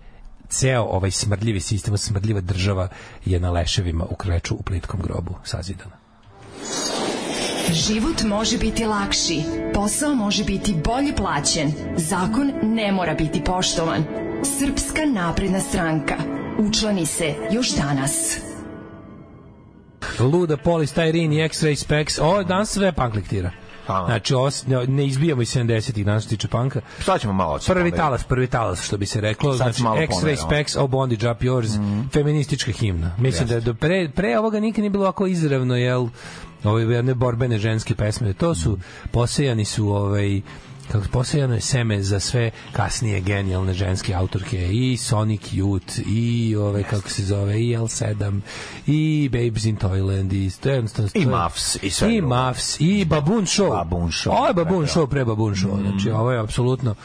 ceo 0.49 0.83
ovaj 0.83 1.11
smrdljivi 1.11 1.59
sistem 1.59 1.97
smrdljiva 1.97 2.41
država 2.41 2.87
je 3.25 3.39
na 3.39 3.51
leševima 3.51 4.05
u 4.09 4.15
kreču 4.15 4.55
u 4.55 4.63
plitkom 4.63 4.99
grobu 5.01 5.35
sazidana 5.43 5.95
Život 7.73 8.23
može 8.23 8.57
biti 8.57 8.85
lakši, 8.85 9.41
posao 9.73 10.15
može 10.15 10.43
biti 10.43 10.75
bolje 10.83 11.15
plaćen, 11.15 11.73
zakon 11.97 12.51
ne 12.63 12.91
mora 12.91 13.13
biti 13.13 13.43
poštovan. 13.43 14.03
Srpska 14.59 15.01
napredna 15.05 15.59
stranka. 15.59 16.15
Učlani 16.59 17.05
se 17.05 17.33
još 17.51 17.69
danas. 17.69 18.37
Luda, 20.19 20.57
Polystyrene 20.57 21.35
i 21.35 21.49
X-Ray 21.49 21.75
Specs 21.75 22.19
ovo 22.19 22.43
danas 22.43 22.69
sve 22.69 22.91
punk 22.91 23.15
lektira 23.15 23.51
Hvala. 23.85 24.05
Znači, 24.05 24.35
os, 24.35 24.67
ne, 24.67 24.87
ne 24.87 25.05
izbijamo 25.05 25.41
iz 25.41 25.55
70-ih 25.55 26.05
danas 26.05 26.23
što 26.23 26.29
tiče 26.29 26.47
panka. 26.47 26.81
Šta 26.99 27.17
ćemo 27.17 27.33
malo 27.33 27.53
odsjeti? 27.53 27.73
Prvi 27.73 27.91
talas, 27.91 28.23
prvi 28.23 28.47
talas, 28.47 28.85
što 28.85 28.97
bi 28.97 29.05
se 29.05 29.21
reklo. 29.21 29.57
Sad 29.57 29.73
Znači, 29.73 29.83
X-Ray. 29.83 30.45
Specs, 30.45 30.75
Oh 30.75 30.89
Bondage 30.89 31.31
Up 31.31 31.41
Yours, 31.41 32.01
feministička 32.13 32.71
himna. 32.71 33.15
Mislim 33.17 33.47
da 33.47 33.59
do 33.59 33.73
pre, 33.73 34.09
pre 34.15 34.39
ovoga 34.39 34.59
nikad 34.59 34.79
nije 34.79 34.89
bilo 34.89 35.03
ovako 35.03 35.27
izravno, 35.27 35.75
jel, 35.75 36.07
ove 36.63 36.95
jedne 36.95 37.13
borbene 37.13 37.57
ženske 37.57 37.95
pesme. 37.95 38.33
To 38.33 38.55
su, 38.55 38.77
posejani 39.11 39.65
su, 39.65 39.89
ovaj, 39.89 40.41
kako 40.91 41.05
posejano 41.11 41.53
je 41.53 41.61
seme 41.61 42.01
za 42.01 42.19
sve 42.19 42.51
kasnije 42.71 43.21
genijalne 43.21 43.73
ženske 43.73 44.13
autorke 44.13 44.69
i 44.71 44.97
Sonic 44.97 45.41
Youth 45.41 46.01
i 46.07 46.55
ove 46.55 46.83
kako 46.83 47.09
se 47.09 47.23
zove 47.25 47.61
i 47.61 47.77
L7 47.77 48.39
i 48.87 49.29
Babes 49.31 49.65
in 49.65 49.77
Toyland 49.77 50.33
i 50.33 50.51
jednostavno 50.69 51.09
I 51.13 51.25
Muffs, 51.25 51.83
i 51.83 51.89
sve 51.89 52.15
i. 52.15 52.21
Muffs 52.21 52.79
i 52.79 53.05
Baboon 53.05 53.45
Show 53.45 53.69
Baboon 53.69 54.11
Show, 54.11 54.29
ovo 54.29 54.47
je 54.47 54.53
Baboon. 54.53 54.85
Show 54.85 55.07
pre 55.07 55.25
Baboon 55.25 55.55
Show 55.55 55.81
znači 55.81 56.11
ovo 56.11 56.31
je 56.31 56.39
apsolutno 56.39 56.95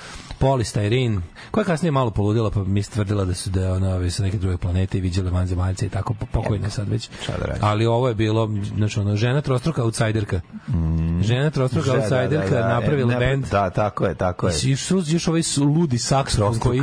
Polystyrene 0.41 1.20
koja 1.51 1.62
je 1.62 1.66
kasnije 1.66 1.93
malo 1.93 2.11
poludila 2.11 2.51
pa 2.51 2.64
mi 2.64 2.80
je 2.80 2.84
tvrdila 2.84 3.24
da 3.24 3.34
su 3.34 3.51
da 3.51 3.61
je 3.61 3.72
ona 3.72 4.11
sa 4.11 4.22
neke 4.22 4.38
druge 4.38 4.57
planete 4.57 4.99
i 4.99 5.01
viđale 5.01 5.30
vanzemaljce 5.30 5.86
i 5.86 5.91
tako 5.91 6.14
po- 6.14 6.26
pokojne 6.26 6.70
sad 6.70 6.88
već 6.88 7.11
da 7.28 7.34
ali 7.61 7.86
ovo 7.86 8.09
je 8.09 8.14
bilo 8.14 8.51
znači 8.76 9.01
ono 9.01 9.16
žena 9.16 9.41
trostruka 9.41 9.82
outsiderka 9.84 10.41
žena 11.22 11.51
trostruka 11.51 11.86
Da, 11.86 11.93
da, 11.93 11.99
outsiderka 11.99 12.51
da, 12.51 12.61
da, 12.61 12.68
napravila 12.70 13.14
e, 13.14 13.18
bend 13.18 13.45
Da, 13.47 13.70
tako 13.70 14.07
je, 14.07 14.14
tako 14.14 14.47
je. 14.47 14.53
još, 14.64 14.91
još 15.07 15.28
ovaj 15.28 15.43
ludi 15.59 15.99
saksofon 15.99 16.59
koji 16.61 16.80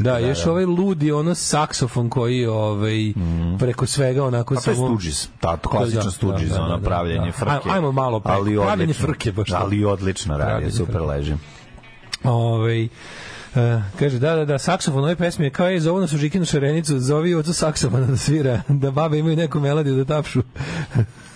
da, 0.00 0.18
još 0.18 0.44
da. 0.44 0.50
ovaj 0.50 0.64
ludi 0.66 1.12
ono 1.12 1.34
saksofon 1.34 2.10
koji 2.10 2.46
ovaj 2.46 3.12
preko 3.58 3.86
svega 3.86 4.24
onako 4.24 4.54
A 4.54 4.60
to 4.60 4.70
je 4.70 4.76
Stooges, 4.76 5.28
ta 5.40 5.56
klasičan 5.58 6.04
Da, 6.04 6.10
Stooges, 6.10 6.48
da, 6.48 6.54
da, 6.54 6.62
ono 6.62 6.80
pravljenje 6.80 7.26
da. 7.26 7.32
frke. 7.32 7.50
Aj- 7.50 7.74
Ajmo 7.74 7.92
malo 7.92 8.20
preko. 8.20 8.38
odlično, 8.84 9.06
frke 9.06 9.32
baš. 9.32 9.50
Ali 9.52 9.84
odlično 9.84 10.38
radi, 10.38 10.70
super 10.70 10.96
frke. 10.96 11.38
Leži. 12.24 12.36
Ovaj 12.36 12.88
Uh, 13.54 13.82
kaže, 13.98 14.18
da, 14.18 14.36
da, 14.36 14.44
da, 14.44 14.58
saksofon 14.58 15.04
ove 15.04 15.16
pesme 15.16 15.46
je 15.46 15.50
kao 15.50 15.68
je, 15.68 15.80
zovu 15.80 16.00
nas 16.00 16.12
u 16.12 16.18
Žikinu 16.18 16.44
šarenicu, 16.44 16.98
zovi 16.98 17.34
ocu 17.34 17.52
saksofona 17.52 18.06
da 18.06 18.16
svira, 18.16 18.62
da 18.68 18.90
babe 18.90 19.18
imaju 19.18 19.36
neku 19.36 19.60
melodiju 19.60 19.96
da 19.96 20.04
tapšu. 20.04 20.42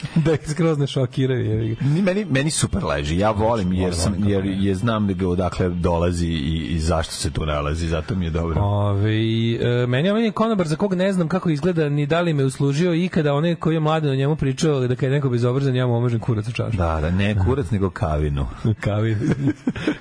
da 0.25 0.33
ih 0.33 0.41
skroz 0.51 0.79
ne 0.79 0.87
šokiraju. 0.87 1.77
meni 1.81 2.27
meni 2.31 2.51
super 2.51 2.85
leži. 2.85 3.19
Ja 3.19 3.31
volim 3.31 3.73
jer 3.73 3.95
sam 3.95 4.15
jer 4.29 4.45
je 4.45 4.75
znam 4.75 5.07
da 5.07 5.13
ga 5.13 5.29
odakle 5.29 5.69
dolazi 5.69 6.27
i, 6.27 6.67
i 6.71 6.79
zašto 6.79 7.13
se 7.13 7.31
tu 7.31 7.47
nalazi, 7.47 7.89
zato 7.89 8.15
mi 8.15 8.25
je 8.25 8.31
dobro. 8.31 8.63
Ove, 8.63 9.13
e, 9.13 9.87
meni 9.87 10.25
je 10.25 10.33
konobar 10.33 10.67
za 10.67 10.77
kog 10.77 10.95
ne 10.95 11.13
znam 11.13 11.29
kako 11.29 11.51
izgleda, 11.51 11.89
ni 11.89 12.07
da 12.07 12.21
li 12.21 12.33
me 12.33 12.45
uslužio 12.45 12.95
ikada 12.95 13.35
onaj 13.35 13.55
koji 13.55 13.75
je 13.75 13.81
mladen 13.81 14.11
o 14.11 14.15
njemu 14.15 14.37
pričao 14.37 14.81
da 14.81 14.95
kad 14.95 15.03
je 15.03 15.11
neko 15.11 15.29
bezobrazan, 15.29 15.77
ja 15.77 15.87
mu 15.87 15.97
omažem 15.97 16.21
kurac 16.21 16.49
u 16.49 16.53
čašu. 16.53 16.77
Da, 16.77 16.99
da, 17.01 17.11
ne 17.11 17.37
kurac 17.45 17.71
nego 17.71 17.91
kavinu. 17.91 18.47
Kavinu. 18.81 19.21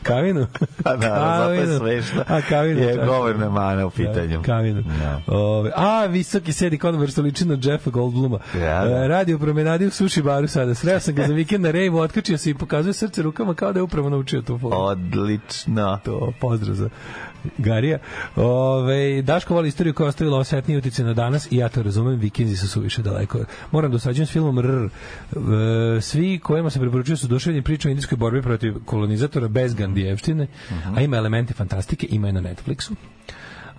Kavinu? 0.04 0.48
Pa 0.84 0.96
da, 1.02 1.38
zato 1.40 1.52
je 1.52 1.78
smešno. 1.78 2.24
A, 2.28 2.42
kavinu. 2.42 2.82
Je 2.82 3.06
govorna 3.06 3.50
mana 3.50 3.86
u 3.86 3.90
pitanju. 3.90 4.38
Da, 4.38 4.44
Kavinu. 4.44 4.82
Da. 4.82 5.22
Ove, 5.28 5.72
a, 5.76 6.06
visoki 6.06 6.54
sedi 6.54 6.78
konobar 6.78 7.10
što 7.10 7.22
liči 7.22 7.46
na 7.46 7.58
Jeffa 7.62 7.90
Goldbluma. 7.90 8.40
Da, 8.54 8.60
da. 8.60 9.06
E, 9.06 9.08
radi 9.08 9.34
u 9.34 9.40
promenadi 9.40 9.85
u 9.88 9.92
suši 9.92 10.22
baru 10.22 10.48
sada. 10.48 10.76
Sreo 10.76 11.00
sam 11.00 11.16
ga 11.16 11.28
za 11.28 11.34
vikend 11.34 11.64
na 11.64 11.72
rejvu, 11.72 11.98
otkačio 11.98 12.38
se 12.38 12.50
i 12.50 12.54
pokazuje 12.54 12.94
srce 12.94 13.22
rukama 13.22 13.54
kao 13.54 13.74
da 13.74 13.80
je 13.80 13.84
upravo 13.84 14.10
naučio 14.10 14.42
tu 14.42 14.58
foru. 14.58 14.76
Odlično. 14.78 16.00
To, 16.04 16.34
pozdrav 16.40 16.76
za 16.76 16.90
Garija. 17.58 17.98
Ove, 18.36 19.22
Daško 19.22 19.54
voli 19.54 19.68
istoriju 19.68 19.94
koja 19.94 20.06
je 20.06 20.10
ostavila 20.10 20.38
osetniji 20.38 20.78
utjecaj 20.78 21.06
na 21.06 21.14
danas 21.14 21.52
i 21.52 21.58
ja 21.58 21.70
to 21.70 21.84
razumem, 21.84 22.20
vikinzi 22.20 22.58
su 22.58 22.68
suviše 22.68 23.02
daleko. 23.02 23.40
Moram 23.72 23.92
da 23.92 23.96
usađujem 23.96 24.28
s 24.28 24.32
filmom 24.32 24.60
RR. 24.60 24.86
E, 24.86 26.02
svi 26.02 26.40
kojima 26.40 26.70
se 26.70 26.80
preporučuju 26.80 27.18
su 27.18 27.28
duševni 27.28 27.62
priča 27.62 27.88
o 27.88 27.92
indijskoj 27.92 28.18
borbi 28.18 28.42
protiv 28.42 28.76
kolonizatora 28.86 29.48
bez 29.48 29.74
Gandijevštine, 29.74 30.48
a 30.96 31.02
ima 31.02 31.18
elemente 31.18 31.54
fantastike, 31.54 32.08
ima 32.10 32.28
je 32.28 32.34
na 32.34 32.42
Netflixu. 32.42 32.94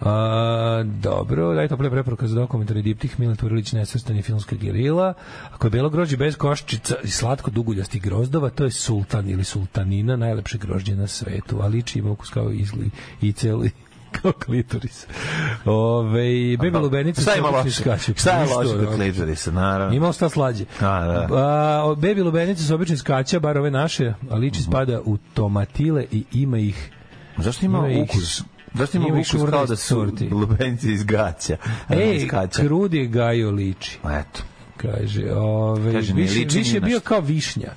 A, 0.01 0.83
dobro, 1.01 1.55
daj 1.55 1.69
tople 1.69 1.91
preporuka 1.91 2.27
za 2.27 2.35
dokumentarni 2.35 2.83
diptih 2.83 3.21
Milan 3.21 3.37
Turilić 3.37 3.73
nesvrstani 3.73 4.23
filmska 4.23 4.57
gerila. 4.57 5.15
Ako 5.53 5.67
je 5.67 5.71
belo 5.71 5.91
grožđe 5.91 6.17
bez 6.17 6.37
koščica 6.37 6.97
i 7.05 7.09
slatko 7.09 7.51
duguljastih 7.51 8.03
grozdova, 8.03 8.51
to 8.51 8.65
je 8.65 8.71
sultan 8.71 9.31
ili 9.31 9.45
sultanina, 9.45 10.17
najlepše 10.17 10.59
grožđe 10.59 10.97
na 10.97 11.07
svetu, 11.07 11.63
a 11.63 11.67
liči 11.67 11.99
ima 11.99 12.11
ukus 12.11 12.31
kao 12.31 12.51
izli 12.51 12.91
i 13.21 13.33
celi 13.33 13.71
kao 14.23 14.33
klitoris. 14.33 15.07
Ove, 15.65 16.57
bebi 16.57 16.79
lubenica 16.79 17.23
Šta 17.23 17.33
se 17.33 17.39
ima 17.39 17.49
loše? 17.49 17.71
Šta 18.17 18.31
je 18.31 18.55
loše 18.57 18.87
kod 18.87 18.95
klitorisa, 18.95 19.51
naravno? 19.51 19.97
Ima 19.97 20.13
šta 20.13 20.29
slađe. 20.29 20.65
A, 20.81 21.05
da. 21.07 21.29
A, 21.33 21.95
bebi 21.99 22.23
lubenice 22.23 22.63
su 22.63 22.75
obično 22.75 22.95
iskaća, 22.95 23.41
bar 23.41 23.59
ove 23.59 23.71
naše, 23.71 24.15
a 24.31 24.37
liči 24.37 24.63
spada 24.63 25.01
u 25.05 25.17
tomatile 25.35 26.05
i 26.11 26.25
ima 26.33 26.59
ih 26.59 26.91
Zašto 27.39 27.67
ima, 27.67 27.79
Ima 27.79 27.89
ih- 27.89 28.03
ukus? 28.03 28.43
Zašto 28.79 28.97
ima, 28.97 29.07
ukus 29.07 29.31
kao 29.31 29.41
14 29.41 29.69
da 29.69 29.77
su 29.77 29.87
sorti. 29.87 30.29
lubenci 30.29 30.93
iz 30.93 31.05
gaća? 31.05 31.57
Ej, 31.91 32.29
krudi 32.53 33.07
gajo 33.07 33.51
liči. 33.51 33.99
Eto. 34.05 34.43
Kaže, 34.77 35.33
ove, 35.33 35.93
Kaže, 35.93 36.15
ne 36.15 36.23
više, 36.23 36.39
liči 36.39 36.59
više 36.59 36.75
je 36.75 36.81
bio 36.81 37.01
kao 37.01 37.21
višnja. 37.21 37.71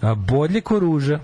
A 0.00 0.14
bolje 0.14 0.60
ko 0.60 0.78
ruža, 0.78 1.20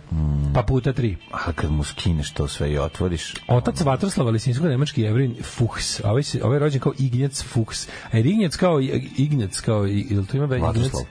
pa 0.54 0.62
puta 0.62 0.92
tri. 0.92 1.16
A 1.32 1.52
kad 1.52 1.72
mu 1.72 1.84
skineš 1.84 2.30
to 2.30 2.48
sve 2.48 2.72
i 2.72 2.78
otvoriš, 2.78 3.34
Otac 3.48 3.80
Vatroslava 3.80 4.30
Lisinskog 4.30 4.66
nemački 4.66 5.02
jevrin 5.02 5.36
Fuchs. 5.42 6.00
A 6.04 6.10
ovaj, 6.10 6.22
se, 6.22 6.44
ovaj 6.44 6.56
je 6.56 6.58
rođen 6.58 6.80
kao 6.80 6.92
Ignjac 6.98 7.42
Fuchs. 7.42 7.88
A 8.12 8.16
jer 8.16 8.26
Ignjac 8.26 8.56
kao, 8.56 8.80
Ignjac 9.16 9.60
kao, 9.60 9.86
ili 9.86 10.26
to 10.26 10.36
ima 10.36 10.46
be, 10.46 10.56
Ignjac? 10.56 10.76
Vatroslav. 10.76 11.04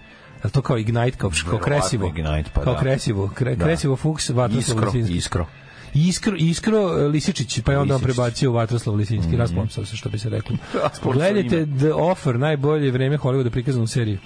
Je 0.43 0.49
to 0.49 0.61
kao 0.61 0.77
Ignite, 0.77 1.17
kao, 1.17 1.31
kao 1.49 1.59
kresivo? 1.59 2.07
Ignite, 2.07 2.49
pa 2.53 2.61
kao 2.61 2.73
da. 2.73 2.79
kresivo. 2.79 3.29
Kre, 3.35 3.55
Da. 3.55 3.65
Kresivo 3.65 3.95
Fuchs, 3.95 4.29
Vatroslav 4.29 4.77
iskro, 4.77 4.99
iskro. 4.99 5.45
Iskro, 5.93 6.35
Iskro 6.37 6.99
e, 6.99 7.07
Lisičić, 7.07 7.61
pa 7.61 7.71
je 7.71 7.79
onda 7.79 7.95
on 7.95 8.01
prebacio 8.01 8.49
u 8.49 8.53
Vatroslav 8.53 8.95
Lisinski, 8.95 9.35
mm 9.35 9.39
raspomsao 9.39 9.85
se, 9.85 9.97
što 9.97 10.09
bi 10.09 10.19
se 10.19 10.29
reklo. 10.29 10.55
Raspomsao 10.83 11.11
Gledajte 11.11 11.57
ime. 11.57 11.77
The 11.77 11.93
Offer, 11.93 12.39
najbolje 12.39 12.91
vreme 12.91 13.17
Hollywooda 13.17 13.49
prikazano 13.49 13.83
u 13.83 13.87
seriji. 13.87 14.17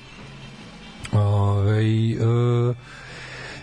Ove, 1.12 1.84
e, 1.84 2.74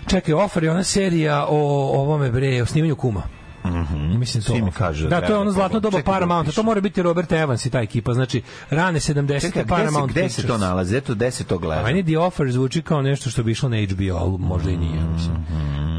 čekaj, 0.06 0.34
Offer 0.34 0.64
je 0.64 0.70
ona 0.70 0.84
serija 0.84 1.46
o 1.48 1.58
ovome 2.00 2.30
bre, 2.30 2.62
o 2.62 2.66
snimanju 2.66 2.96
kuma. 2.96 3.39
Mhm. 3.64 4.18
Mislim 4.18 4.42
to. 4.42 4.52
Svi 4.52 4.62
mi 4.62 4.72
kažu 4.72 5.08
da 5.08 5.20
da, 5.20 5.26
to 5.26 5.32
je 5.32 5.38
ono 5.38 5.50
zlatno 5.52 5.80
doba 5.80 5.98
Čekaj 5.98 6.12
Paramounta. 6.12 6.52
To 6.52 6.62
mora 6.62 6.80
biti 6.80 7.02
Robert 7.02 7.32
Evans 7.32 7.66
i 7.66 7.70
ta 7.70 7.80
ekipa. 7.80 8.14
Znači, 8.14 8.42
rane 8.70 9.00
70. 9.00 9.40
Čekaj, 9.40 9.50
gde 9.50 9.60
se, 9.62 9.66
Paramount 9.66 10.12
gde 10.12 10.28
se 10.28 10.46
to 10.46 10.58
nalazi? 10.58 10.96
Eto, 10.96 11.14
gde 11.14 11.30
se 11.30 11.44
to 11.44 11.54
A 11.54 11.58
gleda? 11.58 11.82
meni 11.82 12.04
The 12.04 12.18
Offer 12.18 12.52
zvuči 12.52 12.82
kao 12.82 13.02
nešto 13.02 13.30
što 13.30 13.42
bi 13.42 13.52
išlo 13.52 13.68
na 13.68 13.76
HBO, 13.76 14.38
možda 14.38 14.70
i 14.70 14.76
nije, 14.76 15.02
mislim. 15.14 15.36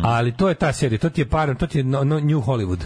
Ali 0.03 0.31
to 0.31 0.49
je 0.49 0.55
ta 0.55 0.73
serija, 0.73 0.99
to 0.99 1.09
ti 1.09 1.21
je 1.21 1.29
Param, 1.29 1.55
to 1.55 1.67
ti 1.67 1.77
je 1.77 1.83
no, 1.83 2.03
no, 2.03 2.19
New 2.19 2.41
Hollywood. 2.41 2.79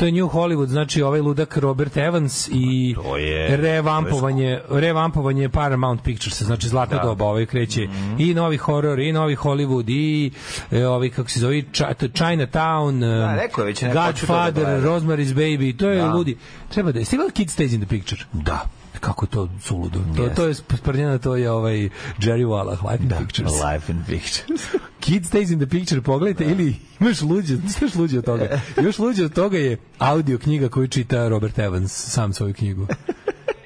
To 0.00 0.06
je 0.06 0.12
New 0.12 0.28
Hollywood, 0.28 0.66
znači 0.66 1.02
ovaj 1.02 1.20
ludak 1.20 1.56
Robert 1.56 1.96
Evans 1.96 2.48
i 2.48 2.94
To 2.96 3.16
je- 3.16 3.56
revampovanje, 3.56 4.60
revampovanje 4.70 5.48
Paramount 5.48 6.02
Pictures, 6.02 6.42
znači 6.42 6.68
zlatna 6.68 6.96
Da. 6.96 7.02
doba, 7.02 7.24
ovaj 7.24 7.46
kreće 7.46 7.88
i 8.18 8.34
novi 8.34 8.56
horor, 8.56 8.98
i 8.98 9.12
novi 9.12 9.36
Hollywood, 9.36 9.84
i 9.88 10.30
e, 10.70 10.86
ovi, 10.86 11.10
kako 11.10 11.30
se 11.30 11.40
zove, 11.40 11.54
Ch- 11.54 12.08
Chinatown, 12.12 13.00
Da, 13.00 13.32
e, 13.32 13.36
rekao 13.36 13.62
je 13.62 13.66
već, 13.66 13.80
to 13.80 13.86
da 13.86 14.06
Godfather, 14.06 14.64
gledam. 14.64 14.82
Rosemary's 14.82 15.34
Baby, 15.34 15.76
to 15.76 15.88
je 15.88 15.98
Da. 15.98 16.06
ludi. 16.06 16.36
Treba 16.68 16.92
da 16.92 16.98
je, 16.98 17.04
stigla 17.04 17.30
Kid 17.30 17.48
Stays 17.48 17.74
in 17.74 17.80
the 17.80 17.88
Picture? 17.88 18.22
Da. 18.32 18.60
Kako 19.00 19.26
to 19.26 19.48
suludo. 19.62 19.98
To, 20.16 20.22
Jeste. 20.22 20.34
to 20.36 20.46
je 20.46 20.54
sprdnjena, 20.54 21.18
to 21.18 21.36
je 21.36 21.50
ovaj 21.50 21.88
Jerry 22.18 22.46
Wallach, 22.46 22.90
Life 22.90 23.04
in 23.04 23.10
Pictures. 23.10 23.52
Life 23.72 23.92
in 23.92 24.04
Pictures. 24.06 24.60
Kid 25.00 25.24
Stays 25.24 25.52
in 25.52 25.58
the 25.58 25.66
Picture, 25.66 26.00
pogledajte, 26.00 26.44
ili 26.44 26.76
imaš 27.00 27.20
luđe, 27.20 27.56
znaš 27.78 27.94
luđe 27.94 28.18
od 28.18 28.24
toga. 28.24 28.60
Još 28.82 28.98
luđe 28.98 29.24
od 29.24 29.32
toga 29.32 29.58
je 29.58 29.76
audio 29.98 30.38
knjiga 30.38 30.68
koju 30.68 30.88
čita 30.88 31.28
Robert 31.28 31.58
Evans, 31.58 31.92
sam 31.92 32.32
svoju 32.32 32.54
knjigu. 32.54 32.86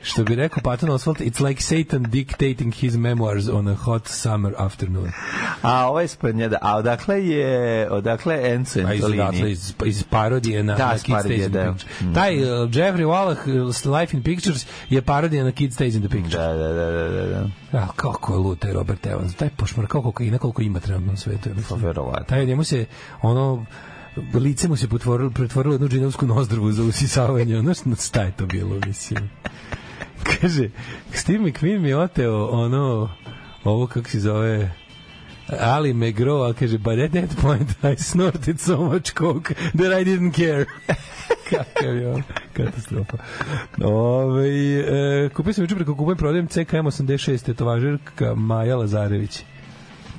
Što 0.04 0.24
bi 0.24 0.34
rekao 0.34 0.62
Patton 0.62 0.90
Oswalt, 0.90 1.20
it's 1.20 1.48
like 1.48 1.62
Satan 1.62 2.02
dictating 2.10 2.74
his 2.74 2.94
memoirs 2.94 3.48
on 3.48 3.68
a 3.68 3.74
hot 3.74 4.08
summer 4.08 4.54
afternoon. 4.58 5.10
A 5.62 5.86
ovo 5.88 6.00
je 6.00 6.08
da. 6.48 6.58
A 6.62 6.76
odakle 6.76 7.26
je, 7.26 7.90
odakle 7.90 8.40
Enzo 8.44 8.80
A 8.86 8.94
iz, 8.94 9.04
Antolini? 9.04 9.50
iz, 9.50 9.74
iz 9.84 10.04
parodije 10.10 10.62
na, 10.62 10.74
Da, 10.74 10.86
na 10.86 10.94
iz 10.94 11.02
Kid 11.02 11.14
Stays 11.14 11.44
in 11.46 11.50
the 11.52 11.64
da. 11.64 11.72
Picture. 11.72 12.14
Taj 12.14 12.42
uh, 12.42 12.70
Jeffrey 12.70 13.06
Wallach, 13.06 13.86
uh, 13.86 14.00
Life 14.00 14.16
in 14.16 14.22
Pictures, 14.22 14.66
je 14.88 15.02
parodija 15.02 15.44
na 15.44 15.52
Kid 15.52 15.72
Stays 15.72 15.94
in 15.94 16.02
the 16.02 16.08
Picture. 16.08 16.42
Da, 16.42 16.54
da, 16.54 16.68
da, 16.68 16.90
da, 16.90 17.08
da, 17.08 17.26
da. 17.26 17.50
Ja, 17.78 17.88
kako 17.96 18.32
je 18.32 18.38
lud 18.38 18.58
taj 18.58 18.72
Robert 18.72 19.06
Evans. 19.06 19.34
Taj 19.34 19.48
pošmrkao 19.56 20.12
koliko 20.38 20.62
ima 20.62 20.80
trenutno 20.80 21.12
na 21.12 21.16
svetu. 21.16 21.50
Pa 21.68 21.74
verovatno. 21.74 22.24
Taj 22.28 22.46
njemu 22.46 22.64
se 22.64 22.86
ono 23.22 23.66
lice 24.34 24.68
mu 24.68 24.76
se 24.76 24.88
pretvorilo, 24.88 25.30
pretvorilo 25.30 25.72
u 25.72 25.74
jednu 25.74 25.88
džinovsku 25.88 26.26
nozdrvu 26.26 26.72
za 26.72 26.82
usisavanje. 26.82 27.58
Ono 27.58 27.74
što 27.74 27.94
šta 28.06 28.22
je 28.22 28.32
to 28.32 28.46
bilo, 28.46 28.80
mislim. 28.86 29.30
Kaže, 30.40 30.70
Steve 31.12 31.38
McQueen 31.38 31.80
mi 31.82 31.94
oteo 31.94 32.46
ono, 32.46 33.10
ovo 33.64 33.86
kako 33.86 34.08
se 34.08 34.20
zove, 34.20 34.70
Ali 35.60 35.92
McGraw, 35.92 36.50
a 36.50 36.54
kaže, 36.54 36.78
but 36.78 36.98
at 36.98 37.12
that 37.12 37.36
point 37.36 37.68
I 37.82 37.96
snorted 37.96 38.60
so 38.60 38.80
much 38.80 39.14
coke 39.14 39.54
that 39.74 39.92
I 39.92 40.04
didn't 40.04 40.32
care. 40.32 40.66
Kakav 41.50 41.96
je 41.96 42.08
on, 42.08 42.22
katastrofa. 42.52 43.16
Ove, 43.82 44.48
e, 44.48 45.28
kupio 45.28 45.52
sam 45.52 45.64
juče 45.64 45.74
preko 45.74 45.94
kupujem 45.94 46.18
prodajem 46.18 46.46
CKM 46.48 46.86
86 46.86 47.44
tetovažerka 47.44 48.34
Maja 48.34 48.76
Lazarević. 48.76 49.42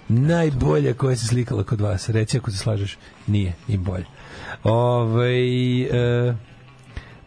Najbolja 0.08 0.94
koja 0.94 1.16
se 1.16 1.28
slikala 1.28 1.64
kod 1.64 1.82
vas. 1.82 2.10
Reci 2.10 2.38
ako 2.38 2.52
se 2.52 2.58
slažeš. 2.58 2.98
Nije, 3.28 3.54
im 3.68 3.84
bolje. 3.84 4.06
Ove, 4.64 5.32
e, 5.92 6.34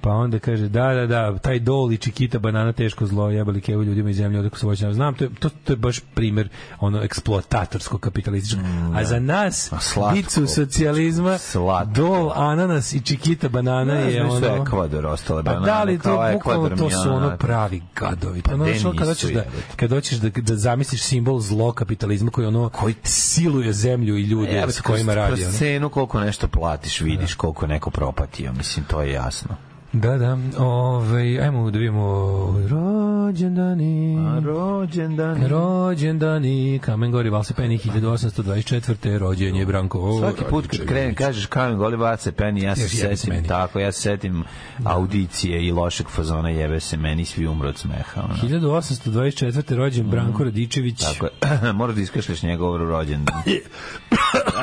pa 0.08 0.14
onda 0.14 0.38
kaže, 0.38 0.68
da, 0.68 0.94
da, 0.94 1.06
da, 1.06 1.38
taj 1.38 1.58
dol 1.58 1.92
i 1.92 1.96
čikita 1.96 2.38
banana 2.38 2.72
teško 2.72 3.06
zlo, 3.06 3.30
jebali 3.30 3.60
kevu 3.60 3.82
ljudima 3.82 4.10
iz 4.10 4.16
zemlje, 4.16 4.40
odakle 4.40 4.58
su 4.58 4.68
voćena. 4.68 4.94
Znam, 4.94 5.14
to 5.14 5.24
je, 5.24 5.30
to, 5.40 5.48
to 5.64 5.72
je 5.72 5.76
baš 5.76 6.00
primer 6.14 6.48
ono 6.80 7.02
eksploatatorsko 7.02 7.98
kapitalističko. 7.98 8.60
A 8.94 9.04
za 9.04 9.20
nas, 9.20 9.72
A 9.72 9.80
slatko. 9.80 10.16
dicu 10.16 10.46
socijalizma, 10.46 11.38
Slatko. 11.38 11.92
dol, 11.94 12.32
ananas 12.34 12.92
i 12.92 13.00
čikita 13.00 13.48
banana 13.48 13.94
Ne 13.94 14.12
je 14.12 14.24
ono... 14.24 14.62
Ekvador 14.62 15.06
ostale 15.06 15.44
Pa 15.44 15.50
banane. 15.50 15.66
da 15.66 15.82
li 15.82 15.98
to 15.98 16.30
bukvalno 16.32 16.66
Ekvador 16.66 16.78
to 16.78 16.90
su 16.90 17.10
ono 17.10 17.36
pravi 17.36 17.82
gadovi. 17.96 18.42
Pa 18.42 18.48
Pa 18.50 18.54
ono 18.54 18.74
što 18.74 18.90
kad 18.92 19.08
nisu, 19.08 19.26
hoćeš 19.26 19.30
da 19.30 19.44
kad 19.76 19.90
hoćeš 19.90 20.18
da 20.18 20.28
da 20.28 20.56
zamisliš 20.56 21.02
simbol 21.02 21.40
zlo 21.40 21.72
kapitalizma 21.72 22.30
koji 22.30 22.46
ono 22.46 22.68
koji 22.68 22.94
siluje 23.02 23.72
zemlju 23.72 24.16
i 24.16 24.22
ljude 24.22 24.52
Jebote, 24.52 24.72
sa 24.72 24.82
kojima 24.82 25.14
radi. 25.14 25.28
Kroz 25.36 25.48
ono. 25.48 25.58
cenu 25.58 25.88
koliko 25.88 26.20
nešto 26.20 26.48
platiš, 26.48 27.00
vidiš 27.00 27.34
koliko 27.34 27.64
je 27.64 27.68
neko 27.68 27.90
propatio, 27.90 28.52
mislim, 28.52 28.84
to 28.84 29.02
je 29.02 29.12
jasno. 29.12 29.67
Da, 29.92 30.18
da. 30.18 30.38
Ove, 30.58 31.38
ajmo 31.42 31.70
da 31.70 31.78
vidimo 31.78 32.54
rođendani. 32.68 34.18
A 34.18 34.40
rođendan. 34.44 35.46
Rođendani, 35.46 36.78
Kamen 36.78 37.10
Gori 37.10 37.30
Valsepeni 37.30 37.78
1824. 37.78 39.18
rođen 39.18 39.56
je 39.56 39.66
Branko 39.66 40.18
Svaki 40.18 40.44
put 40.50 40.66
kad 40.66 40.86
krenem, 40.86 41.14
kažeš 41.14 41.46
kamen 41.46 41.78
goli 41.78 41.96
bace 41.96 42.32
peni, 42.32 42.62
ja 42.62 42.76
se 42.76 42.82
Još 42.82 42.90
setim 42.90 43.34
meni. 43.34 43.48
tako, 43.48 43.78
ja 43.78 43.92
se 43.92 44.00
setim 44.00 44.44
audicije 44.84 45.66
i 45.66 45.72
lošeg 45.72 46.06
fazona 46.08 46.48
jebe 46.48 46.80
se 46.80 46.96
meni, 46.96 47.24
svi 47.24 47.46
umro 47.46 47.68
od 47.68 47.78
smeha. 47.78 48.20
Ono. 48.22 48.34
1824. 48.34 49.74
rođen 49.74 50.10
Branko 50.10 50.44
Radičević. 50.44 51.00
Tako 51.00 51.26
je, 51.26 51.72
moraš 51.78 51.94
da 51.96 52.02
iskašljaš 52.02 52.42
njegov 52.42 52.76
rođendan. 52.76 53.42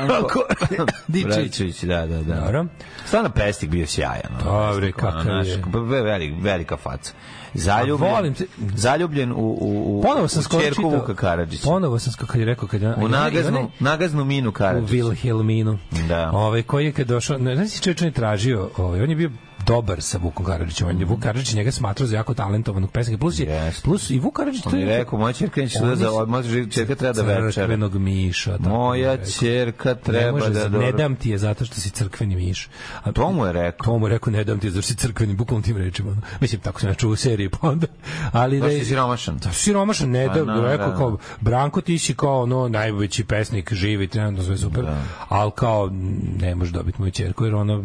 Branko 0.07 0.43
Radičević. 1.29 1.83
Da, 1.83 2.07
da, 2.07 2.23
da. 2.23 2.35
Dobro. 2.35 2.65
Stvarno 3.05 3.29
pesnik 3.29 3.71
bio 3.71 3.87
sjajan. 3.87 4.31
Dobre, 4.43 4.91
pesnik, 4.91 5.03
ono, 5.03 5.14
kakav 5.17 5.45
je. 5.45 5.61
velik- 6.03 6.41
velika 6.41 6.77
faca. 6.77 7.13
Zaljubljen, 7.53 8.11
volim 8.11 8.33
te- 8.33 8.45
zaljubljen 8.75 9.31
u, 9.31 9.35
u, 9.35 9.99
u, 9.99 10.01
Ponovo 10.01 10.27
sam 10.27 10.43
u 10.57 10.61
čerku. 10.61 10.89
Vuka 10.89 11.15
Karadžića. 11.15 11.63
Ponovo 11.63 11.99
sam 11.99 12.13
skoro 12.13 12.39
je 12.39 12.45
rekao 12.45 12.67
kad 12.67 12.81
ja, 12.81 12.95
U 12.97 13.07
nagaznu, 13.07 13.71
nagaznu 13.79 14.25
minu 14.25 14.49
u 14.49 14.53
Karadžića. 14.53 14.93
Wilhelminu. 14.95 15.77
Da. 16.07 16.31
Ovaj 16.33 16.63
koji 16.63 16.85
je 16.85 16.91
kad 16.91 17.07
došao, 17.07 17.37
ne 17.37 17.55
znam 17.55 17.67
si 17.67 17.81
čovjek 17.81 18.01
on 18.01 18.05
je 18.05 18.11
tražio, 18.11 18.69
ovaj 18.77 19.01
on 19.01 19.09
je 19.09 19.15
bio 19.15 19.31
dobar 19.65 20.01
sa 20.01 20.17
Vukom 20.17 20.45
Karadžićem. 20.45 20.87
On 20.87 20.99
je 20.99 21.05
Vuk 21.05 21.19
Karadžić 21.19 21.53
njega 21.53 21.71
smatrao 21.71 22.07
za 22.07 22.15
jako 22.15 22.33
talentovanog 22.33 22.91
pesnika. 22.91 23.17
Plus, 23.19 23.39
je, 23.39 23.45
Jeste. 23.45 23.81
plus 23.83 24.09
i 24.09 24.19
Vuk 24.19 24.35
Karadžić 24.35 24.65
On 24.65 24.79
je 24.79 24.85
rekao, 24.87 25.19
moja 25.19 25.33
čerka 25.33 25.61
neće 25.61 25.79
da 25.79 25.95
za, 25.95 26.25
moja 26.25 26.43
čerka 26.65 26.95
treba 26.95 27.13
da 27.13 27.21
večera. 27.37 27.77
miša. 27.89 28.51
tako 28.53 28.69
Moja 28.69 29.17
čerka 29.19 29.89
Ne, 29.89 29.95
treba 29.95 30.31
može, 30.31 30.49
da... 30.49 30.59
za- 30.59 30.69
ne 30.69 30.91
dam 30.91 31.15
ti 31.15 31.29
je 31.29 31.37
zato 31.37 31.65
što 31.65 31.75
si 31.75 31.89
crkveni 31.89 32.35
miš. 32.37 32.69
A 33.03 33.11
To 33.11 33.31
mu 33.31 33.45
je 33.45 33.51
rekao. 33.53 33.85
To 33.85 33.97
mu 33.97 34.07
je 34.07 34.11
rekao 34.11 34.33
ne 34.33 34.43
dam 34.43 34.59
ti 34.59 34.67
je 34.67 34.71
zato 34.71 34.81
što 34.81 34.91
si 34.91 34.97
crkveni, 34.97 35.35
bukvalno 35.35 35.63
tim 35.63 35.77
rečima. 35.77 36.11
Mislim, 36.39 36.61
tako 36.61 36.79
sam 36.79 36.89
ja 36.89 36.95
čuo 36.95 37.11
u 37.11 37.15
seriji, 37.15 37.49
pa 37.51 37.69
onda... 37.69 37.87
Ali 38.31 38.59
da 38.59 38.61
Zašto 38.61 38.73
je, 38.73 38.79
si 38.79 38.85
siromašan? 38.85 39.37
da, 39.37 39.51
siromašan, 39.51 40.09
ne 40.09 40.27
Pa, 40.27 40.33
da, 40.35 40.43
no, 40.45 40.61
rekao 40.63 40.89
da. 40.89 40.95
kao, 40.95 41.17
Branko, 41.41 41.81
ti 41.81 41.99
si 41.99 42.13
kao 42.15 42.41
ono 42.41 42.67
najveći 42.67 43.23
pesnik, 43.23 43.73
živi, 43.73 44.07
trenutno 44.07 44.43
sve 44.43 44.57
super, 44.57 44.83
Da. 44.83 45.01
ali 45.29 45.51
kao, 45.51 45.89
ne 46.37 46.55
možeš 46.55 46.73
dobiti 46.73 47.01
moju 47.01 47.11
čerku, 47.11 47.45
jer 47.45 47.55
ona 47.55 47.83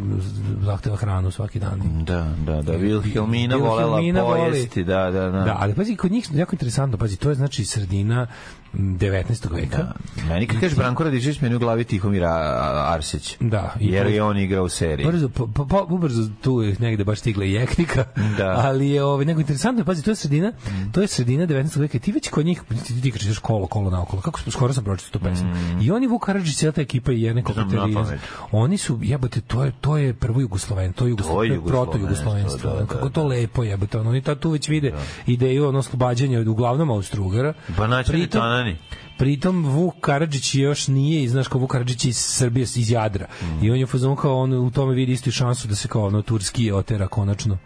zahteva 0.61 0.97
hranu 0.97 1.31
svaki 1.31 1.59
dan. 1.59 1.70
Da, 1.77 2.35
da, 2.47 2.63
da. 2.63 2.73
Wilhelmina 2.73 3.57
volela 3.57 3.97
Wilhelmina 3.97 4.23
voli. 4.23 4.41
pojesti, 4.41 4.85
da, 4.85 5.11
da, 5.11 5.31
da. 5.31 5.45
Da, 5.45 5.57
ali 5.61 5.75
pazi, 5.75 5.97
kod 5.97 6.13
njih 6.13 6.29
jako 6.33 6.55
interesantno, 6.55 6.99
pazi, 6.99 7.17
to 7.17 7.29
je 7.29 7.35
znači 7.35 7.65
sredina 7.65 8.27
19. 8.73 9.55
veka. 9.55 9.77
Da. 9.77 9.95
Meni 10.29 10.47
kad 10.47 10.61
kažeš 10.61 10.77
Branko 10.77 11.05
Radičević, 11.05 11.41
meni 11.41 11.55
u 11.55 11.59
glavi 11.59 11.85
Tihomir 11.85 12.25
Arsić. 12.25 13.37
Da, 13.41 13.75
i 13.81 13.89
Jer 13.89 14.07
je 14.07 14.23
on 14.23 14.39
igrao 14.39 14.65
u 14.65 14.69
seriji. 14.69 15.07
Brzo, 15.07 15.29
po, 15.29 15.47
po, 15.47 15.67
po, 15.67 15.87
ubrzo 15.89 16.29
tu 16.43 16.63
je 16.63 16.77
negde 16.79 17.05
baš 17.05 17.19
stigla 17.19 17.45
i 17.45 17.53
jeknika, 17.53 18.05
Da. 18.37 18.51
ali 18.67 18.91
je 18.91 19.05
ovaj, 19.05 19.25
nego 19.25 19.41
interesantno, 19.41 19.85
pazi, 19.85 20.03
to 20.03 20.11
je 20.11 20.15
sredina, 20.15 20.53
to 20.93 21.01
je 21.01 21.07
sredina 21.07 21.47
19. 21.47 21.81
veka, 21.81 21.99
ti 21.99 22.13
već 22.13 22.29
kod 22.29 22.47
njih, 22.47 22.63
ti, 22.87 23.03
ti 23.03 23.11
kažeš 23.11 23.39
kolo, 23.39 23.67
kolo 23.67 23.91
naokolo, 23.91 24.23
kako 24.23 24.41
smo, 24.41 24.53
skoro 24.53 24.73
sam 24.73 24.85
pročitao 24.85 25.21
tu 25.21 25.25
pesmu, 25.25 25.51
i 25.83 25.91
oni 25.91 26.07
Vuk 26.07 26.25
Karadžić, 26.27 26.57
cijela 26.57 26.73
ta 26.73 26.81
ekipa 26.81 27.13
i 27.13 27.23
Jerne 27.23 27.43
Kokaterina, 27.43 28.07
oni 28.53 28.79
su, 28.79 28.99
jebote, 29.03 29.41
to 29.41 29.65
je, 29.65 29.73
to 29.81 29.97
je 29.97 30.15
prvo 30.15 30.41
Jugosloven, 30.41 30.93
to 30.93 31.07
je, 31.07 31.11
Jugoslo, 31.11 31.35
to 31.35 31.43
je 31.43 31.55
Jugoslovenstvo, 31.55 31.85
proto 31.85 31.99
Jugoslovenstvo, 31.99 32.71
da, 32.71 32.81
da, 32.81 32.87
kako 32.87 33.09
da. 33.09 33.15
to 33.15 33.25
lepo 33.27 33.65
jebote, 33.65 33.99
oni 33.99 34.23
tad 34.23 34.39
tu 34.39 34.51
već 34.51 34.69
vide 34.69 34.93
ideju 35.27 35.69
ono 35.69 35.79
oslobađanja 35.79 36.41
od 36.41 36.49
uglavnom 36.49 36.91
Austro-Ugara. 36.91 37.53
Banaćani 37.79 38.29
Tanani. 38.61 38.77
Pritom 39.19 39.65
Vuk 39.65 39.95
Karadžić 40.01 40.55
još 40.55 40.89
nije, 40.89 41.29
znaš 41.29 41.49
kao 41.49 41.61
Vuk 41.61 41.71
Karadžić 41.71 42.05
iz 42.05 42.17
Srbije, 42.17 42.63
iz 42.63 42.91
Jadra. 42.91 43.27
Mm. 43.43 43.65
I 43.65 43.71
on 43.71 43.77
je 43.77 43.85
u 43.85 43.87
fazonu 43.87 44.17
kao 44.17 44.39
on 44.39 44.53
u 44.53 44.71
tome 44.71 44.95
vidi 44.95 45.13
istu 45.13 45.31
šansu 45.31 45.69
da 45.69 45.75
se 45.75 45.89
kao 45.89 46.07
ono 46.07 46.23
turski 46.23 46.73
otera 46.73 47.09
konačno. 47.09 47.59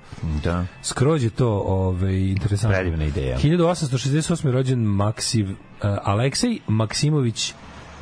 Da. 0.45 0.67
Skroz 0.83 1.25
je 1.25 1.31
to 1.31 1.49
ovaj, 1.67 2.17
interesantno. 2.17 2.79
Predivna 2.79 3.05
ideja. 3.05 3.39
1868. 3.39 4.51
rođen 4.51 4.79
Maksiv, 4.79 5.51
uh, 5.51 5.57
Aleksej 6.03 6.59
Maksimović 6.67 7.55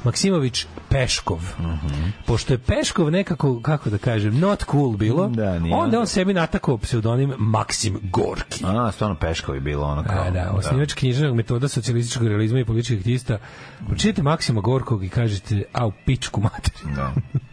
Maksimović 0.04 0.66
Peškov. 0.88 1.40
Mhm. 1.60 2.08
Pošto 2.26 2.54
je 2.54 2.58
Peškov 2.58 3.10
nekako, 3.10 3.60
kako 3.60 3.90
da 3.90 3.98
kažem, 3.98 4.38
not 4.40 4.64
cool 4.70 4.96
bilo, 4.96 5.28
Da, 5.28 5.58
nije. 5.58 5.74
onda 5.74 6.00
on 6.00 6.06
sebi 6.06 6.34
natakao 6.34 6.78
pseudonim 6.78 7.34
Maksim 7.38 7.98
Gorki. 8.02 8.64
A, 8.66 8.92
stvarno 8.92 9.16
Peškovi 9.16 9.60
bilo 9.60 9.86
ono 9.86 10.04
kao. 10.04 10.22
A, 10.22 10.30
da, 10.30 10.50
osnivač 10.50 10.94
književnog 10.94 11.36
metoda 11.36 11.68
socijalističkog 11.68 12.28
realizma 12.28 12.58
i 12.60 12.64
političkih 12.64 12.98
aktivista. 12.98 13.38
Pročitajte 13.86 14.22
Maksima 14.22 14.60
Gorkog 14.60 15.04
i 15.04 15.08
kažete, 15.08 15.62
a 15.72 15.86
u 15.86 15.92
pičku 16.06 16.40
mater. 16.40 16.72
Da. 16.96 17.12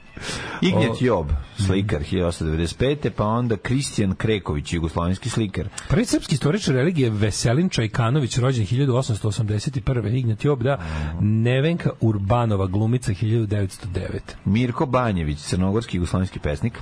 Ignjet 0.61 1.01
Job, 1.01 1.27
slikar 1.57 2.01
1895. 2.01 3.09
Pa 3.09 3.25
onda 3.25 3.57
Kristijan 3.57 4.15
Kreković, 4.15 4.73
jugoslovenski 4.73 5.29
slikar. 5.29 5.69
Prvi 5.89 6.05
srpski 6.05 6.33
istoričar 6.35 6.75
religije 6.75 7.09
Veselin 7.09 7.69
Čajkanović, 7.69 8.37
rođen 8.37 8.65
1881. 8.65 10.17
Ignat 10.17 10.45
Job, 10.45 10.63
da. 10.63 10.79
Nevenka 11.21 11.89
Urbanova, 12.01 12.67
glumica 12.67 13.11
1909. 13.11 14.19
Mirko 14.45 14.85
Banjević, 14.85 15.39
crnogorski 15.39 15.97
jugoslovenski 15.97 16.39
pesnik. 16.39 16.79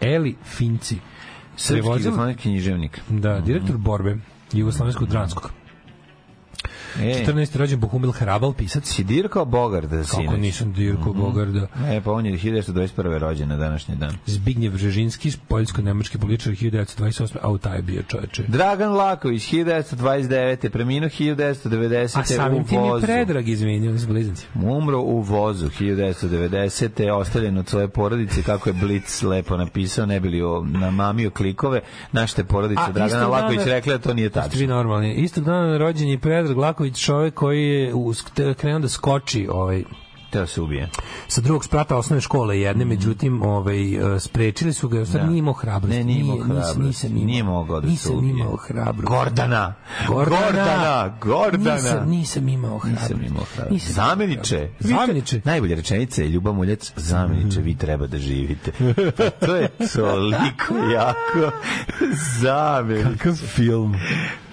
Eli 0.00 0.36
Finci, 0.44 0.96
Srpski 1.56 1.88
jugoslovenski 1.88 2.42
književnik. 2.42 3.00
da, 3.08 3.40
direktor 3.40 3.76
borbe 3.76 4.16
Jugoslovenskog 4.52 5.08
dranskog. 5.08 5.50
E, 6.96 7.24
14. 7.24 7.56
rođen 7.56 7.80
Bohumil 7.80 8.12
Hrabal, 8.12 8.52
pisac. 8.52 8.84
si 8.86 9.04
dirkao 9.04 9.44
Bogarda, 9.44 9.96
Kako 9.98 10.16
sinoć? 10.16 10.40
nisam 10.40 10.72
Dirko 10.72 11.12
Bogarda. 11.12 11.66
E, 11.86 12.00
pa 12.00 12.12
on 12.12 12.26
je 12.26 12.32
1921. 12.32 12.86
rođen 13.18 13.48
na 13.48 13.56
današnji 13.56 13.96
dan. 13.96 14.12
Zbignjev 14.26 14.72
Bžežinski, 14.72 15.32
poljsko-nemački 15.48 16.18
političar 16.18 16.52
1928. 16.52 17.36
A 17.42 17.50
u 17.50 17.58
taj 17.58 17.76
je 17.76 17.82
bio 17.82 18.02
čoveče. 18.02 18.42
Dragan 18.48 18.92
Laković, 18.92 19.42
1929. 19.44 20.68
preminuo 20.68 21.08
1990. 21.10 22.18
A 22.18 22.24
samim 22.24 22.64
tim 22.64 22.84
je. 22.84 23.00
Predrag 23.02 23.48
izvinio, 23.48 23.90
oni 23.90 23.98
su 23.98 24.06
blizanci. 24.06 24.46
Umro 24.56 25.00
u 25.00 25.20
vozu 25.20 25.68
1990. 25.70 26.86
ostavljen 27.10 27.58
od 27.58 27.68
svoje 27.68 27.88
porodice, 27.88 28.42
kako 28.42 28.68
je 28.68 28.74
Blitz 28.74 29.22
lepo 29.22 29.56
napisao, 29.56 30.06
ne 30.06 30.20
bili 30.20 30.40
namamio 30.64 31.30
klikove, 31.30 31.80
našte 32.12 32.44
porodice 32.44 32.82
Dragana 32.92 33.26
Laković 33.28 33.60
rekla 33.64 33.92
da 33.92 33.98
to 33.98 34.14
nije 34.14 34.24
Jeste 34.26 34.40
vi 34.42 34.48
tačno. 34.50 34.66
normalni. 34.68 35.14
Istog 35.14 35.44
dana 35.44 35.78
rođen 35.78 36.08
je 36.08 36.18
Predrag 36.18 36.56
Laković, 36.56 36.85
koji 37.30 37.62
je 37.62 37.94
us- 37.94 38.24
te- 38.26 38.54
krenuo 38.54 38.78
da 38.80 38.88
skoči 38.88 39.48
ovaj, 39.50 39.84
Teo 40.30 40.46
se 40.46 40.60
ubije. 40.60 40.88
sa 41.28 41.40
drugog 41.40 41.64
sprata 41.64 41.96
osnovne 41.96 42.20
škole 42.20 42.60
jedne, 42.60 42.84
međutim 42.84 43.42
ovaj, 43.42 43.94
e, 44.16 44.20
sprečili 44.20 44.72
su 44.72 44.88
ga, 44.88 45.06
sad 45.06 45.14
Da. 45.14 45.26
nije 45.26 45.38
imao 45.38 45.54
hrabrosti. 45.54 45.98
Ne, 45.98 46.04
nije 46.04 46.20
imao 46.20 46.34
nisam- 46.36 46.48
hrabrosti. 46.48 46.80
Nisam, 46.80 47.10
imao, 47.10 47.26
Nije 47.26 47.42
mogao 47.44 47.80
da 47.80 47.86
se 47.86 47.90
nisam 47.90 48.16
ubije. 48.16 48.30
imao 48.30 48.56
hrabrosti. 48.58 49.06
Gordana! 49.08 49.74
Gordana! 50.08 50.40
Gordana! 50.42 51.18
Gordana! 51.22 51.74
Nisam, 51.74 52.08
nisam 52.08 52.48
imao 52.48 52.78
hrabrosti. 52.78 53.14
Nisam 53.14 53.26
imao 53.26 53.44
hrabrosti. 53.46 53.74
Nisam 53.74 53.92
Zameniče. 53.94 54.68
Zameniče. 54.80 55.40
Najbolja 55.44 55.76
rečenica 55.76 56.22
je 56.22 56.28
Ljuba 56.28 56.52
Muljac. 56.52 56.92
Zameniče, 56.96 57.60
vi 57.60 57.76
treba 57.76 58.06
da 58.06 58.18
živite. 58.18 58.72
Pa 59.16 59.30
to 59.30 59.56
je 59.56 59.68
toliko 59.94 60.76
jako. 60.94 61.50
Zameniče. 62.40 63.10
Kakav 63.12 63.34
film. 63.34 63.94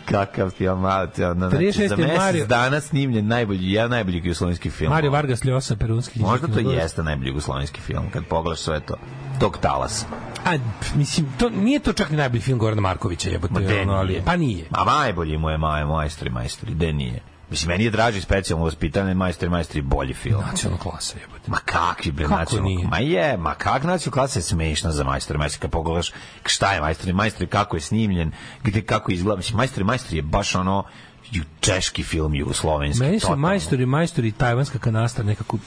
Kakav 0.05 0.49
film, 0.49 0.85
a, 0.85 1.07
ono, 1.17 1.49
znači, 1.49 1.65
36. 1.65 1.87
za 1.87 1.95
mesec 1.95 2.17
Mario- 2.17 2.45
dana 2.47 2.81
snimljen 2.81 3.27
najbolji, 3.27 3.71
jedan 3.71 3.91
najbolji 3.91 4.17
jugoslovenski 4.17 4.69
film. 4.69 4.89
Mario 4.89 5.11
Vargas 5.11 5.43
Ljosa, 5.43 5.75
perunski. 5.75 6.19
Možda 6.19 6.47
to 6.47 6.59
jeste 6.59 7.03
najbolji 7.03 7.27
jugoslovenski 7.29 7.81
film, 7.81 8.09
kad 8.13 8.25
pogledaš 8.25 8.59
sve 8.59 8.79
to. 8.79 8.95
Tog 9.39 9.57
talasa. 9.57 10.05
A, 10.45 10.57
mislim, 10.95 11.27
to, 11.39 11.49
nije 11.49 11.79
to 11.79 11.93
čak 11.93 12.09
ni 12.09 12.17
najbolji 12.17 12.41
film 12.41 12.59
Gorana 12.59 12.81
Markovića, 12.81 13.29
jebote, 13.29 13.81
ono, 13.81 13.93
ali, 13.93 14.21
pa 14.25 14.35
nije. 14.35 14.65
A 14.71 14.83
najbolji 14.85 15.37
mu 15.37 15.49
je 15.49 15.57
Maje, 15.57 15.85
majstori, 15.85 16.29
majstori, 16.29 16.73
de 16.73 16.93
nije. 16.93 17.19
Mislim, 17.53 17.69
meni 17.69 17.83
je 17.83 17.91
draži 17.91 18.21
specijalno 18.21 18.65
vaspitanje 18.65 19.13
majstori, 19.13 19.49
majstori 19.49 19.81
bolji 19.81 20.13
film. 20.13 20.41
Nacionalna 20.51 20.83
klasa, 20.83 21.17
jebote. 21.19 21.51
Ma 21.51 21.57
kakvi 21.65 22.11
bre 22.11 22.27
nije? 22.63 22.87
Ma 22.87 22.97
je, 22.97 23.37
ma 23.37 23.55
kak 23.55 23.83
nacionalna 23.83 24.11
klasa 24.11 24.39
je 24.39 24.43
smešna 24.43 24.91
za 24.91 25.03
majstori, 25.03 25.39
majstori 25.39 25.61
kad 25.61 25.71
pogledaš 25.71 26.13
šta 26.45 26.73
je 26.73 26.81
majstori, 26.81 27.13
majstori 27.13 27.47
kako 27.47 27.77
je 27.77 27.81
snimljen, 27.81 28.31
gde 28.63 28.81
kako 28.81 29.11
izgleda, 29.11 29.37
mislim 29.37 29.57
majstori, 29.57 29.83
majstori 29.83 30.17
je 30.17 30.21
baš 30.21 30.55
ono 30.55 30.83
ju- 31.31 31.43
češki 31.59 32.03
film 32.03 32.35
jugoslovenski. 32.35 33.03
Meni 33.03 33.19
su 33.19 33.35
majstori, 33.35 33.85
majstori 33.85 34.31
tajvanska 34.31 34.79
kanasta 34.79 35.23
nekako 35.23 35.57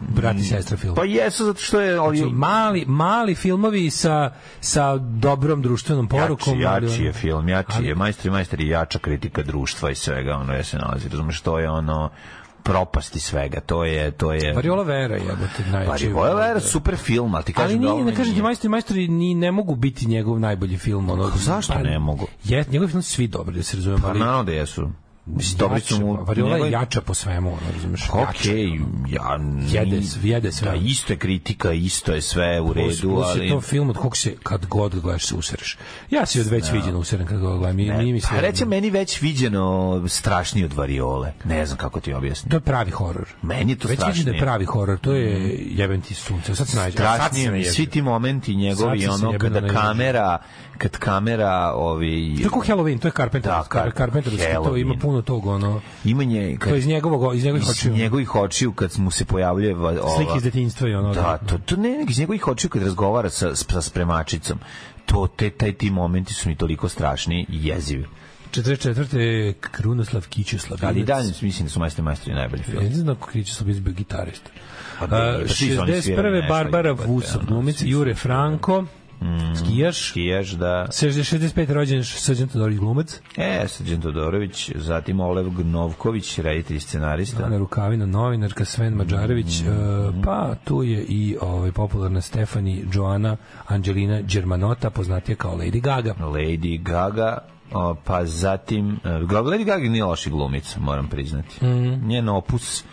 brat 0.00 0.36
i 0.36 0.42
sestra 0.42 0.76
film. 0.76 0.94
Pa 0.94 1.04
jesu 1.04 1.44
zato 1.44 1.60
što 1.60 1.80
je 1.80 1.96
ali 1.96 2.16
Znači, 2.18 2.32
mali, 2.32 2.84
mali 2.86 3.34
filmovi 3.34 3.90
sa, 3.90 4.30
sa 4.60 4.96
dobrom 4.98 5.62
društvenom 5.62 6.08
porukom. 6.08 6.60
jači, 6.60 6.84
jači 6.84 7.02
je 7.02 7.12
film, 7.12 7.48
jači 7.48 7.72
ali- 7.72 7.86
je 7.86 7.94
majstori, 7.94 8.30
majstori 8.30 8.68
jača 8.68 8.98
kritika 8.98 9.42
društva 9.42 9.90
i 9.90 9.94
svega, 9.94 10.32
ono 10.32 10.52
je 10.52 10.64
se 10.64 10.78
nalazi, 10.78 11.08
razumeš, 11.08 11.40
to 11.40 11.58
je 11.58 11.70
ono 11.70 12.10
propasti 12.64 13.20
svega, 13.20 13.60
to 13.60 13.84
je, 13.84 14.10
to 14.10 14.32
je... 14.32 14.52
Variola 14.52 14.82
Vera 14.82 15.16
jebote 15.16 15.64
najjači. 15.72 16.08
Variola 16.08 16.34
Vera, 16.34 16.60
super 16.60 16.96
film, 16.96 17.34
ali 17.34 17.44
ti 17.44 17.52
kažem 17.52 17.78
Ali 17.78 17.86
da 17.86 17.92
nije, 17.92 18.04
ne 18.04 18.14
kažem 18.14 18.34
ti 18.34 18.42
majstori, 18.42 18.68
majstori 18.68 19.08
ni 19.08 19.34
ne 19.34 19.52
mogu 19.52 19.74
biti 19.74 20.06
njegov 20.06 20.40
najbolji 20.40 20.76
film. 20.76 21.10
Ono, 21.10 21.30
Zašto 21.36 21.78
ne 21.78 21.98
mogu? 21.98 22.26
Je, 22.44 22.64
njegovi 22.70 22.90
film 22.90 23.02
svi 23.02 23.26
dobri, 23.26 23.56
da 23.56 23.62
se 23.62 23.76
razumemo. 23.76 24.02
Pa 24.02 24.08
ali 24.08 24.18
naravno 24.18 24.44
da 24.44 24.52
jesu. 24.52 24.90
Mislim, 25.36 25.58
dobri 25.58 25.80
su 25.80 26.00
mu... 26.00 26.24
Variola 26.24 26.56
je 26.56 26.62
njegovi- 26.62 26.72
jača 26.72 27.00
po 27.00 27.14
svemu, 27.14 27.48
ono, 27.48 27.72
razumeš? 27.74 28.08
Okej, 28.12 28.68
ja... 29.08 29.38
Jede, 29.70 30.00
jede 30.22 30.52
sve. 30.52 30.70
Da, 30.70 30.74
isto 30.76 31.12
je 31.12 31.16
kritika, 31.16 31.72
isto 31.72 32.12
je 32.12 32.22
sve 32.22 32.60
u 32.60 32.72
Plus, 32.72 32.76
redu, 32.76 33.14
plus 33.14 33.26
ali... 33.26 33.44
je 33.44 33.50
to 33.50 33.60
film 33.60 33.90
od 33.90 33.96
kog 33.96 34.16
se 34.16 34.34
kad 34.42 34.66
god 34.66 35.00
gledaš 35.00 35.24
se 35.26 35.34
usereš. 35.34 35.76
Ja 36.10 36.26
se 36.26 36.40
od 36.40 36.46
već 36.46 36.72
viđen 36.72 36.96
useren 36.96 37.26
kad 37.26 37.40
ga 37.40 37.48
gledam. 37.48 37.76
Mi, 37.76 37.90
mi, 37.92 38.12
mi 38.12 38.20
Pa 38.20 38.40
reći 38.40 38.64
meni 38.64 38.90
već 38.90 39.20
viđeno 39.22 40.02
strašnije 40.08 40.64
od 40.64 40.72
variole. 40.72 41.32
Ne 41.44 41.66
znam 41.66 41.78
kako 41.78 42.00
ti 42.00 42.12
objasnim. 42.14 42.50
To 42.50 42.56
je 42.56 42.60
pravi 42.60 42.90
horor. 42.90 43.28
Meni 43.42 43.72
je 43.72 43.78
to 43.78 43.88
Već 43.88 43.98
vidim 43.98 44.06
da 44.06 44.12
strašnije. 44.12 44.34
je 44.34 44.40
pravi 44.40 44.64
horor, 44.64 44.98
to 44.98 45.12
je 45.12 45.56
jebem 45.70 46.00
ti 46.00 46.14
sunce. 46.14 46.54
Sad 46.54 46.68
se 46.68 46.76
nađe. 46.76 46.96
Se 46.96 47.02
Strašnije 47.02 47.58
je. 47.58 47.72
Svi 47.72 47.86
ti 47.86 48.02
momenti 48.02 48.54
njegovi, 48.54 49.00
se 49.00 49.10
ono, 49.10 49.38
kada 49.38 49.68
kamera, 49.68 50.38
kad 50.78 50.90
kamera, 50.96 51.72
ovi... 51.74 52.36
To 52.36 52.42
je 52.42 52.74
Halloween, 52.74 52.98
to 52.98 53.08
je 53.08 53.12
Carpenter. 53.12 53.52
Da, 53.52 53.64
Car- 53.70 53.96
Carpenter, 53.96 54.32
to 54.32 54.76
ima 54.76 54.94
Halloween. 54.94 55.19
Puno 55.22 55.40
tog, 55.40 55.46
ono, 55.46 55.80
Ima 56.04 56.24
nje, 56.24 56.56
kad, 56.58 56.70
to 56.70 56.76
iz 56.76 56.86
njegovog, 56.86 57.36
iz 57.36 57.44
njegovih 57.44 57.62
iz 57.64 57.70
očiju. 57.70 57.92
njegovih 57.94 58.34
očiju 58.34 58.72
kad 58.72 58.94
mu 58.98 59.10
se 59.10 59.24
pojavljuje 59.24 59.74
va- 59.74 60.00
ova, 60.02 60.16
Slike 60.16 60.32
iz 60.36 60.42
detinjstva 60.42 60.88
i 60.88 60.94
ono. 60.94 61.14
Da, 61.14 61.38
to, 61.38 61.58
to 61.58 61.76
ne, 61.76 62.06
iz 62.08 62.18
njegovih 62.18 62.48
očiju 62.48 62.70
kad 62.70 62.82
razgovara 62.82 63.30
sa, 63.30 63.54
sa 63.54 63.82
spremačicom. 63.82 64.58
To, 65.06 65.26
te, 65.26 65.50
taj, 65.50 65.72
ti 65.72 65.90
momenti 65.90 66.34
su 66.34 66.48
mi 66.48 66.56
toliko 66.56 66.88
strašni 66.88 67.46
i 67.48 67.66
jezivi. 67.66 68.06
44. 68.52 69.52
Krunoslav 69.52 70.26
Kićuslav. 70.28 70.78
Ali 70.82 71.04
dalje 71.04 71.32
mislim 71.42 71.66
da 71.66 71.70
su 71.70 71.80
Majstori 71.80 72.04
majstori 72.04 72.36
najbolji 72.36 72.62
film. 72.62 72.84
Ne 72.84 72.90
znam 72.90 73.14
kako 73.16 73.30
Kićuslav 73.30 73.68
je 73.68 73.80
bio 73.80 73.92
gitarista. 73.92 74.50
Pa 74.98 75.06
da, 75.06 75.36
Uh, 75.36 75.42
pa 75.42 75.48
svi 75.48 75.74
su 75.74 75.80
oni 75.80 76.02
svirali 76.02 76.28
61. 76.28 76.32
nešto, 76.32 76.48
Barbara 76.48 76.92
Vusov, 76.92 77.42
glumica, 77.46 77.84
Jure 77.86 78.14
svirali. 78.14 78.86
Franko, 79.20 79.56
skijaš, 79.56 80.10
Kijaš, 80.10 80.50
da. 80.50 80.86
65. 80.90 81.72
rođen 81.72 82.04
Srđan 82.04 82.48
Todorović 82.48 82.78
glumac, 82.78 83.20
E, 83.36 83.64
Srđan 83.68 84.00
Todorović, 84.00 84.70
zatim 84.74 85.20
Olev 85.20 85.50
Gnovković, 85.50 86.38
reditelj 86.38 86.76
i 86.76 86.80
scenarista. 86.80 87.44
Ana 87.44 87.58
Rukavina, 87.58 88.06
novinarka 88.06 88.64
Sven 88.64 88.94
Mađarević, 88.94 89.62
Mm. 89.62 89.68
uh, 89.68 90.14
pa 90.24 90.54
tu 90.64 90.82
je 90.82 91.02
i 91.02 91.36
ovaj, 91.40 91.72
popularna 91.72 92.20
Stefani 92.20 92.84
Joana 92.92 93.36
Angelina 93.66 94.20
Germanota, 94.20 94.90
poznatija 94.90 95.36
kao 95.36 95.56
Lady 95.56 95.80
Gaga. 95.80 96.14
Lady 96.14 96.82
Gaga, 96.82 97.38
o, 97.72 97.94
pa 98.04 98.24
zatim 98.24 99.00
e, 99.04 99.08
Lady 99.08 99.64
Gaga 99.64 99.88
nije 99.88 100.04
loši 100.04 100.30
glumica, 100.30 100.80
moram 100.80 101.08
priznati. 101.08 101.66
Njen 102.02 102.28
opus 102.28 102.84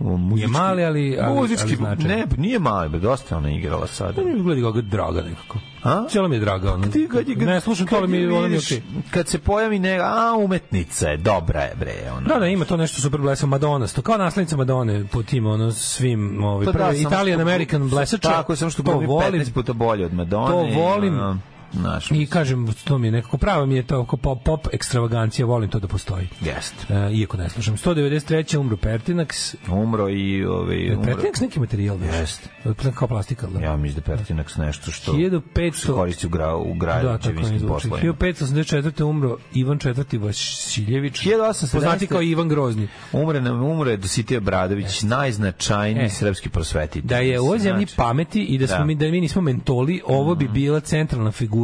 muzički. 0.00 0.42
Je 0.42 0.48
mali, 0.50 0.84
ali- 0.84 1.18
ali- 1.20 1.34
muzički, 1.34 1.76
ali 1.80 2.04
ne, 2.04 2.26
nije 2.36 2.58
mali, 2.58 2.88
be, 2.88 2.98
dosta 2.98 3.36
ona 3.36 3.50
igrala 3.50 3.86
sada. 3.86 4.22
Mi 4.24 4.42
gledi 4.42 4.60
Gaga 4.60 4.80
draga 4.80 5.22
nekako. 5.22 5.58
A? 5.82 6.04
Cijelo 6.08 6.28
mi 6.28 6.36
je 6.36 6.40
draga. 6.40 6.72
Ono. 6.72 6.86
Ti 6.86 7.08
kad 7.08 7.28
je, 7.28 7.36
ne 7.36 7.60
slušam 7.60 7.86
to, 7.86 7.90
kad 7.90 7.98
ali 7.98 8.08
mi, 8.08 8.18
je 8.18 8.32
ono 8.32 8.48
mi 8.48 8.58
okej. 8.58 8.82
Kad 9.10 9.28
se 9.28 9.38
pojavi 9.38 9.78
ne, 9.78 9.98
a 9.98 10.34
umetnica 10.38 11.08
je, 11.08 11.16
dobra 11.16 11.60
je 11.60 11.74
bre, 11.76 11.94
ona. 12.12 12.28
Da, 12.28 12.38
da, 12.38 12.46
ima 12.46 12.64
to 12.64 12.76
nešto 12.76 13.00
super 13.00 13.20
blesa 13.20 13.46
Madonna, 13.46 13.86
sto 13.86 14.02
kao 14.02 14.16
naslednica 14.16 14.56
Madone 14.56 15.04
po 15.06 15.22
tim 15.22 15.46
ono 15.46 15.72
svim 15.72 16.44
ovaj 16.44 16.66
Pa 16.66 16.72
da, 16.72 16.78
prvi 16.78 16.96
samo 16.96 17.08
Italian 17.08 17.36
što- 17.36 17.42
American 17.42 17.88
blesača. 17.90 18.28
Tako 18.28 18.52
je, 18.52 18.56
samo 18.56 18.70
što 18.70 18.82
to 18.82 18.92
volim. 18.92 19.08
15 19.10 19.52
puta 19.52 19.72
bolje 19.72 20.06
od 20.06 20.14
Madone. 20.14 20.46
To 20.48 20.80
volim. 20.80 21.14
ono, 21.14 21.38
Znaš, 21.72 22.10
I 22.10 22.26
kažem, 22.26 22.74
to 22.84 22.98
mi 22.98 23.06
je 23.06 23.12
nekako 23.12 23.38
prava 23.38 23.66
mi 23.66 23.76
je 23.76 23.82
to 23.82 24.00
oko 24.00 24.16
pop, 24.16 24.42
pop 24.44 24.66
ekstravagancija, 24.72 25.46
volim 25.46 25.70
to 25.70 25.78
da 25.78 25.88
postoji. 25.88 26.28
Jeste. 26.40 26.94
E, 26.94 27.12
iako 27.12 27.36
ne 27.36 27.48
slušam. 27.48 27.76
193. 27.76 28.56
umro 28.56 28.76
Pertinax. 28.76 29.54
Umro 29.72 30.08
i 30.08 30.44
ovaj 30.44 30.94
umro. 30.94 31.12
Pertinax 31.12 31.40
neki 31.40 31.60
materijal, 31.60 31.98
da. 31.98 32.06
Jeste. 32.06 32.48
Kao 32.94 33.08
plastika, 33.08 33.46
da. 33.46 33.60
Ja 33.60 33.76
mislim 33.76 34.02
da 34.06 34.12
Pertinax 34.12 34.58
nešto 34.58 34.90
što 34.90 35.12
1500 35.12 35.74
se 35.74 35.86
koristi 35.88 36.26
u, 36.26 36.30
gra, 36.30 36.56
u 36.56 36.66
Da, 36.68 36.74
građevinskim 36.76 37.58
zvuči. 37.58 37.72
poslovima. 37.72 38.12
1584. 38.14 39.02
umro 39.02 39.36
Ivan 39.54 39.78
IV. 40.12 40.20
Vasiljević, 40.20 41.14
1817. 41.16 41.72
poznati 41.72 42.06
kao 42.06 42.22
Ivan 42.22 42.48
Grozni. 42.48 42.88
Umre 43.12 43.40
nam 43.40 43.62
umre 43.62 43.96
Dositej 43.96 44.36
Obradović, 44.36 45.02
najznačajniji 45.02 46.04
E. 46.04 46.10
srpski 46.10 46.48
prosvetitelj. 46.48 47.02
Da 47.02 47.18
je 47.18 47.40
u 47.40 47.58
zemlji 47.58 47.86
Znači, 47.86 47.96
pameti 47.96 48.42
i 48.42 48.58
da 48.58 48.66
smo 48.66 48.78
Da. 48.78 48.84
mi 48.84 48.94
da 48.94 49.06
mi 49.06 49.20
nismo 49.20 49.42
mentoli, 49.42 50.02
ovo 50.06 50.34
bi 50.34 50.48
bila 50.48 50.80
centralna 50.80 51.32
figura 51.32 51.55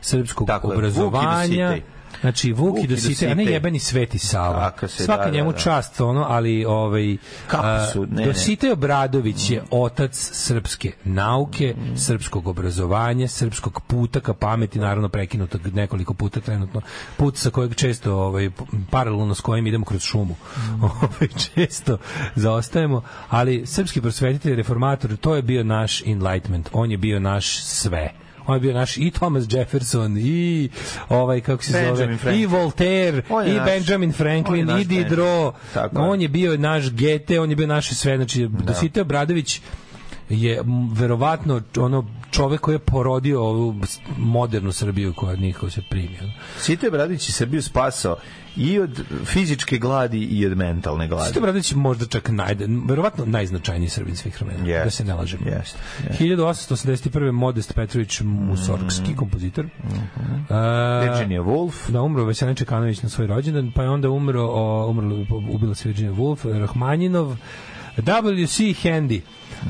srpskog 0.00 0.46
Tako 0.46 0.68
je, 0.68 0.74
i 0.74 0.76
obrazovanja. 0.76 1.68
Dositej. 1.68 1.96
Znači 2.20 2.52
Vuk, 2.52 2.78
i 2.78 2.84
i 2.84 2.86
Dositej, 2.86 3.30
a 3.30 3.34
ne 3.34 3.44
jebeni 3.44 3.78
Sveti 3.78 4.18
Sava. 4.18 4.72
Se, 4.80 5.04
Svaka 5.04 5.24
da, 5.24 5.30
da, 5.30 5.36
njemu 5.36 5.52
da. 5.52 5.58
čast 5.58 6.00
ono, 6.00 6.26
ali 6.28 6.64
ovaj 6.64 7.16
Kako 7.46 7.92
su, 7.92 8.06
ne. 8.10 8.26
Dositej 8.26 8.72
Obradović 8.72 9.50
je 9.50 9.62
otac 9.70 10.30
srpske 10.32 10.92
nauke, 11.04 11.74
srpskog 11.96 12.48
obrazovanja, 12.48 13.28
srpskog 13.28 13.80
puta 13.86 14.20
ka 14.20 14.34
pameti, 14.34 14.78
naravno 14.78 15.08
prekinutog 15.08 15.66
nekoliko 15.74 16.14
puta 16.14 16.40
trenutno, 16.40 16.80
put 17.16 17.36
sa 17.36 17.50
kojeg 17.50 17.74
često 17.74 18.14
ovaj 18.14 18.50
paralelno 18.90 19.34
s 19.34 19.40
kojim 19.40 19.66
idemo 19.66 19.84
kroz 19.84 20.02
šumu. 20.02 20.34
Ovaj 20.82 21.28
često 21.54 21.98
zaostajemo, 22.34 23.02
ali 23.28 23.66
srpski 23.66 24.00
prosvetitelj 24.00 24.54
reformator, 24.54 25.16
to 25.16 25.36
je 25.36 25.42
bio 25.42 25.64
naš 25.64 26.02
enlightenment, 26.06 26.68
on 26.72 26.90
je 26.90 26.98
bio 26.98 27.20
naš 27.20 27.64
sve 27.64 28.25
on 28.46 28.54
je 28.54 28.60
bio 28.60 28.74
naš 28.74 28.96
i 28.96 29.10
Thomas 29.10 29.44
Jefferson 29.50 30.16
i 30.18 30.68
ovaj 31.08 31.40
kako 31.40 31.62
se 31.62 31.72
Benjamin 31.72 31.96
zove 31.96 32.16
Franklin. 32.16 32.42
i 32.42 32.46
Voltaire 32.46 33.22
i 33.46 33.52
naš- 33.52 33.64
Benjamin 33.66 34.12
Franklin 34.12 34.70
i 34.70 34.84
Diderot. 34.84 35.54
On 35.94 36.20
je 36.20 36.28
bio 36.28 36.56
naš 36.56 36.90
Gete 36.90 37.40
on 37.40 37.50
je 37.50 37.56
bio 37.56 37.66
naše 37.66 37.94
sve. 37.94 38.16
Znači 38.16 38.48
Dositej 38.48 39.00
Obradović 39.00 39.60
je 40.28 40.62
verovatno 40.92 41.60
ono 41.76 42.04
čovek 42.30 42.60
koji 42.60 42.74
je 42.74 42.78
porodio 42.78 43.42
ovu 43.42 43.74
modernu 44.18 44.72
Srbiju 44.72 45.14
koja 45.14 45.36
nikako 45.36 45.70
se 45.70 45.82
primio. 45.90 46.20
Sitoj 46.58 46.88
Obradović 46.88 47.28
je 47.28 47.32
Srbiju 47.32 47.62
spasao 47.62 48.16
i 48.56 48.80
od 48.80 49.02
fizičke 49.24 49.78
gladi 49.78 50.18
i 50.18 50.46
od 50.46 50.56
mentalne 50.56 51.08
gladi. 51.08 51.22
Dositej 51.22 51.40
Obradović 51.40 51.72
je 51.72 51.76
možda 51.76 52.06
čak 52.06 52.28
naj, 52.28 52.54
verovatno 52.88 53.24
najznačajniji 53.26 53.88
Srbin 53.88 54.16
svih 54.16 54.40
vremena, 54.42 54.68
Jest, 54.68 54.84
da 54.84 54.90
se 54.90 55.04
ne 55.04 55.14
lažemo. 55.14 55.46
jest, 55.46 55.78
jest. 56.08 56.20
1881. 56.20 57.32
Modest 57.32 57.74
Petrović 57.74 58.20
Musorgski 58.20 59.16
kompozitor. 59.16 59.64
Uh, 59.64 59.70
Virginia 61.02 61.42
Woolf. 61.42 61.90
Da, 61.90 62.02
umro 62.02 62.24
Veselin 62.24 62.54
Čekanović 62.54 63.02
na 63.02 63.08
svoj 63.08 63.26
rođendan, 63.26 63.72
pa 63.74 63.82
je 63.82 63.90
onda 63.90 64.10
umro, 64.10 64.42
o, 64.42 64.86
umrlo, 64.90 65.26
ubila 65.50 65.74
se 65.74 65.88
Virginia 65.88 66.12
Woolf, 66.12 66.60
Rahmanjinov, 66.60 67.36
W.C. 67.96 68.74
Handy, 68.82 69.20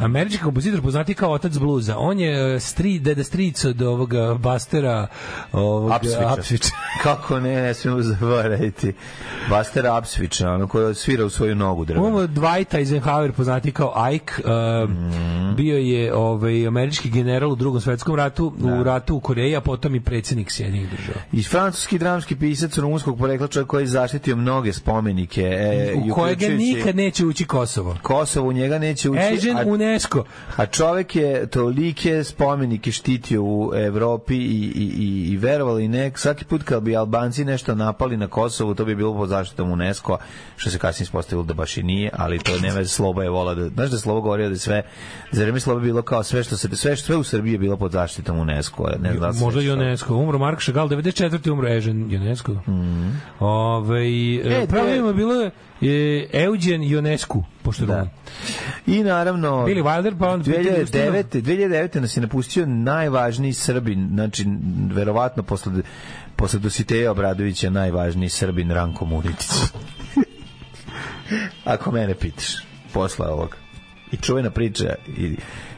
američki 0.02 0.42
kompozitor 0.42 0.82
poznati 0.82 1.14
kao 1.14 1.32
otac 1.32 1.58
bluza. 1.58 1.96
On 1.98 2.20
je 2.20 2.56
e, 2.56 2.60
stri, 2.60 2.98
deda 2.98 3.24
stric 3.24 3.64
od 3.64 3.82
ovoga 3.82 4.34
Bastera 4.34 5.06
ovog, 5.52 5.90
Apsvića. 5.90 6.32
Apsvića. 6.32 6.68
Kako 7.02 7.40
ne, 7.40 7.62
ne 7.62 7.74
smijemo 7.74 8.02
zaboraviti. 8.02 8.92
Buster 9.48 9.86
Apsvića, 9.86 10.50
ono 10.50 10.66
koji 10.66 10.94
svira 10.94 11.24
u 11.24 11.30
svoju 11.30 11.54
nogu 11.54 11.84
drvenu. 11.84 12.06
Umro 12.06 12.26
Dwight 12.26 12.76
Eisenhower, 12.76 13.32
poznati 13.32 13.72
kao 13.72 13.94
Ike, 14.12 14.32
uh, 14.38 14.90
bio 15.56 15.78
je 15.78 16.14
ovaj, 16.14 16.66
američki 16.66 17.10
general 17.10 17.52
u 17.52 17.56
drugom 17.56 17.80
svetskom 17.80 18.14
ratu, 18.14 18.52
u 18.60 18.82
ratu 18.82 19.16
u 19.16 19.20
Koreji, 19.20 19.56
a 19.56 19.60
potom 19.60 19.94
i 19.94 20.00
predsjednik 20.00 20.50
Sjedinjenih 20.50 20.90
država. 20.90 21.20
I 21.32 21.42
francuski 21.42 21.98
dramski 21.98 22.36
pisac 22.36 22.78
rumunskog 22.78 23.18
porekla 23.18 23.46
čovjek 23.46 23.68
koji 23.68 23.82
je 23.82 23.86
zaštitio 23.86 24.36
mnoge 24.36 24.72
spomenike. 24.72 25.42
E, 25.42 25.94
U 26.10 26.14
kojega 26.14 26.48
nikad 26.48 26.96
neće 26.96 27.26
ući 27.26 27.44
Kosovo. 27.44 27.96
Kosovo 28.02 28.48
u 28.48 28.52
njega 28.52 28.78
neće 28.78 29.10
ući. 29.10 29.20
Ežen 29.32 29.56
UNESCO. 29.82 30.24
a 30.56 30.66
čovjek 30.66 31.16
je 31.16 31.46
tolike 31.46 32.24
spomenike 32.24 32.92
štitio 32.92 33.42
u 33.42 33.72
Evropi 33.74 34.34
i, 34.36 34.72
i, 34.74 34.92
i, 34.98 35.32
i 35.32 35.36
verovali 35.36 35.84
i 35.84 35.88
nek, 35.88 36.18
svaki 36.18 36.44
put 36.44 36.62
kad 36.62 36.82
bi 36.82 36.96
Albanci 36.96 37.44
nešto 37.44 37.74
napali 37.74 38.16
na 38.16 38.28
Kosovu, 38.28 38.74
to 38.74 38.84
bi 38.84 38.94
bilo 38.94 39.14
pod 39.14 39.28
zaštitom 39.28 39.70
UNESCO, 39.70 40.18
što 40.56 40.70
se 40.70 40.78
kasnije 40.78 41.04
ispostavilo 41.04 41.44
da 41.44 41.54
baš 41.54 41.76
i 41.76 41.82
nije, 41.82 42.10
ali 42.12 42.38
to 42.38 42.52
nema 42.60 42.84
Sloba 42.84 43.22
je 43.22 43.30
vola 43.30 43.54
da, 43.54 43.68
znaš 43.68 43.90
da 43.90 43.96
je 43.96 44.00
Sloba 44.00 44.20
govorio 44.20 44.48
da 44.48 44.54
je 44.54 44.58
sve, 44.58 44.82
za 45.32 45.42
vreme 45.42 45.60
Sloba 45.60 45.80
bilo 45.80 46.02
kao 46.02 46.22
sve 46.22 46.42
što 46.44 46.56
se, 46.56 46.76
sve, 46.76 46.96
sve 46.96 47.16
u 47.16 47.24
Srbiji 47.24 47.52
je 47.52 47.58
bilo 47.58 47.76
pod 47.76 47.92
zaštitom 47.92 48.38
UNESCO, 48.38 48.88
ne 49.00 49.12
znam 49.12 49.32
da 49.32 49.38
Možda 49.40 49.60
toga. 49.60 49.72
UNESCO. 49.72 50.14
Umro 50.16 50.38
Mark 50.38 50.60
Chagall, 50.60 50.88
94. 50.88 51.50
umro 51.50 51.68
Ežen 51.68 52.16
UNESCO. 52.16 52.52
Mm. 52.52 53.20
Ove, 53.40 54.06
E, 54.06 54.66
e, 54.72 54.98
ime 54.98 55.08
je 55.08 55.14
bilo 55.14 55.50
e, 55.82 56.28
Eugen 56.32 56.98
UNESCO, 56.98 57.42
pošto 57.66 57.86
Da. 57.86 58.08
I 58.86 59.02
naravno 59.02 59.50
Billy 59.50 59.82
Wilder, 59.82 60.18
pa 60.18 60.28
onda 60.28 60.50
2009. 60.50 61.42
2009. 61.42 62.00
nas 62.00 62.16
je 62.16 62.20
napustio 62.20 62.66
najvažniji 62.66 63.52
Srbin, 63.52 64.08
znači 64.12 64.46
verovatno 64.92 65.42
posle 65.42 65.72
posle 66.36 66.58
Dositeja 66.58 67.10
Obradovića 67.10 67.70
najvažniji 67.70 68.28
Srbin 68.28 68.70
Ranko 68.70 69.04
Munitić. 69.04 69.50
Ako 71.74 71.90
mene 71.90 72.14
pitaš, 72.14 72.46
posle 72.92 73.26
ovog. 73.26 73.56
I 74.12 74.16
čuvena 74.16 74.50
priča 74.50 74.94
i, 75.18 75.36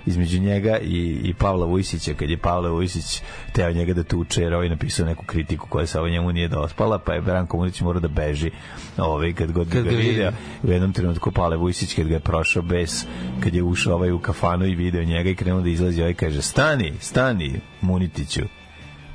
između 0.09 0.41
njega 0.41 0.79
i, 0.79 1.21
i 1.25 1.35
Pavla 1.35 1.67
Vujsića, 1.67 2.15
kad 2.15 2.31
je 2.31 2.39
Pavle 2.39 2.71
Vujsić 2.71 3.23
teo 3.53 3.73
njega 3.73 3.95
da 3.95 4.03
tuče, 4.03 4.43
jer 4.43 4.55
ovaj 4.55 4.69
napisao 4.69 5.07
neku 5.07 5.25
kritiku 5.25 5.67
koja 5.69 5.87
se 5.87 5.99
ovo 5.99 6.09
njemu 6.09 6.33
nije 6.33 6.49
dospala, 6.49 6.99
pa 6.99 7.15
je 7.15 7.21
Ranko 7.27 7.57
Munitić 7.57 7.81
morao 7.81 8.01
da 8.01 8.09
beži 8.09 8.51
ovaj, 8.97 9.33
kad 9.33 9.53
god 9.53 9.69
Kad 9.73 9.85
ga 9.85 9.91
ga 9.91 9.97
video. 9.97 10.33
U 10.63 10.71
jednom 10.71 10.93
trenutku 10.93 11.31
Pavle 11.31 11.57
Vujsić 11.57 11.95
kad 11.95 12.09
ga 12.09 12.15
je 12.15 12.21
prošao 12.21 12.63
bez, 12.63 13.05
kad 13.41 13.55
je 13.55 13.63
ušao 13.63 13.95
ovaj 13.95 14.13
u 14.13 14.19
kafanu 14.19 14.67
i 14.67 14.75
video 14.75 15.05
njega 15.05 15.31
i 15.31 15.35
krenuo 15.35 15.61
da 15.61 15.69
izlazi, 15.69 16.01
ovaj 16.01 16.15
kaže, 16.15 16.43
stani, 16.43 16.93
stani, 17.01 17.61
Munitiću. 17.81 18.43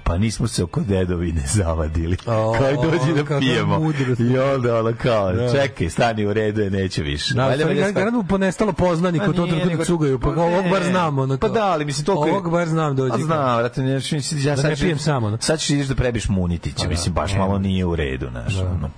Pa 0.04 0.18
nismo 0.18 0.48
se 0.48 0.64
oko 0.64 0.82
dedovine 0.82 1.42
zavadili. 1.48 2.18
O, 2.26 2.54
kao 2.60 2.72
i 2.72 2.76
dođi 2.76 3.24
da 3.24 3.40
pijemo. 3.40 3.94
I 4.22 4.38
onda 4.40 4.80
ono 4.80 4.94
kao, 4.96 5.34
Da. 5.34 5.52
čekaj, 5.52 5.90
stani 5.90 6.26
u 6.26 6.34
redu 6.34 6.62
je, 6.62 6.70
neće 6.72 7.02
više. 7.04 7.34
Da, 7.34 7.46
Valjda 7.46 7.64
stvari, 7.66 7.94
garant 7.94 8.14
mu 8.14 8.24
ponestalo 8.24 8.74
poznanika, 8.74 9.26
Pa 9.26 9.34
to 9.34 9.46
nego- 9.46 9.78
da 9.78 9.86
cugaju, 9.86 10.20
pa 10.20 10.34
kao, 10.34 10.44
ovog 10.46 10.64
bar 10.66 10.82
ne. 10.82 10.90
znam, 10.90 11.20
ono 11.20 11.38
Pa 11.38 11.48
da, 11.50 11.64
ali 11.64 11.86
mislim 11.86 12.06
toliko 12.06 12.26
je- 12.26 12.32
Ovog 12.32 12.52
bar 12.52 12.68
znam 12.68 12.96
dođi. 12.96 13.14
A 13.14 13.18
znam, 13.18 13.58
vrate, 13.58 13.82
ne, 13.82 13.96
mislim, 13.96 14.22
ja 14.38 14.56
Da 14.56 14.62
sad 14.62 14.70
ne 14.70 14.76
ću- 14.76 14.84
pijem 14.84 15.00
sam, 15.00 15.24
ono. 15.24 15.38
Sad 15.40 15.60
ćeš 15.60 15.70
ideš 15.70 15.88
da 15.88 15.96
prebiš 15.96 16.30
Munitića, 16.30 16.88
mislim, 16.88 17.14
baš 17.14 17.34
malo 17.34 17.60
nije 17.60 17.86
u 17.86 17.96
redu, 17.96 18.28
znaš. 18.32 18.54
ono. 18.56 18.90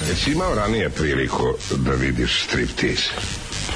Jesi 0.00 0.32
imao 0.32 0.54
ranije 0.54 0.90
priliku 0.90 1.42
da 1.76 1.90
vidiš 1.92 2.44
striptease? 2.44 3.10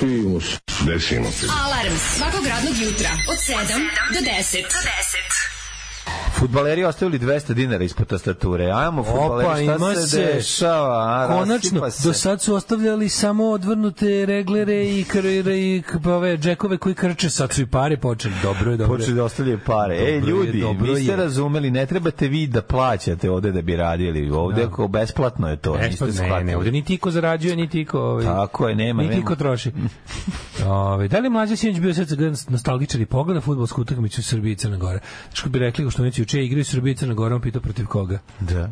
Primus. 0.00 0.44
Desimo 0.80 1.26
ti. 1.30 1.46
Alarm 1.64 1.94
svakog 2.08 2.46
radnog 2.46 2.74
jutra 2.78 3.10
od 3.30 3.36
7 3.38 3.56
do 4.10 4.20
10. 4.20 5.53
Futbaleri 6.34 6.84
ostavili 6.84 7.18
200 7.18 7.52
dinara 7.52 7.84
ispod 7.84 8.06
tastature. 8.06 8.64
Ajmo, 8.66 9.04
futbaleri, 9.04 9.64
šta 9.64 9.74
ima 9.76 9.94
se, 9.94 10.06
se. 10.06 10.16
dešava? 10.24 10.98
A, 11.20 11.28
Konačno, 11.28 11.90
se. 11.90 12.08
do 12.08 12.12
sad 12.14 12.42
su 12.42 12.54
ostavljali 12.54 13.08
samo 13.08 13.44
odvrnute 13.44 14.26
reglere 14.26 14.84
i, 14.86 15.04
kr, 15.04 15.24
i 15.46 15.82
k- 15.82 16.06
ove 16.06 16.36
džekove 16.36 16.78
koji 16.78 16.94
krče, 16.94 17.30
sad 17.30 17.52
su 17.52 17.62
i 17.62 17.66
pare 17.66 17.96
počeli. 17.96 18.34
Dobro 18.42 18.70
je, 18.70 18.76
dobro. 18.76 18.94
je. 18.94 18.98
Počeli 18.98 19.16
da 19.16 19.24
ostavljaju 19.24 19.58
pare. 19.58 19.94
Ej, 19.96 20.20
Dobro 20.20 20.34
je, 20.34 20.36
ljudi, 20.36 20.60
dobro 20.60 20.86
niste 20.86 21.10
je. 21.12 21.16
razumeli, 21.16 21.70
ne 21.70 21.86
trebate 21.86 22.28
vi 22.28 22.46
da 22.46 22.62
plaćate 22.62 23.30
ovde 23.30 23.52
da 23.52 23.62
bi 23.62 23.76
radili. 23.76 24.30
Ovde 24.30 24.62
ako 24.64 24.88
besplatno 24.88 25.48
je 25.48 25.56
to. 25.56 25.76
E, 25.76 25.88
niste 25.88 26.04
ne, 26.04 26.12
shvatili. 26.12 26.44
ne, 26.44 26.56
ovdje 26.56 26.72
niti 26.72 26.94
iko 26.94 27.10
zarađuje, 27.10 27.56
niti 27.56 27.80
iko... 27.80 28.00
Ovaj, 28.00 28.24
Tako 28.24 28.68
je, 28.68 28.74
nema, 28.76 29.02
Niti 29.02 29.10
nema. 29.10 29.22
iko 29.22 29.36
troši. 29.36 29.72
Ove, 30.64 31.08
da 31.08 31.18
li 31.18 31.26
je 31.26 31.30
mlađa 31.30 31.56
sinoć 31.56 31.80
bio 31.80 31.94
sad 31.94 32.08
nostalgičar 32.48 33.00
i 33.00 33.06
pogleda 33.06 33.40
futbolsku 33.40 33.80
utakmicu 33.80 34.22
Srbije 34.22 34.52
i 34.52 34.56
Crne 34.56 34.76
Gore? 34.78 34.98
Što 35.32 35.48
bi 35.48 35.58
rekli, 35.58 35.86
neće 36.02 36.22
uče 36.22 36.44
igraju 36.44 36.64
Srbije 36.64 36.92
i 36.92 36.96
Crne 36.96 37.14
Gore, 37.14 37.34
on 37.34 37.40
pitao 37.40 37.62
protiv 37.62 37.86
koga? 37.86 38.18
Da. 38.40 38.70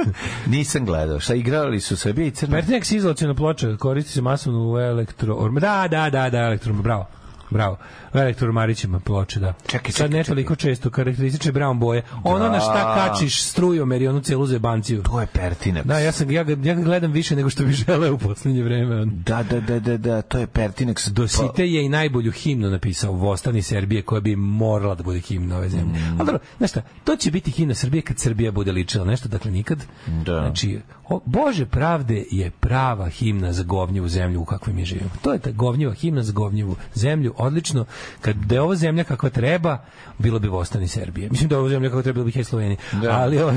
Nisam 0.46 0.84
gledao. 0.84 1.20
Šta 1.20 1.34
igrali 1.34 1.80
su 1.80 1.96
Srbije 1.96 2.28
i 2.28 2.30
Crna? 2.30 2.56
Pertinex 2.56 2.96
izolacijona 2.96 3.34
ploča 3.34 3.76
koristi 3.76 4.12
se 4.12 4.22
masovno 4.22 4.72
u 4.72 4.78
elektro... 4.78 5.48
Da, 5.60 5.88
da, 5.90 6.10
da, 6.10 6.30
da, 6.30 6.38
elektro... 6.38 6.72
Bravo. 6.72 7.06
Bravo. 7.54 7.76
U 8.14 8.18
elektromarićima 8.18 9.00
ploče, 9.00 9.40
da. 9.40 9.52
Čekaj, 9.66 9.92
Sad 9.92 10.06
čekaj, 10.06 10.18
ne 10.18 10.24
toliko 10.24 10.56
često, 10.56 10.90
karakteristične 10.90 11.52
brown 11.52 11.78
boje. 11.78 12.02
Ono 12.24 12.48
na 12.48 12.60
šta 12.60 12.94
kačiš 12.94 13.42
strujomер 13.42 14.02
i 14.02 14.08
onu 14.08 14.20
celu 14.20 14.46
zebanciju. 14.46 15.02
To 15.02 15.20
je 15.20 15.26
Pertinax. 15.26 15.84
Da, 15.84 15.98
ja, 15.98 16.12
sam, 16.12 16.30
ja, 16.30 16.44
ga, 16.44 16.68
ja 16.68 16.74
ga 16.74 16.82
gledam 16.82 17.12
više 17.12 17.36
nego 17.36 17.50
što 17.50 17.64
bi 17.64 17.72
želeo 17.86 18.14
u 18.14 18.18
poslednje 18.18 18.62
vreme. 18.62 19.04
Da, 19.06 19.42
da, 19.42 19.60
da, 19.60 19.80
da, 19.80 19.96
da, 19.96 20.22
to 20.22 20.38
je 20.38 20.46
Pertinax. 20.46 21.08
Dosite 21.08 21.66
je 21.66 21.84
i 21.84 21.88
najbolju 21.88 22.32
himnu 22.32 22.70
napisao 22.70 23.12
Vostani 23.12 23.62
Serbije 23.62 24.02
koja 24.02 24.20
bi 24.20 24.36
morala 24.36 24.94
da 24.94 25.02
bude 25.02 25.20
himna 25.20 25.56
ove 25.56 25.68
zemlje. 25.68 26.00
Mm. 26.00 26.16
Ali 26.18 26.26
dobro, 26.26 26.38
znaš 26.58 26.70
šta, 26.70 26.82
to 27.04 27.16
će 27.16 27.30
biti 27.30 27.50
himna 27.50 27.74
Srbije 27.74 28.02
kad 28.02 28.18
Srbija 28.18 28.52
bude 28.52 28.72
ličila 28.72 29.04
nešto, 29.04 29.28
dakle 29.28 29.50
nikad. 29.50 29.78
Da. 30.06 30.40
Znači, 30.40 30.80
o, 31.08 31.20
Bože 31.24 31.66
pravde 31.66 32.24
je 32.30 32.50
prava 32.50 33.08
himna 33.08 33.52
za 33.52 33.62
govnjevu 33.62 34.08
zemlju 34.08 34.40
u 34.40 34.44
kakvoj 34.44 34.74
mi 34.74 34.84
živimo. 34.84 35.10
To 35.22 35.32
je 35.32 35.38
ta 35.38 35.50
govnjeva 35.50 35.94
himna 35.94 36.22
za 36.22 36.32
govnjevu 36.32 36.76
zemlju, 36.94 37.34
odlično. 37.44 37.84
Kad 38.20 38.36
da 38.36 38.54
je 38.54 38.60
ovo 38.60 38.74
zemlja 38.76 39.04
kakva 39.04 39.30
treba, 39.30 39.84
bilo 40.18 40.38
bi 40.38 40.48
Vostani 40.48 40.88
Serbije. 40.88 41.30
Mislim 41.30 41.48
da 41.48 41.54
je 41.54 41.58
ovo 41.58 41.68
zemlja 41.68 41.88
kakva 41.88 42.02
treba, 42.02 42.14
bilo 42.14 42.24
bi 42.24 42.32
Hej 42.32 42.44
Slovenija. 42.44 42.76
Da. 42.92 43.10
Ali, 43.12 43.38
ovo- 43.38 43.52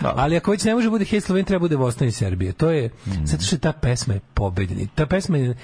Da. 0.00 0.12
ali 0.16 0.36
ako 0.36 0.50
već 0.50 0.64
ne 0.64 0.74
može 0.74 0.90
bude 0.90 1.04
Hej 1.04 1.20
Slovenija, 1.20 1.46
treba 1.46 1.60
bude 1.60 1.76
Vostani 1.76 2.12
Serbije. 2.12 2.52
To 2.52 2.70
je, 2.70 2.90
zato 3.24 3.42
što 3.44 3.58
ta 3.58 3.72
pesma 3.72 4.14
je 4.14 4.20
pobednik. 4.34 4.90
Ta 4.94 5.06
pesma 5.06 5.38
je 5.38 5.56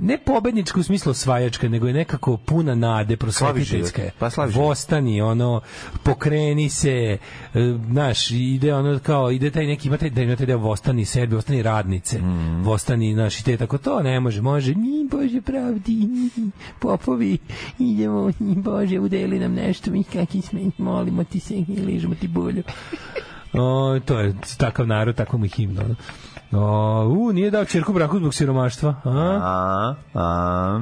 ne 0.00 0.18
pobednička 0.18 0.80
u 0.80 0.82
smislu 0.82 1.10
osvajačka, 1.10 1.68
nego 1.68 1.86
je 1.86 1.94
nekako 1.94 2.36
puna 2.36 2.74
nade, 2.74 3.16
prosvetiteljska 3.16 4.02
je. 4.02 4.10
Pa 4.18 4.30
život. 4.30 4.54
Vostani, 4.54 5.20
ono, 5.20 5.60
pokreni 6.02 6.68
se, 6.68 7.18
e, 7.54 7.76
znaš, 7.90 8.30
ide 8.30 8.74
ono 8.74 8.98
kao, 8.98 9.30
ide 9.30 9.50
taj 9.50 9.66
neki, 9.66 9.88
ima 9.88 9.96
taj, 9.96 10.10
da 10.10 10.22
ima 10.22 10.36
taj 10.36 10.46
deo 10.46 10.58
Vostani 10.58 11.04
Srbi, 11.04 11.34
Vostani 11.34 11.62
radnice, 11.62 12.18
Mm. 12.18 12.62
Vostani, 12.62 13.14
znaš, 13.14 13.40
i 13.40 13.44
te 13.44 13.56
tako, 13.56 13.78
to 13.78 14.02
ne 14.02 14.20
može, 14.20 14.42
može, 14.42 14.74
ni 14.74 15.08
Bože 15.10 15.40
pravdi, 15.40 15.92
ni, 15.94 16.50
popovi, 16.78 17.38
idemo, 17.78 18.32
ni 18.38 18.54
Bože, 18.54 18.98
udeli 18.98 19.38
nam 19.38 19.54
nešto, 19.54 19.90
mi 19.90 20.04
kakvi 20.04 20.42
smo, 20.42 20.60
molimo 20.78 21.24
ti 21.24 21.40
se, 21.40 21.54
ližemo 21.86 22.14
ti 22.14 22.28
bulju. 22.28 22.62
O, 23.52 24.00
to 24.04 24.18
je 24.20 24.34
takav 24.58 24.86
narod, 24.86 25.16
tako 25.16 25.38
mu 25.38 25.44
je 25.44 25.48
himna. 25.48 25.82
ono. 25.84 25.94
O, 26.52 27.04
u, 27.18 27.32
nije 27.32 27.50
dao 27.50 27.64
čerku 27.64 27.92
braku 27.92 28.18
zbog 28.18 28.34
siromaštva. 28.34 28.94
A? 29.04 29.38
A, 29.42 29.94
a. 30.14 30.80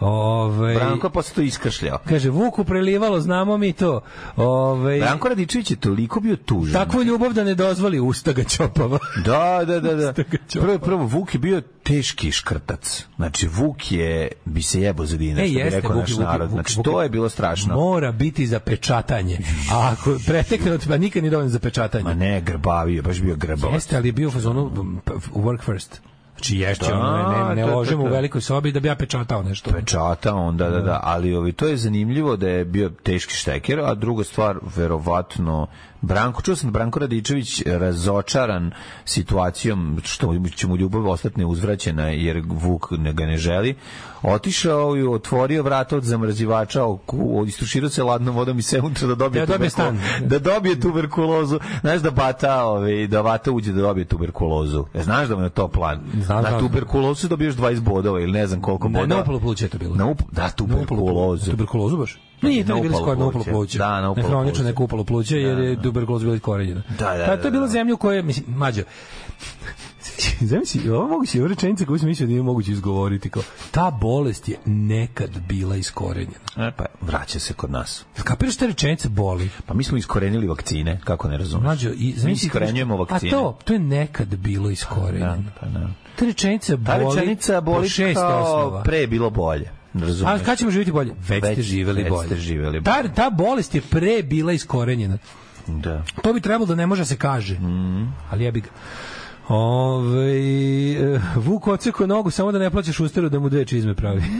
Ove, 0.00 0.74
Branko 0.74 1.06
je 1.06 1.10
posle 1.10 1.34
to 1.34 1.40
iskašljao. 1.40 1.98
Kaže, 2.00 2.30
Vuku 2.30 2.64
prelivalo, 2.64 3.20
znamo 3.20 3.56
mi 3.56 3.72
to. 3.72 4.00
Ove, 4.36 4.98
Branko 5.00 5.28
Radičević 5.28 5.70
je 5.70 5.76
toliko 5.76 6.20
bio 6.20 6.36
tužan. 6.36 6.72
Takvu 6.74 7.02
ljubav 7.02 7.32
da 7.32 7.44
ne 7.44 7.54
dozvoli 7.54 8.00
usta 8.00 8.32
ga 8.32 8.44
čopava. 8.44 8.98
Da, 9.24 9.64
da, 9.66 9.80
da, 9.80 9.94
da. 9.94 10.12
Prvo, 10.60 10.78
prvo, 10.78 11.04
Vuk 11.06 11.34
je 11.34 11.40
bio 11.40 11.62
teški 11.82 12.32
škrtac. 12.32 13.04
Znači, 13.16 13.48
Vuk 13.48 13.92
je, 13.92 14.28
bi 14.44 14.62
se 14.62 14.80
jebo 14.80 15.06
za 15.06 15.16
dinar, 15.16 15.40
E, 15.40 15.46
što 15.46 15.54
bi 15.54 15.60
jeste, 15.60 15.76
rekao 15.76 15.92
Vuk, 15.92 16.00
naš 16.00 16.10
Vuk, 16.10 16.20
narod. 16.20 16.40
Vuk, 16.42 16.52
Znači, 16.52 16.76
Vuk- 16.76 16.84
to 16.84 17.02
je 17.02 17.08
bilo 17.08 17.28
strašno. 17.28 17.74
Mora 17.74 18.12
biti 18.12 18.46
za 18.46 18.60
pečatanje. 18.60 19.38
A 19.72 19.90
ako 19.92 20.18
pretekne 20.26 20.72
od 20.72 20.84
pa 20.88 20.96
nikad 20.96 21.22
nije 21.22 21.30
dovoljno 21.30 21.50
za 21.50 21.58
pečatanje. 21.58 22.04
Ma 22.04 22.14
ne, 22.14 22.40
grbavio, 22.40 23.02
baš 23.02 23.20
bio 23.20 23.36
grbavac. 23.36 23.74
Jeste, 23.74 23.96
ali 23.96 24.08
je 24.08 24.12
bio 24.12 24.28
u 24.28 24.32
fazonu 24.32 24.70
m, 24.76 25.00
p- 25.04 25.12
work 25.34 25.62
first. 25.62 26.00
Znači 26.36 26.56
ješće, 26.58 26.84
Da, 26.86 26.98
ono, 26.98 27.28
ne, 27.28 27.48
ne, 27.48 27.54
ne 27.54 27.62
to, 27.62 27.68
to, 27.68 27.76
ložem 27.76 27.98
to. 27.98 28.04
u 28.04 28.08
velikoj 28.08 28.40
sobi 28.40 28.72
da 28.72 28.80
bi 28.80 28.88
ja 28.88 28.94
pečatao 28.94 29.42
nešto. 29.42 29.70
Pečata 29.70 30.34
onda, 30.34 30.70
da, 30.70 30.80
da, 30.80 31.00
ali 31.02 31.34
ovi, 31.34 31.52
to 31.52 31.66
je 31.66 31.76
zanimljivo 31.76 32.36
da 32.36 32.48
je 32.48 32.64
bio 32.64 32.90
teški 33.02 33.34
šteker, 33.34 33.80
a 33.80 33.94
druga 33.94 34.24
stvar, 34.24 34.58
verovatno, 34.76 35.66
Branko, 36.00 36.42
čuo 36.42 36.56
sam 36.56 36.68
da 36.68 36.72
Branko 36.72 36.98
Radičević 36.98 37.62
razočaran 37.66 38.70
situacijom 39.04 40.00
što 40.04 40.26
će 40.48 40.66
mu 40.66 40.76
ljubav 40.76 41.08
ostati 41.08 41.38
neuzvraćena 41.38 42.02
jer 42.04 42.42
Vuk 42.46 42.86
ne 42.90 43.12
ga 43.12 43.26
ne 43.26 43.36
želi, 43.36 43.74
otišao 44.22 44.96
i 44.96 45.02
otvorio 45.04 45.62
vrata 45.62 45.96
od 45.96 46.04
zamrzivača, 46.04 46.80
istuširao 47.46 47.90
se 47.90 48.02
ladnom 48.02 48.36
vodom 48.36 48.58
i 48.58 48.62
se 48.62 48.80
unutra 48.80 49.08
da 49.08 49.14
dobije, 49.14 49.46
Da 49.46 49.52
dobije 49.52 49.70
stan. 49.70 50.00
da 50.20 50.38
dobije 50.38 50.80
tuberkulozu. 50.80 51.58
Znaš 51.80 52.00
da 52.00 52.10
bata, 52.10 52.64
ovaj, 52.64 53.06
da 53.06 53.20
vata 53.20 53.52
uđe 53.52 53.72
da 53.72 53.80
dobije 53.80 54.04
tuberkulozu. 54.04 54.84
E, 54.94 55.02
znaš 55.02 55.28
da 55.28 55.36
mu 55.36 55.42
je 55.42 55.50
to 55.50 55.68
plan? 55.68 56.00
Znam, 56.16 56.44
Na 56.44 56.58
tuberkulozu 56.58 57.28
dobiješ 57.28 57.54
20 57.54 57.80
bodova 57.80 58.20
ili 58.20 58.32
ne 58.32 58.46
znam 58.46 58.60
koliko 58.60 58.88
Ne, 58.88 58.92
bodova. 58.92 59.06
na 59.08 59.22
upalo 59.22 59.40
pluće 59.40 59.64
je 59.64 59.68
to 59.68 59.78
bilo. 59.78 59.94
Na 59.94 60.06
up, 60.06 60.22
da, 60.32 60.48
tuberkulozu. 60.48 61.50
Tuberkulozu 61.50 61.96
baš? 61.96 62.18
Nije 62.42 62.64
to 62.64 62.68
Na 62.68 62.76
je 62.76 62.82
bilo 62.82 62.98
skoro 62.98 63.16
na 63.16 63.26
upalo 63.26 63.44
pluće. 63.44 63.78
Da, 63.78 64.00
na 64.00 64.10
upalo 64.10 64.28
Hronično 64.28 64.52
pluće. 64.52 64.64
neko 64.64 64.84
upalo 64.84 65.04
pluće, 65.04 65.36
jer 65.36 65.58
je 65.58 65.82
tuberkuloza 65.82 66.24
bila 66.24 66.36
iskorenjena. 66.36 66.82
Da, 66.90 67.16
da, 67.16 67.24
Pa 67.26 67.36
da, 67.36 67.42
to 67.42 67.48
je 67.48 67.52
bila 67.52 67.66
da. 67.66 67.68
zemlja 67.68 67.94
u 67.94 67.98
kojoj, 67.98 68.22
mislim, 68.22 68.44
mađo, 68.48 68.82
Zamisli, 70.40 70.90
ovo 70.90 71.06
moguće, 71.08 71.38
ovo 71.38 71.48
rečenica 71.48 71.84
koju 71.84 71.98
sam 71.98 72.08
mislio 72.08 72.26
da 72.26 72.30
nije 72.30 72.42
moguće 72.42 72.72
izgovoriti, 72.72 73.30
kao, 73.30 73.42
ta 73.70 73.90
bolest 73.92 74.48
je 74.48 74.56
nekad 74.66 75.30
bila 75.38 75.76
iskorenjena. 75.76 76.38
E, 76.58 76.70
pa 76.70 76.84
vraća 77.00 77.38
se 77.38 77.54
kod 77.54 77.70
nas. 77.70 78.04
Kapiraš 78.16 78.56
te 78.56 78.66
rečenice 78.66 79.08
boli? 79.08 79.50
Pa 79.66 79.74
mi 79.74 79.84
smo 79.84 79.98
iskorenili 79.98 80.46
vakcine, 80.46 81.00
kako 81.04 81.28
ne 81.28 81.38
razumeš? 81.38 81.64
Mlađo, 81.64 81.90
i 81.90 82.14
mi 82.24 82.32
iskorenjujemo 82.32 82.96
vakcine. 82.96 83.28
A 83.28 83.32
to, 83.32 83.58
to 83.64 83.72
je 83.72 83.78
nekad 83.78 84.28
bilo 84.28 84.66
Da, 84.66 84.72
iskorenjeno. 84.72 85.42
pa 85.60 85.66
da. 85.68 85.88
Ta 86.16 86.24
rečenica 86.24 86.76
Ta 86.76 86.98
boli, 86.98 87.16
rečenica 87.16 87.54
po 87.54 87.60
boli 87.62 87.88
šest 87.88 88.16
kao 88.16 88.42
osnova. 88.42 88.82
pre 88.82 88.98
je 88.98 89.06
bilo 89.06 89.30
bolje. 89.30 89.70
Razumeš? 89.96 90.32
A 90.32 90.44
kad 90.44 90.58
ćemo 90.58 90.70
živjeti 90.70 90.92
bolje? 90.92 91.12
Već, 91.28 91.42
Već- 91.42 91.52
ste 91.52 91.62
živeli 91.62 92.02
već 92.02 92.10
bolje. 92.10 92.26
ste 92.26 92.36
živeli 92.36 92.82
Ta, 92.82 93.02
ta 93.04 93.30
bolest 93.30 93.74
je 93.74 93.80
pre 93.80 94.22
bila 94.22 94.52
iskorenjena. 94.52 95.18
Da. 95.66 96.02
To 96.22 96.32
bi 96.32 96.40
trebalo 96.40 96.66
da 96.66 96.74
ne 96.74 96.86
može 96.86 97.00
da 97.00 97.06
se 97.06 97.16
kaže. 97.16 97.54
Mhm. 97.54 98.04
Ali 98.30 98.44
ja 98.44 98.50
bi 98.50 98.60
ga... 98.60 98.68
Ove, 99.48 100.32
e, 100.94 101.20
Vuk 101.36 101.66
oceko 101.66 102.06
nogu 102.06 102.30
samo 102.30 102.52
da 102.52 102.58
ne 102.58 102.70
plaćaš 102.70 103.00
usteru 103.00 103.28
da 103.28 103.38
mu 103.38 103.48
dve 103.48 103.64
čizme 103.64 103.94
pravi. 103.94 104.22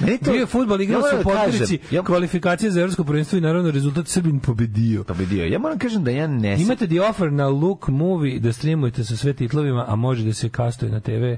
Meni 0.00 0.18
to- 0.18 0.30
Bio 0.30 0.40
je 0.40 0.46
fudbal, 0.46 0.80
igrao 0.80 0.98
Ja 0.98 1.02
se 1.02 1.16
u 1.16 1.22
moram 1.24 1.40
da 1.40 1.42
Podgorici, 1.42 1.78
ja- 1.90 2.02
kvalifikacije 2.02 2.70
za 2.70 2.80
evropsko 2.80 3.04
prvenstvo 3.04 3.38
i 3.38 3.42
naravno 3.42 3.70
rezultat 3.70 4.08
Srbin 4.08 4.40
pobedio. 4.40 5.04
Pobedio. 5.04 5.44
Ja 5.44 5.58
moram 5.58 5.78
kažem 5.78 6.04
da 6.04 6.10
ja 6.10 6.26
ne... 6.26 6.56
Imate 6.60 6.86
the 6.86 7.00
offer 7.00 7.32
na 7.32 7.48
Look 7.48 7.88
Movie 7.88 8.38
da 8.40 8.52
streamujete 8.52 9.04
sa 9.04 9.16
sve 9.16 9.32
titlovima, 9.32 9.84
a 9.88 9.96
može 9.96 10.24
da 10.24 10.32
se 10.32 10.48
kastuje 10.48 10.92
na 10.92 11.00
TV. 11.00 11.34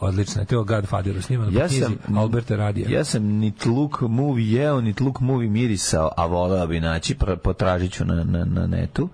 Odlično, 0.00 0.44
to 0.44 0.58
je 0.58 0.64
Godfather 0.64 1.22
snimano 1.22 1.58
Ja 1.60 1.68
sam 1.68 1.98
Alberta 2.16 2.56
Radija. 2.56 2.90
Ja 2.90 3.04
sam 3.04 3.22
nit 3.22 3.66
look 3.66 4.00
movie 4.00 4.52
jeo, 4.52 4.80
nit 4.80 5.00
look 5.00 5.20
movie 5.20 5.50
mirisao, 5.50 6.10
a 6.16 6.26
voleo 6.26 6.66
bi 6.66 6.80
naći, 6.80 7.16
potražit 7.42 7.92
ću 7.92 8.04
na, 8.04 8.24
na, 8.24 8.44
na 8.44 8.66
netu. 8.66 9.08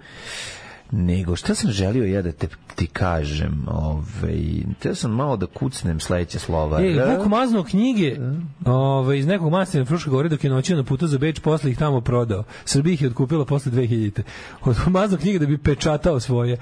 Nego 0.91 1.37
šta 1.37 1.55
sam 1.55 1.71
želio 1.71 2.05
ja 2.05 2.23
da 2.23 2.33
te 2.33 2.49
ti 2.75 2.87
kažem 2.87 3.67
ovaj 3.69 4.63
te 4.79 4.95
sam 4.95 5.11
malo 5.11 5.37
da 5.37 5.47
kucnem 5.47 6.01
sledeće 6.01 6.39
slova 6.39 6.81
R. 6.83 7.17
Vuk 7.19 7.27
maznuo 7.27 7.65
knjige 7.65 8.17
ovaj, 8.65 9.19
iz 9.19 9.27
nekog 9.27 9.51
manastira 9.53 9.81
na 9.81 9.87
Fruškoj 9.87 10.11
gori 10.11 10.29
dok 10.29 10.45
je 10.45 10.51
noćio 10.51 10.77
na 10.77 10.85
putu 10.85 11.07
za 11.07 11.19
Beč, 11.19 11.41
posle 11.41 11.71
ih 11.71 11.79
tamo 11.79 12.01
prodao. 12.01 12.45
Srbija 12.65 12.95
ih 12.95 13.03
je 13.03 13.09
otkupila 13.09 13.45
posle 13.45 13.73
2000. 13.73 14.23
Od 14.65 14.77
maznuo 14.87 15.19
knjige 15.19 15.39
da 15.39 15.47
bi 15.47 15.59
pečatao 15.59 16.21
svoje. 16.21 16.57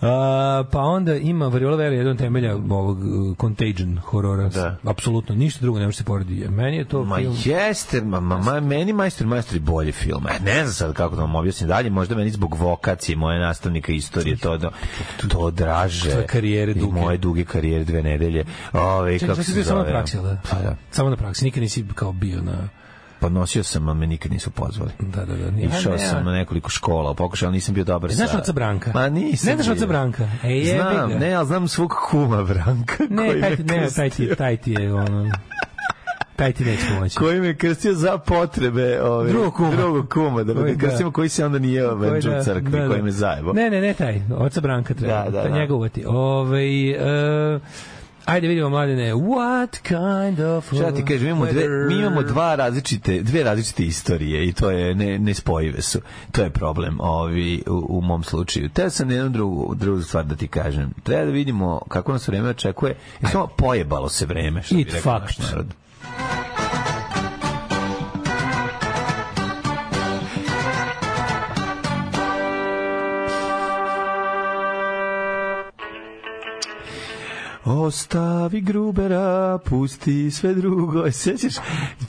A, 0.00 0.64
pa 0.72 0.80
onda 0.80 1.16
ima 1.16 1.48
Variola 1.48 1.76
Vera 1.76 1.94
jedan 1.94 2.16
temelja 2.16 2.56
ovog 2.56 2.98
uh, 2.98 3.36
Contagion 3.40 3.98
horora. 3.98 4.48
Da. 4.48 4.76
Apsolutno, 4.84 5.34
ništa 5.34 5.60
drugo 5.62 5.78
ne 5.78 5.84
može 5.84 5.96
se 5.96 6.04
porediti. 6.04 6.48
Meni 6.48 6.76
je 6.76 6.84
to 6.84 7.04
Ma 7.04 7.16
film... 7.16 7.36
jeste, 7.44 8.00
ma, 8.00 8.20
ma, 8.20 8.38
ma, 8.38 8.60
meni 8.60 8.92
majstor 8.92 9.26
majstor 9.26 9.56
je 9.56 9.60
bolji 9.60 9.92
film. 9.92 10.26
E, 10.26 10.44
ne 10.44 10.54
znam 10.54 10.72
sad 10.72 10.92
kako 10.94 11.16
da 11.16 11.22
vam 11.22 11.34
objasnim 11.34 11.68
dalje, 11.68 11.90
možda 11.90 12.14
meni 12.14 12.30
zbog 12.30 12.54
vokacije 12.54 13.16
moje 13.16 13.38
nastavnika 13.64 13.92
istorije 13.92 14.36
to 14.36 14.58
da 14.58 14.70
to 15.28 15.50
draže. 15.50 16.10
Tvoje 16.10 16.26
karijere 16.26 16.72
I 16.72 16.74
duge. 16.74 17.00
moje 17.00 17.18
duge 17.18 17.44
karijere 17.44 17.84
dve 17.84 18.02
nedelje. 18.02 18.44
Ove, 18.72 19.18
Čekaj, 19.18 19.28
kako 19.28 19.42
se 19.42 19.52
bio 19.54 19.64
samo 19.64 19.78
na 19.78 19.84
zove? 19.84 19.92
praksi, 19.92 20.16
da? 20.16 20.36
Pa 20.50 20.56
da. 20.56 20.76
Samo 20.90 21.10
na 21.10 21.16
praksi, 21.16 21.44
nikad 21.44 21.62
nisi 21.62 21.84
kao 21.94 22.12
bio 22.12 22.42
na... 22.42 22.68
Pa 23.20 23.28
nosio 23.28 23.62
sam, 23.64 23.88
a 23.88 23.94
me 23.94 24.06
nikad 24.06 24.32
nisu 24.32 24.50
pozvali. 24.50 24.90
Da, 25.00 25.24
da, 25.24 25.36
da. 25.36 25.50
Nije, 25.50 25.68
Išao 25.78 25.92
ne, 25.92 25.98
sam 25.98 26.24
na 26.24 26.32
nekoliko 26.32 26.70
škola, 26.70 27.14
pokušao, 27.14 27.46
ali 27.46 27.54
nisam 27.54 27.74
bio 27.74 27.84
dobar 27.84 28.12
Znaš 28.12 28.30
sa... 28.30 28.38
oca 28.38 28.52
Branka? 28.52 28.90
Ma 28.94 29.08
nisam. 29.08 29.48
Ne 29.48 29.62
znaš 29.62 29.76
oca. 29.76 29.86
Branka? 29.86 30.28
E, 30.42 30.48
jebi 30.50 30.80
Znam, 30.80 31.10
ne, 31.10 31.32
ali 31.34 31.46
znam 31.46 31.68
svog 31.68 31.94
kuma 32.10 32.42
Branka. 32.42 33.04
Ne, 33.10 33.40
taj, 33.40 33.56
ne, 33.56 33.88
taj 33.96 34.10
ti, 34.10 34.30
taj 34.38 34.56
ti 34.56 34.72
je 34.72 34.94
ono... 34.94 35.30
Taj 36.36 36.52
ti 36.52 36.64
neće 36.64 36.82
pomoći. 36.94 37.16
koji 37.16 37.40
me 37.40 37.54
krstio 37.56 37.94
za 37.94 38.18
potrebe 38.18 39.02
ove, 39.02 39.30
Drugog 39.30 39.54
kuma. 39.54 39.70
drugog 39.70 40.12
kuma 40.12 40.42
da 40.42 40.52
Koji, 40.54 40.64
me 40.64 40.74
da. 40.74 40.86
krstimo 40.88 41.10
koji 41.12 41.28
se 41.28 41.44
onda 41.46 41.58
nije 41.58 41.88
Koji, 41.88 42.10
venčao 42.10 42.38
u 42.40 42.44
crkvi, 42.44 42.70
da, 42.70 42.78
da. 42.78 42.88
koji 42.88 43.02
me 43.02 43.10
zajebo. 43.10 43.52
Ne, 43.52 43.70
ne, 43.70 43.80
ne 43.80 43.94
taj, 43.94 44.20
oca 44.36 44.60
Branka 44.60 44.94
treba. 44.94 45.14
Da, 45.14 45.30
da, 45.30 45.42
Da, 45.42 45.48
da. 45.48 45.58
Njega 45.58 45.74
uvati. 45.74 46.04
Ove, 46.06 46.64
uh, 47.54 47.60
ajde 48.24 48.48
vidimo 48.48 48.68
mladene. 48.68 49.12
What 49.14 49.78
kind 49.82 50.40
of 50.40 50.66
Šta 50.74 50.92
ti 50.94 51.04
kažem, 51.04 51.26
imamo 51.28 51.46
dve, 51.46 51.68
mi 51.88 51.94
imamo 51.94 52.22
dva 52.22 52.54
različite, 52.54 53.22
dve 53.22 53.42
različite 53.42 53.82
istorije 53.84 54.48
i 54.48 54.52
to 54.52 54.70
je 54.70 54.94
ne, 54.94 55.18
nespojive 55.18 55.82
su. 55.82 56.00
To 56.32 56.42
je 56.42 56.50
problem 56.50 57.00
ovi, 57.00 57.62
u, 57.66 57.98
u 57.98 58.00
mom 58.00 58.22
slučaju. 58.24 58.68
Te 58.68 58.90
sam 58.90 59.10
jednu 59.10 59.28
drugu, 59.30 59.74
drugu 59.74 60.02
stvar 60.02 60.24
da 60.24 60.34
ti 60.36 60.48
kažem. 60.48 60.90
Treba 61.02 61.24
da 61.24 61.30
vidimo 61.30 61.80
kako 61.88 62.12
nas 62.12 62.28
vreme 62.28 62.48
očekuje. 62.48 62.94
Samo 63.32 63.46
pojebalo 63.46 64.08
se 64.08 64.26
vreme, 64.26 64.62
što 64.62 64.74
bi 64.74 64.80
It 64.80 64.92
rekao 64.94 65.18
naš 65.18 65.38
narod. 65.38 65.66
Ostavi 77.84 78.60
Grubera, 78.60 79.58
pusti 79.64 80.30
sve 80.30 80.54
drugo. 80.54 81.10
Sećaš 81.12 81.54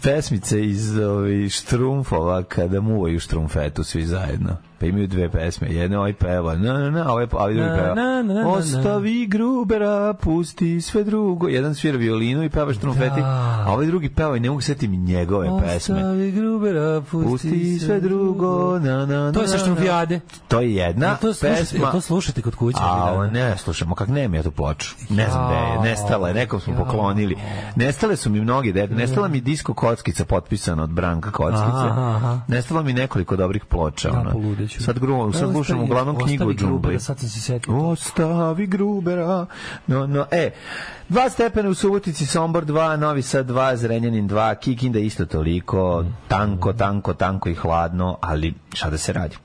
pesmice 0.03 0.65
iz 0.65 0.97
ovih 0.97 1.51
štrumfova 1.51 2.43
kada 2.43 2.81
muvaju 2.81 3.19
štrumfetu 3.19 3.83
svi 3.83 4.05
zajedno? 4.05 4.57
Pa 4.85 4.89
imaju 4.89 5.07
dve 5.07 5.29
pesme. 5.29 5.67
Jedna 5.69 5.99
ovaj 5.99 6.13
peva, 6.13 6.55
na, 6.55 6.73
na, 6.73 6.89
na, 6.89 7.11
ovaj, 7.11 7.27
ovaj 7.31 7.53
drugi 7.53 7.69
peva. 7.69 7.95
na, 7.95 8.03
na, 8.03 8.23
na, 8.23 8.33
na. 8.33 8.49
Ostavi 8.49 9.27
Grubera, 9.27 10.13
pusti 10.13 10.81
sve 10.81 11.03
drugo. 11.03 11.47
Jedan 11.47 11.75
svira 11.75 11.97
violinu 11.97 12.43
i 12.43 12.49
peva 12.49 12.73
štrumfeti, 12.73 13.21
Da. 13.21 13.63
a 13.67 13.73
ovaj 13.73 13.85
drugi 13.85 14.09
peva 14.09 14.37
i 14.37 14.39
ne 14.39 14.49
mogu 14.49 14.61
setiti 14.61 14.87
mi 14.87 14.97
njegove 14.97 15.49
pesme. 15.63 15.95
Ostavi 15.95 16.31
Grubera, 16.31 17.01
pusti, 17.11 17.29
Pusti 17.29 17.79
sve 17.79 17.99
drugo, 17.99 18.79
na, 18.79 19.05
na, 19.05 19.05
na, 19.05 19.31
To 19.31 19.41
je 19.41 19.47
sa 19.47 19.57
štrumfijade. 19.57 20.19
To 20.47 20.61
je 20.61 20.75
jedna 20.75 21.15
to 21.15 21.33
slušate, 21.33 21.59
pesma. 21.59 21.91
to 21.91 22.01
slušate 22.01 22.41
kod 22.41 22.55
kuće? 22.55 22.77
A, 22.81 23.11
dana? 23.11 23.27
ne 23.31 23.57
slušamo, 23.57 23.95
kak 23.95 24.07
nema 24.07 24.35
ja 24.37 24.43
tu 24.43 24.51
ploču. 24.51 24.95
Ne 25.09 25.29
znam 25.29 25.47
gde 25.47 25.55
je, 25.55 25.91
nestala 25.91 26.27
je, 26.27 26.33
nekom 26.33 26.59
smo 26.59 26.75
poklonili. 26.75 27.35
Nestale 27.75 28.15
su 28.15 28.29
mi 28.29 28.41
mnogi, 28.41 28.71
de, 28.71 28.87
nestala 28.87 29.27
mi 29.27 29.41
disko 29.41 29.73
kockica 29.73 30.25
potpisana 30.25 30.83
od 30.83 30.89
Branka 30.89 31.31
Kockice. 31.31 31.63
Aha, 31.65 32.13
aha. 32.15 32.39
Nestalo 32.47 32.83
mi 32.83 32.93
nekoliko 32.93 33.35
dobrih 33.35 33.65
ploča. 33.65 34.09
Ja 34.09 34.23
poludeću. 34.75 34.83
Sad, 34.83 34.99
gru, 34.99 35.33
sad 35.33 35.51
slušamo 35.51 35.83
uglavnom 35.83 36.17
knjigu 36.19 36.49
o. 36.49 36.53
Grubera, 36.53 36.99
Sad 36.99 37.19
sam 37.19 37.29
se 37.29 37.39
setio. 37.39 37.77
Ostavi 37.77 38.67
Grubera. 38.67 39.45
No, 39.87 40.07
no, 40.07 40.25
e, 40.31 40.51
dva 41.09 41.29
stepena 41.29 41.69
u 41.69 41.73
Subotici, 41.73 42.25
Sombor 42.25 42.65
2, 42.65 42.97
Novi 42.97 43.21
Sad 43.21 43.49
2, 43.49 43.75
Zrenjanin 43.75 44.29
2, 44.29 44.55
Kikinda 44.55 44.99
isto 44.99 45.25
toliko, 45.25 46.05
tanko, 46.27 46.73
tanko, 46.73 47.13
tanko 47.13 47.49
i 47.49 47.55
hladno, 47.55 48.17
ali 48.21 48.53
šta 48.73 48.89
da 48.89 48.97
se 48.97 49.13
radi? 49.13 49.35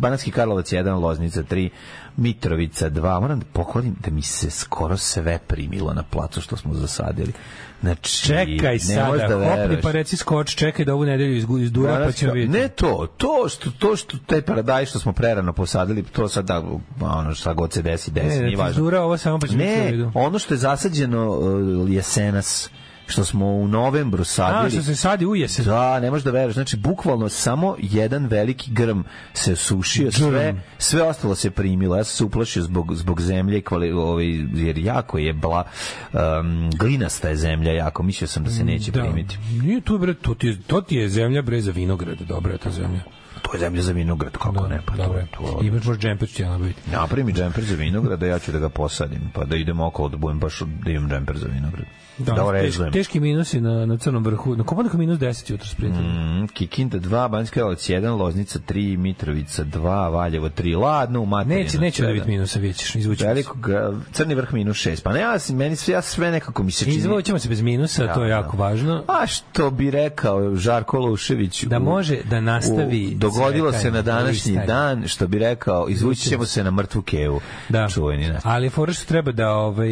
Banatski 0.00 0.30
Karlovac 0.30 0.66
1, 0.66 1.00
Loznica 1.00 1.42
3, 1.42 1.68
Mitrovica 2.16 2.90
2. 2.90 3.20
Moram 3.20 3.38
da 3.38 3.46
pohvalim 3.46 3.96
da 4.00 4.10
mi 4.10 4.22
se 4.22 4.50
skoro 4.50 4.96
sve 4.96 5.38
primilo 5.40 5.92
na 5.94 6.02
placu 6.02 6.40
što 6.40 6.56
smo 6.56 6.74
zasadili. 6.74 7.32
Znači, 7.80 8.22
Čekaj 8.22 8.78
sada, 8.78 9.28
da 9.28 9.50
hopni 9.50 9.80
pa 9.82 9.90
reci 9.90 10.16
skoč, 10.16 10.54
čekaj 10.54 10.84
da 10.84 10.94
ovu 10.94 11.04
nedelju 11.04 11.36
izgu- 11.36 11.58
izdura 11.58 12.02
pa 12.06 12.12
ćemo 12.12 12.32
vidjeti. 12.32 12.58
Ne 12.58 12.68
to, 12.68 13.06
to 13.16 13.48
što 13.48 13.70
to 13.70 13.96
što 13.96 14.18
taj 14.18 14.42
paradajz 14.42 14.88
što 14.88 14.98
smo 14.98 15.12
prerano 15.12 15.52
posadili, 15.52 16.02
to 16.02 16.28
sad 16.28 16.44
da 16.44 16.62
ono 17.00 17.34
šta 17.34 17.52
god 17.54 17.72
se 17.72 17.82
desi, 17.82 18.10
desi, 18.10 18.26
Ne, 18.28 18.36
nije 18.36 18.50
ti 18.50 18.56
važno. 18.56 18.70
izdura 18.70 19.02
ovo 19.02 19.16
samo 19.16 19.38
pa 19.38 19.46
ćemo 19.46 19.58
Ne, 19.58 20.10
ono 20.14 20.38
što 20.38 20.54
je 20.54 20.58
zasađeno 20.58 21.28
uh, 21.28 21.46
jesenas, 21.90 22.70
što 23.10 23.24
smo 23.24 23.46
u 23.46 23.68
novembru 23.68 24.24
sadili. 24.24 24.66
A, 24.66 24.70
što 24.70 24.82
se 24.82 24.96
sadi 24.96 25.26
u 25.26 25.36
jesen. 25.36 25.64
Da, 25.64 26.00
ne 26.00 26.10
možeš 26.10 26.24
da 26.24 26.30
veruješ. 26.30 26.54
Znači, 26.54 26.76
bukvalno 26.76 27.28
samo 27.28 27.76
jedan 27.78 28.26
veliki 28.26 28.70
grm 28.72 29.00
se 29.34 29.56
sušio, 29.56 30.12
sve, 30.12 30.54
sve 30.78 31.02
ostalo 31.02 31.34
se 31.34 31.50
primilo. 31.50 31.96
Ja 31.96 32.04
sam 32.04 32.16
se 32.16 32.24
uplašio 32.24 32.62
zbog, 32.62 32.94
zbog 32.94 33.20
zemlje, 33.20 33.60
kvali, 33.60 33.92
ovaj, 33.92 34.26
jer 34.54 34.78
jako 34.78 35.18
je 35.18 35.32
bla, 35.32 35.64
um, 36.12 36.70
glinasta 36.78 37.28
je 37.28 37.36
zemlja 37.36 37.72
jako. 37.72 38.02
Mislio 38.02 38.28
sam 38.28 38.44
da 38.44 38.50
se 38.50 38.64
neće 38.64 38.90
Da. 38.90 39.02
primiti. 39.02 39.38
Nije 39.62 39.80
tu 39.80 39.98
bre, 39.98 40.14
to 40.14 40.34
ti 40.34 40.46
je, 40.46 40.58
to 40.66 40.80
ti 40.80 40.96
je 40.96 41.08
zemlja 41.08 41.42
bre 41.42 41.60
za 41.60 41.70
vinograd, 41.72 42.18
dobra 42.18 42.52
je 42.52 42.58
ta 42.58 42.70
zemlja. 42.70 43.00
To 43.42 43.54
je 43.54 43.60
zemlja 43.60 43.82
za 43.82 43.92
vinograd, 43.92 44.32
kako 44.32 44.66
ne, 44.68 44.80
pa 44.86 44.96
to, 44.96 45.02
Dobro. 45.02 45.18
je 45.18 45.26
to. 45.26 45.60
Imaš 45.62 45.84
možda 45.84 46.00
džemper 46.02 46.28
ću 46.28 46.34
ti 46.34 46.42
ja 46.42 46.50
nabaviti. 46.50 46.80
Napravi 46.92 47.24
mi 47.24 47.32
džemper 47.32 47.64
za 47.64 47.74
vinograd, 47.74 48.20
da 48.20 48.26
ja 48.26 48.38
ću 48.38 48.52
da 48.52 48.58
ga 48.58 48.68
posadim, 48.68 49.30
pa 49.34 49.44
da 49.44 49.56
idem 49.56 49.80
okolo 49.80 50.08
da 50.08 50.16
budem 50.16 50.38
baš 50.38 50.60
da 50.84 50.90
imam 50.90 51.10
džemper 51.10 51.38
za 51.38 51.46
vinograd. 51.46 51.84
Da, 52.20 52.32
da 52.32 52.44
orezujem. 52.44 52.92
teški 52.92 53.20
minusi 53.20 53.60
na, 53.60 53.86
na 53.86 53.96
crnom 53.96 54.24
vrhu. 54.24 54.56
Na 54.56 54.64
Kopaoniku 54.64 54.98
minus 54.98 55.18
10 55.18 55.50
jutro 55.50 55.66
sprintali. 55.66 56.04
Mm, 56.04 56.48
Kikinda 56.48 56.98
2, 56.98 57.28
Banjska 57.28 57.54
Karlovac 57.54 57.80
1, 57.80 58.10
Loznica 58.10 58.58
3, 58.60 58.96
Mitrovica 58.96 59.64
2, 59.64 59.80
Valjevo 60.08 60.48
3, 60.50 60.76
Ladno, 60.76 61.20
u 61.20 61.26
materinu. 61.26 61.56
Neće, 61.56 61.78
neće 61.78 62.02
da 62.02 62.12
biti 62.12 62.28
minusa, 62.28 62.58
vidjet 62.58 62.76
ćeš, 62.76 62.94
izvući. 62.94 63.24
Veliko, 63.24 63.56
gra- 63.58 64.00
crni 64.12 64.34
vrh 64.34 64.52
minus 64.52 64.76
6. 64.78 65.02
Pa 65.02 65.12
ne, 65.12 65.20
ja, 65.20 65.36
meni 65.50 65.76
sve, 65.76 65.94
ja 65.94 66.02
sve 66.02 66.30
nekako 66.30 66.62
mi 66.62 66.70
se 66.70 66.84
čini. 66.84 66.96
Izvućemo 66.96 67.38
se 67.38 67.48
bez 67.48 67.60
minusa, 67.62 68.14
to 68.14 68.22
je 68.22 68.28
Da, 68.28 68.34
jako 68.34 68.56
da. 68.56 68.62
važno. 68.62 69.04
A 69.08 69.26
što 69.26 69.70
bi 69.70 69.90
rekao 69.90 70.56
Žarko 70.56 70.98
Lušević 70.98 71.64
Da 71.64 71.78
u- 71.78 71.82
može 71.82 72.18
da 72.22 72.40
nastavi 72.40 73.06
u- 73.06 73.18
dogodilo 73.18 73.72
se 73.72 73.90
na 73.90 74.02
današnji 74.02 74.58
dan 74.66 75.08
što 75.08 75.26
bi 75.26 75.38
rekao 75.38 75.88
izvući 75.88 76.20
ćemo 76.22 76.44
se 76.46 76.64
na 76.64 76.70
mrtvu 76.70 77.02
kevu 77.02 77.40
Da. 77.68 77.88
čuveni 77.88 78.22
ne. 78.24 78.38
Ali 78.44 78.70
fora 78.70 78.92
što 78.92 79.06
treba 79.06 79.32
da 79.32 79.50
ovaj 79.50 79.88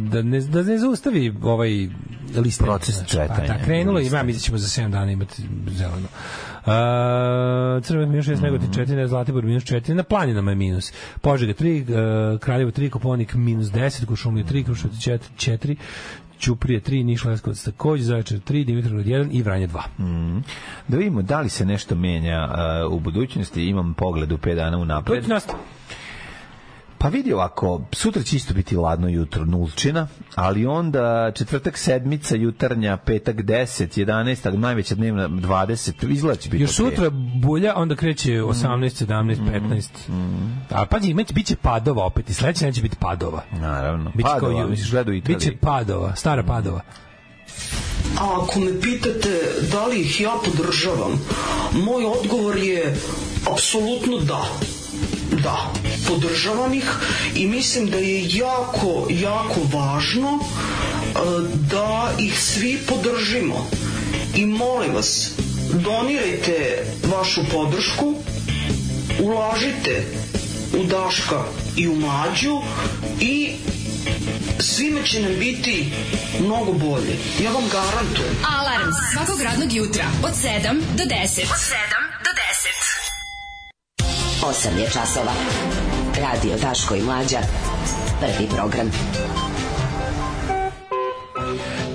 da 0.00 0.22
ne 0.22 0.40
da 0.40 0.62
ne 0.62 0.78
zaustavi 0.78 1.34
ovaj 1.42 1.88
listanje. 2.36 2.66
Proces 2.66 2.96
cvetanja, 3.06 3.46
Pa, 3.46 3.46
da, 3.48 3.64
krenulo 3.64 4.00
i 4.00 4.08
da 4.08 4.38
ćemo 4.38 4.58
za 4.58 4.82
7 4.82 4.90
dana 4.90 5.12
imati 5.12 5.42
zeleno. 5.68 6.08
Uh, 6.58 6.72
Crven 7.82 8.08
minus 8.08 8.26
6, 8.26 8.32
Mhm. 8.32 8.42
Negotin 8.42 8.70
4, 8.70 9.06
Zlatibor 9.06 9.44
minus 9.44 9.64
4, 9.64 9.94
na 9.94 10.02
planinama 10.02 10.50
je 10.50 10.54
minus. 10.54 10.92
Požega 11.20 11.52
3, 11.54 11.82
uh, 12.32 12.40
Kraljevo 12.40 12.70
3, 12.70 12.90
Koponik 12.90 13.34
minus 13.34 13.66
10, 13.66 14.04
Kušumlje 14.06 14.44
3, 14.44 14.64
Kruševac 14.64 14.96
4, 14.96 15.18
4 15.36 15.76
Ćuprije 16.40 16.80
3, 16.80 17.04
Niš 17.04 17.24
Leskovac 17.24 17.62
takođe, 17.62 18.04
Zaječar 18.04 18.38
3, 18.40 18.64
Dimitrovgrad 18.64 19.06
1 19.06 19.28
i 19.32 19.42
Vranje 19.42 19.68
2. 19.68 20.42
Da 20.88 20.96
vidimo 20.96 21.22
da 21.22 21.40
li 21.40 21.48
se 21.48 21.64
nešto 21.66 21.94
menja 21.94 22.48
uh, 22.86 22.92
u 22.92 23.00
budućnosti, 23.00 23.64
imam 23.64 23.94
pogled 23.94 24.32
u 24.32 24.38
5 24.38 24.54
dana 24.54 24.70
To 24.70 24.78
unapred. 24.78 25.22
je 25.22 25.28
nas 25.28 25.46
Pa 26.98 27.08
vidi 27.08 27.32
ovako, 27.32 27.80
sutra 27.92 28.22
će 28.22 28.36
isto 28.36 28.54
biti 28.54 28.76
ladno 28.76 29.08
jutro, 29.08 29.44
nulčina, 29.44 30.06
ali 30.34 30.66
onda 30.66 31.32
četvrtak 31.34 31.78
sedmica, 31.78 32.36
jutarnja, 32.36 32.96
petak 32.96 33.36
10, 33.36 34.04
11, 34.04 34.56
najveća 34.56 34.94
dnevna 34.94 35.28
20, 35.28 36.10
izgleda 36.12 36.36
će 36.40 36.48
biti 36.50 36.62
Još 36.62 36.70
sutra 36.70 37.10
bulja, 37.42 37.72
onda 37.76 37.96
kreće 37.96 38.30
18, 38.32 39.06
17, 39.06 39.36
15. 39.52 39.88
A 40.70 40.86
pazi, 40.86 41.10
imać, 41.10 41.32
bit 41.32 41.46
će 41.46 41.56
padova 41.56 42.04
opet 42.04 42.30
i 42.30 42.34
sledeće 42.34 42.64
neće 42.66 42.82
biti 42.82 42.96
padova. 42.96 43.42
Naravno. 43.52 44.10
Biće 44.14 44.28
kao 44.28 44.40
Padova, 44.40 44.62
ju- 44.62 44.68
misliš 44.68 44.90
gledao 44.90 45.12
u 45.12 45.14
Italiji. 45.14 45.36
Biće 45.36 45.56
padova, 45.60 46.16
stara 46.16 46.42
padova. 46.42 46.80
A 48.20 48.42
ako 48.42 48.60
me 48.60 48.80
pitate 48.80 49.40
da 49.72 49.86
li 49.86 50.00
ih 50.00 50.20
ja 50.20 50.32
podržavam, 50.44 51.20
moj 51.72 52.04
odgovor 52.20 52.56
je 52.56 52.94
apsolutno 53.52 54.18
da. 54.18 54.24
Da, 54.24 54.77
podržavam 56.08 56.74
ih 56.74 56.90
i 57.34 57.46
mislim 57.46 57.90
da 57.90 57.98
je 57.98 58.28
jako, 58.28 59.06
jako 59.10 59.60
važno 59.72 60.38
e, 60.38 61.18
da 61.70 62.12
ih 62.18 62.40
svi 62.40 62.78
podržimo. 62.86 63.70
I 64.34 64.46
molim 64.46 64.94
vas, 64.94 65.30
donirajte 65.72 66.84
vašu 67.04 67.40
podršku, 67.52 68.14
ulažite 69.20 70.04
u 70.72 70.84
Daška 70.84 71.44
i 71.76 71.88
u 71.88 71.94
Mlađu 71.94 72.60
i 73.20 73.52
svima 74.60 75.02
će 75.02 75.20
nam 75.20 75.32
biti 75.38 75.92
mnogo 76.40 76.72
bolje. 76.72 77.16
Ja 77.42 77.50
vam 77.50 77.64
garantujem. 77.72 78.36
Alarm 78.58 78.90
svakog 79.12 79.40
radnog 79.42 79.72
jutra 79.72 80.04
od 80.24 80.32
7 80.32 80.80
do 80.96 81.04
10. 81.04 81.12
Od 81.24 81.36
7 81.36 81.44
do 82.24 82.30
10. 82.30 82.97
8 84.42 84.78
je 84.78 84.90
časova. 84.90 85.32
Radio 86.20 86.56
Daško 86.56 86.94
i 86.94 87.02
Mlađa. 87.02 87.38
Prvi 88.20 88.48
program. 88.56 88.90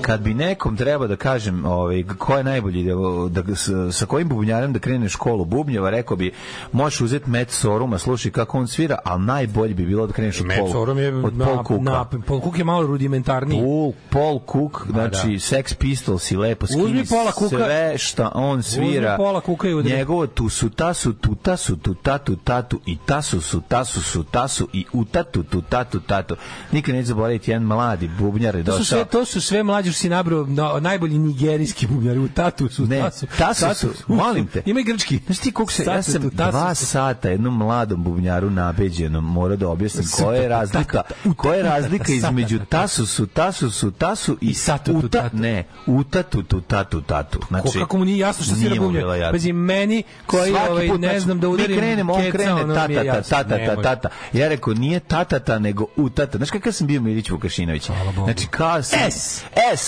Kad 0.03 0.21
bi 0.21 0.33
nekom 0.33 0.77
treba 0.77 1.07
da 1.07 1.15
kažem 1.15 1.65
ovaj 1.65 2.03
ko 2.17 2.37
je 2.37 2.43
najbolji 2.43 2.83
da, 3.29 3.41
da 3.41 3.55
sa 3.91 4.05
kojim 4.05 4.29
bubnjarem 4.29 4.73
da 4.73 4.79
krene 4.79 5.09
školu 5.09 5.45
bubnjeva 5.45 5.89
rekao 5.89 6.17
bi 6.17 6.31
možeš 6.71 7.01
uzeti 7.01 7.29
Matt 7.29 7.51
Soruma 7.51 7.97
slušaj 7.97 8.31
kako 8.31 8.57
on 8.57 8.67
svira 8.67 8.97
al 9.03 9.21
najbolje 9.21 9.73
bi 9.73 9.85
bilo 9.85 10.07
da 10.07 10.13
kreneš 10.13 10.41
od 10.41 10.47
Paul 10.57 10.71
Sorum 10.71 10.97
je 10.97 11.15
od 11.15 11.37
na, 11.37 11.45
Paul 11.45 11.63
Cooka 11.63 11.83
na, 11.83 12.05
Paul 12.27 12.41
Cook 12.41 12.57
je 12.57 12.63
malo 12.63 12.87
rudimentarniji. 12.87 13.61
Paul, 13.61 13.93
Paul 14.09 14.39
Cook, 14.51 14.87
znači 14.89 15.27
da. 15.27 15.39
Sex 15.39 15.75
Pistols 15.75 16.31
i 16.31 16.37
lepo 16.37 16.67
skini 16.67 16.83
Uzmi 16.83 17.05
Paula 17.09 17.31
Cooka. 17.31 17.55
sve 17.55 17.97
šta 17.97 18.31
on 18.35 18.63
svira. 18.63 19.13
Uzmi 19.13 19.17
Paula 19.17 19.41
Cooka 19.45 19.69
i 19.69 19.73
udari. 19.73 19.95
Njegovo 19.95 20.27
tu 20.27 20.49
su 20.49 20.69
tasu, 20.69 21.13
tu 21.13 21.35
tasu, 21.35 21.77
tu 21.77 21.93
tatu, 21.93 22.35
tatu 22.35 22.79
i 22.85 22.97
tasu 23.05 23.41
su, 23.41 23.61
tasu 23.67 24.01
su, 24.01 24.23
tasu 24.23 24.67
i 24.73 24.85
u 24.93 25.05
tatu, 25.05 25.43
tu 25.43 25.61
tatu, 25.61 25.99
tatu. 25.99 26.35
Nikad 26.71 26.95
neću 26.95 27.07
zaboraviti 27.07 27.51
jedan 27.51 27.63
mladi 27.63 28.09
bubnjar 28.19 28.55
je 28.55 28.63
To 28.63 28.71
su 28.71 28.77
došao. 28.77 28.97
sve 28.97 29.05
to 29.05 29.25
su 29.25 29.41
sve 29.41 29.63
mlađi 29.63 29.92
što 29.93 30.01
si 30.01 30.09
nabrao 30.09 30.45
na, 30.45 30.79
najbolji 30.79 31.17
nigerijski 31.17 31.87
bubnjari 31.87 32.19
u 32.19 32.27
tatu 32.27 32.69
su 32.69 32.85
Ne, 32.85 32.99
tasu. 32.99 33.27
tasu 33.37 33.65
su, 33.75 33.89
molim 34.07 34.47
te. 34.47 34.61
Ima 34.65 34.79
i 34.79 34.83
grčki. 34.83 35.19
Znaš 35.25 35.37
ti 35.37 35.51
koliko 35.51 35.71
se, 35.71 35.83
ja 35.83 35.93
Tasu 35.95 36.11
sam 36.11 36.21
tu, 36.21 36.29
tasu 36.29 36.51
dva 36.51 36.75
sata 36.75 37.29
jednom 37.29 37.57
mladom 37.57 38.03
bubnjaru 38.03 38.49
nabeđenom 38.49 39.25
mora 39.25 39.55
da 39.55 39.69
objasnim 39.69 40.05
koja 40.17 40.41
je 40.41 40.47
razlika, 40.47 41.01
koja 41.37 41.55
je 41.55 41.63
razlika 41.63 42.13
između 42.13 42.59
tasu 42.69 43.05
su, 43.05 43.27
tasu 43.27 43.71
su, 43.71 43.91
tasu 43.91 44.37
i, 44.41 44.53
satu 44.53 44.91
tu, 44.91 44.97
uta, 44.97 45.21
tatu. 45.21 45.37
ne, 45.37 45.63
uta 45.87 46.23
tu 46.23 46.43
tu 46.43 46.61
tatu 46.61 47.01
tatu. 47.01 47.39
Znači, 47.47 47.67
Ko, 47.67 47.79
kako 47.79 47.97
mu 47.97 48.05
nije 48.05 48.17
jasno 48.17 48.45
što 48.45 48.55
svira 48.55 48.75
bubnjar. 48.75 49.31
Pazi, 49.31 49.53
meni 49.53 50.03
koji 50.25 50.53
ovaj, 50.69 50.87
ne 50.87 50.97
znači, 50.97 51.19
znam 51.19 51.39
da 51.39 51.49
udarim 51.49 51.75
Mi 51.75 51.81
krenemo, 51.81 52.13
on 52.13 52.31
krene 52.31 52.75
tata, 52.75 53.21
tata, 53.21 53.81
tata. 53.81 54.09
Ja 54.33 54.47
rekao, 54.47 54.73
nije 54.73 54.99
tatata, 54.99 55.59
nego 55.59 55.85
utata. 55.95 56.37
Znaš 56.37 56.51
kakav 56.51 56.73
sam 56.73 56.87
bio 56.87 57.01
Milić 57.01 57.29
Vukašinović? 57.29 57.89
Znači, 58.23 58.47
kao 58.47 58.83
sam... 58.83 58.99
S. 59.11 59.43
S. 59.77 59.82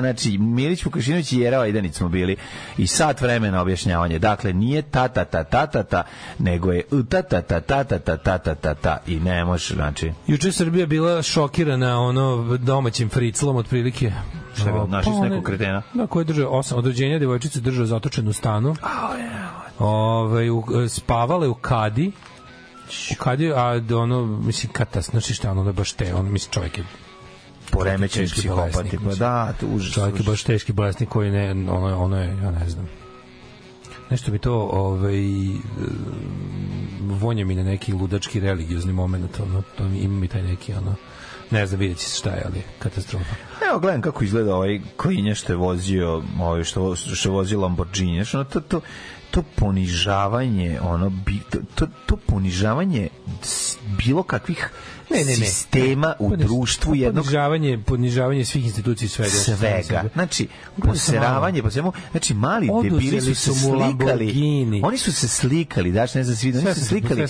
Znači, 0.00 0.38
Milić 0.38 0.84
Vukašinović 0.84 1.32
i 1.32 1.38
Jera 1.38 1.58
Vajdanić 1.58 1.94
smo 1.94 2.08
bili 2.08 2.36
i 2.78 2.86
sat 2.86 3.20
vremena 3.20 3.62
objašnjavanje. 3.62 4.18
Dakle, 4.18 4.52
nije 4.52 4.82
tatata, 4.82 5.44
tatata, 5.44 6.02
nego 6.38 6.72
je 6.72 6.84
utata, 6.90 7.42
tatata, 7.42 8.16
tatata, 8.16 8.74
ta 8.74 8.98
i 9.06 9.20
ne 9.20 9.44
može, 9.44 9.74
znači... 9.74 10.12
Juče 10.26 10.52
Srbija 10.52 10.86
bila 10.86 11.22
šokirana 11.22 12.00
ono 12.00 12.56
domaćim 12.56 13.08
friclom 13.08 13.56
otprilike. 13.56 14.12
Šta 14.54 14.66
je 14.66 14.72
bilo, 14.72 14.86
našli 14.86 15.12
su 15.12 15.22
nekog 15.22 15.44
kretena? 15.44 15.82
Da, 15.94 16.06
koji 16.06 16.20
je 16.20 16.24
držao 16.24 16.50
osam 16.50 16.78
od 16.78 16.86
rođenja 16.86 17.18
devojčicu 17.18 17.60
držao 17.60 17.86
zatočenu 17.86 18.32
stanu. 18.32 18.76
Ovaj 19.78 20.50
u, 20.50 20.64
spavala 20.88 21.44
je 21.44 21.48
u 21.48 21.54
kadi. 21.54 22.12
U 23.12 23.14
kadi, 23.18 23.52
a 23.52 23.78
da 23.78 23.98
ono, 23.98 24.26
mislim, 24.26 24.72
katas, 24.72 25.10
znači 25.10 25.34
šta, 25.34 25.50
ono, 25.50 25.64
da 25.64 25.72
baš 25.72 25.92
te, 25.92 26.14
ono, 26.14 26.30
mislim, 26.30 26.52
čovjek 26.52 26.78
je 26.78 26.84
Poremećen 27.70 28.26
Pa 28.72 28.82
mislim. 28.82 29.18
da, 29.18 29.54
užas. 29.74 29.94
čovjek 29.94 30.18
je 30.18 30.24
baš 30.24 30.42
teški 30.42 30.72
bolesnik 30.72 31.08
koji 31.08 31.30
ne, 31.30 31.50
ono, 31.50 31.98
ono 31.98 32.20
je, 32.20 32.28
ja 32.28 32.50
ne 32.50 32.68
znam. 32.68 32.88
Nešto 34.10 34.32
mi 34.32 34.38
to, 34.38 34.54
ovaj, 34.54 35.46
e, 35.48 35.58
vonja 37.00 37.44
mi 37.44 37.54
na 37.54 37.62
neki 37.62 37.92
ludački 37.92 38.40
religiozni 38.40 38.92
moment, 38.92 39.40
ono, 39.40 39.62
to 39.78 39.84
mi, 39.84 39.98
ima 39.98 40.18
mi 40.18 40.28
taj 40.28 40.42
neki, 40.42 40.74
ono, 40.74 40.94
ne 41.50 41.66
znam, 41.66 41.80
vidjet 41.80 41.98
će 41.98 42.04
se 42.04 42.18
šta 42.18 42.30
je, 42.30 42.42
ali 42.46 42.62
katastrofa. 42.78 43.34
Evo 43.70 43.78
gledam 43.78 44.02
kako 44.02 44.24
izgleda 44.24 44.54
ovaj 44.54 44.80
klinje 44.96 45.34
što 45.34 45.52
je 45.52 45.56
vozio, 45.56 46.22
ovaj 46.40 46.64
što 46.64 46.96
što 46.96 47.28
je 47.28 47.32
vozio 47.32 47.60
Lamborghini. 47.60 48.24
Ono, 48.34 48.44
to, 48.44 48.60
to, 48.60 48.80
to 49.30 49.42
ponižavanje, 49.54 50.80
ono 50.82 51.10
bi, 51.10 51.40
to, 51.74 51.86
to, 52.06 52.16
ponižavanje 52.16 53.08
bilo 53.98 54.22
kakvih 54.22 54.70
Ne, 55.16 55.24
ne, 55.24 55.30
ne. 55.30 55.46
sistema 55.46 56.14
u 56.18 56.36
društvu 56.36 56.94
jednog 56.94 57.24
ponižavanje, 57.24 57.78
ponižavanje 57.86 58.44
svih 58.44 58.64
institucija 58.64 59.08
svega. 59.08 59.30
svega. 59.30 60.04
Znači, 60.14 60.48
poseravanje 60.82 61.62
po 61.62 61.70
svemu. 61.70 61.92
Znači, 62.10 62.34
mali 62.34 62.68
debili 62.82 63.34
su 63.34 63.34
se 63.34 63.60
slikali. 63.60 64.80
Oni 64.82 64.98
su 64.98 65.12
se 65.12 65.28
slikali, 65.28 65.92
daš, 65.92 66.14
ne 66.14 66.24
znam, 66.24 66.36
svi, 66.36 66.48
oni 66.48 66.74
su 66.74 66.80
se 66.80 66.86
slikali. 66.86 67.26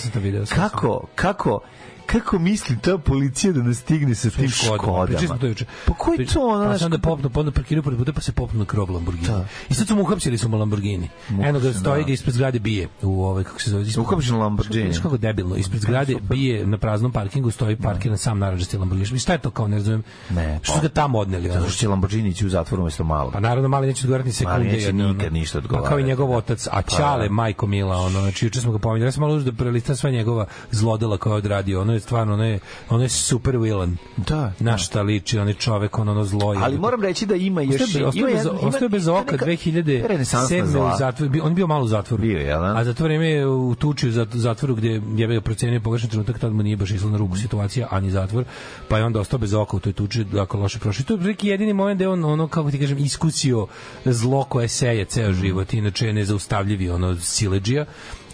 Kako, 0.49 1.07
kako, 1.15 1.59
kako 2.07 2.39
misli 2.39 2.77
ta 2.77 2.97
policija 2.97 3.53
da 3.53 3.61
nas 3.61 3.77
stigne 3.77 4.15
sa 4.15 4.29
tim 4.29 4.49
škodama? 4.49 5.19
Smo 5.19 5.37
to 5.37 5.47
juče. 5.47 5.65
Pa 5.85 5.93
koji 5.93 6.25
to 6.25 6.41
ono? 6.41 6.65
Pa 6.65 6.77
sam 6.77 6.91
da 6.91 6.97
popnu, 6.99 7.29
pa 7.29 7.39
onda 7.39 7.51
parkiraju 7.51 7.83
pored 7.83 7.99
puta, 7.99 8.13
pa 8.13 8.21
se 8.21 8.31
popnu 8.31 8.59
na 8.59 8.65
krov 8.65 8.91
Lamborghini. 8.91 9.27
Da. 9.27 9.45
I 9.69 9.73
sad 9.73 9.87
su 9.87 9.95
mu 9.95 10.01
uhapsili 10.01 10.37
su 10.37 10.49
mu 10.49 10.57
Lamborghini. 10.57 11.09
Eno 11.31 11.59
ga 11.59 11.73
stoji 11.73 12.03
ga 12.03 12.11
ispred 12.11 12.33
zgrade 12.33 12.59
bije 12.59 12.87
u 13.01 13.23
ovaj 13.23 13.43
kako 13.43 13.61
se 13.61 13.69
zove. 13.69 13.83
ispred- 13.83 14.01
Uhapšen 14.01 14.35
Lamborghini. 14.37 14.83
Znaš 14.85 15.03
kako 15.03 15.17
debilno, 15.17 15.55
ispred 15.55 15.81
zgrade 15.81 16.15
bije 16.21 16.67
na 16.67 16.77
praznom 16.77 17.11
parkingu 17.11 17.51
stoji 17.51 17.75
parkiran 17.77 18.17
sam 18.17 18.39
narandžasti 18.39 18.77
Lamborghini. 18.77 19.19
Šta 19.19 19.33
je 19.33 19.39
to 19.39 19.49
kao 19.51 19.67
ne 19.67 19.77
razumem? 19.77 20.03
Ne, 20.29 20.59
Što 20.63 20.73
pa- 20.73 20.77
su 20.77 20.83
ga 20.83 20.89
tamo 20.89 21.19
odneli? 21.19 21.49
Zato 21.49 21.69
što 21.69 21.77
će 21.77 21.87
Lamborghini 21.87 22.29
ići 22.29 22.45
u 22.45 22.49
zatvor 22.49 22.79
umesto 22.79 23.03
malo. 23.03 23.31
Pa 23.31 23.39
naravno 23.39 23.69
mali 23.69 23.87
neće 23.87 24.01
odgovarati 24.01 24.27
ni 24.27 24.33
sekunde. 24.33 24.59
Mali 24.59 24.71
neće 24.71 24.93
nikad 24.93 25.33
ništa 25.33 25.61
Pa 25.61 25.67
kao 25.67 25.75
i 25.75 25.79
odgovarati, 25.79 26.03
njegov 26.03 26.29
da. 26.29 26.35
otac, 26.35 26.67
a 26.67 26.81
Pa, 26.81 26.95
Ćale, 26.97 27.27
da. 27.27 27.33
majko 27.33 27.67
Mila, 27.67 27.97
ono, 27.97 28.19
znači 28.21 28.45
juče 28.45 28.61
smo 28.61 28.71
ga 28.71 28.77
pominjali, 28.79 29.07
ja 29.07 29.11
sam 29.11 29.21
malo 29.21 29.39
da 29.39 29.51
prelistam 29.51 29.95
sva 29.95 30.09
njegova 30.09 30.45
zlodela 30.71 31.17
koje 31.17 31.31
je 31.31 31.37
odradio, 31.37 31.81
ono 31.81 31.96
je 31.97 32.01
stvarno, 32.01 32.33
ono 32.33 32.43
je, 32.45 32.59
ono 32.89 33.03
je 33.03 33.09
super 33.09 33.57
villain. 33.57 33.97
Da, 34.19 34.53
Na 34.59 34.77
šta 34.77 35.01
liči, 35.01 35.39
on 35.39 35.47
je 35.47 35.53
čovek, 35.55 35.99
on 35.99 36.09
ono 36.09 36.23
zlo 36.23 36.53
je. 36.53 36.59
Ali 36.61 36.77
moram 36.77 37.01
reći 37.01 37.25
da 37.25 37.35
ima 37.35 37.61
još... 37.61 37.81
Ostaje, 37.81 38.05
ima 38.15 38.27
bez, 38.27 38.45
ostaje 38.53 38.89
bez 38.89 39.07
oka 39.07 39.31
neka 39.31 39.45
2007. 39.45 40.65
zla. 40.65 40.85
u 40.87 40.97
zatvoru. 40.97 41.31
Bio- 41.31 41.43
On 41.43 41.51
je 41.51 41.55
bio 41.55 41.67
malo 41.67 41.85
u 41.85 41.87
zatvoru. 41.87 42.21
Bio 42.21 42.37
je, 42.37 42.45
jel 42.45 42.61
da? 42.61 42.73
A 42.75 42.83
za 42.83 42.93
to 42.93 43.03
vreme 43.03 43.27
je 43.27 43.47
u 43.47 43.75
tuči 43.75 44.07
u 44.07 44.11
zat- 44.11 44.35
zatvoru 44.35 44.75
gde 44.75 44.89
je 45.15 45.27
ga 45.27 45.41
procenio 45.41 45.79
pogrešan 45.79 46.09
trenutak, 46.09 46.39
tad 46.39 46.53
mu 46.53 46.63
nije 46.63 46.77
baš 46.77 46.91
išlo 46.91 47.09
na 47.09 47.17
ruku 47.17 47.37
situacija, 47.37 47.87
ani 47.91 48.11
zatvor, 48.11 48.43
pa 48.87 48.97
je 48.97 49.03
onda 49.03 49.19
ostao 49.19 49.39
bez 49.39 49.53
oka 49.53 49.77
u 49.77 49.81
toj 49.81 49.93
tuči, 49.93 50.25
jako 50.33 50.57
loše 50.57 50.79
prošlo. 50.79 51.01
I 51.01 51.05
to 51.05 51.13
je 51.13 51.19
neki 51.21 51.47
jedini 51.47 51.73
moment 51.73 51.97
gde 51.97 52.07
on, 52.07 52.25
ono, 52.25 52.47
kako 52.47 52.71
ti 52.71 52.79
kažem, 52.79 52.97
iskusio 52.97 53.67
zlo 54.05 54.43
koje 54.43 54.67
seje 54.67 55.05
ceo 55.05 55.33
život, 55.33 55.73
inače 55.73 56.07
je 56.07 56.13
nezaustavljivi, 56.13 56.89
ono, 56.89 57.15
sileđija 57.17 57.85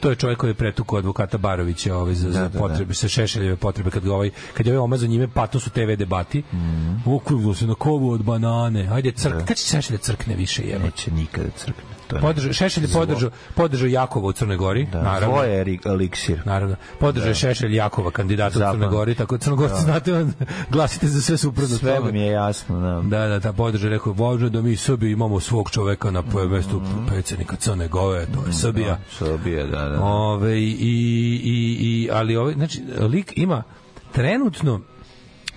to 0.04 0.10
je 0.10 0.16
čovjek 0.16 0.40
koji 0.40 0.50
je 0.50 0.54
pretukao 0.54 0.98
advokata 0.98 1.38
Barovića 1.38 1.96
ovaj 1.96 2.14
za, 2.14 2.32
za 2.32 2.48
da, 2.50 2.60
potrebe 2.60 2.94
sa 2.94 3.08
Šešeljeve 3.08 3.56
potrebe 3.56 3.90
kad 3.90 4.04
ga 4.04 4.14
ovaj 4.14 4.30
kad 4.54 4.66
je 4.66 4.72
ovaj 4.72 4.84
omazao 4.84 5.08
njime 5.08 5.28
pato 5.28 5.60
su 5.60 5.70
TV 5.70 5.96
debati. 5.98 6.44
Mm. 6.54 7.12
Okruglo 7.16 7.54
se 7.54 7.68
na 7.68 7.76
kovu 7.76 8.10
od 8.10 8.24
banane. 8.24 8.90
Ajde 8.92 9.12
crk, 9.12 9.34
kad 9.46 9.58
će 9.58 9.66
Šešelj 9.66 9.98
da 9.98 10.04
crkne 10.04 10.36
više 10.36 10.64
jebe? 10.64 10.84
Neće 10.84 11.12
nikada 11.12 11.50
crkne. 11.58 12.03
Podržao 12.22 12.54
Šešelj 12.54 12.88
podržao 12.94 13.30
podržao 13.56 13.88
Jakova 13.88 14.28
u 14.28 14.32
Crnoj 14.32 14.58
Gori, 14.58 14.88
Da, 14.92 15.02
naravno. 15.02 15.36
Zlo 15.36 15.44
je 15.44 15.78
eliksir. 15.86 16.42
Naravno. 16.46 16.76
Podržao 17.00 17.28
je 17.28 17.36
Šešelj 17.36 17.76
Jakova 17.76 18.12
kandidata 18.12 18.58
u 18.58 18.60
Zapad. 18.60 18.74
Crnoj 18.74 18.90
Gori, 18.90 19.16
tako 19.16 19.38
Crnogorci 19.38 19.82
znate 19.82 20.14
on 20.14 20.34
glasite 20.74 21.08
za 21.08 21.22
sve 21.22 21.38
suprotno 21.38 21.78
Sve 21.78 21.96
tome. 21.96 22.06
vam 22.06 22.16
je 22.16 22.28
jasno, 22.28 22.80
da. 22.80 23.18
Da, 23.18 23.28
da, 23.28 23.40
ta 23.40 23.54
podrža 23.54 23.90
rekao 23.90 24.12
je 24.12 24.16
važno 24.20 24.50
da 24.50 24.62
mi 24.62 24.76
Srbi 24.76 25.12
imamo 25.12 25.40
svog 25.40 25.72
čoveka 25.72 26.12
na 26.12 26.22
mm. 26.22 26.50
mestu 26.50 26.82
predsjednika 27.08 27.56
Crne 27.56 27.88
Gore, 27.88 28.26
to 28.26 28.48
je 28.48 28.54
Srbija. 28.54 29.00
Srbija, 29.12 29.66
da, 29.66 29.90
da. 29.90 30.04
Ove, 30.04 30.60
i, 30.60 30.70
i, 30.70 31.78
i, 31.80 32.10
ali 32.12 32.36
ovaj, 32.36 32.54
znači, 32.54 32.82
lik 33.00 33.34
ima 33.36 33.64
trenutno 34.12 34.82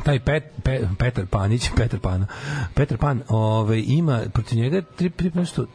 taj 0.05 0.21
Pet, 0.21 0.45
Pe, 0.63 0.81
Petar 0.99 1.27
Panić, 1.27 1.71
Petar 1.77 2.01
Pan, 2.01 2.27
Petar 2.75 2.99
Pan, 2.99 3.23
ovaj 3.29 3.83
ima 3.87 4.21
protiv 4.33 4.59
njega 4.59 4.83
tri, 4.97 5.11
tri, 5.11 5.31
nešto 5.35 5.67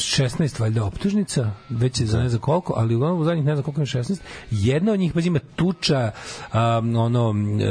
16 0.00 0.60
valjda 0.60 0.84
optužnica, 0.84 1.50
već 1.68 2.00
je 2.00 2.06
za 2.06 2.18
ne 2.18 2.28
znam 2.28 2.40
koliko, 2.40 2.74
ali 2.76 2.94
uglavnom 2.94 3.20
u 3.20 3.24
zadnjih 3.24 3.44
ne 3.44 3.54
znam 3.54 3.62
koliko 3.64 3.80
ima 3.80 3.86
16. 3.86 4.20
Jedna 4.50 4.92
od 4.92 4.98
njih 4.98 5.12
pa 5.12 5.20
ima 5.20 5.38
tuča, 5.56 6.10
um, 6.54 6.96
ono, 6.96 7.30
e, 7.30 7.64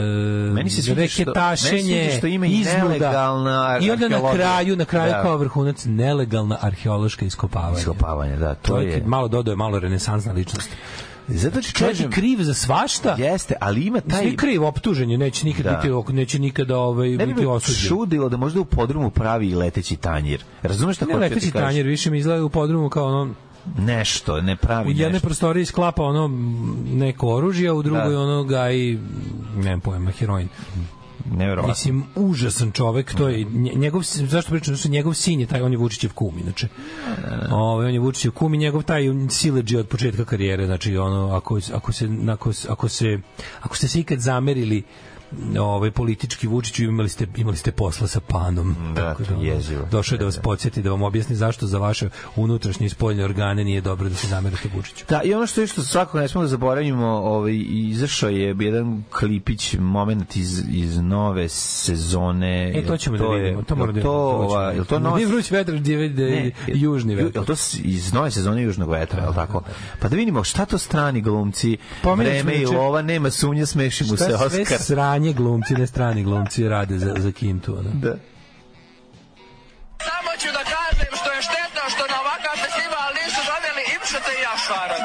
Meni 0.53 0.69
se 0.69 0.81
sviđa 0.81 1.07
što- 1.07 1.33
meni 1.71 1.83
se 2.11 2.17
što 2.17 2.27
ima 2.27 2.45
i 2.45 2.63
nelegalna 2.63 3.77
I 3.81 3.91
onda 3.91 4.07
na 4.09 4.31
kraju, 4.33 4.75
na 4.75 4.85
kraju 4.85 5.11
Da. 5.11 5.21
kao 5.21 5.37
vrhunac, 5.37 5.85
nelegalna 5.85 6.57
arheološka 6.61 7.25
iskopavanja. 7.25 7.77
Iskopavanje, 7.77 8.35
da, 8.37 8.55
to 8.55 8.67
Čovjek 8.67 8.93
je. 8.93 9.03
malo 9.05 9.27
dodao 9.27 9.51
je 9.51 9.55
malo 9.55 9.79
renesansna 9.79 10.33
ličnost. 10.33 10.69
Zato 11.29 11.61
ti 11.61 11.71
Čovjek 11.73 11.99
je 11.99 12.09
kriv 12.09 12.39
za 12.39 12.53
svašta. 12.53 13.15
jeste, 13.17 13.53
ali 13.59 13.81
ima 13.81 14.01
taj... 14.01 14.19
Taj 14.19 14.35
kriv 14.35 14.63
optužen 14.63 15.09
je, 15.09 15.17
neće 15.17 15.45
nikad 15.45 15.63
Da. 15.63 15.71
biti 15.71 16.13
neće 16.13 16.39
nikada 16.39 16.77
ovaj 16.77 17.09
Ne 17.09 17.25
bi 17.27 17.33
biti 17.33 17.45
osuđen. 17.45 17.87
čudilo 17.89 18.29
da 18.29 18.37
možda 18.37 18.59
u 18.59 18.65
podrumu 18.65 19.09
pravi 19.09 19.49
i 19.49 19.55
leteći 19.55 19.95
tanjir. 19.95 20.43
Razumeš 20.61 20.95
šta 20.95 21.05
Ne 21.05 21.13
hoću 21.13 21.19
da 21.19 21.25
leteći 21.25 21.51
tanjer, 21.53 21.85
više 21.85 22.11
mi 22.11 22.17
izgleda 22.17 22.43
u 22.43 22.49
podrumu 22.49 22.89
kao 22.89 23.05
ono 23.05 23.33
Nešto, 23.77 24.41
ne 24.41 24.55
pravi 24.55 24.87
u 24.87 24.91
jednoj 24.91 25.11
nešto. 25.11 25.27
prostoriji 25.27 25.65
sklapa 25.65 26.03
ono 26.03 26.27
neko 26.87 27.27
oružje, 27.27 27.69
a 27.69 27.73
u 27.73 27.83
drugoj 27.83 28.09
Da. 28.09 28.19
ono 28.19 28.43
ga 28.43 28.71
i 28.71 28.97
nemam 29.55 29.79
pojma, 29.79 30.11
heroin. 30.11 30.47
Neverovatno. 31.25 31.71
Mislim, 31.71 32.03
užasan 32.15 32.71
čovek, 32.71 33.15
to 33.15 33.27
je, 33.29 33.45
nje- 33.45 33.75
njegov, 33.75 34.01
zašto 34.03 34.51
pričam, 34.51 34.75
što 34.75 34.89
njegov 34.89 35.13
sin 35.13 35.39
je 35.39 35.45
taj, 35.45 35.61
on 35.61 35.71
je 35.71 35.77
Vučićev 35.77 36.13
kum, 36.13 36.39
inače. 36.39 36.67
Ovaj 37.51 37.85
on 37.85 37.93
je 37.93 37.99
Vučićev 37.99 38.31
kum 38.31 38.53
i 38.53 38.57
njegov 38.57 38.83
taj 38.83 39.03
sileđi 39.29 39.77
od 39.77 39.87
početka 39.87 40.25
karijere, 40.25 40.65
znači 40.65 40.97
ono, 40.97 41.35
ako, 41.35 41.59
ako 41.73 41.91
se, 41.93 42.09
ako, 42.29 42.51
ako 42.69 42.89
se, 42.89 43.19
ako 43.61 43.75
ste 43.75 43.87
se 43.87 43.99
ikad 43.99 44.19
zamerili 44.19 44.83
ovaj 45.59 45.91
politički 45.91 46.47
Vučiću 46.47 46.83
imali 46.83 47.09
ste 47.09 47.27
imali 47.37 47.57
ste 47.57 47.71
posla 47.71 48.07
sa 48.07 48.19
panom 48.19 48.75
Da, 48.95 49.13
to 49.13 49.23
je 49.23 49.29
ono, 49.35 49.43
jezivo. 49.43 49.87
došao 49.91 50.15
je 50.15 50.19
da 50.19 50.25
vas 50.25 50.37
podsjeti 50.37 50.81
da 50.81 50.89
vam 50.91 51.01
objasni 51.01 51.35
zašto 51.35 51.67
za 51.67 51.77
vaše 51.77 52.09
unutrašnje 52.35 52.85
i 52.85 52.89
spoljne 52.89 53.23
organe 53.25 53.63
nije 53.63 53.81
dobro 53.81 54.09
da 54.09 54.15
se 54.15 54.27
zamerite 54.27 54.69
Vučiću 54.75 55.05
Da, 55.09 55.21
i 55.21 55.33
ono 55.33 55.47
što 55.47 55.61
je 55.61 55.67
što 55.67 55.81
svakako 55.83 56.19
ne 56.19 56.27
smemo 56.27 56.43
da 56.43 56.47
zaboravimo, 56.47 57.05
ovaj, 57.07 57.63
izašao 57.69 58.29
je 58.29 58.55
jedan 58.59 59.03
klipić, 59.19 59.75
moment 59.79 60.35
iz, 60.35 60.63
iz 60.69 60.97
nove 60.97 61.49
sezone. 61.49 62.71
E, 62.75 62.85
to 62.85 62.97
ćemo 62.97 63.17
da 63.17 63.27
vidimo, 63.27 63.61
to 63.63 63.75
da 63.75 63.81
jel 63.81 63.87
to, 63.87 63.93
vidimo, 63.93 64.03
to 64.03 64.31
ćemo 64.31 64.45
ova, 64.45 64.65
da 64.65 64.71
jel 64.71 64.85
to 64.85 64.95
vidimo. 64.95 65.15
Nije 65.15 65.27
vruć 65.27 65.51
vetar, 65.51 65.75
gdje 65.75 66.09
da 66.09 66.23
južni 66.67 67.13
Ju- 67.13 67.17
vetar. 67.17 67.31
Jel 67.35 67.45
to 67.45 67.53
iz 67.83 68.13
nove 68.13 68.31
sezone 68.31 68.63
Južnog 68.63 68.89
vetra, 68.91 69.29
li 69.29 69.35
tako? 69.35 69.63
Pa 69.99 70.09
da 70.09 70.15
vidimo 70.15 70.43
šta 70.43 70.65
to 70.65 70.77
strani 70.77 71.21
glumci, 71.21 71.77
vreme 72.17 72.55
i 72.55 72.65
lova, 72.65 73.01
nema 73.01 73.29
sumnje, 73.29 73.65
smeši 73.65 74.03
mu 74.03 74.17
se 74.17 74.35
Oskar. 74.35 74.79
Sranje 75.19 75.33
glumci, 75.33 75.73
ne 75.73 75.87
strani 75.87 76.23
glumci 76.23 76.67
rade 76.67 76.99
za, 76.99 77.13
za 77.17 77.31
kintu. 77.31 77.73
Ono. 77.73 77.89
Da. 77.93 78.15
Samo 79.99 80.31
ću 80.39 80.47
da 80.47 80.63
kažem 80.63 81.11
što 81.21 81.31
je 81.31 81.41
štetno 81.41 81.81
što 81.87 82.03
na 82.07 82.21
ovakav 82.21 82.55
festival 82.63 83.09
nisu 83.19 83.41
doneli 83.49 83.83
Ipšete 83.95 84.31
i 84.39 84.41
Jašvaran. 84.47 85.01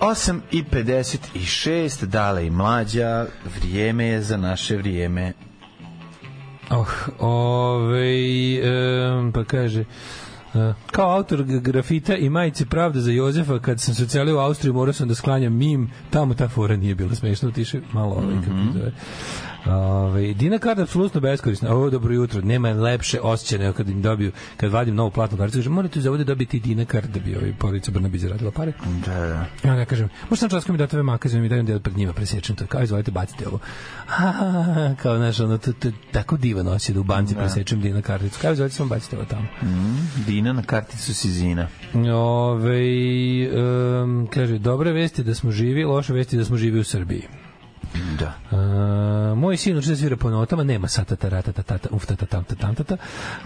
8 0.00 0.40
i 0.50 0.62
56, 0.62 2.06
dale 2.06 2.46
i 2.46 2.50
mlađa, 2.50 3.26
vrijeme 3.60 4.06
je 4.06 4.22
za 4.22 4.36
naše 4.36 4.76
vrijeme. 4.76 5.32
Oh, 6.70 7.08
ovaj, 7.18 8.58
em, 8.58 9.32
pa 9.32 9.44
kaže, 9.44 9.84
kao 10.92 11.10
autor 11.10 11.42
grafita 11.44 12.16
i 12.16 12.30
majice 12.30 12.66
Pravda 12.66 13.00
za 13.00 13.10
Jozefa, 13.10 13.58
kad 13.58 13.80
sam 13.80 13.94
se 13.94 14.04
ocelio 14.04 14.36
u 14.36 14.40
Austriju, 14.40 14.74
morao 14.74 14.92
sam 14.92 15.08
da 15.08 15.14
sklanjam 15.14 15.52
mim, 15.52 15.90
tamo 16.10 16.34
ta 16.34 16.48
fora 16.48 16.76
nije 16.76 16.94
bila 16.94 17.14
smešna, 17.14 17.48
otiše 17.48 17.80
malo 17.92 18.14
ovaj, 18.14 18.34
kako 18.44 18.56
Mhm. 18.56 18.78
zove. 18.78 18.92
Ove, 19.66 20.34
Dina 20.34 20.58
karta 20.58 20.82
apsolutno 20.82 21.20
beskorisna. 21.20 21.74
Ovo 21.74 21.90
dobro 21.90 22.14
jutro. 22.14 22.40
Nema 22.40 22.68
lepše 22.68 23.20
osjećaja 23.20 23.60
nego 23.60 23.72
kad 23.72 23.88
im 23.88 24.02
dobiju, 24.02 24.32
kad 24.56 24.70
vadim 24.70 24.94
novu 24.94 25.10
platnu 25.10 25.38
kartu, 25.38 25.58
kaže, 25.58 25.70
morate 25.70 26.00
za 26.00 26.10
ovde 26.10 26.24
dobiti 26.24 26.60
Dina 26.60 26.84
kart 26.84 27.10
da 27.10 27.20
bi 27.20 27.36
ovaj 27.36 27.54
porodica 27.58 27.90
Brnabi 27.90 28.18
zaradila 28.18 28.50
pare. 28.50 28.72
Da, 29.06 29.14
da. 29.14 29.46
Ja 29.64 29.76
ne 29.76 29.86
kažem, 29.86 30.08
možda 30.22 30.36
sam 30.36 30.50
časkom 30.50 30.74
mi 30.74 30.78
date 30.78 30.96
ove 30.96 31.02
makaze, 31.02 31.40
mi 31.40 31.48
dajem 31.48 31.66
deo 31.66 31.80
pred 31.80 31.96
njima 31.96 32.12
presečem 32.12 32.56
to. 32.56 32.66
Kao, 32.66 32.82
izvolite, 32.82 33.10
bacite 33.10 33.48
ovo. 33.48 33.58
Ha, 34.06 34.32
kao, 35.02 35.16
znaš, 35.16 35.40
ono, 35.40 35.58
to, 35.58 35.72
to, 35.72 35.90
tako 36.12 36.36
divan 36.36 36.68
osjećaj 36.68 36.94
da 36.94 37.00
u 37.00 37.04
banci 37.04 37.34
presečem 37.34 37.80
Dina 37.80 38.02
karticu. 38.02 38.38
Kao, 38.42 38.52
izvolite, 38.52 38.76
samo 38.76 38.88
bacite 38.88 39.16
ovo 39.16 39.24
tamo. 39.24 39.46
Mm, 39.62 40.24
Dina 40.26 40.52
na 40.52 40.62
karticu 40.62 41.14
Sizina. 41.14 41.68
Ove, 41.94 42.80
um, 44.02 44.28
kaže, 44.34 44.58
dobre 44.58 44.92
vesti 44.92 45.24
da 45.24 45.34
smo 45.34 45.50
živi, 45.50 45.84
loše 45.84 46.12
vesti 46.12 46.36
da 46.36 46.44
smo 46.44 46.56
živi 46.56 46.78
u 46.80 46.84
Srbiji. 46.84 47.39
Da. 48.18 48.34
Uh, 48.50 49.38
moj 49.38 49.56
sin 49.56 49.78
uči 49.78 49.88
da 49.88 49.96
svira 49.96 50.16
po 50.16 50.30
notama, 50.30 50.64
nema 50.64 50.88
sata 50.88 51.16
tarata 51.16 51.52
tata 51.52 51.88
uf 51.90 52.06
tata 52.06 52.26
tam 52.26 52.44
tam 52.44 52.74
tata. 52.74 52.96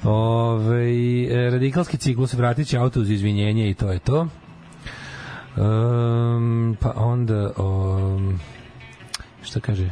Ovaj 0.03 1.25
e, 1.47 1.51
radikalski 1.51 1.97
ciklus 1.97 2.35
vratit 2.35 2.69
će 2.69 2.79
auto 2.79 3.01
uz 3.01 3.11
izvinjenje 3.11 3.71
i 3.71 3.75
to 3.75 3.93
je 3.93 3.99
to. 3.99 4.29
Um, 5.57 6.77
pa 6.81 6.93
onda 6.97 7.51
um, 7.57 8.41
šta 9.43 9.61
kaže 9.61 9.91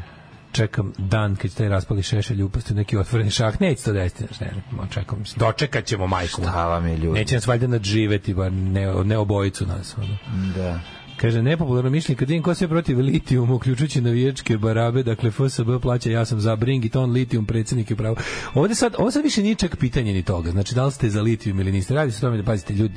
čekam 0.53 0.93
dan 0.99 1.37
kad 1.37 1.51
će 1.51 1.57
taj 1.57 1.69
raspali 1.69 2.03
šešelj 2.03 2.43
upasti 2.43 2.73
u 2.73 2.77
neki 2.77 2.97
otvoreni 2.97 3.31
šah. 3.31 3.61
Neće 3.61 3.83
to 3.83 3.93
desiti, 3.93 4.25
ne, 4.41 4.47
ne, 4.47 4.89
čekam. 4.91 5.25
Dočekat 5.37 5.85
ćemo 5.85 6.07
majku. 6.07 6.43
Šta 6.43 6.67
vam 6.67 6.87
je 6.87 6.97
ljudi? 6.97 7.19
Neće 7.19 7.35
nas 7.35 7.47
valjda 7.47 7.67
nadživeti, 7.67 8.35
bar 8.35 8.53
ne, 8.53 9.05
ne 9.05 9.19
obojicu 9.19 9.67
nas. 9.67 9.97
Ono. 9.99 10.17
Da. 10.57 10.81
Kaže, 11.17 11.43
nepopularno 11.43 11.91
mišljenje, 11.91 12.19
kad 12.19 12.29
vidim 12.29 12.43
ko 12.43 12.55
sve 12.55 12.69
protiv 12.69 12.99
litijuma, 12.99 13.55
uključujući 13.55 14.01
navijačke 14.01 14.59
barabe, 14.59 15.03
dakle 15.03 15.31
FSB 15.31 15.69
plaća, 15.83 16.11
ja 16.11 16.25
sam 16.25 16.41
za 16.41 16.57
bring 16.57 16.85
it 16.85 16.97
on 16.97 17.11
litijum, 17.11 17.47
predsjednik 17.47 17.91
je 17.91 17.97
pravo. 17.97 18.17
Ovde 18.55 18.75
sad, 18.75 18.95
ovo 18.99 19.11
sad 19.11 19.23
više 19.23 19.43
nije 19.43 19.55
čak 19.55 19.77
pitanje 19.77 20.13
ni 20.13 20.23
toga, 20.23 20.51
znači 20.51 20.75
da 20.75 20.87
li 20.87 20.93
ste 20.93 21.11
za 21.11 21.23
litijum 21.23 21.61
ili 21.61 21.73
niste, 21.73 21.95
radi 21.95 22.13
se 22.13 22.19
o 22.19 22.21
tome 22.21 22.37
da 22.37 22.43
pazite 22.43 22.75
ljudi, 22.75 22.95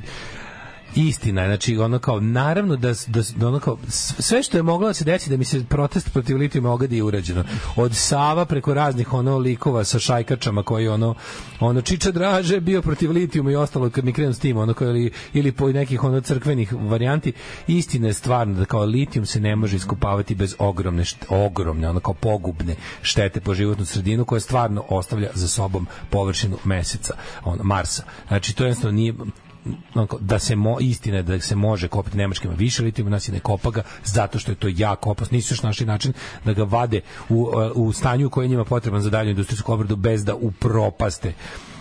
istina 0.96 1.42
je, 1.42 1.48
znači 1.48 1.78
ono 1.78 2.00
kao 2.00 2.20
naravno 2.20 2.76
da, 2.76 2.94
da, 3.08 3.22
da 3.36 3.48
ono 3.48 3.60
kao 3.60 3.78
sve 3.90 4.44
što 4.44 4.58
je 4.58 4.64
moglo 4.64 4.88
da 4.88 4.94
se 4.94 5.04
desi 5.04 5.30
da 5.30 5.38
mi 5.38 5.46
se 5.46 5.66
protest 5.70 6.14
protiv 6.14 6.38
litijuma 6.38 6.72
ogadi 6.72 6.98
je 6.98 7.04
urađeno. 7.04 7.44
Od 7.76 7.96
Sava 7.96 8.46
preko 8.46 8.74
raznih 8.74 9.14
ono 9.14 9.38
likova 9.38 9.84
sa 9.84 10.00
šajkačama 10.00 10.64
koji 10.64 10.88
ono 10.88 11.16
ono 11.60 11.82
Čiča 11.82 12.12
Draže 12.12 12.60
bio 12.60 12.82
protiv 12.82 13.12
litijuma 13.12 13.52
i 13.52 13.56
ostalo 13.56 13.90
kad 13.90 14.06
mi 14.06 14.14
krenu 14.14 14.34
s 14.34 14.40
tim 14.40 14.58
ono 14.58 14.74
kao 14.74 14.88
ili, 14.88 15.12
ili 15.34 15.52
po 15.52 15.70
nekih 15.70 16.04
ono 16.04 16.22
crkvenih 16.22 16.74
varijanti 16.74 17.34
istina 17.68 18.08
je 18.08 18.14
stvarno 18.14 18.54
da 18.54 18.66
kao 18.66 18.86
litijum 18.86 19.26
se 19.26 19.40
ne 19.40 19.56
može 19.56 19.76
iskopavati 19.76 20.36
bez 20.36 20.56
ogromne 20.60 21.04
ogromne 21.30 21.90
ono 21.90 22.00
kao 22.00 22.14
pogubne 22.14 22.76
štete 23.02 23.42
po 23.42 23.54
životnu 23.54 23.86
sredinu 23.86 24.26
koja 24.26 24.40
stvarno 24.40 24.84
ostavlja 24.90 25.30
za 25.34 25.48
sobom 25.48 25.88
površinu 26.10 26.58
meseca 26.64 27.14
ono 27.44 27.64
Marsa. 27.64 28.04
Znači 28.28 28.56
to 28.56 28.64
jednostavno 28.64 28.96
nije 28.96 29.14
da 30.20 30.40
se 30.40 30.56
mo, 30.56 30.78
istina 30.80 31.18
je 31.18 31.24
da 31.24 31.40
se 31.40 31.56
može 31.56 31.88
kopati 31.88 32.18
nemačkima 32.18 32.54
više 32.54 32.84
litijuma, 32.84 33.12
nas 33.12 33.28
je 33.28 33.34
ne 33.34 33.40
kopa 33.40 33.72
ga 33.72 33.84
zato 34.04 34.40
što 34.40 34.52
je 34.52 34.56
to 34.56 34.68
jako 34.76 35.12
opasno. 35.12 35.36
Nisu 35.36 35.54
još 35.54 35.64
našli 35.64 35.86
način 35.86 36.14
da 36.46 36.54
ga 36.54 36.64
vade 36.64 37.02
u, 37.30 37.52
u 37.76 37.94
stanju 37.94 38.30
koje 38.30 38.46
je 38.46 38.50
njima 38.50 38.66
potreban 38.66 39.02
za 39.02 39.10
dalju 39.10 39.30
industrijsku 39.30 39.74
obradu 39.74 39.96
bez 39.96 40.26
da 40.26 40.36
upropaste 40.36 41.34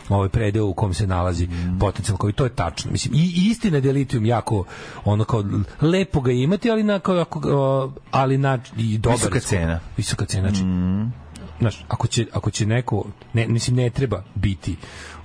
ovaj 0.08 0.28
predeo 0.28 0.66
u 0.66 0.74
kom 0.74 0.94
se 0.94 1.06
nalazi 1.06 1.48
potencijal 1.80 2.16
koji 2.18 2.32
to 2.32 2.44
je 2.44 2.50
tačno 2.50 2.90
mislim 2.90 3.14
i 3.14 3.48
istina 3.50 3.80
da 3.80 3.88
je 3.88 3.92
litijum 3.94 4.26
jako 4.26 4.64
ono 5.04 5.24
kao 5.24 5.44
lepo 5.80 6.20
ga 6.20 6.32
imati 6.32 6.70
ali 6.70 6.82
na 6.82 6.98
kao 6.98 7.16
ako, 7.18 7.92
ali 8.10 8.38
na 8.38 8.58
i 8.76 8.98
dobar 8.98 9.18
Visoka 9.18 9.40
cena. 9.40 9.80
visoka 9.96 10.24
cena 10.24 10.48
znači 10.48 10.64
znaš, 11.60 11.84
ako 11.88 12.06
će, 12.06 12.26
ako 12.32 12.50
će 12.50 12.66
neko, 12.66 13.04
ne, 13.32 13.46
mislim, 13.46 13.76
ne 13.76 13.90
treba 13.90 14.24
biti 14.34 14.76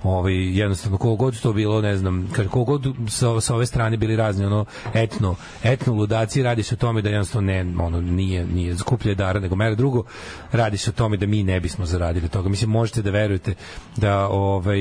ovaj, 0.02 0.58
jednostavno, 0.58 0.98
kogo 0.98 1.16
god 1.16 1.40
to 1.40 1.52
bilo, 1.52 1.80
ne 1.80 1.96
znam, 1.96 2.28
kad 2.32 2.48
kogo 2.48 2.78
god 2.78 2.94
sa, 3.08 3.40
sa 3.40 3.54
ove 3.54 3.66
strane 3.66 3.96
bili 3.96 4.16
razni, 4.16 4.44
ono, 4.44 4.64
etno, 4.94 5.36
etno 5.64 5.94
ludaci, 5.94 6.42
radi 6.42 6.62
se 6.62 6.74
o 6.74 6.78
tome 6.78 7.02
da 7.02 7.08
jednostavno 7.08 7.46
ne, 7.46 7.60
ono, 7.78 8.00
nije, 8.00 8.46
nije 8.46 8.78
skuplje 8.78 9.14
dara, 9.14 9.40
nego 9.40 9.56
mera 9.56 9.74
drugo, 9.74 10.04
radi 10.52 10.76
se 10.76 10.90
o 10.90 10.92
tome 10.92 11.16
da 11.16 11.26
mi 11.26 11.42
ne 11.42 11.60
bismo 11.60 11.86
zaradili 11.86 12.28
toga. 12.28 12.48
Mislim, 12.48 12.70
možete 12.70 13.02
da 13.02 13.10
verujete 13.10 13.54
da, 13.96 14.28
ovaj, 14.28 14.80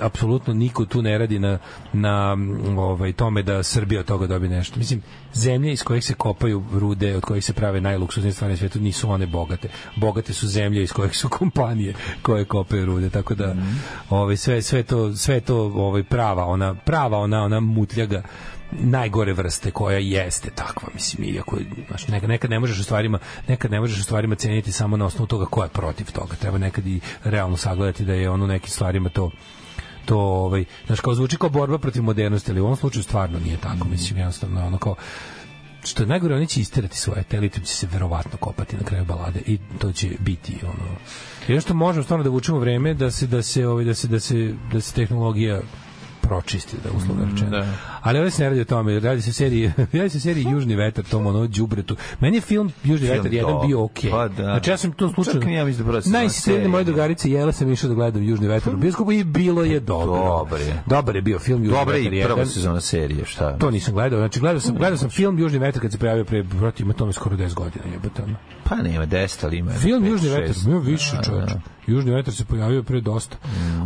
apsolutno 0.00 0.54
niko 0.54 0.84
tu 0.84 1.02
ne 1.02 1.18
radi 1.18 1.38
na, 1.38 1.58
na 1.92 2.36
ovaj, 2.76 3.12
tome 3.12 3.42
da 3.42 3.62
Srbija 3.62 4.00
od 4.00 4.06
toga 4.06 4.26
dobije 4.26 4.50
nešto. 4.50 4.78
Mislim, 4.78 5.02
zemlje 5.34 5.72
iz 5.72 5.82
kojih 5.82 6.04
se 6.04 6.14
kopaju 6.14 6.64
rude, 6.72 7.16
od 7.16 7.24
kojih 7.24 7.44
se 7.44 7.52
prave 7.52 7.80
najluksuznije 7.80 8.32
stvari 8.32 8.52
na 8.52 8.56
svijetu, 8.56 8.80
nisu 8.80 9.10
one 9.10 9.26
bogate. 9.26 9.68
Bogate 9.96 10.32
su 10.32 10.48
zemlje 10.48 10.82
iz 10.82 10.92
kojih 10.92 11.16
su 11.16 11.28
kompanije 11.38 11.94
koje 12.22 12.44
kopaju 12.44 12.86
rude, 12.86 13.10
tako 13.10 13.34
da 13.34 13.54
ovaj 14.10 14.36
sve 14.36 14.62
sve 14.62 14.82
to 14.82 15.16
sve 15.16 15.40
to 15.40 15.56
ovaj 15.56 16.02
prava 16.02 16.44
ona 16.44 16.74
prava 16.74 17.18
ona 17.18 17.42
ona 17.42 17.60
mutljaga 17.60 18.22
najgore 18.72 19.32
vrste 19.32 19.70
koja 19.70 19.98
jeste 19.98 20.50
takva 20.50 20.88
mislim 20.94 21.34
iako 21.34 21.56
znaš, 21.88 22.08
nekad, 22.08 22.28
nekad 22.28 22.50
ne 22.50 22.58
možeš 22.58 22.78
u 22.78 22.84
stvarima 22.84 23.18
nekad 23.48 23.70
ne 23.70 23.80
možeš 23.80 23.98
u 23.98 24.02
stvarima 24.02 24.34
ceniti 24.34 24.72
samo 24.72 24.96
na 24.96 25.04
osnovu 25.04 25.26
toga 25.26 25.44
ko 25.44 25.62
je 25.62 25.68
protiv 25.68 26.12
toga 26.12 26.34
treba 26.34 26.58
nekad 26.58 26.86
i 26.86 27.00
realno 27.24 27.56
sagledati 27.56 28.04
da 28.04 28.12
je 28.12 28.30
ono 28.30 28.44
u 28.44 28.48
nekim 28.48 28.70
stvarima 28.70 29.08
to 29.08 29.30
to 30.10 30.18
ovaj 30.18 30.64
znaš 30.86 31.00
kao 31.00 31.14
zvuči 31.14 31.36
kao 31.36 31.50
borba 31.50 31.78
protiv 31.78 32.02
modernosti 32.02 32.50
ali 32.50 32.60
u 32.60 32.64
ovom 32.64 32.76
slučaju 32.76 33.02
stvarno 33.02 33.38
nije 33.38 33.56
tako 33.56 33.88
mislim 33.88 34.18
jednostavno 34.18 34.66
ono 34.66 34.78
kao 34.78 34.94
što 35.84 36.02
je 36.02 36.06
najgore, 36.06 36.34
oni 36.34 36.46
će 36.46 36.60
isterati 36.60 36.98
svoje 36.98 37.22
telitum 37.22 37.62
će 37.62 37.74
se 37.74 37.88
verovatno 37.92 38.38
kopati 38.38 38.76
na 38.76 38.82
kraju 38.82 39.04
balade 39.04 39.40
i 39.46 39.58
to 39.78 39.92
će 39.92 40.08
biti 40.18 40.58
ono 40.62 40.96
jer 41.48 41.62
što 41.62 41.74
možemo 41.74 42.02
stvarno 42.02 42.24
da 42.24 42.30
vučemo 42.30 42.58
vreme 42.58 42.94
da 42.94 43.10
se 43.10 43.26
da 43.26 43.42
se 43.42 43.66
ovaj 43.66 43.84
da 43.84 43.94
se 43.94 44.08
da 44.08 44.20
se 44.20 44.54
da 44.72 44.80
se 44.80 44.94
tehnologija 44.94 45.60
pročisti 46.20 46.76
da 46.84 46.90
uslovno 46.96 47.24
rečeno. 47.32 47.50
da. 47.50 47.66
Ali 48.02 48.18
ovdje 48.18 48.30
se 48.30 48.42
ne 48.42 48.48
radi 48.48 48.60
o 48.60 48.64
tome, 48.64 49.00
radi 49.00 49.22
se 49.22 49.32
seriji, 49.32 49.72
radi 49.92 50.08
se 50.08 50.20
seriji 50.20 50.44
Južni 50.44 50.76
vetar, 50.76 51.04
tom 51.04 51.26
ono 51.26 51.46
đubretu. 51.46 51.96
Meni 52.20 52.36
je 52.36 52.40
film 52.40 52.72
Južni 52.84 53.06
Film 53.06 53.18
vetar 53.18 53.32
jedan 53.34 53.52
dobar. 53.52 53.66
bio 53.66 53.82
okej. 53.82 54.10
Pa 54.10 54.28
da. 54.28 54.42
Znači 54.44 54.70
ja 54.70 54.76
sam 54.76 54.92
to 54.92 55.08
slučajno. 55.08 55.40
Čak 55.40 55.50
ja 55.50 55.64
mislim 55.64 55.86
da 55.86 55.92
prva 55.92 56.02
Najsistirnije 56.08 56.58
serije. 56.58 56.68
moje 56.68 56.84
drugarice 56.84 57.30
jela 57.30 57.52
sam 57.52 57.72
išao 57.72 57.88
da 57.88 57.94
gledam 57.94 58.22
Južni 58.22 58.48
vetar 58.48 58.76
bioskopu 58.76 59.12
i 59.12 59.24
bilo 59.24 59.64
je 59.64 59.80
dobro. 59.80 60.06
Dobar 60.38 60.60
je. 60.60 60.82
Dobar 60.86 61.16
je 61.16 61.22
bio 61.22 61.38
film 61.38 61.64
Južni 61.64 61.78
Dobra 61.78 61.94
vetar 61.94 62.12
i 62.12 62.22
prva 62.22 62.32
jedan. 62.32 62.46
sezona 62.46 62.80
serije, 62.80 63.24
šta? 63.24 63.58
To 63.58 63.70
nisam 63.70 63.94
gledao. 63.94 64.18
Znači 64.18 64.40
gledao 64.40 64.60
sam 64.60 64.74
gledao 64.74 64.96
sam 64.98 65.10
film 65.10 65.38
Južni 65.38 65.58
vetar 65.58 65.82
kad 65.82 65.92
se 65.92 65.98
pojavio 65.98 66.24
pre 66.24 66.44
protiv 66.44 66.84
ima 66.84 66.94
tome 66.94 67.12
skoro 67.12 67.36
10 67.36 67.54
godina, 67.54 67.84
jebote. 67.92 68.22
Pa 68.64 68.76
nema 68.76 69.06
10, 69.06 69.44
ali 69.44 69.56
ima. 69.58 69.72
Film 69.72 70.02
pet, 70.02 70.10
Južni 70.10 70.28
šest. 70.28 70.38
vetar, 70.58 70.72
ima 70.72 70.80
više 70.80 71.16
Da, 71.16 71.22
čoveče. 71.22 71.54
da. 71.54 71.60
Južni 71.86 72.10
vetar 72.10 72.34
se 72.34 72.44
pojavio 72.44 72.82
pre 72.82 73.00
dosta. 73.00 73.36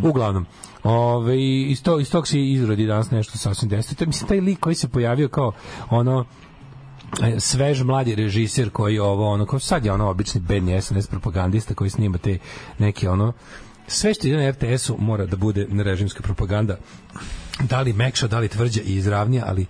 Uglavnom, 0.02 0.46
ove, 0.82 1.36
iz, 1.62 1.82
tog, 1.82 2.00
iz 2.00 2.10
tog 2.10 2.28
se 2.28 2.42
izrodi 2.42 2.86
danas 2.86 3.10
nešto 3.10 3.38
sasvim 3.38 3.68
desno. 3.68 4.03
To 4.04 4.08
mislim, 4.08 4.28
taj 4.28 4.40
lik 4.40 4.60
koji 4.60 4.74
se 4.74 4.88
pojavio 4.88 5.28
kao 5.28 5.52
ono 5.90 6.24
e, 7.22 7.40
svež 7.40 7.82
mladi 7.82 8.14
režiser 8.14 8.70
koji 8.70 8.98
ovo 8.98 9.28
ono 9.28 9.46
kao 9.46 9.58
sad 9.58 9.84
je 9.84 9.92
ono 9.92 10.10
obični 10.10 10.40
bedni 10.40 10.82
SNS 10.82 11.06
propagandista 11.06 11.74
koji 11.74 11.90
snima 11.90 12.18
te 12.18 12.38
neke 12.78 13.10
ono 13.10 13.32
sve 13.86 14.14
što 14.14 14.26
ide 14.26 14.36
na 14.36 14.50
RTS-u 14.50 14.96
mora 14.98 15.26
da 15.26 15.36
bude 15.36 15.66
režimska 15.70 16.22
propaganda. 16.22 16.76
Da 17.60 17.80
li 17.80 17.92
mekša, 17.92 18.26
da 18.26 18.38
li 18.38 18.48
tvrđa 18.48 18.80
i 18.82 18.94
izravnija, 18.94 19.44
ali 19.46 19.66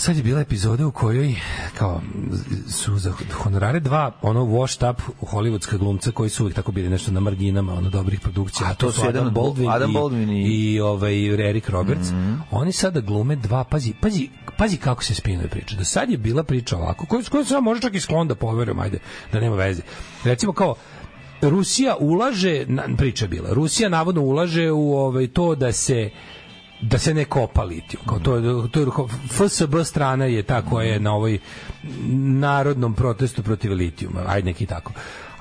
sad 0.00 0.16
je 0.16 0.22
bila 0.22 0.40
epizoda 0.40 0.86
u 0.86 0.90
kojoj 0.92 1.34
kao 1.74 2.00
su 2.68 2.98
za 2.98 3.12
honorare 3.32 3.80
dva 3.80 4.12
ono 4.22 4.40
washed 4.42 4.90
up 4.90 5.00
hollywoodska 5.22 5.78
glumca 5.78 6.10
koji 6.10 6.30
su 6.30 6.42
uvijek 6.42 6.56
tako 6.56 6.72
bili 6.72 6.88
nešto 6.88 7.12
na 7.12 7.20
marginama 7.20 7.74
ono 7.74 7.90
dobrih 7.90 8.20
produkcija. 8.20 8.68
A 8.68 8.74
to 8.74 8.92
su 8.92 9.00
jedan 9.00 9.10
Adam 9.18 9.26
od- 9.28 9.32
Baldwin, 9.34 9.70
Adam 9.70 9.90
i, 9.90 9.94
Baldwin 9.94 10.30
i- 10.30 10.42
Mhm. 10.42 10.50
i 10.52 10.80
ovaj 10.80 11.26
Eric 11.50 11.68
Roberts. 11.68 12.08
Oni 12.50 12.72
sada 12.72 13.00
glume 13.00 13.36
dva 13.36 13.64
pazi 13.64 13.92
pazi 13.94 14.28
pazi 14.58 14.76
kako 14.76 15.04
se 15.04 15.14
spinuje 15.14 15.48
priča. 15.48 15.76
Do 15.76 15.84
sad 15.84 16.10
je 16.10 16.18
bila 16.18 16.42
priča 16.42 16.76
ovako 16.76 17.06
koju 17.06 17.22
koju 17.30 17.44
sam 17.44 17.64
može 17.64 17.80
čak 17.80 17.94
i 17.94 18.00
sklon 18.00 18.28
da 18.28 18.34
poverujem 18.34 18.78
ajde 18.80 18.98
da 19.32 19.40
nema 19.40 19.56
veze. 19.56 19.82
Recimo 20.24 20.52
kao 20.52 20.74
Rusija 21.42 21.96
ulaže 21.96 22.66
priča 22.96 23.26
bila 23.26 23.48
Rusija 23.52 23.88
navodno 23.88 24.22
ulaže 24.22 24.70
u 24.70 24.92
ovaj 24.94 25.26
to 25.26 25.54
da 25.54 25.72
se 25.72 26.10
da 26.82 26.98
se 26.98 27.14
ne 27.14 27.24
kopa 27.24 27.62
litijum. 27.64 28.04
Kao 28.06 28.18
to, 28.18 28.68
to 28.70 28.80
je, 28.80 28.86
FSB 29.28 29.74
strana 29.84 30.24
je 30.24 30.42
ta 30.42 30.62
koja 30.62 30.86
je 30.92 31.00
na 31.00 31.12
ovoj 31.14 31.38
narodnom 32.40 32.94
protestu 32.94 33.42
protiv 33.42 33.72
litijuma. 33.72 34.20
Ajde 34.26 34.46
neki 34.46 34.66
tako. 34.66 34.92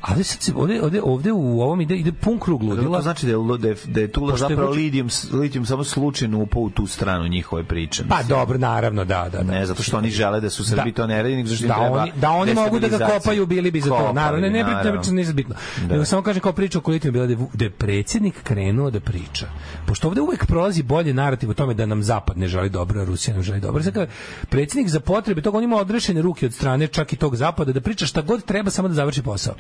Ali 0.10 0.24
sad 0.24 0.42
se 0.42 0.54
ovde, 0.56 0.82
ovde, 0.82 1.02
ovde 1.02 1.32
u 1.32 1.62
ovom 1.62 1.82
ide, 1.82 1.96
ide 1.96 2.12
pun 2.12 2.40
krug 2.40 2.64
ludila. 2.64 2.98
To 2.98 3.02
znači 3.04 3.26
da 3.26 3.32
je, 3.32 3.38
da 3.60 3.68
je, 3.68 3.76
da 3.86 4.00
je 4.02 4.08
Tula 4.12 4.32
Pošto 4.32 4.46
je 4.46 4.50
zapravo 4.50 4.72
Vučić- 4.72 4.78
litijum, 4.78 5.10
litijum 5.42 5.66
samo 5.66 5.84
slučajno 5.84 6.40
upao 6.40 6.62
u 6.62 6.70
tu 6.70 6.88
stranu 6.88 7.28
njihove 7.28 7.64
priče. 7.64 8.04
Pa 8.10 8.24
dobro, 8.24 8.58
naravno, 8.58 9.06
da, 9.06 9.30
da. 9.32 9.44
da. 9.44 9.52
Ne, 9.52 9.66
zato 9.66 9.84
što 9.84 9.98
oni 9.98 10.10
žele 10.10 10.42
da 10.42 10.50
su 10.50 10.64
Srbi 10.66 10.92
to 10.92 11.08
ne 11.08 11.24
radi, 11.24 11.36
nego 11.36 11.50
im 11.50 11.68
da 11.68 11.74
treba 11.76 12.02
oni, 12.02 12.12
da 12.16 12.32
oni 12.32 12.54
mogu 12.54 12.80
da 12.80 12.88
ga 12.88 13.08
kopaju, 13.08 13.46
bili 13.46 13.72
bi 13.72 13.82
za 13.82 13.90
to. 13.90 14.14
Naravno, 14.14 14.42
ne, 14.42 14.50
bi, 14.50 14.54
ne, 14.54 14.64
ne, 14.64 14.74
naravno. 14.74 15.02
ne, 15.12 15.24
ne, 15.24 15.34
bitno. 15.34 15.56
Da. 15.82 15.94
Nego 15.94 16.06
samo 16.06 16.22
kažem 16.22 16.42
kao 16.42 16.54
priča 16.54 16.80
o 16.84 16.92
litijum 16.92 17.14
bila 17.14 17.26
da 17.26 17.34
je, 17.34 17.38
da 17.54 17.66
je 17.66 17.70
predsjednik 17.70 18.44
krenuo 18.44 18.92
da 18.92 19.00
priča. 19.00 19.48
Pošto 19.88 20.08
ovde 20.08 20.22
uvek 20.22 20.46
prolazi 20.46 20.84
bolje 20.84 21.14
narativ 21.14 21.50
o 21.50 21.54
tome 21.54 21.74
da 21.74 21.86
nam 21.86 22.04
zapad 22.04 22.38
ne 22.38 22.48
želi 22.48 22.70
dobro, 22.70 23.06
Rusija 23.06 23.34
nam 23.34 23.44
želi 23.44 23.60
dobro. 23.60 23.84
Kao 23.94 24.06
predsjednik 24.50 24.90
za 24.90 25.00
potrebe 25.00 25.42
toga 25.42 25.58
on 25.58 25.64
ima 25.64 25.78
odrešene 25.78 26.22
ruke 26.22 26.46
od 26.46 26.54
strane 26.54 26.88
čak 26.88 27.14
i 27.14 27.16
tog 27.16 27.36
zapada 27.36 27.72
da 27.72 27.82
priča 27.82 28.06
šta 28.06 28.22
god 28.22 28.44
treba 28.46 28.72
samo 28.72 28.88
da 28.88 28.94
završi 28.94 29.22
posao. 29.22 29.54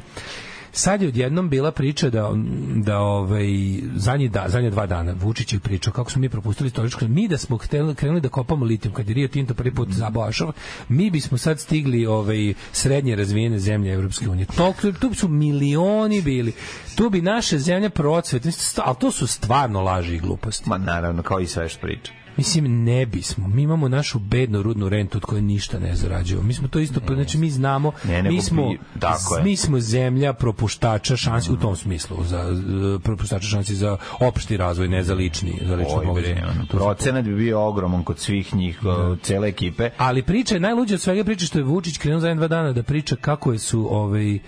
Sad 0.72 1.02
je 1.02 1.08
odjednom 1.08 1.50
bila 1.50 1.72
priča 1.72 2.10
da 2.10 2.32
da 2.76 2.98
ovaj 3.00 3.48
zadnji 3.96 4.30
da 4.30 4.46
zadnje 4.48 4.70
dva 4.70 4.86
dana 4.86 5.16
Vučić 5.22 5.54
je 5.54 5.60
pričao 5.60 5.94
kako 5.94 6.12
smo 6.12 6.20
mi 6.20 6.30
propustili 6.30 6.68
istorijsko 6.68 7.08
mi 7.08 7.28
da 7.28 7.38
smo 7.38 7.58
hteli 7.58 7.96
krenuli 7.96 8.22
da 8.22 8.30
kopamo 8.30 8.66
litijum 8.66 8.94
kad 8.94 9.10
je 9.10 9.14
Rio 9.14 9.28
Tinto 9.28 9.54
prvi 9.54 9.76
put 9.76 9.90
zabao 9.92 10.24
Ašov, 10.24 10.52
mi 10.90 11.10
bismo 11.10 11.38
sad 11.38 11.60
stigli 11.60 12.06
ovaj 12.06 12.54
srednje 12.72 13.16
razvijene 13.16 13.60
zemlje 13.60 13.94
Evropske 13.94 14.30
unije. 14.30 14.46
Toliko 14.46 14.92
tu 14.92 15.14
su 15.14 15.28
milioni 15.28 16.22
bili. 16.22 16.54
Tu 16.96 17.10
bi 17.10 17.22
naše 17.22 17.58
zemlje 17.58 17.90
procvet, 17.90 18.48
ali 18.78 18.96
to 19.00 19.12
su 19.12 19.28
stvarno 19.28 19.82
laži 19.82 20.16
i 20.16 20.20
gluposti. 20.20 20.70
Ma 20.70 20.78
naravno, 20.78 21.24
kao 21.24 21.40
i 21.40 21.48
sve 21.48 21.70
što 21.70 21.82
priča. 21.82 22.12
Mislim, 22.40 22.84
ne 22.84 23.06
bismo. 23.06 23.48
Mi 23.48 23.62
imamo 23.62 23.88
našu 23.90 24.20
bednu 24.20 24.62
rudnu 24.62 24.90
rentu 24.90 25.18
od 25.18 25.24
koje 25.24 25.42
ništa 25.42 25.80
ne 25.80 25.96
zarađujemo. 25.96 26.44
Mi 26.44 26.54
smo 26.54 26.68
to 26.68 26.80
isto, 26.80 27.00
znači 27.08 27.38
mi 27.38 27.50
znamo, 27.50 27.92
Ne, 28.04 28.24
mi 28.24 28.42
smo, 28.42 28.70
bi- 28.70 28.80
tako 29.00 29.38
je. 29.38 29.44
mi 29.44 29.56
smo 29.56 29.80
zemlja 29.80 30.34
propuštača 30.34 31.18
šansi 31.18 31.52
u 31.52 31.58
tom 31.58 31.76
smislu, 31.76 32.18
za 32.24 32.46
propuštača 33.00 33.48
šansi 33.48 33.76
za 33.76 33.98
opšti 34.20 34.58
razvoj, 34.58 34.88
ne 34.88 35.04
za 35.04 35.14
lični, 35.14 35.60
za 35.64 35.76
lično 35.76 36.02
su- 36.62 36.68
procenat 36.70 37.26
bi 37.26 37.36
bio 37.36 37.62
ogroman 37.62 38.04
kod 38.04 38.20
svih 38.20 38.56
njih, 38.56 38.80
cele 39.22 39.48
ekipe. 39.48 39.90
Ali 39.98 40.24
priča 40.24 40.54
je 40.54 40.60
najluđa 40.60 40.96
od 40.96 41.02
svega 41.02 41.24
priča 41.24 41.46
što 41.46 41.60
je 41.60 41.64
Vučić 41.64 41.98
krenuo 41.98 42.20
za 42.20 42.28
jedan 42.28 42.38
dva 42.38 42.48
dana 42.48 42.74
da 42.74 42.84
priča 42.84 43.16
kako 43.16 43.52
je 43.52 43.60
su 43.60 43.88
ovaj 43.92 44.40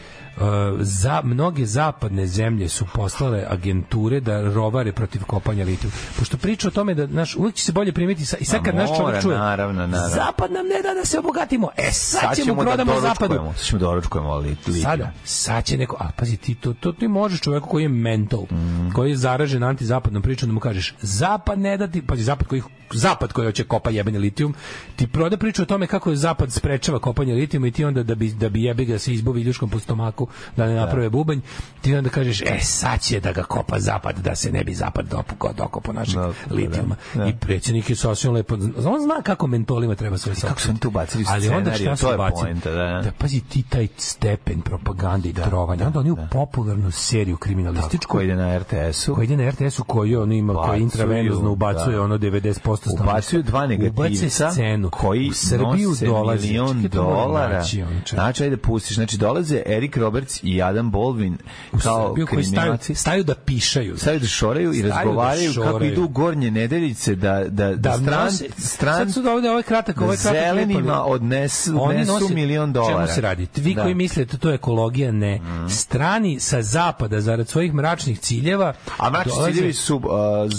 za 0.79 1.21
mnoge 1.23 1.65
zapadne 1.65 2.27
zemlje 2.27 2.69
su 2.69 2.85
poslale 2.85 3.45
agenture 3.49 4.19
da 4.19 4.41
rovare 4.43 4.91
protiv 4.91 5.23
kopanja 5.23 5.65
litijuma. 5.65 5.95
Pošto 6.19 6.37
priča 6.37 6.67
o 6.67 6.71
tome 6.71 6.93
da 6.93 7.07
naš 7.07 7.35
uvijek 7.35 7.55
će 7.55 7.63
se 7.63 7.71
bolje 7.71 7.91
primiti 7.91 8.25
sa, 8.25 8.37
i 8.37 8.45
sad 8.45 8.63
kad 8.63 8.75
naš 8.75 8.89
mora, 8.89 8.99
čovjek 9.01 9.21
čuje 9.21 9.37
naravno, 9.37 9.87
naravno. 9.87 10.15
Zapad 10.15 10.51
nam 10.51 10.65
ne 10.65 10.81
da 10.83 10.93
da 10.93 11.05
se 11.05 11.19
obogatimo. 11.19 11.69
E 11.77 11.91
sad, 11.91 12.35
ćemo 12.35 12.55
da 12.55 12.61
prodamo 12.61 12.93
zapadu. 12.93 13.19
doručkujemo, 13.27 13.53
Sad 13.53 13.65
ćemo 13.65 13.79
da 13.79 13.85
doručkujemo 13.85 14.35
li, 14.35 14.49
litijum. 14.49 14.77
Sada, 14.77 15.11
sad 15.23 15.65
će 15.65 15.77
neko, 15.77 15.97
a 15.99 16.09
pazi 16.11 16.37
ti 16.37 16.55
to, 16.55 16.73
to 16.73 16.91
ti 16.91 17.07
možeš 17.07 17.41
čoveku 17.41 17.69
koji 17.69 17.83
je 17.83 17.89
mental, 17.89 18.43
Mhm. 18.51 18.89
koji 18.91 19.09
je 19.09 19.15
zaražen 19.17 19.63
antizapadnom 19.63 20.21
pričom 20.21 20.49
da 20.49 20.53
mu 20.53 20.59
kažeš 20.59 20.95
zapad 21.01 21.59
ne 21.59 21.77
da 21.77 21.87
ti, 21.87 22.01
pazi 22.01 22.23
zapad 22.23 22.47
koji 22.47 22.61
zapad 22.93 23.33
koji 23.33 23.45
hoće 23.45 23.63
kopa 23.63 23.89
jebeni 23.89 24.19
litijum, 24.19 24.53
ti 24.95 25.07
proda 25.07 25.37
priču 25.37 25.61
o 25.61 25.65
tome 25.65 25.87
kako 25.87 26.09
je 26.09 26.15
zapad 26.15 26.51
sprečava 26.51 26.99
kopanje 26.99 27.33
litijuma 27.33 27.67
i 27.67 27.71
ti 27.71 27.85
onda 27.85 28.03
da 28.03 28.15
bi 28.15 28.31
da 28.31 28.49
bi 28.49 28.63
jebi 28.63 28.85
ga 28.85 28.99
se 28.99 29.13
izbuvi 29.13 29.41
ljuškom 29.41 29.69
po 29.69 29.79
stomaku 29.79 30.27
da 30.57 30.65
ne 30.65 30.73
naprave 30.75 31.09
bubanj, 31.09 31.39
ti 31.81 31.95
onda 31.95 32.09
kažeš 32.09 32.41
e 32.41 32.59
sad 32.61 33.01
će 33.01 33.19
da 33.19 33.31
ga 33.31 33.43
kopa 33.43 33.79
zapad 33.79 34.15
da 34.17 34.35
se 34.35 34.51
ne 34.51 34.63
bi 34.63 34.73
zapad 34.73 35.05
dopuko 35.07 35.53
dokopao 35.53 35.93
našeg 35.93 36.15
Da, 36.15 36.21
da, 36.21 36.33
litijuma. 36.51 36.95
da. 37.13 37.25
I 37.25 37.33
predsjednik 37.35 37.89
je 37.89 37.95
sasvim 37.95 38.33
lepo, 38.33 38.55
on 38.77 39.01
zna 39.01 39.21
kako 39.23 39.47
mentolima 39.47 39.95
treba 39.95 40.17
sve 40.17 40.33
kako 40.37 40.61
su 40.61 40.69
oni 40.69 40.79
tu 40.79 40.89
bacili 40.91 41.25
Ali 41.27 41.49
onda 41.49 41.73
šta 41.73 42.11
je 42.11 42.17
bacili? 42.17 42.41
poenta, 42.41 42.69
da, 42.71 42.75
da. 42.77 43.01
da 43.01 43.11
pazi 43.11 43.39
ti 43.41 43.63
taj 43.63 43.87
stepen 43.97 44.61
propagande 44.61 45.29
i 45.29 45.33
trovanja. 45.33 45.87
Onda 45.87 45.99
oni 45.99 46.11
u 46.11 46.17
popularnu 46.31 46.91
seriju 46.91 47.37
kriminalističku 47.37 48.11
Ko 48.11 48.21
ide 48.21 48.35
na 48.35 48.57
RTS-u? 48.59 49.15
koja 49.15 49.23
ide 49.23 49.37
na 49.37 49.49
RTS-u 49.49 49.83
koju 49.83 50.21
on 50.21 50.31
ima 50.31 50.53
koji 50.53 50.65
Bacuju, 50.65 50.83
intravenozno 50.83 51.51
ubacuje 51.51 51.95
da. 51.95 52.01
ono 52.01 52.17
90% 52.17 52.51
stanovništva. 52.59 53.03
Ubacuju 53.03 53.43
dva 53.43 53.67
negativca 53.67 54.51
scenu 54.51 54.89
koji 54.89 55.29
u 55.29 55.33
Srbiju 55.33 55.89
nose 55.89 56.05
dolazi 56.05 56.47
milion 56.47 56.81
dolara. 56.83 57.63
Znači, 58.09 58.43
ajde 58.43 58.57
pustiš. 58.57 58.95
Znači, 58.95 59.17
dolaze 59.17 59.61
Eric 59.65 59.97
Roberts 60.11 60.39
i 60.43 60.61
Adam 60.61 60.91
Baldwin 60.91 61.38
kao 61.73 62.03
koji 62.05 62.25
staju, 62.25 62.27
kriminalci. 62.27 62.95
staju 62.95 63.23
da 63.23 63.35
pišaju. 63.35 63.97
Staju 63.97 64.19
da 64.19 64.27
šoraju 64.27 64.73
i 64.73 64.81
da 64.81 64.89
razgovaraju 64.89 65.53
kako 65.53 65.67
šoraju. 65.67 65.91
idu 65.91 66.03
u 66.03 66.07
gornje 66.07 66.51
nedeljice 66.51 67.15
da, 67.15 67.39
da, 67.39 67.69
da, 67.69 67.75
da 67.75 67.93
stran, 67.93 68.25
nose, 68.25 68.45
stran, 68.59 68.97
sad 68.97 69.13
su 69.15 69.29
ovde 69.29 69.49
ovaj 69.49 69.63
kratak, 69.63 70.01
ovaj 70.01 70.17
kratak 70.17 70.41
zelenima 70.43 71.03
odnesu, 71.03 71.77
odnesu 71.79 72.29
milion 72.31 72.73
dolara. 72.73 72.95
Čemu 72.95 73.07
se 73.07 73.21
radi? 73.21 73.47
Vi 73.55 73.73
Da. 73.73 73.81
koji 73.81 73.95
mislite 73.95 74.38
to 74.38 74.49
je 74.49 74.55
ekologija, 74.55 75.11
ne. 75.13 75.39
Strani 75.69 76.39
sa 76.39 76.61
zapada 76.61 77.21
zarad 77.21 77.47
svojih 77.47 77.73
mračnih 77.73 78.19
ciljeva 78.19 78.73
A 78.97 79.09
mračni 79.09 79.31
dolaze- 79.31 79.51
ciljevi 79.51 79.73
su 79.73 79.95
uh, 79.95 80.03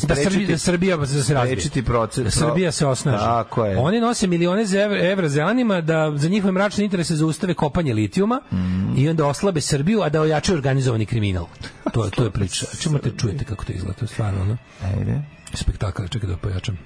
da 0.02 0.14
Srbija, 0.16 0.48
da 0.48 0.58
Srbija 0.58 0.96
da 0.96 1.06
se 1.06 1.34
razvije. 1.34 1.52
sprečiti 1.52 1.82
proces. 1.82 2.24
Da 2.24 2.30
Srbija 2.30 2.72
se 2.72 2.86
osnaži. 2.86 3.18
Tako 3.18 3.64
je. 3.64 3.78
Oni 3.78 4.00
nose 4.00 4.26
milione 4.26 4.62
evra, 4.74 4.98
evra 5.02 5.28
zelenima 5.28 5.80
da 5.80 6.12
za 6.16 6.28
njihove 6.28 6.52
mračne 6.52 6.84
interese 6.84 7.14
zaustave 7.16 7.54
kopanje 7.54 7.94
litijuma 7.94 8.40
Mhm. 8.52 8.92
i 8.96 9.08
onda 9.08 9.26
oslabe 9.42 9.60
Srbiju, 9.60 10.02
a 10.02 10.08
da 10.08 10.20
ojačaju 10.20 10.56
organizovani 10.56 11.06
kriminal. 11.06 11.46
To, 11.92 12.10
to 12.10 12.24
je 12.24 12.30
priča. 12.30 12.66
Čemu 12.82 12.98
te 12.98 13.10
čujete 13.20 13.44
kako 13.44 13.64
to 13.64 13.72
izgleda? 13.72 13.98
To 13.98 14.04
je 14.04 14.08
stvarno, 14.08 14.40
ono, 14.42 14.56
Ajde. 14.84 15.22
spektakl. 15.54 16.06
Čekaj 16.06 16.28
da 16.28 16.36
pojačam. 16.36 16.78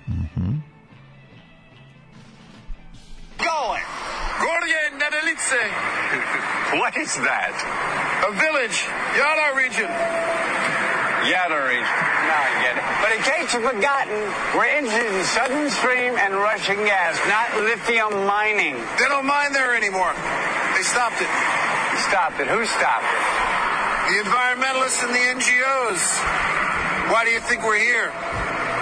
Going. 3.44 3.86
Gorje 4.44 4.80
Nedelice. 5.02 5.60
what 6.80 6.94
is 7.04 7.12
that? 7.28 7.54
A 8.24 8.28
village, 8.44 8.78
Yala 9.20 9.46
region. 9.62 9.90
Region. 11.26 11.82
Now 11.82 12.38
I 12.38 12.50
get 12.62 12.78
it. 12.78 12.84
But 13.02 13.10
in 13.10 13.20
case 13.26 13.50
you've 13.50 13.66
forgotten, 13.66 14.14
we're 14.54 14.70
interested 14.78 15.10
in 15.10 15.24
Southern 15.26 15.70
Stream 15.70 16.14
and 16.14 16.34
Russian 16.34 16.78
gas, 16.86 17.18
not 17.26 17.50
lithium 17.66 18.26
mining. 18.30 18.78
They 18.94 19.10
don't 19.10 19.26
mine 19.26 19.52
there 19.52 19.74
anymore. 19.74 20.14
They 20.78 20.86
stopped 20.86 21.18
it. 21.18 21.26
Stopped 22.06 22.38
it? 22.38 22.46
Who 22.46 22.62
stopped 22.64 23.10
it? 23.10 23.22
The 24.06 24.22
environmentalists 24.22 25.02
and 25.02 25.10
the 25.10 25.24
NGOs. 25.34 26.02
Why 27.10 27.24
do 27.24 27.30
you 27.30 27.40
think 27.40 27.64
we're 27.66 27.82
here? 27.82 28.14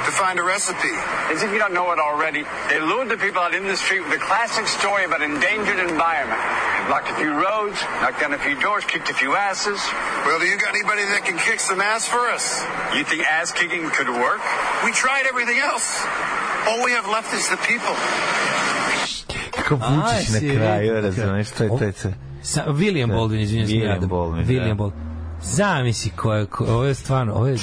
To 0.05 0.13
find 0.13 0.39
a 0.39 0.43
recipe. 0.43 0.93
As 1.33 1.43
if 1.43 1.51
you 1.53 1.59
don't 1.59 1.73
know 1.73 1.91
it 1.93 1.99
already. 1.99 2.45
They 2.69 2.79
lured 2.79 3.09
the 3.09 3.17
people 3.17 3.41
out 3.41 3.55
in 3.55 3.65
the 3.65 3.77
street 3.77 4.01
with 4.05 4.13
a 4.13 4.19
classic 4.21 4.67
story 4.67 5.05
about 5.05 5.23
endangered 5.23 5.81
environment. 5.81 6.41
They 6.77 6.85
blocked 6.89 7.09
a 7.09 7.17
few 7.17 7.33
roads, 7.33 7.81
knocked 8.03 8.21
down 8.21 8.35
a 8.35 8.39
few 8.39 8.55
doors, 8.61 8.85
kicked 8.85 9.09
a 9.09 9.15
few 9.15 9.35
asses. 9.35 9.81
Well, 10.27 10.39
do 10.41 10.47
you 10.47 10.59
got 10.59 10.77
anybody 10.77 11.05
that 11.09 11.25
can 11.25 11.39
kick 11.39 11.59
some 11.59 11.81
ass 11.81 12.07
for 12.07 12.21
us? 12.29 12.61
You 12.95 13.05
think 13.05 13.25
ass 13.25 13.53
kicking 13.53 13.89
could 13.97 14.09
work? 14.09 14.45
We 14.85 14.93
tried 14.93 15.25
everything 15.25 15.59
else. 15.59 16.05
All 16.69 16.85
we 16.85 16.93
have 16.93 17.09
left 17.09 17.33
is 17.33 17.49
the 17.49 17.57
people. 17.65 17.97
Kako 19.57 19.79
ah, 19.81 19.89
Vučić 19.89 20.29
na 20.33 20.39
si 20.39 20.57
kraju, 20.57 21.01
razumeš, 21.01 21.51
to 21.51 21.65
je, 21.65 21.71
to 21.79 21.85
je. 21.85 22.15
Sa, 22.43 22.65
William 22.69 23.11
Baldwin, 23.11 23.41
izvinjam 23.41 23.69
se. 23.69 23.75
William 23.75 23.97
Adam. 23.97 24.09
Baldwin, 24.09 24.47
William. 24.47 24.77
Baldwin. 24.77 25.01
Zamisli 25.43 26.11
ko 26.17 26.35
je, 26.35 26.47
ko, 26.47 26.65
ovo 26.65 26.85
je 26.85 26.95
stvarno, 26.95 27.35
ovo 27.35 27.47
je... 27.47 27.59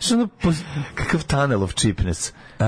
Što 0.00 0.14
ono, 0.14 0.28
pos- 0.42 0.62
Kakav 0.94 1.22
tunnel 1.22 1.62
of 1.62 1.74
cheapness. 1.74 2.32
Uh, 2.58 2.66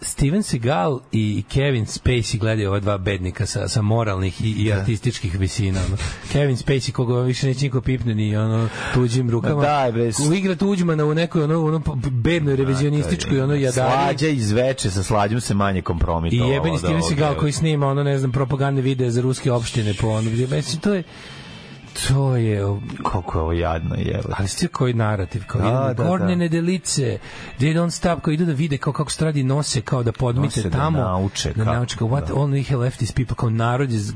Steven 0.00 0.42
Seagal 0.42 1.00
i 1.12 1.44
Kevin 1.44 1.86
Spacey 1.86 2.38
gledaju 2.38 2.68
ova 2.68 2.80
dva 2.80 2.98
bednika 2.98 3.46
sa, 3.46 3.68
sa 3.68 3.82
moralnih 3.82 4.40
i, 4.40 4.50
i 4.52 4.72
artističkih 4.72 5.38
visina. 5.38 5.80
Ono. 5.80 5.96
Kevin 6.32 6.56
Spacey, 6.56 6.92
koga 6.92 7.20
više 7.20 7.46
neće 7.46 7.64
niko 7.64 7.80
pipne 7.80 8.14
ni 8.14 8.36
ono, 8.36 8.68
tuđim 8.94 9.30
rukama. 9.30 9.54
Ma 9.54 9.62
daj, 9.62 9.92
bre, 9.92 10.12
s- 10.12 10.18
U 10.20 10.34
igra 10.34 10.54
tuđmana 10.56 11.04
u 11.04 11.14
nekoj 11.14 11.42
ono, 11.44 11.64
ono 11.64 11.78
bednoj 12.12 12.56
revizionističkoj 12.56 13.40
ono 13.40 13.54
jadari. 13.54 13.92
Slađa 13.92 14.28
iz 14.28 14.52
veče 14.52 14.90
sa 14.90 15.02
slađom 15.02 15.40
se 15.40 15.54
manje 15.54 15.78
I 15.78 15.82
kompromitovalo. 15.82 16.52
jebeni 16.52 16.74
od 16.74 16.80
Steven. 16.80 17.02
Seagal 17.02 17.34
koji 17.34 17.52
snima 17.52 17.86
ono, 17.86 18.02
ne 18.02 18.18
znam, 18.18 18.32
propagandne 18.32 18.82
videe 18.82 19.10
za 19.10 19.20
ruske 19.20 19.52
opštine 19.52 19.94
po 19.94 20.08
ono, 20.08 20.30
mislim, 20.30 20.80
to 20.80 20.94
je 20.94 21.02
to 21.98 22.36
je 22.36 22.62
Koliko 23.02 23.38
je 23.38 23.42
ovo 23.42 23.52
jadno, 23.52 23.94
jebe. 23.98 24.28
ali 24.30 24.48
sve 24.48 24.68
koji 24.68 24.94
narativ 24.94 25.42
kao 25.46 25.60
Da, 25.60 25.94
da, 25.94 26.04
gornjene 26.04 26.48
delice 26.48 27.18
they 27.58 27.74
don't 27.74 27.90
stop 27.90 28.20
kao 28.20 28.32
idu 28.32 28.44
da 28.44 28.52
vide 28.52 28.78
kao 28.78 28.92
kako 28.92 29.10
se 29.10 29.24
radi 29.24 29.42
nose 29.42 29.80
kao 29.80 30.02
da 30.02 30.12
podmite 30.12 30.60
Nose 30.60 30.70
da 30.70 30.78
tamo 30.78 30.98
nauče 30.98 31.48
da 31.48 31.54
kako, 31.54 31.72
nauče 31.72 31.96
kao 31.96 32.08
what 32.08 32.26
da. 32.28 32.34
only 32.34 32.64
have 32.64 32.76
left 32.78 33.02
is 33.02 33.12
people 33.12 33.36
kao 33.36 33.50
narod 33.50 33.92
je 33.92 33.98
z- 33.98 34.12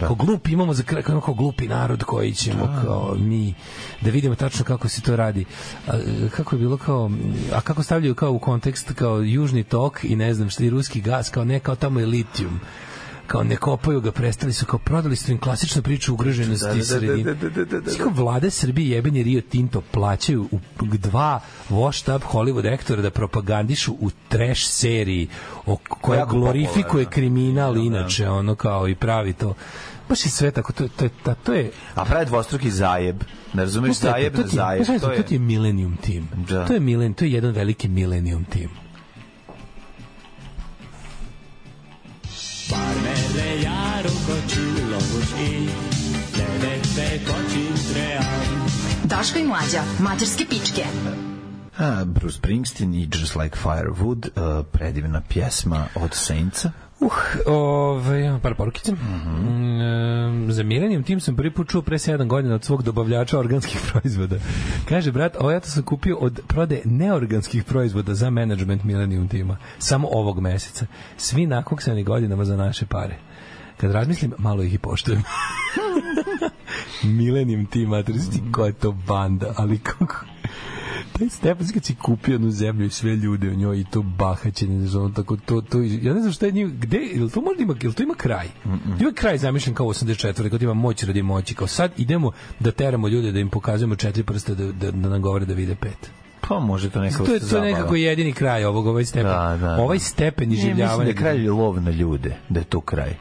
kao 0.00 0.14
glup 0.14 0.48
imamo 0.48 0.74
za 0.74 0.82
kraj 0.82 1.02
kao, 1.02 1.20
kao 1.20 1.34
glupi 1.34 1.68
narod 1.68 2.04
koji 2.04 2.32
ćemo 2.32 2.80
kao 2.84 3.14
mi 3.16 3.54
da 4.00 4.10
vidimo 4.10 4.34
tačno 4.34 4.64
kako 4.64 4.88
se 4.88 5.00
to 5.00 5.16
radi. 5.16 5.44
A, 5.88 5.92
kako 6.30 6.56
je 6.56 6.60
bilo 6.60 6.76
kao 6.76 7.10
a 7.54 7.60
kako 7.60 7.82
stavljaju 7.82 8.14
kao 8.14 8.30
u 8.32 8.38
kontekst 8.38 8.92
kao 8.92 9.18
južni 9.18 9.64
tok 9.64 10.04
i 10.04 10.16
ne 10.16 10.34
znam 10.34 10.50
šta 10.50 10.64
i 10.64 10.70
ruski 10.70 11.00
gas 11.00 11.30
kao 11.30 11.44
ne 11.44 11.60
kao 11.60 11.74
tamo 11.76 12.00
je 12.00 12.06
litijum 12.06 12.60
kao 13.28 13.42
ne 13.42 13.56
kopaju 13.56 14.00
ga, 14.00 14.12
prestali 14.12 14.52
su 14.52 14.66
kao 14.66 14.78
prodali 14.80 15.16
su 15.16 15.32
im 15.32 15.38
klasičnu 15.38 15.82
priču 15.82 16.14
ugroženosti 16.14 16.64
Da, 16.64 16.70
da, 16.70 16.76
da, 16.76 16.84
sredine. 16.84 17.22
da, 17.24 17.48
da, 17.48 17.64
da, 17.64 17.80
da, 17.80 17.80
da. 17.80 18.04
Vlade 18.12 18.50
Srbije 18.50 18.90
jebeni 18.90 19.22
Rio 19.22 19.40
Tinto 19.42 19.80
plaćaju 19.82 20.48
u 20.50 20.58
dva 20.80 21.40
up 22.08 22.22
Hollywood 22.24 22.74
aktora 22.74 23.02
da 23.02 23.10
propagandišu 23.10 23.92
u 23.92 24.10
trash 24.28 24.62
seriji 24.62 25.28
o, 25.66 25.76
koja 25.76 26.24
glorifikuje 26.26 27.04
kriminal 27.06 27.76
inače 27.78 28.28
ono 28.30 28.54
kao 28.54 28.88
i 28.88 28.94
pravi 28.96 29.32
to 29.32 29.54
baš 30.08 30.24
je 30.24 30.30
sve 30.30 30.50
tako 30.50 30.72
to, 30.72 30.88
to, 30.88 31.08
ta- 31.22 31.34
to 31.34 31.52
je 31.52 31.70
A 31.94 32.04
pravi 32.04 32.26
dvostruki 32.26 32.70
zajeb. 32.70 33.22
Ne 33.54 33.62
razumeš 33.62 33.96
šta 33.96 34.06
je 34.08 34.12
zajeb 34.12 34.32
to? 34.32 34.38
na 34.38 34.44
To 34.44 34.48
ti 34.48 34.54
je- 34.54 34.56
zajeb. 34.56 34.86
To 34.86 35.10
je 35.10 35.12
je... 35.12 35.16
to 35.16 35.28
ti 35.28 35.34
je 35.34 35.38
Millennium 35.38 35.96
Team. 35.96 36.28
Da. 36.48 36.66
To 36.66 36.72
je 36.74 36.80
milen, 36.80 37.14
to 37.14 37.24
je 37.24 37.32
jedan 37.32 37.52
veliki 37.52 37.88
Millennium 37.90 38.44
Team. 38.44 38.70
Daško 49.04 49.38
i 49.38 49.44
mlađa, 49.44 49.82
mađarske 49.98 50.44
pičke. 50.50 50.84
A, 51.78 52.04
Bruce 52.04 52.38
Springsteen 52.38 52.94
i 52.94 53.08
Just 53.12 53.36
Like 53.36 53.56
Firewood, 53.62 54.28
uh, 54.28 54.66
predivna 54.72 55.22
pjesma 55.28 55.86
od 55.94 56.10
Saintsa. 56.14 56.70
Uh, 57.00 57.12
ovaj, 57.46 58.24
imam 58.24 58.40
par 58.40 58.54
porukice. 58.54 58.92
Mm, 58.92 60.50
za 60.50 60.62
Millennium 60.62 61.02
Team 61.02 61.20
sam 61.20 61.36
prvi 61.36 61.50
put 61.50 61.68
čuo 61.68 61.82
pre 61.82 61.98
7 61.98 62.26
godina 62.26 62.54
od 62.54 62.64
svog 62.64 62.82
dobavljača 62.82 63.38
organskih 63.38 63.80
proizvoda. 63.92 64.36
Kaže, 64.88 65.12
brat, 65.12 65.36
ovo 65.40 65.50
ja 65.50 65.60
to 65.60 65.68
sam 65.68 65.82
kupio 65.82 66.16
od 66.16 66.40
prode 66.46 66.82
neorganskih 66.84 67.64
proizvoda 67.64 68.14
za 68.14 68.30
management 68.30 68.84
Millennium 68.84 69.28
Teama. 69.28 69.56
Samo 69.78 70.08
ovog 70.12 70.40
meseca. 70.40 70.86
Svi 71.16 71.46
nakoksani 71.46 72.04
godinama 72.04 72.44
za 72.44 72.56
naše 72.56 72.86
pare. 72.86 73.18
Kad 73.76 73.90
razmislim, 73.90 74.32
malo 74.38 74.62
ih 74.62 74.74
i 74.74 74.78
poštujem. 74.78 75.22
Millennium 77.18 77.66
Team, 77.66 77.92
a 77.92 78.02
ti 78.02 78.42
koja 78.52 78.66
je 78.66 78.72
to 78.72 78.92
banda, 78.92 79.54
ali 79.56 79.78
kako... 79.78 80.16
Taj 81.18 81.28
Stepan 81.28 81.66
kad 81.74 81.84
si 81.84 81.94
kupio 81.94 82.32
jednu 82.32 82.50
zemlju 82.50 82.86
i 82.86 82.90
sve 82.90 83.16
ljude 83.16 83.48
u 83.48 83.54
njoj 83.54 83.80
i 83.80 83.84
to 83.84 84.02
bahaćenje, 84.02 84.78
znaš, 84.80 84.94
ono 84.94 85.08
tako, 85.08 85.36
to, 85.36 85.60
to, 85.60 85.78
ja 85.80 86.14
ne 86.14 86.20
znam 86.20 86.32
šta 86.32 86.46
je 86.46 86.52
njih, 86.52 86.68
gde, 86.68 86.98
ili 86.98 87.30
to 87.30 87.40
možda 87.40 87.62
ima, 87.62 87.74
ili 87.82 87.92
to 87.94 88.02
ima 88.02 88.14
kraj? 88.14 88.46
Ima 89.00 89.12
kraj 89.14 89.38
zamišljen 89.38 89.74
kao 89.74 89.86
84. 89.86 90.50
kad 90.50 90.62
ima 90.62 90.74
moć 90.74 91.02
radi 91.04 91.22
moći, 91.22 91.54
kao 91.54 91.66
sad 91.66 91.92
idemo 91.96 92.30
da 92.60 92.70
teramo 92.70 93.08
ljude, 93.08 93.32
da 93.32 93.38
im 93.38 93.48
pokazujemo 93.48 93.96
četiri 93.96 94.22
prsta, 94.22 94.54
da, 94.54 94.72
da, 94.72 94.90
da 94.90 95.08
nam 95.08 95.22
govore 95.22 95.44
da 95.46 95.54
vide 95.54 95.74
pet. 95.74 96.10
Pa 96.48 96.58
može 96.60 96.90
to 96.90 97.00
neka 97.00 97.16
To 97.16 97.22
je, 97.22 97.26
to 97.28 97.34
je 97.34 97.38
zabava. 97.40 97.66
nekako 97.70 97.96
jedini 97.96 98.32
kraj 98.32 98.64
ovog, 98.64 98.86
ovaj 98.86 99.04
stepen. 99.04 99.26
Da, 99.26 99.56
da, 99.60 99.66
da. 99.66 99.82
Ovaj 99.82 99.98
stepen 99.98 100.48
Ne, 100.48 100.50
mislim 100.50 100.68
da 100.68 100.72
iživljavanja. 100.72 101.08
je 101.08 101.14
kraj 101.16 101.48
lov 101.48 101.82
na 101.82 101.90
ljude, 101.90 102.36
da 102.48 102.60
je 102.60 102.64
to 102.64 102.80
kraj. 102.80 103.14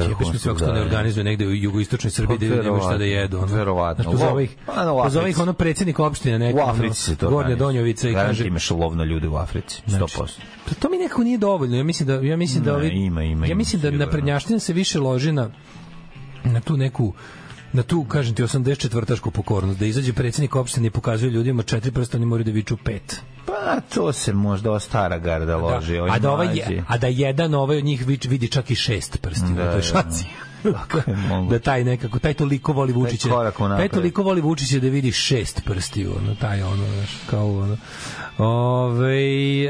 Jebeš 0.00 0.32
mi 0.32 0.38
se 0.38 0.50
ako 0.50 0.58
to 0.58 0.72
ne 0.72 0.80
organizuje 0.80 1.24
negde 1.24 1.46
u 1.46 1.54
jugoistočnoj 1.54 2.10
Srbiji 2.10 2.38
Pa, 2.38 2.44
da 2.44 2.46
ljudi 2.46 2.64
nemaju 2.64 2.82
šta 2.82 2.98
da 2.98 3.04
jedu. 3.04 3.38
Ono. 3.38 3.46
verovatno. 3.46 4.04
Znaš, 4.04 4.12
pozove 4.12 4.44
ih, 4.44 4.56
pozove 5.02 5.30
ih 5.30 5.38
ono 5.38 5.52
predsjednik 5.52 5.98
opštine 5.98 6.38
neka, 6.38 6.64
U 6.64 6.68
Africi 6.68 7.00
se 7.00 7.16
to 7.16 7.30
Gornja. 7.30 7.56
Donjovica 7.56 8.08
i 8.08 8.14
kaže, 8.14 8.46
imaš 8.46 8.70
lov 8.70 8.96
na 8.96 9.04
ljude 9.04 9.28
u 9.28 9.36
Africi, 9.36 9.82
100%. 9.86 10.28
Pa 10.68 10.74
to 10.74 10.88
mi 10.90 10.96
nekako 10.96 11.22
nije 11.22 11.38
dovoljno. 11.38 11.76
Ja 11.76 11.84
mislim 11.84 12.06
da 12.06 12.14
ja 12.14 12.36
mislim 12.36 12.64
da 12.64 12.70
Ne, 12.70 12.76
ovi 12.76 12.88
ima, 12.88 13.22
ima, 13.22 13.46
ja 13.46 13.54
mislim 13.54 13.82
da 13.82 13.88
sigurno. 13.88 14.04
naprednjaština 14.04 14.58
se 14.58 14.72
više 14.72 15.00
loži 15.00 15.32
na 15.32 15.50
na 16.44 16.60
tu 16.60 16.76
neku 16.76 17.14
na 17.72 17.82
tu, 17.82 18.04
kažem 18.04 18.34
ti, 18.34 18.42
84-tašku 18.42 19.30
pokornost, 19.30 19.78
da 19.78 19.86
izađe 19.86 20.12
predsjednik 20.12 20.56
opštine 20.56 20.86
i 20.86 20.90
pokazuje 20.90 21.30
ljudima 21.30 21.62
četiri 21.62 21.92
prsta, 21.92 22.16
oni 22.16 22.26
moraju 22.26 22.44
da 22.44 22.50
viču 22.50 22.76
pet. 22.76 23.20
Pa 23.46 23.80
to 23.94 24.12
se 24.12 24.32
možda 24.32 24.70
ova 24.70 24.80
stara 24.80 25.18
garda 25.18 25.56
loži. 25.56 25.98
ovi 25.98 26.10
a, 26.10 26.18
da 26.18 26.30
ovaj, 26.30 26.48
a 26.88 26.98
da 26.98 27.06
jedan 27.06 27.54
ovaj 27.54 27.78
od 27.78 27.84
njih 27.84 28.06
vidi 28.06 28.48
čak 28.48 28.70
i 28.70 28.74
šest 28.74 29.18
prsti 29.22 29.52
Da, 29.56 29.64
na 29.64 29.70
toj 29.72 29.80
da, 29.80 29.82
šanci. 29.82 30.24
Moguće. 31.28 31.50
da 31.50 31.58
taj 31.58 31.84
nekako, 31.84 32.18
taj 32.18 32.34
toliko 32.34 32.72
voli 32.72 32.92
Vučića. 32.92 33.28
unapred. 33.64 33.90
Taj 33.90 33.96
toliko 33.98 34.22
voli 34.22 34.40
Vučića 34.40 34.78
da 34.78 34.88
vidi 34.88 35.12
šest 35.12 35.62
prsti, 35.64 36.06
ono, 36.06 36.34
taj 36.34 36.62
ono, 36.62 36.86
znaš, 36.94 37.16
kao 37.30 37.58
ono. 37.58 37.76
Ove, 38.38 39.68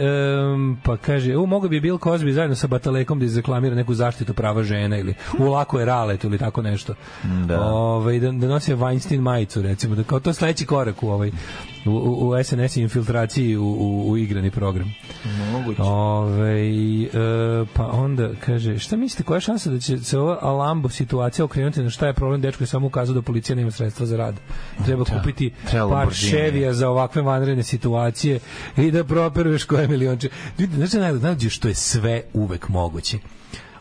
um, 0.52 0.78
pa 0.82 0.96
kaže, 0.96 1.36
u, 1.36 1.46
mogu 1.46 1.68
bi 1.68 1.80
Bill 1.80 1.98
Cosby 1.98 2.32
zajedno 2.32 2.56
sa 2.56 2.66
Batalekom 2.66 3.18
da 3.18 3.24
izreklamira 3.24 3.74
neku 3.74 3.94
zaštitu 3.94 4.34
prava 4.34 4.62
žena 4.62 4.98
ili 4.98 5.14
u 5.38 5.44
lako 5.44 5.78
je 5.78 5.86
ralet 5.86 6.24
ili 6.24 6.38
tako 6.38 6.62
nešto. 6.62 6.94
Da. 7.46 7.60
Ove, 7.60 8.18
da, 8.18 8.32
da 8.32 8.48
nosi 8.48 8.74
Weinstein 8.74 9.20
majicu, 9.20 9.62
recimo, 9.62 9.94
da 9.94 10.04
kao 10.04 10.20
to 10.20 10.32
sledeći 10.32 10.66
korak 10.66 11.02
u, 11.02 11.08
ovaj, 11.08 11.30
u, 11.84 12.28
u, 12.28 12.44
SNS 12.44 12.76
infiltraciji 12.76 13.56
u, 13.56 13.64
u, 13.64 14.10
u 14.10 14.16
igrani 14.16 14.50
program. 14.50 14.94
Moguće. 15.52 15.82
Ove, 15.82 16.68
e, 17.04 17.08
pa 17.74 17.86
onda 17.86 18.30
kaže, 18.40 18.78
šta 18.78 18.96
mislite, 18.96 19.22
koja 19.22 19.36
je 19.36 19.40
šansa 19.40 19.70
da 19.70 19.80
će 19.80 19.98
se 19.98 20.18
ova 20.18 20.38
Alambo 20.40 20.88
situacija 20.88 21.44
okrenuti 21.44 21.82
na 21.82 21.90
šta 21.90 22.06
je 22.06 22.12
problem, 22.12 22.40
dečko 22.40 22.62
je 22.62 22.68
samo 22.68 22.86
ukazao 22.86 23.14
da 23.14 23.22
policija 23.22 23.56
nema 23.56 23.70
sredstva 23.70 24.06
za 24.06 24.16
rad. 24.16 24.34
Treba 24.84 25.04
kupiti 25.04 25.52
treba 25.70 25.90
par 25.90 26.14
ševija 26.14 26.72
za 26.72 26.88
ovakve 26.88 27.22
vanredne 27.22 27.62
situacije 27.62 28.40
i 28.76 28.90
da 28.90 29.04
properuješ 29.04 29.64
koje 29.64 29.88
milionče. 29.88 30.28
Vidite, 30.58 30.86
znači 30.86 30.96
najbolje 30.96 31.50
što 31.50 31.68
je 31.68 31.74
sve 31.74 32.22
uvek 32.32 32.68
moguće. 32.68 33.18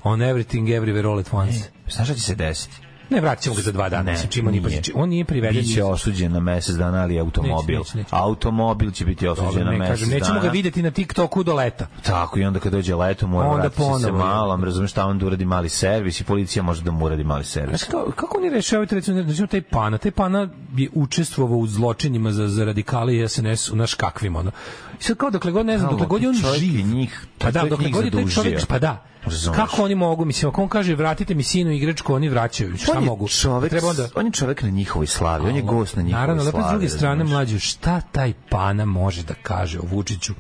On 0.03 0.19
everything, 0.19 0.68
everywhere, 0.68 1.06
all 1.06 1.19
at 1.19 1.34
once. 1.34 1.69
Znaš 1.90 2.07
šta 2.07 2.15
će 2.15 2.22
se 2.22 2.36
desiti? 2.36 2.81
Ne, 3.11 3.21
vratit 3.21 3.43
ćemo 3.43 3.55
ga 3.55 3.61
za 3.61 3.71
dva 3.71 3.89
dana. 3.89 4.03
Ne, 4.03 4.11
mislim, 4.11 4.31
čim 4.31 4.47
on, 4.47 4.53
nije. 4.53 4.63
nije. 4.67 4.81
on 4.95 5.09
nije 5.09 5.25
priveden. 5.25 5.61
Biće 5.61 5.83
osuđen 5.83 6.31
na 6.31 6.39
mesec 6.39 6.75
dana, 6.75 7.01
ali 7.01 7.19
automobil. 7.19 7.55
Neće, 7.77 7.77
neće, 7.79 7.97
neće. 7.97 8.09
Automobil 8.11 8.91
će 8.91 9.05
biti 9.05 9.27
osuđen 9.27 9.47
Dobro, 9.49 9.63
na 9.65 9.71
ne, 9.71 9.77
mesec 9.77 9.91
kažem, 9.91 10.09
nećemo 10.09 10.33
dana. 10.33 10.41
ga 10.41 10.49
videti 10.49 10.81
na 10.81 10.91
TikToku 10.91 11.43
do 11.43 11.55
leta. 11.55 11.88
Tako, 12.03 12.39
i 12.39 12.43
onda 12.43 12.59
kad 12.59 12.71
dođe 12.71 12.95
leto, 12.95 13.27
mora 13.27 13.47
Onda 13.47 13.61
vratiti 13.61 13.81
se 13.83 13.88
ponovo, 13.89 14.17
malo, 14.17 14.55
je. 14.55 14.65
razumeš 14.65 14.91
šta 14.91 15.05
on 15.05 15.19
da 15.19 15.25
uradi 15.25 15.45
mali 15.45 15.69
servis 15.69 16.21
i 16.21 16.23
policija 16.23 16.63
može 16.63 16.83
da 16.83 16.91
mu 16.91 17.05
uradi 17.05 17.23
mali 17.23 17.43
servis. 17.45 17.69
Znaš, 17.69 17.89
kao, 17.91 18.11
kako 18.15 18.38
oni 18.38 18.49
rešavaju 18.49 18.88
recimo, 18.91 19.21
recimo 19.21 19.47
taj 19.47 19.61
pana, 19.61 19.97
taj 19.97 20.11
pana 20.11 20.47
je 20.77 20.89
učestvovao 20.93 21.57
u 21.57 21.67
zločinima 21.67 22.31
za, 22.31 22.47
za 22.47 22.65
radikali 22.65 23.19
i 23.19 23.27
SNS 23.27 23.69
u 23.69 23.75
naš 23.75 23.93
kakvim, 23.93 24.35
ono. 24.35 24.51
I 24.99 25.03
sad 25.03 25.17
kao, 25.17 25.29
dokle 25.29 25.51
god, 25.51 25.65
ne 25.65 25.77
znam, 25.77 25.91
dokle 25.91 26.07
god 26.07 26.21
je 26.21 26.29
on 26.29 26.35
živ, 26.35 26.85
njih- 26.88 27.25
pa 27.38 27.51
da, 27.51 27.63
dokle 27.63 27.89
god 27.89 28.05
je 28.05 28.11
taj 28.11 28.25
čovjek, 28.25 28.65
pa 28.65 28.79
da, 28.79 29.03
Razumeš. 29.26 29.56
kako 29.57 29.84
oni 29.84 29.95
mogu, 29.95 30.26
mislim, 30.26 30.49
ako 30.49 30.61
on 30.64 30.69
kaže, 30.69 30.95
vratite 30.95 31.35
mi 31.35 31.43
sinu 31.43 31.72
igračku, 31.72 32.14
oni 32.14 32.30
vraćaju, 32.30 32.77
šta 32.77 32.91
on 32.91 33.03
je 33.03 33.10
mogu? 33.10 33.27
Čovek, 33.27 33.69
Treba 33.69 33.88
onda, 33.88 34.07
on 34.15 34.26
je 34.26 34.31
čovek 34.31 34.61
na 34.64 34.69
njihovoj 34.69 35.07
slavi, 35.07 35.49
on 35.49 35.56
je 35.56 35.61
gost 35.61 35.95
na 35.95 36.02
njihovoj 36.02 36.22
Naravno, 36.22 36.43
slavi. 36.43 36.57
lepo 36.57 36.68
s 36.68 36.72
druge 36.72 36.89
strane 36.89 37.23
mlađe, 37.23 37.60
šta 37.60 38.02
taj 38.02 38.34
pana 38.49 38.85
može 38.85 39.23
da 39.23 39.34
kaže 39.34 39.80
o 39.80 39.84
Vučiću? 39.85 40.34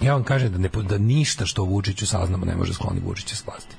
Ja 0.00 0.12
vam 0.12 0.22
kažem 0.24 0.52
da, 0.52 0.58
ne, 0.58 0.68
da 0.88 0.98
ništa 0.98 1.46
što 1.46 1.62
o 1.62 1.64
Vučiću 1.64 2.06
saznamo 2.06 2.46
ne 2.46 2.56
može 2.56 2.74
skloni 2.74 3.00
Vučića 3.04 3.36
s 3.36 3.46
vlasti. 3.46 3.76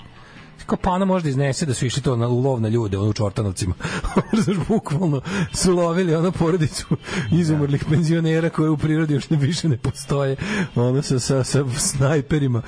Kao 0.65 0.77
pana 0.77 1.05
možda 1.05 1.29
iznese 1.29 1.65
da 1.65 1.73
su 1.73 1.85
išli 1.85 2.01
to 2.01 2.15
na 2.15 2.27
ulov 2.27 2.61
na 2.61 2.69
ljude, 2.69 2.97
ono 2.97 3.09
u 3.09 3.13
Čortanovcima. 3.13 3.73
Znaš, 4.43 4.57
bukvalno 4.67 5.21
su 5.53 5.73
lovili 5.75 6.15
ono 6.15 6.31
porodicu 6.31 6.85
izumrlih 7.31 7.85
penzionera 7.89 8.49
koje 8.49 8.69
u 8.69 8.77
prirodi 8.77 9.13
još 9.13 9.29
ne 9.29 9.37
više 9.37 9.69
ne 9.69 9.77
postoje. 9.77 10.35
Ono 10.75 11.01
sa, 11.01 11.19
sa, 11.19 11.43
sa 11.43 11.63
snajperima 11.77 12.61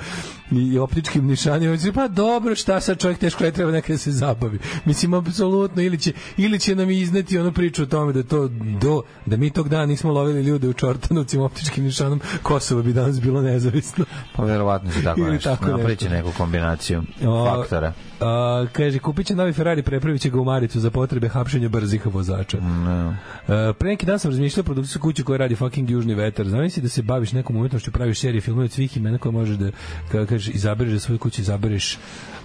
i 0.50 0.78
optičkim 0.78 1.26
nišanjima. 1.26 1.72
Mislim, 1.72 1.94
Pa 1.94 2.08
dobro, 2.08 2.54
šta 2.54 2.80
sad 2.80 2.98
čovjek 2.98 3.18
teško 3.18 3.44
je 3.44 3.52
treba 3.52 3.72
neka 3.72 3.92
da 3.92 3.98
se 3.98 4.12
zabavi. 4.12 4.58
Mislim, 4.84 5.14
apsolutno, 5.14 5.82
ili 5.82 5.98
će, 5.98 6.12
ili 6.36 6.58
će 6.58 6.74
nam 6.74 6.90
izneti 6.90 7.38
ono 7.38 7.52
priču 7.52 7.82
o 7.82 7.86
tome 7.86 8.12
da 8.12 8.22
to 8.22 8.48
do, 8.80 9.02
da 9.26 9.36
mi 9.36 9.50
tog 9.50 9.68
dana 9.68 9.86
nismo 9.86 10.12
lovili 10.12 10.42
ljude 10.42 10.68
u 10.68 10.72
Čortanovcima 10.72 11.44
optičkim 11.44 11.84
nišanom, 11.84 12.20
Kosovo 12.42 12.82
bi 12.82 12.92
danas 12.92 13.20
bilo 13.20 13.42
nezavisno. 13.42 14.04
Pa 14.36 14.44
verovatno 14.44 14.92
će 14.92 15.02
tako 15.02 15.20
Ili 15.20 15.30
nešto. 15.30 15.56
nešto. 15.86 16.08
neku 16.08 16.32
kombinaciju 16.36 17.02
O, 17.26 17.46
faktora. 17.46 17.87
A, 18.20 18.66
kaže, 18.72 18.98
kupit 18.98 19.26
će 19.26 19.34
novi 19.34 19.52
Ferrari, 19.52 19.82
prepravit 19.82 20.22
će 20.22 20.30
ga 20.30 20.40
u 20.40 20.44
Maricu 20.44 20.80
za 20.80 20.90
potrebe 20.90 21.28
hapšenja 21.28 21.68
brzih 21.68 22.06
vozača. 22.06 22.60
No. 22.60 23.16
E, 23.48 23.72
pre 23.72 23.88
neki 23.88 24.06
dan 24.06 24.18
sam 24.18 24.30
razmišljao 24.30 24.64
produkciju 24.64 25.00
kuće 25.00 25.22
koja 25.22 25.38
radi 25.38 25.54
fucking 25.54 25.90
Južni 25.90 26.14
vetar. 26.14 26.48
Zamisli 26.48 26.82
da 26.82 26.88
se 26.88 27.02
baviš 27.02 27.32
nekom 27.32 27.56
umetnošću, 27.56 27.92
praviš 27.92 28.20
serije 28.20 28.40
filmove 28.40 28.64
od 28.64 28.72
svih 28.72 28.96
imena 28.96 29.18
koje 29.18 29.32
možeš 29.32 29.56
da, 29.56 29.70
kada 30.12 30.26
kažeš, 30.26 30.54
izabereš 30.54 30.92
za 30.92 31.00
svoju 31.00 31.18
kuću, 31.18 31.40
izabereš 31.40 31.98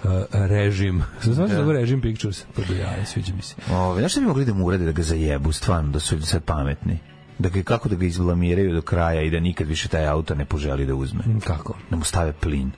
uh, 0.03 0.09
režim. 0.31 1.03
Znam 1.21 1.47
da. 1.47 1.55
se 1.55 1.61
zove 1.61 1.73
režim 1.73 2.01
Pictures. 2.01 2.45
Pa 2.55 2.61
da 2.61 2.79
ja, 2.79 3.05
sviđa 3.05 3.33
mi 3.35 3.41
se. 3.41 3.55
Ove, 3.71 3.99
znaš 3.99 4.11
šta 4.11 4.21
bi 4.21 4.27
mogli 4.27 4.45
da 4.45 4.53
mu 4.53 4.65
urade 4.65 4.85
da 4.85 4.91
ga 4.91 5.01
zajebu, 5.03 5.51
stvarno, 5.51 5.91
da 5.91 5.99
su 5.99 6.21
sad 6.21 6.43
pametni? 6.43 6.99
Da 7.39 7.49
ga, 7.49 7.63
kako 7.63 7.89
da 7.89 7.95
ga 7.95 8.05
izblamiraju 8.05 8.73
do 8.73 8.81
kraja 8.81 9.21
i 9.21 9.29
da 9.29 9.39
nikad 9.39 9.67
više 9.67 9.87
taj 9.87 10.07
auto 10.07 10.35
ne 10.35 10.45
poželi 10.45 10.85
da 10.85 10.95
uzme. 10.95 11.23
Kako? 11.43 11.77
Da 11.89 11.95
mu 11.97 12.03
stave 12.03 12.33
plin. 12.33 12.71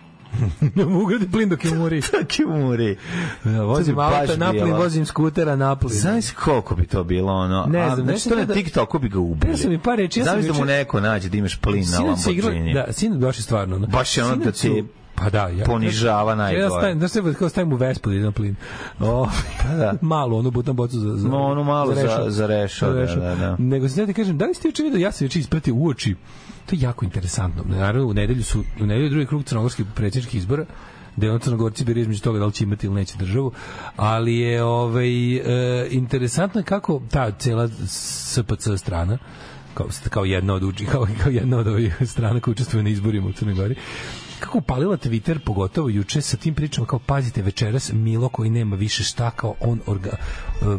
Ne 0.76 0.86
mogu 0.86 1.12
da 1.12 1.26
plin 1.28 1.50
dok 1.50 1.66
je 1.66 1.72
umori. 1.72 2.02
Dok 2.14 2.40
je 2.40 2.46
umori. 2.48 2.98
Ja, 3.46 3.62
vozim 3.62 3.86
bi 3.88 3.96
baš 3.96 4.14
auto 4.22 4.38
na 4.38 4.52
plin, 4.52 4.74
vozim 4.74 5.06
skutera 5.06 5.56
na 5.56 5.76
plin. 5.76 5.92
Znaš 5.92 6.32
koliko 6.34 6.76
bi 6.76 6.86
to 6.86 7.04
bilo 7.04 7.34
ono? 7.34 7.66
Ne 7.66 7.80
A, 7.82 7.96
znam, 7.96 8.06
znači 8.08 8.30
to 8.30 8.36
na 8.36 8.46
da- 8.46 8.54
TikToku 8.54 9.00
bi 9.00 9.10
ga 9.10 9.20
ubili. 9.20 9.52
Ja 9.52 9.58
sam 9.58 9.72
i 9.72 9.80
par 9.80 9.98
reči, 9.98 10.20
ja 10.20 10.24
Znaš 10.24 10.46
da 10.46 10.54
mu 10.54 10.66
neko 10.66 11.00
nađe 11.00 11.30
da 11.30 11.38
imaš 11.38 11.56
plin 11.58 11.86
na 11.92 12.00
Lamborghini. 12.00 12.74
Da, 12.74 12.86
sinoć 12.92 13.20
baš 13.20 13.38
je 13.38 13.44
stvarno. 13.44 13.76
ono. 13.76 13.88
Baš 13.88 14.18
je 14.18 14.24
ono 14.24 14.36
da 14.36 14.54
su- 14.54 14.84
Pa 15.16 15.30
da, 15.30 15.48
ja. 15.50 15.66
ponižava 15.66 16.32
Ja 16.32 16.36
najgore. 16.36 16.70
stavim, 16.70 17.00
da 17.00 17.08
se 17.08 17.34
kao 17.34 17.50
stavim 17.50 17.74
u 17.74 17.78
Vespu 17.78 18.10
da 18.10 18.16
idem 18.16 18.34
plin. 18.34 18.56
O, 19.00 19.28
Pa 19.60 19.68
da. 19.70 19.94
malu, 20.02 20.38
onu 20.38 20.52
butan 20.52 20.76
bocu 20.76 21.00
za, 21.00 21.10
za, 21.12 21.28
No, 21.28 21.38
onu 21.42 21.64
malu 21.64 21.96
za- 21.96 22.02
rešo. 22.02 22.30
za 22.30 22.48
rešo, 22.48 22.90
da, 22.90 23.06
da, 23.06 23.36
da. 23.36 23.56
Nego 23.60 23.90
se 23.90 24.02
da 24.02 24.08
ti 24.08 24.14
kažem, 24.14 24.38
da 24.38 24.46
li 24.46 24.54
ste 24.54 24.68
juče 24.68 24.84
vidio, 24.84 25.00
ja 25.00 25.12
sam 25.12 25.26
juče 25.26 25.40
ispratio 25.40 25.76
u 25.76 25.88
oči, 25.88 26.16
to 26.66 26.76
je 26.76 26.82
jako 26.82 27.06
interesantno. 27.06 27.64
Naravno, 27.68 28.08
u 28.08 28.14
nedelju 28.14 28.44
su, 28.44 28.64
u 28.80 28.86
nedelju 28.86 29.10
drugi 29.10 29.26
krug 29.26 29.44
crnogorskih 29.44 29.86
predsjedničkih 29.96 30.40
izbora, 30.40 30.66
gde 31.16 31.32
on 31.32 31.40
crnogorci 31.40 31.86
biri 31.86 32.02
između 32.02 32.22
toga 32.22 32.40
da 32.40 32.46
li 32.46 32.54
će 32.54 32.64
imati 32.64 32.88
ili 32.88 32.96
neće 32.96 33.18
državu, 33.18 33.52
ali 33.96 34.36
je 34.36 34.64
ovaj, 34.64 35.36
e, 35.36 35.88
interesantno 35.92 36.64
kako 36.64 37.02
ta 37.12 37.32
cela 37.32 37.68
SPC 37.88 38.68
strana, 38.78 39.18
kao, 39.74 39.88
kao 40.10 40.26
jedna 40.26 40.54
od 40.54 40.64
uči, 40.64 40.86
kao, 40.86 41.08
kao 41.24 41.32
jedna 41.32 41.58
od 41.58 41.68
ovih 41.68 41.98
strana 42.06 42.40
koja 42.40 42.52
učestvuje 42.52 42.84
na 42.84 42.90
izborima 42.90 43.28
u 43.28 43.34
Crnoj 43.34 43.56
Gori, 43.56 43.76
kako 44.40 44.58
upalila 44.58 44.98
Twitter, 44.98 45.40
pogotovo 45.40 45.90
juče 45.90 46.22
sa 46.22 46.38
tim 46.38 46.56
pričama 46.56 46.88
kao 46.88 47.00
pazite 47.00 47.42
večeras 47.42 47.92
Milo 47.94 48.30
koji 48.30 48.50
nema 48.50 48.76
više 48.76 49.04
šta 49.04 49.32
kao 49.32 49.56
on 49.60 49.80
orga, 49.86 50.18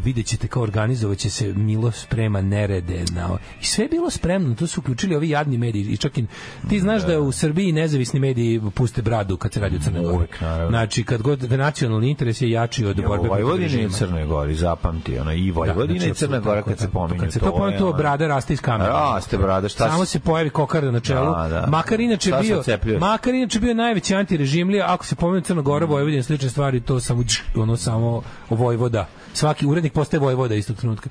vidjet 0.03 0.25
ćete 0.25 0.47
kao 0.47 0.63
organizovaće 0.63 1.29
se 1.29 1.53
Milo 1.53 1.91
sprema 1.91 2.41
nerede 2.41 3.05
na, 3.11 3.37
i 3.61 3.65
sve 3.65 3.83
je 3.83 3.89
bilo 3.89 4.09
spremno 4.09 4.55
to 4.55 4.67
su 4.67 4.79
uključili 4.81 5.15
ovi 5.15 5.29
jadni 5.29 5.57
mediji 5.57 5.83
i 5.83 5.97
čak 5.97 6.17
i 6.17 6.25
ti 6.69 6.79
znaš 6.79 7.05
da, 7.05 7.19
u 7.19 7.31
Srbiji 7.31 7.71
nezavisni 7.71 8.19
mediji 8.19 8.61
puste 8.75 9.01
bradu 9.01 9.37
kad 9.37 9.53
se 9.53 9.59
radi 9.59 9.75
o 9.75 9.79
Crnoj 9.79 10.03
Gori 10.03 10.27
znači 10.69 11.03
kad 11.03 11.21
god 11.21 11.39
da 11.39 11.57
nacionalni 11.57 12.09
interes 12.09 12.41
je 12.41 12.51
jači 12.51 12.85
od 12.85 12.95
borbe 12.95 13.27
protiv 13.27 13.45
Vojvodine 13.45 13.83
i. 13.83 13.89
Crnoj 13.89 14.25
Gori, 14.25 14.55
zapamti, 14.55 15.19
ono, 15.19 15.33
i 15.33 15.51
Vojvodine 15.51 15.99
znači, 15.99 16.11
i 16.11 16.15
Crna 16.15 16.39
Gora 16.39 16.61
kad 16.61 16.79
se 16.79 16.89
pominju. 16.89 17.21
Kad 17.21 17.33
se 17.33 17.39
to 17.39 17.51
pominju, 17.51 17.79
to 17.79 17.93
brada 17.93 18.27
raste 18.27 18.53
iz 18.53 18.61
kamera. 18.61 18.89
Raste 18.89 19.37
brada, 19.37 19.69
šta 19.69 19.89
Samo 19.89 20.05
se 20.05 20.19
pojavi 20.19 20.49
kokarda 20.49 20.91
na 20.91 20.99
čelu. 20.99 21.35
Da, 21.35 21.47
da. 21.47 21.65
Makar 21.67 21.99
inače 21.99 22.31
bio, 22.41 22.63
makar 22.99 23.33
inače 23.33 23.59
bio 23.59 23.73
najveći 23.73 24.15
antirežimlija, 24.15 24.85
ako 24.93 25.05
se 25.05 25.15
pomenu 25.15 25.41
Crna 25.41 25.61
Gora, 25.61 25.85
Vojvodina, 25.85 26.23
slične 26.23 26.49
stvari, 26.49 26.81
to 26.81 26.99
samo 26.99 27.23
ono 27.55 27.77
samo 27.77 28.21
Vojvoda. 28.49 29.07
Svaki 29.37 29.65
urednik 29.65 29.93
postaje 29.93 30.19
Vojvoda 30.19 30.55
istog 30.55 30.77
trenutka. 30.77 31.09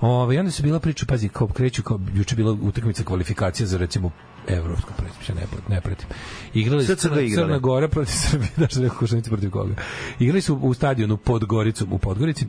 Ove, 0.00 0.38
onda 0.38 0.50
se 0.50 0.62
bila 0.62 0.80
priča, 0.80 1.06
pazi, 1.06 1.28
kao 1.28 1.48
kreću, 1.48 1.82
kao 1.82 2.00
juče 2.14 2.36
bila 2.36 2.52
utakmica 2.62 3.04
kvalifikacija 3.04 3.66
za 3.66 3.78
recimo 3.78 4.10
evropsko 4.46 4.92
predsjedništvo, 4.96 5.34
ne, 5.34 5.74
ne 5.74 5.80
pratim. 5.80 6.08
Igrali 6.54 6.86
su 6.86 6.94
Crna 6.96 7.16
Crna, 7.34 7.58
Gora 7.58 7.88
protiv 7.88 8.12
Srbije, 8.30 8.50
da 8.56 8.68
što 8.68 8.80
rekao 8.82 9.08
protiv 9.28 9.50
koga. 9.50 9.74
Igrali 10.18 10.40
su 10.40 10.56
u 10.56 10.74
stadionu 10.74 11.16
pod 11.16 11.44
Goricom, 11.44 11.92
u 11.92 11.98
Podgorici. 11.98 12.46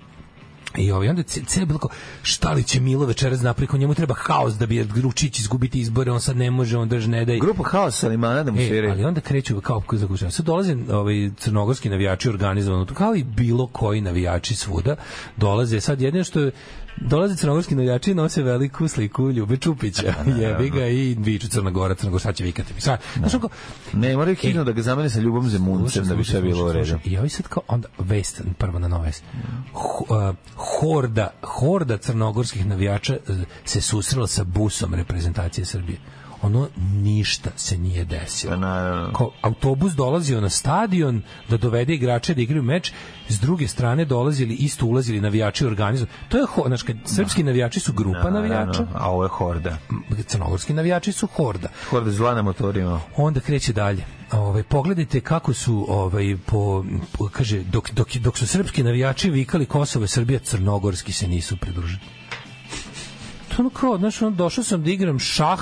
I 0.78 0.92
ovaj, 0.92 1.10
onda 1.10 1.24
celo 1.24 1.66
bilo 1.66 1.80
kao, 1.80 1.90
šta 2.22 2.52
li 2.54 2.64
će 2.64 2.80
Milo 2.80 3.06
večeras 3.06 3.42
napraviti, 3.42 3.72
njemu 3.78 3.96
treba 3.96 4.16
haos 4.18 4.54
da 4.54 4.66
bi 4.66 4.76
Gručić 4.94 5.40
izgubiti 5.40 5.80
izbore, 5.80 6.12
on 6.12 6.22
sad 6.22 6.38
ne 6.38 6.52
može, 6.52 6.78
on 6.78 6.90
drž 6.90 7.08
ne 7.08 7.26
daj. 7.26 7.40
Grupa 7.40 7.64
Haos 7.64 8.00
Salimana 8.00 8.44
da 8.44 8.52
mu 8.52 8.62
E, 8.62 8.68
sviraju. 8.68 8.92
ali 8.94 9.06
onda 9.06 9.22
kreću 9.22 9.62
kao 9.62 9.84
zakušam. 9.92 10.32
Sad 10.32 10.46
dolaze 10.46 10.76
ovaj 10.92 11.30
crnogorski 11.38 11.90
navijači 11.90 12.30
organizovano, 12.30 12.86
kao 12.86 13.16
i 13.16 13.24
bilo 13.24 13.68
koji 13.68 14.02
navijači 14.02 14.56
svuda, 14.56 14.96
dolaze 15.38 15.82
sad 15.82 16.02
jedino 16.02 16.24
što 16.24 16.40
je 16.40 16.52
dolaze 17.02 17.36
crnogorski 17.36 17.76
navijači 17.76 18.14
nose 18.14 18.44
veliku 18.44 18.88
sliku 18.88 19.32
Ljube 19.32 19.58
Čupića. 19.58 20.14
Jebi 20.42 20.70
ga 20.70 20.88
i 20.88 21.16
viču 21.20 21.48
Crna 21.48 21.70
Gora, 21.70 21.96
Crna 21.96 22.12
Gora, 22.12 22.20
sad 22.20 22.36
će 22.36 22.44
vikati 22.44 22.74
mi. 22.74 22.82
Sad, 22.82 23.00
znaš, 23.18 23.34
onako, 23.34 23.50
Ne, 23.94 24.18
moraju 24.18 24.36
hitno 24.36 24.64
da 24.64 24.72
ga 24.72 24.82
zamene 24.82 25.10
sa 25.10 25.20
Ljubom 25.20 25.50
Zemuncem 25.50 26.06
da 26.06 26.16
bi 26.16 26.24
sve 26.24 26.42
bilo 26.42 26.66
u 26.66 26.72
redu. 26.72 27.00
I 27.06 27.18
ovi 27.18 27.30
sad 27.30 27.48
kao 27.48 27.64
onda 27.68 27.88
vest 28.00 28.42
prvo 28.58 28.80
na 28.80 28.88
uh, 28.98 30.36
horda, 30.56 31.30
horda 31.42 31.98
crnogorskih 31.98 32.66
navijača 32.66 33.18
uh, 33.28 33.36
se 33.66 33.82
susrela 33.82 34.28
sa 34.28 34.44
busom 34.44 34.94
reprezentacije 34.94 35.66
Srbije. 35.66 36.00
Ono 36.42 36.68
ništa 36.94 37.50
se 37.56 37.78
nije 37.78 38.06
desilo. 38.06 38.54
Pa 38.54 38.58
naravno. 38.60 39.14
Kao 39.14 39.32
autobus 39.42 39.94
dolazio 39.94 40.42
na 40.42 40.50
stadion 40.50 41.22
da 41.50 41.58
dovede 41.58 41.94
igrače 41.94 42.34
da 42.34 42.42
igraju 42.42 42.64
meč, 42.64 42.92
s 43.30 43.40
druge 43.40 43.68
strane 43.68 44.06
dolazili 44.06 44.54
isto 44.54 44.86
ulazili 44.86 45.22
navijači 45.22 45.66
organizu. 45.66 46.06
To 46.30 46.38
je 46.38 46.46
ho, 46.46 46.64
znači 46.68 46.86
kad 46.86 46.96
srpski 47.06 47.44
navijači 47.44 47.80
su 47.80 47.94
grupa 47.94 48.30
navijača, 48.30 48.66
Naravno, 48.66 48.88
A 48.94 49.12
ovo 49.12 49.24
je 49.24 49.30
Horda. 49.30 49.78
crnogorski 50.28 50.74
navijači 50.74 51.12
su 51.12 51.28
horda 51.28 51.70
Horda 51.90 52.12
zla 52.12 52.34
na 52.34 52.42
motorima. 52.42 53.00
onda 53.18 53.40
kreće 53.40 53.74
dalje. 53.74 54.06
Ovaj 54.32 54.64
pogledajte 54.64 55.22
kako 55.22 55.54
su 55.54 55.86
ovaj 55.90 56.38
po, 56.46 56.86
po 57.18 57.30
kaže 57.30 57.64
dok, 57.64 57.92
dok, 57.92 58.16
dok 58.16 58.38
su 58.38 58.48
srpski 58.48 58.84
navijači 58.84 59.30
vikali 59.30 59.66
Kosovo 59.66 60.04
je 60.04 60.08
Srbija 60.08 60.40
crnogorski 60.40 61.12
se 61.12 61.28
nisu 61.28 61.58
pridružili. 61.58 62.00
To 63.48 63.56
ono 63.60 63.70
kao, 63.70 63.98
znaš, 63.98 64.22
ono, 64.22 64.32
došao 64.32 64.64
sam 64.64 64.84
da 64.84 64.90
igram 64.92 65.20
šah, 65.20 65.60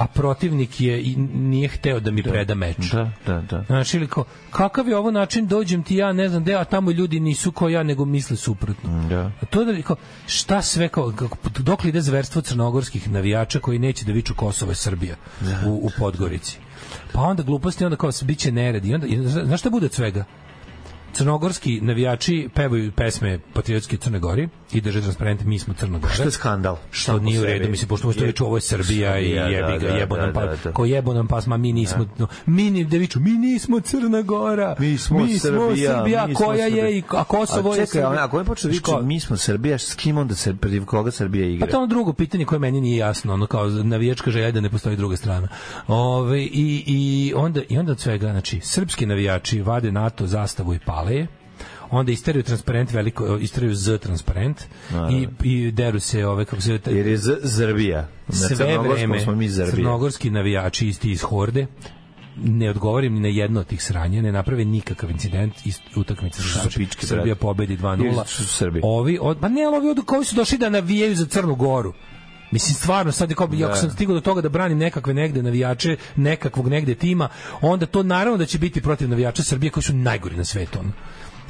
a 0.00 0.06
protivnik 0.06 0.80
je 0.80 1.02
i 1.02 1.16
nije 1.34 1.68
hteo 1.68 2.00
da 2.00 2.10
mi 2.10 2.22
preda 2.22 2.54
meč. 2.54 2.76
Da, 2.92 3.10
da, 3.26 3.40
da. 3.40 3.64
Znaš, 3.66 3.94
ili 3.94 4.08
kao, 4.08 4.24
kakav 4.50 4.88
je 4.88 4.96
ovo 4.96 5.10
način, 5.10 5.46
dođem 5.46 5.82
ti 5.82 5.96
ja, 5.96 6.12
ne 6.12 6.28
znam 6.28 6.42
gde, 6.42 6.54
a 6.54 6.64
tamo 6.64 6.90
ljudi 6.90 7.20
nisu 7.20 7.52
kao 7.52 7.68
ja, 7.68 7.82
nego 7.82 8.04
misle 8.04 8.36
suprotno. 8.36 9.08
Da. 9.08 9.30
A 9.40 9.46
to 9.50 9.64
da 9.64 9.82
kao, 9.82 9.96
šta 10.26 10.62
sve 10.62 10.88
kao, 10.88 11.12
dok 11.58 11.84
li 11.84 11.88
ide 11.88 12.00
zverstvo 12.00 12.42
crnogorskih 12.42 13.10
navijača 13.10 13.60
koji 13.60 13.78
neće 13.78 14.04
da 14.04 14.12
viču 14.12 14.34
Kosovo 14.34 14.70
je 14.70 14.76
Srbija 14.76 15.16
u, 15.66 15.70
u 15.70 15.90
Podgorici. 15.98 16.58
Pa 17.12 17.20
onda 17.20 17.42
gluposti, 17.42 17.84
onda 17.84 17.96
kao 17.96 18.10
biće 18.22 18.52
nered. 18.52 18.84
I 18.84 18.94
onda, 18.94 19.06
znaš 19.28 19.60
šta 19.60 19.70
bude 19.70 19.86
od 19.86 19.92
svega? 19.92 20.24
Crnogorski 21.12 21.80
navijači 21.80 22.48
pevaju 22.54 22.92
pesme 22.92 23.38
patriotske 23.52 23.96
Crne 23.96 24.18
Gori 24.18 24.48
i 24.72 24.80
drže 24.80 25.00
transparente 25.02 25.44
mi 25.44 25.58
smo 25.58 25.74
Crna 25.74 25.98
Gora. 25.98 26.14
Što 26.14 26.22
je 26.22 26.30
skandal? 26.30 26.76
Što 26.90 27.18
nije 27.18 27.40
u 27.40 27.44
redu, 27.44 27.68
mislim, 27.70 27.88
pošto 27.88 28.06
možete 28.06 28.26
reći 28.26 28.42
ovo 28.42 28.56
je 28.56 28.60
Srbija 28.60 29.18
i 29.18 29.24
Srbija, 29.24 29.44
jebi 29.46 29.78
ga, 29.78 29.88
da, 29.88 29.96
jebo 29.96 30.16
da, 30.16 30.22
nam 30.22 30.34
pa, 30.34 30.46
da, 30.46 30.56
da. 30.64 30.72
ko 30.72 30.84
jebo 30.84 31.14
nam 31.14 31.26
pas, 31.26 31.46
ma 31.46 31.56
mi 31.56 31.72
nismo, 31.72 32.06
no, 32.18 32.26
mi 32.46 32.70
ni, 32.70 32.84
da 32.84 32.96
viču, 32.96 33.20
mi 33.20 33.30
nismo 33.30 33.80
Crna 33.80 34.22
Gora, 34.22 34.76
Mi 34.78 34.98
smo 34.98 35.18
Srbija, 35.40 36.26
mi 36.26 36.34
smo 36.34 36.46
koja 36.46 36.66
Srbija. 36.66 36.86
je, 36.86 36.98
i, 36.98 37.02
a 37.08 37.24
Kosovo 37.24 37.70
A 37.70 37.74
je 37.74 37.86
čekaj, 37.86 38.02
Srbija. 38.02 38.24
ako 38.24 38.42
da 38.42 38.52
viče, 38.64 38.68
Ško- 38.80 39.02
mi 39.02 39.20
smo 39.20 39.36
Srbija, 39.36 39.78
s 39.78 39.94
kim 39.94 40.18
onda 40.18 40.34
se, 40.34 40.54
protiv 40.54 40.84
koga 40.84 41.10
Srbija 41.10 41.44
Pa 41.44 41.48
igra? 41.48 41.66
to 41.66 41.72
je 41.72 41.78
ono 41.78 41.86
drugo 41.86 42.12
pitanje 42.12 42.44
koje 42.44 42.58
meni 42.58 42.80
nije 42.80 42.96
jasno, 42.96 43.34
ono 43.34 43.46
kao 43.46 43.68
navijačka 43.68 44.30
želja 44.30 44.50
da 44.50 44.60
ne 44.60 44.70
postoji 44.70 44.96
druga 44.96 45.16
strana. 45.16 45.48
Ove, 45.86 46.42
i, 46.42 46.84
i, 46.86 47.32
onda, 47.36 47.60
I 47.68 47.78
onda 47.78 47.92
od 47.92 48.00
svega, 48.00 48.30
znači, 48.30 48.60
srpski 48.62 49.06
navijači 49.06 49.60
vade 49.62 49.92
NATO 49.92 50.26
zastavu 50.26 50.74
i 50.74 50.78
pale 51.02 51.26
onda 51.90 52.12
isteraju 52.12 52.42
transparent 52.42 52.92
veliko 52.92 53.36
isteraju 53.36 53.74
z 53.74 53.98
transparent 53.98 54.62
i 55.10 55.28
i 55.44 55.70
deru 55.72 56.00
se 56.00 56.26
ove 56.26 56.44
kako 56.44 56.62
se 56.62 56.78
Jer 56.86 57.06
je 57.06 57.16
Z- 57.16 57.38
Zrbija. 57.42 58.08
Na 58.28 58.34
sve 58.34 58.78
vreme 58.78 59.20
smo 59.20 59.34
mi 59.34 59.48
Zrbija. 59.48 59.70
crnogorski 59.70 60.30
navijači 60.30 60.88
isti 60.88 61.10
iz 61.10 61.22
Horde 61.22 61.66
ne 62.36 62.70
odgovorim 62.70 63.14
ni 63.14 63.20
na 63.20 63.28
jedno 63.28 63.60
od 63.60 63.66
tih 63.66 63.82
sranja, 63.82 64.22
ne 64.22 64.32
naprave 64.32 64.64
nikakav 64.64 65.10
incident 65.10 65.66
iz 65.66 65.78
utakmice 65.96 66.42
pičke, 66.76 67.06
Srbija 67.06 67.34
pobedi 67.34 67.72
Ili 67.72 67.82
2:0. 67.82 68.26
su 68.26 68.46
Srbi? 68.46 68.80
Ovi 68.82 69.18
od 69.20 69.38
pa 69.40 69.48
ne, 69.48 69.64
ali 69.64 69.76
ovi 69.76 69.90
od 69.90 70.04
koji 70.06 70.24
su 70.24 70.36
došli 70.36 70.58
da 70.58 70.68
navijaju 70.70 71.16
za 71.16 71.26
Crnu 71.26 71.54
Goru. 71.54 71.92
Mislim 72.50 72.74
stvarno 72.74 73.12
sad 73.12 73.34
kao 73.34 73.46
Da. 73.46 73.66
ako 73.66 73.76
sam 73.76 73.90
stigao 73.90 74.14
do 74.14 74.20
toga 74.20 74.40
da 74.40 74.48
branim 74.48 74.78
nekakve 74.78 75.14
negde 75.14 75.42
navijače 75.42 75.96
nekakvog 76.16 76.68
negde 76.68 76.94
tima, 76.94 77.28
onda 77.60 77.86
to 77.86 78.02
naravno 78.02 78.38
da 78.38 78.46
će 78.46 78.58
biti 78.58 78.80
protiv 78.80 79.08
navijača 79.08 79.42
Srbije 79.42 79.70
koji 79.70 79.84
su 79.84 79.94
najgori 79.94 80.36
na 80.36 80.44
svetu. 80.44 80.78
Ono. 80.78 80.92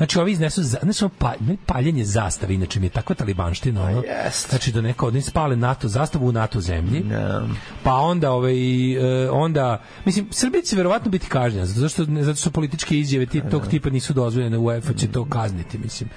Znači 0.01 0.18
ovi 0.18 0.32
iznesu 0.32 0.62
znači 0.62 1.05
pa, 1.18 1.35
paljenje 1.66 2.05
zastave, 2.05 2.55
inače 2.55 2.81
mi 2.81 2.86
je 2.86 2.90
takva 2.90 3.14
talibanština, 3.14 3.82
ono. 3.82 4.02
jest. 4.02 4.51
Znači 4.51 4.72
da 4.72 4.81
neko 4.81 5.06
od 5.06 5.14
njih 5.14 5.24
spale 5.24 5.56
NATO 5.56 5.89
zastavu 5.89 6.27
u 6.27 6.32
NATO 6.32 6.60
zemlji. 6.60 7.05
Ja. 7.10 7.43
Pa 7.82 7.94
onda 7.94 8.31
ovaj 8.31 8.93
e, 8.93 9.31
onda 9.31 9.82
mislim 10.05 10.28
Srbija 10.31 10.62
će 10.62 10.77
verovatno 10.77 11.10
biti 11.10 11.27
kažnjena 11.27 11.66
zato 11.66 11.89
što 11.89 12.05
zato 12.20 12.36
što 12.36 12.51
političke 12.51 12.98
izjave 12.98 13.27
tog 13.51 13.66
tipa 13.66 13.90
nisu 13.90 14.12
dozvoljene 14.12 14.59
UEFA 14.59 14.93
će 14.93 15.12
to 15.12 15.24
kazniti 15.24 15.78
mislim. 15.78 16.10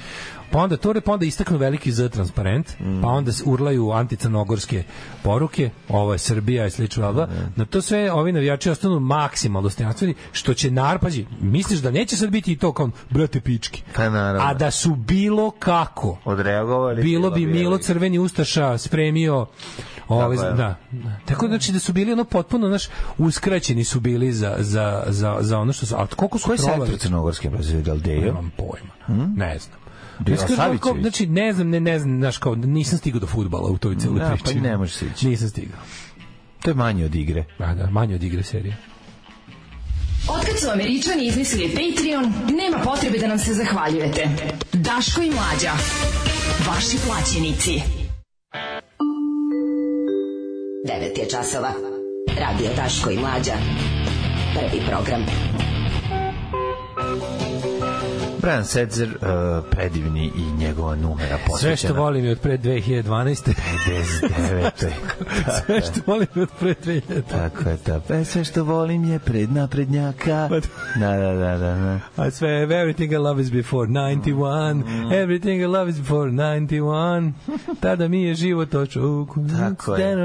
Pa 0.53 0.59
onda 0.59 0.77
to, 0.77 0.93
pa 1.05 1.11
onda 1.13 1.25
istaknu 1.25 1.57
veliki 1.57 1.91
Z 1.91 2.09
transparent, 2.09 2.71
pa 3.01 3.07
onda 3.07 3.31
urlaju 3.45 3.91
anticrnogorske 3.91 4.83
poruke, 5.23 5.69
ovo 5.89 6.13
je 6.13 6.19
Srbija 6.19 6.65
i 6.65 6.69
slično, 6.69 7.13
bla. 7.13 7.27
na 7.55 7.65
to 7.65 7.81
sve 7.81 8.11
ovi 8.11 8.31
navijači 8.31 8.69
ostanu 8.69 8.99
maksimalno 8.99 9.63
dostojanstveni, 9.63 10.13
što 10.31 10.53
će 10.53 10.71
narpađi, 10.71 11.25
misliš 11.41 11.79
da 11.79 11.91
neće 11.91 12.17
sad 12.17 12.29
biti 12.29 12.51
i 12.51 12.57
to 12.57 12.73
kao, 12.73 12.89
brate 13.09 13.41
pički, 13.41 13.83
Pa 13.95 14.09
naravno. 14.09 14.47
a 14.49 14.53
da 14.53 14.71
su 14.71 14.95
bilo 14.95 15.51
kako, 15.51 16.17
Odreagovali. 16.25 17.01
bilo 17.03 17.29
bi 17.31 17.39
bili. 17.39 17.53
Milo 17.53 17.77
Crveni 17.77 18.19
Ustaša 18.19 18.77
spremio 18.77 19.45
Ove, 20.07 20.35
Tako 20.37 20.47
je. 20.47 20.53
da. 20.53 20.75
Tako 21.25 21.47
znači 21.47 21.71
da 21.71 21.79
su 21.79 21.93
bili 21.93 22.13
ono 22.13 22.23
potpuno 22.23 22.67
naš 22.67 22.83
uskraćeni 23.17 23.83
su 23.83 23.99
bili 23.99 24.31
za, 24.31 24.55
za, 24.59 25.03
za, 25.07 25.37
za 25.39 25.59
ono 25.59 25.73
što 25.73 25.85
su 25.85 25.95
a 25.95 26.07
koliko 26.07 26.37
su 26.37 26.45
Koji 26.45 26.57
trovali? 26.57 26.81
sektor 26.81 26.99
crnogorske 26.99 27.49
brazili 27.49 27.83
Galdejo? 27.83 28.21
Nemam 28.21 28.51
pojma. 28.57 29.23
Ne 29.35 29.59
znam. 29.59 29.82
Savićević? 30.37 30.81
kao, 30.81 30.95
znači 31.01 31.27
ne 31.27 31.53
znam, 31.53 31.69
ne, 31.69 31.79
ne 31.79 31.99
znam, 31.99 32.19
znaš 32.19 32.37
kao 32.37 32.55
nisam 32.55 32.97
stigao 32.97 33.19
do 33.19 33.27
fudbala 33.27 33.69
u 33.69 33.77
toj 33.77 33.95
celoj 33.97 34.19
Da, 34.19 34.29
pa 34.29 34.35
priči. 34.35 34.57
i 34.57 34.61
ne 34.61 34.77
možeš 34.77 34.95
stići. 34.95 35.27
Nisam 35.27 35.49
stigao. 35.49 35.79
To 36.61 36.69
je 36.69 36.75
manje 36.75 37.05
od 37.05 37.15
igre. 37.15 37.45
A 37.57 37.73
da, 37.73 37.89
manje 37.89 38.15
od 38.15 38.23
igre 38.23 38.43
serije. 38.43 38.77
Otkad 40.29 40.59
su 40.59 40.69
Američani 40.69 41.25
izmislili 41.27 41.69
Patreon, 41.69 42.33
nema 42.57 42.77
potrebe 42.83 43.17
da 43.17 43.27
nam 43.27 43.39
se 43.39 43.53
zahvaljujete. 43.53 44.29
Daško 44.73 45.21
i 45.21 45.31
Mlađa. 45.31 45.71
Vaši 46.67 46.97
plaćenici. 47.07 47.81
9 50.87 51.19
je 51.19 51.29
časova. 51.31 51.71
Radio 52.39 52.69
Daško 52.75 53.09
i 53.11 53.17
Mlađa. 53.17 53.53
Prvi 54.53 54.81
program. 54.87 55.25
Brian 58.43 58.65
Setzer, 58.65 59.09
uh, 59.09 59.15
predivni 59.71 60.25
i 60.27 60.51
njegova 60.53 60.95
numera 60.95 61.37
posvećena. 61.47 61.75
Sve 61.75 61.87
što 61.87 61.93
volim 61.95 62.25
je 62.25 62.31
od 62.31 62.39
pre 62.39 62.57
2012. 62.57 63.53
59. 64.23 64.89
Sve 65.65 65.81
što 65.81 66.01
volim 66.05 66.27
je 66.35 66.41
od 66.41 66.49
pre 66.59 66.75
2012. 66.75 67.21
Tako 67.23 67.69
je. 67.69 67.77
Pa 68.07 68.23
sve 68.23 68.43
što 68.43 68.63
volim 68.63 69.03
je 69.03 69.19
pred 69.19 69.51
naprednjaka. 69.51 70.47
Pa 70.49 70.59
Da, 70.99 71.11
da, 71.11 71.33
da, 71.33 71.57
da. 71.57 71.75
da. 71.75 71.99
A 72.17 72.31
sve, 72.31 72.49
everything 72.49 73.13
I 73.13 73.17
love 73.17 73.41
is 73.41 73.51
before 73.51 73.87
91, 73.87 74.73
Mm. 74.75 75.11
everything 75.13 75.61
I 75.61 75.67
love 75.67 75.89
is 75.89 75.97
before 75.97 76.31
91, 76.31 77.31
tada 77.79 78.07
mi 78.07 78.23
je 78.23 78.35
život 78.35 78.73
očuku. 78.73 79.39
Tako 79.59 79.95
je. 79.95 80.15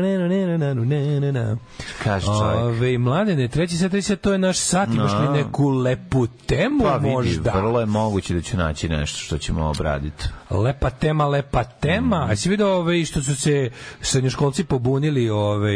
Kaže 2.05 2.27
čovjek. 2.27 2.59
Ove, 2.59 2.99
mladene, 2.99 3.49
treći 3.49 3.77
sat, 3.77 3.90
treći 3.90 4.07
sat, 4.07 4.20
to 4.20 4.32
je 4.32 4.39
naš 4.39 4.59
sat, 4.59 4.89
imaš 4.89 5.12
li 5.12 5.28
neku 5.35 5.69
lepu 5.69 6.27
temu 6.27 6.78
Pa 6.82 6.97
vidi, 6.97 7.11
možda? 7.11 7.53
vrlo 7.53 7.81
je 7.81 7.86
moguće 7.86 8.07
da 8.35 8.40
ću 8.43 8.56
naći 8.56 8.89
nešto 8.89 9.18
što 9.18 9.39
ćemo 9.39 9.66
obraditi. 9.66 10.24
Lepa 10.51 10.90
tema, 10.90 11.26
lepa 11.26 11.64
tema. 11.64 12.26
Mm. 12.26 12.30
A 12.30 12.36
si 12.36 12.48
vidio 12.48 12.76
ove, 12.76 13.05
što 13.05 13.22
su 13.22 13.36
se 13.36 13.70
srednjoškolci 14.01 14.64
pobunili, 14.64 15.30
ove, 15.30 15.74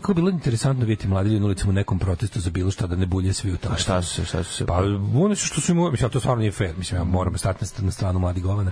kako 0.00 0.10
je 0.10 0.14
bilo 0.14 0.30
interesantno 0.30 0.80
vidjeti 0.84 1.08
mladi 1.08 1.28
ljudi 1.28 1.40
na 1.40 1.46
ulicama 1.46 1.70
u 1.70 1.72
nekom 1.72 1.98
protestu 1.98 2.40
za 2.40 2.50
bilo 2.50 2.70
šta 2.70 2.86
da 2.86 2.96
ne 2.96 3.06
bulje 3.06 3.32
svi 3.32 3.52
u 3.52 3.56
tamo. 3.56 3.74
A 3.74 3.78
šta 3.78 4.02
su 4.02 4.14
se, 4.14 4.24
šta 4.24 4.42
su 4.42 4.52
se? 4.52 4.66
Pa 4.66 4.82
bune 4.98 5.36
su 5.36 5.46
što 5.46 5.60
su 5.60 5.72
im, 5.72 5.90
mislim, 5.90 6.10
to 6.10 6.20
stvarno 6.20 6.40
nije 6.40 6.52
fair, 6.52 6.74
mislim, 6.78 7.00
ja 7.00 7.04
moram 7.04 7.38
stati 7.38 7.58
na 7.60 7.66
st- 7.66 7.82
na 7.84 7.90
stranu 7.90 8.18
mladih 8.18 8.42
govana. 8.42 8.70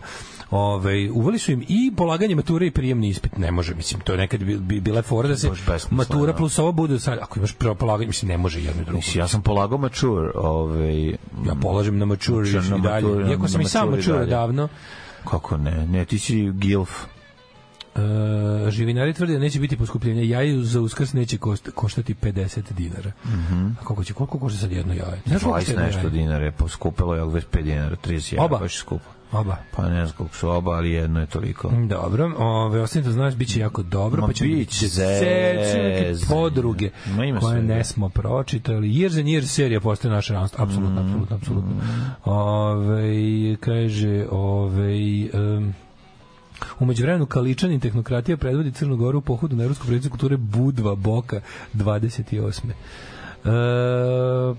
Ove, 0.50 1.10
uveli 1.10 1.38
su 1.38 1.52
im 1.52 1.64
i 1.68 1.92
polaganje 1.96 2.34
mature 2.34 2.66
i 2.66 2.70
prijemni 2.70 3.08
ispit, 3.08 3.36
ne 3.38 3.50
može, 3.50 3.74
mislim, 3.74 4.00
to 4.00 4.12
je 4.12 4.18
nekad 4.18 4.40
bi, 4.44 4.56
bi 4.58 4.80
bila 4.80 5.02
fora 5.02 5.28
da 5.28 5.36
se 5.36 5.50
matura 5.90 6.32
plus 6.32 6.58
ovo 6.58 6.72
bude, 6.72 6.98
sad, 6.98 7.18
ako 7.22 7.38
imaš 7.38 7.52
prvo 7.52 7.74
polaganje, 7.74 8.06
mislim, 8.06 8.28
ne 8.28 8.38
može 8.38 8.60
jedno 8.62 8.82
i 8.82 8.84
drugo. 8.84 8.96
Mislim, 8.96 9.20
ja 9.20 9.28
sam 9.28 9.42
polagao 9.42 9.78
mačur, 9.78 10.32
ovaj, 10.34 11.08
Ja 11.46 11.54
polažem 11.62 11.98
na 11.98 12.04
mature 12.04 12.49
Na 12.52 12.76
i 12.76 12.80
dalje, 12.80 13.30
iako 13.30 13.48
sam 13.48 13.60
i 13.60 13.64
sam 13.64 13.80
maturi 13.80 13.96
mature 13.98 14.18
dalje. 14.18 14.30
davno, 14.30 14.68
kako 15.24 15.56
ne, 15.56 15.86
ne, 15.86 16.04
ti 16.04 16.18
si 16.18 16.50
gilf. 16.52 16.90
E, 17.96 18.00
živinari 18.70 19.14
tvrde 19.14 19.32
da 19.32 19.38
neće 19.38 19.60
biti 19.60 19.76
poskupljenja. 19.76 20.22
Jaje 20.22 20.64
za 20.64 20.80
uskrs 20.80 21.12
neće 21.12 21.36
košta- 21.38 21.70
koštati 21.70 22.14
50 22.14 22.72
dinara. 22.72 23.12
A 23.80 23.84
koliko 23.84 24.04
će, 24.04 24.12
koliko 24.12 24.38
košta 24.38 24.58
sad 24.58 24.72
jedno 24.72 24.94
jaje? 24.94 25.20
Znaš 25.26 25.42
koliko 25.42 25.48
20 25.50 25.60
košta 25.60 25.72
jedno 25.72 25.86
nešto 25.86 26.08
dinara 26.10 26.44
je 26.44 26.52
poskupilo, 26.52 27.14
je 27.14 27.22
25 27.22 27.62
dinara, 27.62 27.96
31, 27.98 28.40
Oba? 28.40 28.58
baš 28.58 28.74
je 28.74 28.78
skupo. 28.78 29.04
Oba. 29.32 29.56
Pa 29.76 29.88
ne 29.88 30.06
znam 30.06 30.16
koliko 30.16 30.36
su 30.36 30.48
oba, 30.48 30.70
ali 30.70 30.90
jedno 30.90 31.20
je 31.20 31.26
toliko. 31.26 31.72
Dobro, 31.88 32.32
ove, 32.38 32.82
ostavim 32.82 33.04
to 33.04 33.12
znaš, 33.12 33.34
bit 33.34 33.48
će 33.48 33.60
jako 33.60 33.82
dobro, 33.82 34.20
Ma 34.20 34.26
pa 34.26 34.32
će 34.32 34.44
bit 34.44 34.56
biti 34.56 34.86
podruge 36.28 36.90
Ma 37.06 37.40
koje 37.40 37.62
ne 37.62 37.84
smo 37.84 38.08
pročitali. 38.08 38.88
Years 38.88 39.18
and 39.18 39.28
Years 39.28 39.46
serija 39.46 39.80
postoje 39.80 40.14
naše 40.14 40.32
ranstvo, 40.32 40.64
apsolutno, 40.64 41.00
apsolutno, 41.00 41.36
apsolutno. 41.36 41.72
Ove, 42.24 43.56
kaže, 43.60 44.26
ove, 44.30 44.94
um, 45.32 45.74
Umeđu 46.80 47.02
vremenu 47.02 47.26
Kaličanin 47.26 47.80
tehnokratija 47.80 48.36
predvodi 48.36 48.72
Crnu 48.72 48.96
Goru 48.96 49.18
u 49.18 49.22
pohodu 49.22 49.56
na 49.56 49.62
Evropsku 49.62 49.86
predstavnicu 49.86 50.10
kulture 50.10 50.36
Budva 50.36 50.94
Boka 50.94 51.40
28. 51.74 52.60
E, 53.44 53.50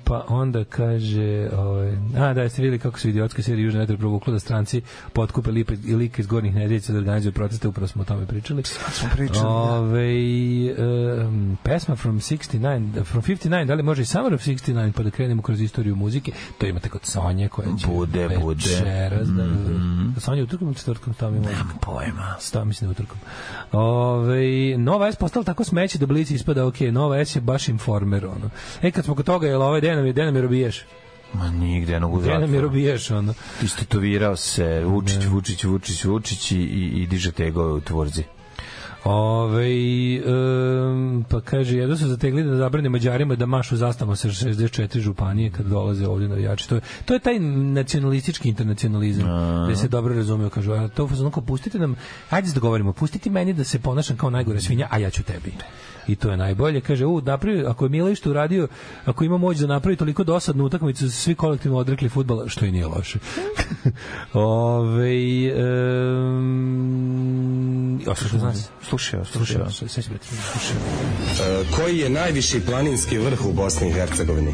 pa 0.04 0.26
onda 0.28 0.64
kaže 0.64 1.50
ovaj, 1.58 1.92
a 2.18 2.34
da 2.34 2.50
ste 2.50 2.62
vidjeli 2.62 2.80
kako 2.80 3.00
su 3.00 3.10
idiotske 3.10 3.44
serije 3.44 3.66
Južne 3.66 3.80
vetre 3.80 3.98
provuklo 3.98 4.34
da 4.34 4.40
stranci 4.40 4.82
potkupe 5.14 5.52
lipe 5.52 5.74
i 5.86 5.96
like 5.96 6.22
iz 6.22 6.28
gornjih 6.28 6.56
nedeljica 6.56 6.94
da 6.94 7.00
organizuju 7.00 7.32
proteste 7.32 7.68
upravo 7.68 7.88
smo 7.88 8.02
o 8.02 8.06
tome 8.06 8.26
pričali 8.26 8.64
smo 8.64 9.10
pričali, 9.14 9.48
Ove, 9.48 10.14
um, 11.28 11.58
pesma 11.64 11.96
from 11.96 12.20
69 12.20 13.04
from 13.04 13.22
59 13.22 13.66
da 13.66 13.74
li 13.74 13.84
može 13.84 14.02
i 14.02 14.06
Summer 14.06 14.34
of 14.34 14.42
69 14.42 14.92
pa 14.92 15.04
da 15.04 15.10
krenemo 15.10 15.42
kroz 15.42 15.62
istoriju 15.62 15.96
muzike 15.96 16.32
to 16.58 16.66
imate 16.66 16.90
kod 16.90 17.02
Sonje 17.04 17.50
koja 17.50 17.68
će 17.78 17.88
Bude, 17.88 18.30
bude. 18.42 18.64
večeras 18.70 19.28
da, 19.28 19.44
da, 19.44 20.22
Sonja 20.22 20.44
utrkom 20.44 20.68
ili 20.68 20.76
četvrtkom 20.76 21.14
stavi 21.14 21.40
možda 21.40 21.64
Pojma. 21.82 22.36
Sta, 22.40 22.64
mislim 22.64 22.88
da 22.88 22.92
utrkom. 22.92 23.18
Ove, 23.72 24.78
Nova 24.78 25.12
S 25.12 25.16
postala 25.16 25.44
tako 25.44 25.64
smeće 25.64 25.98
da 25.98 26.06
Blic 26.06 26.32
ispada, 26.32 26.66
ok, 26.66 26.80
Nova 26.80 27.26
S 27.26 27.36
je 27.36 27.42
baš 27.42 27.68
informer, 27.68 28.26
ono. 28.26 28.50
E, 28.82 28.92
kad 28.92 29.06
smo 29.06 29.16
kod 29.16 29.26
toga, 29.26 29.48
jel 29.48 29.62
ovaj 29.62 29.82
Denan 29.82 30.06
je, 30.06 30.14
Denan 30.14 30.36
je 30.36 30.42
robiješ? 30.42 30.86
Ma 31.34 31.50
nigde, 31.52 31.94
jednog 31.94 32.14
u 32.14 32.22
Denan 32.22 32.42
je 32.42 32.48
zatvoru. 32.48 32.68
robiješ, 32.68 33.12
ono. 33.12 33.34
Istetovirao 33.64 34.36
se 34.36 34.84
Vučić, 34.86 35.26
Vučić, 35.26 35.64
Vučić, 35.64 36.04
Vučić 36.06 36.52
i, 36.52 36.58
i, 36.58 37.02
i 37.04 37.08
diže 37.08 37.32
tegove 37.32 37.74
u 37.74 37.82
tvorzi. 37.82 38.24
Ove, 39.04 39.68
um, 40.26 41.26
pa 41.30 41.42
kaže, 41.42 41.78
jedno 41.78 41.98
su 41.98 42.08
zategli 42.08 42.44
da 42.44 42.56
zabrane 42.56 42.90
Mađarima 42.90 43.36
da 43.36 43.46
mašu 43.46 43.78
zastavom 43.78 44.16
sa 44.16 44.28
64 44.28 45.00
županije 45.00 45.52
kad 45.52 45.66
dolaze 45.66 46.08
ovdje 46.08 46.28
navijači. 46.28 46.70
To 46.70 46.76
je, 46.76 46.82
to 47.06 47.14
je 47.14 47.20
taj 47.20 47.40
nacionalistički 47.40 48.50
internacionalizam, 48.50 49.28
gde 49.66 49.76
se 49.76 49.88
dobro 49.88 50.16
razumiju, 50.16 50.50
kažu, 50.50 50.72
a 50.72 50.88
to 50.88 51.10
kao 51.34 51.44
pustite 51.44 51.80
nam, 51.80 51.96
ajde 52.30 52.48
se 52.48 52.54
dogovorimo, 52.54 52.94
pustite 52.94 53.30
meni 53.30 53.54
da 53.54 53.64
se 53.64 53.80
ponašam 53.80 54.18
kao 54.18 54.30
najgore 54.30 54.62
svinja, 54.62 54.88
a 54.92 54.98
ja 54.98 55.10
ću 55.10 55.24
tebi. 55.24 55.54
I 56.08 56.16
to 56.16 56.32
je 56.32 56.38
najbolje. 56.38 56.82
Kaže, 56.82 57.06
u, 57.06 57.22
napravi, 57.22 57.66
ako 57.66 57.86
je 57.86 57.90
Milović 57.90 58.20
to 58.20 58.30
uradio, 58.30 58.68
ako 59.06 59.24
ima 59.24 59.38
moć 59.38 59.58
da 59.58 59.68
napravi 59.68 59.96
toliko 59.96 60.24
dosadnu 60.24 60.66
utakmicu, 60.66 61.12
su 61.12 61.18
svi 61.18 61.36
kolektivno 61.36 61.78
odrekli 61.78 62.10
futbala, 62.10 62.50
što 62.50 62.66
i 62.66 62.72
nije 62.72 62.86
loše. 62.86 63.20
Ove, 64.34 65.54
um, 66.36 68.02
slušaj 68.16 68.40
nas. 68.40 68.70
Slušaj, 68.82 69.26
Slušaj, 69.26 69.56
slušaj. 69.70 69.90
sve 69.90 70.04
slušaj. 70.32 70.78
Koji 71.76 71.98
je 71.98 72.10
najviši 72.10 72.62
planinski 72.66 73.18
vrh 73.18 73.46
u 73.46 73.54
Bosni 73.54 73.90
i 73.90 73.94
Hercegovini? 73.94 74.54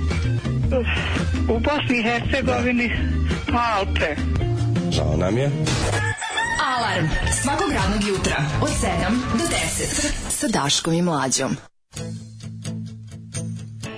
U 1.50 1.60
Bosni 1.60 2.00
i 2.00 2.04
Hercegovini 2.04 2.92
Alpe. 3.54 4.16
Žao 4.92 5.18
nam 5.18 5.38
je. 5.38 5.52
Alarm 6.78 7.08
svakog 7.42 7.72
radnog 7.72 8.10
jutra 8.10 8.36
od 8.62 8.70
7 8.70 8.78
do 9.34 9.44
10 9.44 10.12
sa 10.30 10.48
Daškom 10.48 10.94
i 10.94 11.02
Mlađom. 11.02 11.58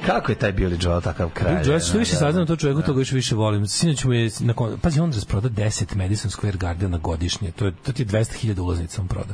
Kako 0.10 0.32
je 0.32 0.36
taj 0.36 0.54
Billy 0.54 0.86
Joel 0.86 1.02
takav 1.02 1.30
kralj? 1.30 1.56
Bill 1.56 1.76
Joyce, 1.76 1.90
što 1.90 1.98
više 1.98 2.12
Da, 2.12 2.18
saznam 2.18 2.48
to 2.48 2.56
čovjeku, 2.56 2.82
toga 2.82 3.00
više 3.00 3.16
više 3.16 3.36
volim. 3.36 3.68
Sinoć 3.68 4.04
mu 4.04 4.14
je, 4.14 4.30
nakon, 4.40 4.78
pazi, 4.82 5.00
on 5.00 5.12
rasproda 5.12 5.50
10 5.50 5.96
Madison 5.96 6.32
Square 6.32 6.58
Gardena 6.58 6.98
godišnje. 6.98 7.52
To, 7.52 7.66
je, 7.66 7.72
to 7.86 7.92
ti 7.92 8.02
je 8.02 8.06
200.000 8.06 8.62
ulaznica 8.62 9.02
on 9.02 9.08
proda. 9.08 9.34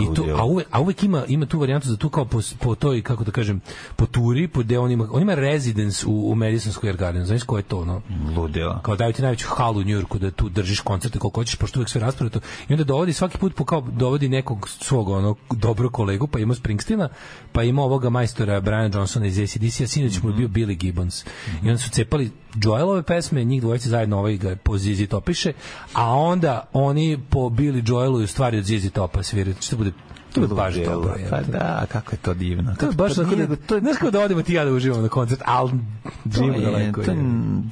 I 0.00 0.14
tu, 0.14 0.24
a, 0.36 0.44
uvek, 0.44 0.66
a 0.70 0.80
uvek 0.80 1.02
ima, 1.02 1.24
ima 1.28 1.46
tu 1.46 1.58
varijantu 1.58 1.88
za 1.88 1.96
tu 1.96 2.08
kao 2.08 2.24
po, 2.24 2.40
po 2.60 2.74
toj, 2.74 3.02
kako 3.02 3.24
da 3.24 3.30
kažem, 3.30 3.60
po 3.96 4.06
turi, 4.06 4.48
po 4.48 4.60
gde 4.60 4.78
on 4.78 4.90
ima, 4.90 5.08
on 5.12 5.22
ima 5.22 5.34
residence 5.34 6.06
u, 6.06 6.30
u 6.30 6.34
Madison 6.34 6.72
Square 6.72 6.96
Garden. 6.96 7.24
Znaš 7.24 7.42
ko 7.42 7.56
je 7.56 7.62
to, 7.62 7.84
no? 7.84 8.02
Ludila. 8.36 8.80
Kao 8.82 8.96
daju 8.96 9.12
ti 9.12 9.22
najveću 9.22 9.48
halu 9.48 9.80
u 9.80 9.84
Njujorku 9.84 10.18
da 10.18 10.30
tu 10.30 10.48
držiš 10.48 10.80
koncerte 10.80 11.18
koliko 11.18 11.40
hoćeš, 11.40 11.56
pošto 11.56 11.80
uvek 11.80 11.88
sve 11.88 12.00
rasprodato. 12.00 12.40
I 12.68 12.72
onda 12.72 12.84
dovodi 12.84 13.12
svaki 13.12 13.38
put 13.38 13.54
po 13.54 13.64
kao 13.64 13.80
dovodi 13.80 14.28
nekog 14.28 14.68
svog 14.68 15.08
ono 15.08 15.34
dobro 15.50 15.90
kolegu, 15.90 16.26
pa 16.26 16.38
ima 16.38 16.54
Springsteena, 16.54 17.08
pa 17.52 17.62
ima 17.62 17.82
ovoga 17.82 18.10
majstora 18.10 18.60
Brian 18.60 18.90
Johnsona 18.94 19.26
iz 19.26 19.38
ACDC, 19.38 19.80
sinoć 20.10 20.22
mu 20.22 20.30
je 20.30 20.36
bio 20.36 20.48
Billy 20.48 20.74
Gibbons. 20.74 21.24
I 21.62 21.68
onda 21.68 21.78
su 21.78 21.90
cepali 21.90 22.30
Joelove 22.54 23.02
pesme, 23.02 23.44
njih 23.44 23.62
dvojice 23.62 23.88
zajedno 23.88 24.18
ovaj 24.18 24.36
ga 24.36 24.56
po 24.56 24.78
Zizi 24.78 25.06
Topiše, 25.06 25.52
a 25.92 26.14
onda 26.14 26.68
oni 26.72 27.18
po 27.30 27.38
Billy 27.38 27.90
Joelu 27.90 28.20
i 28.20 28.24
u 28.24 28.26
stvari 28.26 28.58
od 28.58 28.64
Zizi 28.64 28.90
Topa 28.90 29.22
sviraju. 29.22 29.56
Što 29.60 29.76
bude 29.76 29.92
to 30.36 30.40
bude 30.40 30.54
baš 30.54 30.74
dobro. 30.74 31.14
Pa 31.30 31.40
da, 31.40 31.86
kako 31.92 32.12
je 32.12 32.18
to 32.18 32.34
divno. 32.34 32.74
To 32.74 32.86
je 32.86 32.92
baš 32.92 33.14
tako 33.14 33.30
nije, 33.30 33.46
da, 33.46 33.56
to 33.56 33.74
je 33.74 33.80
znaš 33.80 33.96
kao 33.96 34.10
da 34.10 34.20
odemo 34.20 34.42
ti 34.42 34.54
ja 34.54 34.64
da 34.64 34.72
uživamo 34.72 35.02
na 35.02 35.08
koncert, 35.08 35.42
ali 35.44 35.70
To 35.70 36.30
živimo 36.32 36.54
je, 36.54 36.60
daleko. 36.60 37.02
to, 37.02 37.10
je, 37.10 37.16
je. 37.16 37.22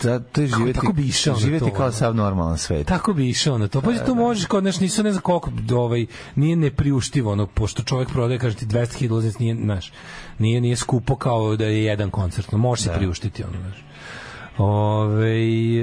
da, 0.03 0.19
to 0.19 0.41
je 0.41 0.47
živjeti, 0.47 0.81
tako 0.81 0.93
bi 0.93 1.03
išao 1.03 1.36
to, 1.61 1.70
kao 1.70 1.93
sav 1.93 2.15
normalan 2.15 2.59
svet. 2.59 2.86
Tako 2.86 3.12
bi 3.12 3.28
išao 3.28 3.59
na 3.59 3.69
to. 3.69 3.81
Pa 3.81 3.93
Da, 3.93 3.99
to 3.99 4.15
možeš 4.15 4.45
kao 4.45 4.61
znaš, 4.61 4.81
nisu 4.81 5.03
ne 5.03 5.12
znam 5.12 5.23
koliko 5.23 5.51
ovaj 5.73 6.07
nije 6.35 6.57
nepriuštivo 6.57 7.32
ono 7.32 7.47
pošto 7.47 7.82
čovjek 7.82 8.09
prodaje 8.09 8.39
kaže 8.39 8.57
ti 8.57 8.66
200.000 8.66 9.11
ulaznica 9.11 9.39
nije 9.41 9.55
znaš. 9.57 9.93
Nije 10.39 10.61
nije 10.61 10.77
skupo 10.77 11.16
kao 11.16 11.57
da 11.57 11.65
je 11.65 11.85
jedan 11.85 12.11
koncert. 12.11 12.53
No, 12.53 12.59
može 12.59 12.82
se 12.82 12.89
Da. 12.91 12.97
priuštiti 12.97 13.43
ono 13.45 13.61
znaš. 13.61 13.85
Ove, 14.59 15.35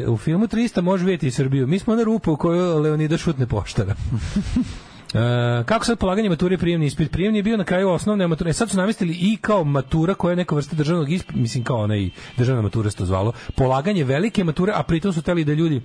u 0.07 0.17
filmu 0.17 0.47
300 0.47 0.81
može 0.81 1.05
vidjeti 1.05 1.27
i 1.27 1.31
Srbiju. 1.31 1.67
Mi 1.67 1.79
smo 1.79 1.95
na 1.95 2.03
rupu 2.03 2.31
u 2.33 2.37
kojoj 2.37 2.79
Leonida 2.79 3.17
šutne 3.17 3.45
poštara. 3.47 3.95
E, 5.13 5.63
kako 5.65 5.85
sad 5.85 5.99
polaganje 5.99 6.29
mature 6.29 6.57
prijemni 6.57 6.85
ispit? 6.85 7.11
Prijemni 7.11 7.39
je 7.39 7.43
bio 7.43 7.57
na 7.57 7.63
kraju 7.63 7.89
osnovne 7.89 8.27
mature. 8.27 8.49
E, 8.49 8.53
sad 8.53 8.69
su 8.69 8.77
namestili 8.77 9.13
i 9.13 9.37
kao 9.41 9.63
matura 9.63 10.13
koja 10.13 10.31
je 10.31 10.35
neka 10.35 10.55
vrsta 10.55 10.75
državnog 10.75 11.11
ispita, 11.11 11.39
mislim 11.39 11.63
kao 11.63 11.77
onaj 11.77 12.09
državna 12.37 12.61
matura 12.61 12.91
se 12.91 12.97
to 12.97 13.05
zvalo, 13.05 13.33
polaganje 13.55 14.03
velike 14.03 14.43
mature, 14.43 14.73
a 14.75 14.83
pritom 14.83 15.13
su 15.13 15.21
teli 15.21 15.43
da 15.43 15.53
ljudi 15.53 15.81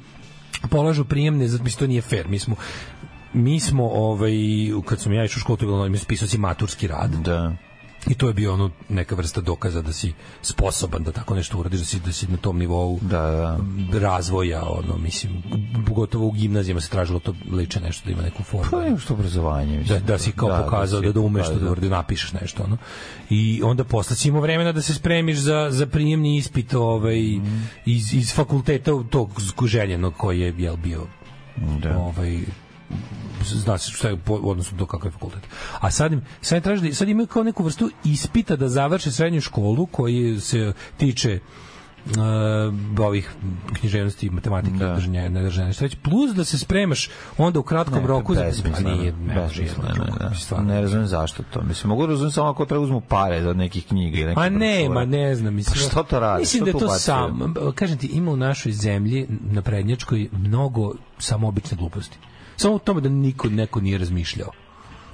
polažu 0.71 1.05
prijemne, 1.05 1.49
zato 1.49 1.65
mislim 1.65 1.79
to 1.79 1.87
nije 1.87 2.03
fair. 2.03 2.29
Mi 2.29 2.39
smo 2.39 2.57
mi 3.33 3.61
smo 3.61 3.89
ovaj 3.89 4.33
kad 4.85 5.01
sam 5.01 5.13
ja 5.13 5.25
išao 5.25 5.39
u 5.39 5.41
školu 5.41 5.57
to 5.57 5.65
je 5.65 5.67
bilo 5.67 5.89
mi 5.89 5.99
pisao 6.09 6.29
si 6.29 6.39
maturski 6.39 6.87
rad. 6.87 7.11
Da. 7.11 7.53
I 8.07 8.15
to 8.15 8.29
je 8.29 8.35
bio 8.35 8.53
ono 8.53 8.71
neka 8.89 9.15
vrsta 9.15 9.41
dokaza 9.41 9.83
da 9.83 9.93
si 9.93 10.13
sposoban 10.43 11.03
da 11.03 11.13
tako 11.13 11.35
nešto 11.35 11.59
uradiš, 11.59 11.81
da 11.81 11.87
si, 11.87 12.01
da 12.01 12.13
si 12.13 12.27
na 12.27 12.37
tom 12.37 12.59
nivou 12.59 12.99
Da, 13.03 13.21
da. 13.93 13.99
razvoja, 13.99 14.63
ono, 14.65 14.97
mislim, 14.97 15.43
pogotovo 15.87 16.27
u 16.27 16.31
gimnazijama 16.31 16.81
se 16.81 16.91
tražilo 16.91 17.19
to 17.19 17.35
liče 17.53 17.81
nešto 17.81 18.07
da 18.07 18.13
ima 18.13 18.23
neku 18.23 18.43
formu. 18.43 18.71
Pa 18.71 18.81
je 18.81 18.99
što 18.99 19.15
obrazovanje. 19.15 19.73
Da, 19.73 19.81
mislim. 19.81 20.03
da 20.03 20.19
si 20.19 20.33
kao 20.33 20.63
pokazao 20.65 21.01
da, 21.01 21.09
si- 21.09 21.13
da 21.13 21.21
umeš 21.21 21.47
da, 21.49 21.75
da, 21.75 21.89
napišeš 21.89 22.33
nešto 22.33 22.63
ono. 22.63 22.77
I 23.31 23.61
onda 23.65 23.85
posle 23.85 24.17
si 24.17 24.29
imao 24.29 24.41
vremena 24.41 24.73
da 24.73 24.83
se 24.83 24.95
spremiš 24.95 25.37
za, 25.39 25.69
za 25.71 25.87
prijemni 25.87 26.37
ispit 26.37 26.75
ovaj, 26.75 27.19
iz, 27.87 28.15
iz 28.15 28.35
fakulteta 28.35 28.91
tog 29.11 29.31
željenog 29.65 30.15
koji 30.17 30.41
je 30.41 30.55
jel, 30.59 30.77
bio 30.77 31.07
Da. 31.83 31.99
ovaj 31.99 32.41
zna 33.45 33.79
se 33.79 33.91
šta 33.91 34.09
je 34.09 34.17
po, 34.17 34.39
u 34.43 34.51
odnosu 34.51 34.75
do 34.75 34.87
kakav 34.87 35.09
je 35.09 35.13
fakultet. 35.13 35.43
A 35.81 35.91
sad 35.91 36.13
im, 36.13 36.23
sad 36.41 36.63
traži 36.63 36.89
da, 36.89 36.95
sad 36.95 37.09
imaju 37.09 37.27
kao 37.27 37.43
neku 37.43 37.65
vrstu 37.65 37.91
ispita 38.05 38.57
da 38.57 38.69
završe 38.69 39.11
srednju 39.11 39.41
školu 39.41 39.87
koji 39.87 40.41
se 40.41 40.73
tiče 40.97 41.41
uh, 42.07 43.05
ovih 43.07 43.31
književnosti, 43.73 44.31
matematike, 44.31 44.77
Da. 44.77 44.95
držanja, 44.95 45.29
nedržanja, 45.29 45.73
šta 45.73 45.85
već, 45.85 45.97
plus 46.03 46.35
da 46.35 46.45
se 46.45 46.59
spremaš 46.59 47.11
onda 47.39 47.61
u 47.61 47.63
kratkom 47.63 48.01
Ne, 48.01 48.07
roku 48.07 48.35
za 48.35 48.43
besmisleno, 48.43 48.89
Pa 48.89 48.97
nije, 48.97 49.13
ne, 49.13 49.35
jedno, 49.57 49.85
ne, 50.21 50.29
ne. 50.31 50.37
stvarno. 50.37 50.75
Ne 50.75 50.81
razumem 50.81 51.07
zašto 51.07 51.43
to. 51.43 51.63
Mislim, 51.63 51.89
mogu 51.89 52.03
da 52.07 52.09
razumem 52.13 52.33
samo 52.33 52.49
ako 52.49 52.65
treba 52.65 52.85
uzmu 52.85 53.01
pare 53.01 53.43
za 53.43 53.53
nekih 53.53 53.87
knjiga 53.87 54.19
i 54.19 54.23
nekih 54.23 54.35
Pa 54.35 54.49
ne, 54.49 54.89
ma 54.89 55.05
ne 55.05 55.35
znam, 55.35 55.55
mislim. 55.55 55.75
Pa 55.75 55.91
što 55.91 56.03
to 56.03 56.21
radi? 56.21 56.41
Mislim 56.41 56.67
Što 56.67 56.79
da 56.79 56.87
to 56.87 56.93
sam, 56.95 57.55
kažem 57.75 57.99
ti, 57.99 58.07
ima 58.07 58.31
u 58.31 58.37
našoj 58.37 58.73
zemlji 58.73 59.27
na 59.51 59.63
prednjačkoj 59.63 60.29
mnogo 60.33 60.93
samo 61.19 61.49
obične 61.49 61.77
gluposti. 61.77 62.19
Samo 62.57 62.75
u 62.75 62.79
tome 62.79 63.01
da 63.01 63.09
niko 63.09 63.49
neko 63.49 63.81
nije 63.81 63.99
razmišljao. 63.99 64.51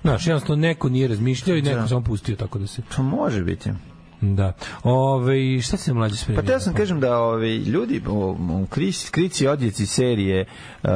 Znaš, 0.02 0.27
jednostavno 0.27 0.60
neko 0.60 0.89
nije 0.89 1.09
razmišljao 1.09 1.56
i 1.56 1.62
neko 1.62 1.81
Da. 1.81 1.89
samo 1.89 2.01
pustio 2.01 2.36
tako 2.36 2.59
da 2.59 2.66
se... 2.66 2.82
To 2.97 3.02
može 3.02 3.44
biti. 3.44 3.70
Da. 4.23 4.53
Ove, 4.82 5.61
šta 5.61 5.77
se 5.77 5.93
mlađe 5.93 6.16
spremio? 6.16 6.43
Pa 6.43 6.47
te 6.47 6.53
ja 6.53 6.61
sam 6.61 6.74
kažem 6.74 7.01
da 7.01 7.19
ovi 7.19 7.57
ljudi 7.57 8.03
u, 8.09 8.36
u 8.62 8.66
krici, 8.70 9.11
krici 9.11 9.47
odjeci 9.47 9.86
serije 9.86 10.44
uh, 10.82 10.90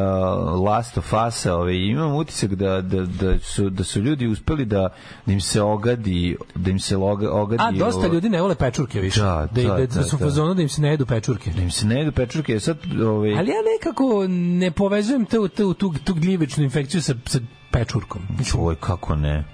Last 0.65 0.99
of 0.99 1.13
Us 1.29 1.47
ovi, 1.47 1.89
imam 1.89 2.15
utisak 2.15 2.55
da, 2.55 2.81
da, 2.81 3.07
da, 3.07 3.39
su, 3.39 3.71
da 3.71 3.85
su 3.85 4.01
ljudi 4.01 4.27
uspeli 4.27 4.65
da, 4.65 4.89
da 5.27 5.33
im 5.33 5.41
se 5.41 5.63
ogadi 5.63 6.37
da 6.55 6.71
im 6.71 6.79
se 6.79 6.97
loga, 6.97 7.33
ogadi 7.33 7.63
A, 7.63 7.71
dosta 7.73 8.07
o- 8.07 8.13
ljudi 8.13 8.29
ne 8.29 8.43
vole 8.43 8.55
pečurke 8.55 9.01
više. 9.01 9.21
Da, 9.21 9.49
da, 9.53 9.63
da, 9.63 9.77
da, 9.77 9.87
da, 9.87 10.03
su 10.03 10.17
da. 10.17 10.25
fazonu 10.25 10.55
da 10.55 10.63
im 10.63 10.69
se 10.69 10.83
ne 10.83 10.89
jedu 10.89 11.07
pečurke. 11.07 11.51
da 11.51 11.63
im 11.63 11.71
se 11.71 11.87
ne 11.87 11.99
jedu 11.99 12.13
pečurke 12.13 12.61
sad 12.61 12.79
ovaj, 13.03 13.39
Ali 13.39 13.51
ja 13.51 13.63
nekako 13.75 14.27
ne 14.29 14.71
povezujem 14.71 15.25
tu, 15.25 15.49
tu, 15.49 15.75
tu, 15.75 15.95
tu 16.05 16.15
gljivičnu 16.15 16.65
infekciju 16.65 17.03
sa, 17.03 17.15
sa 17.27 17.39
pečurkom. 17.71 18.23
Oj, 18.59 18.77
kako 18.77 19.17
ne 19.17 19.45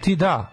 Ti 0.00 0.16
da, 0.16 0.52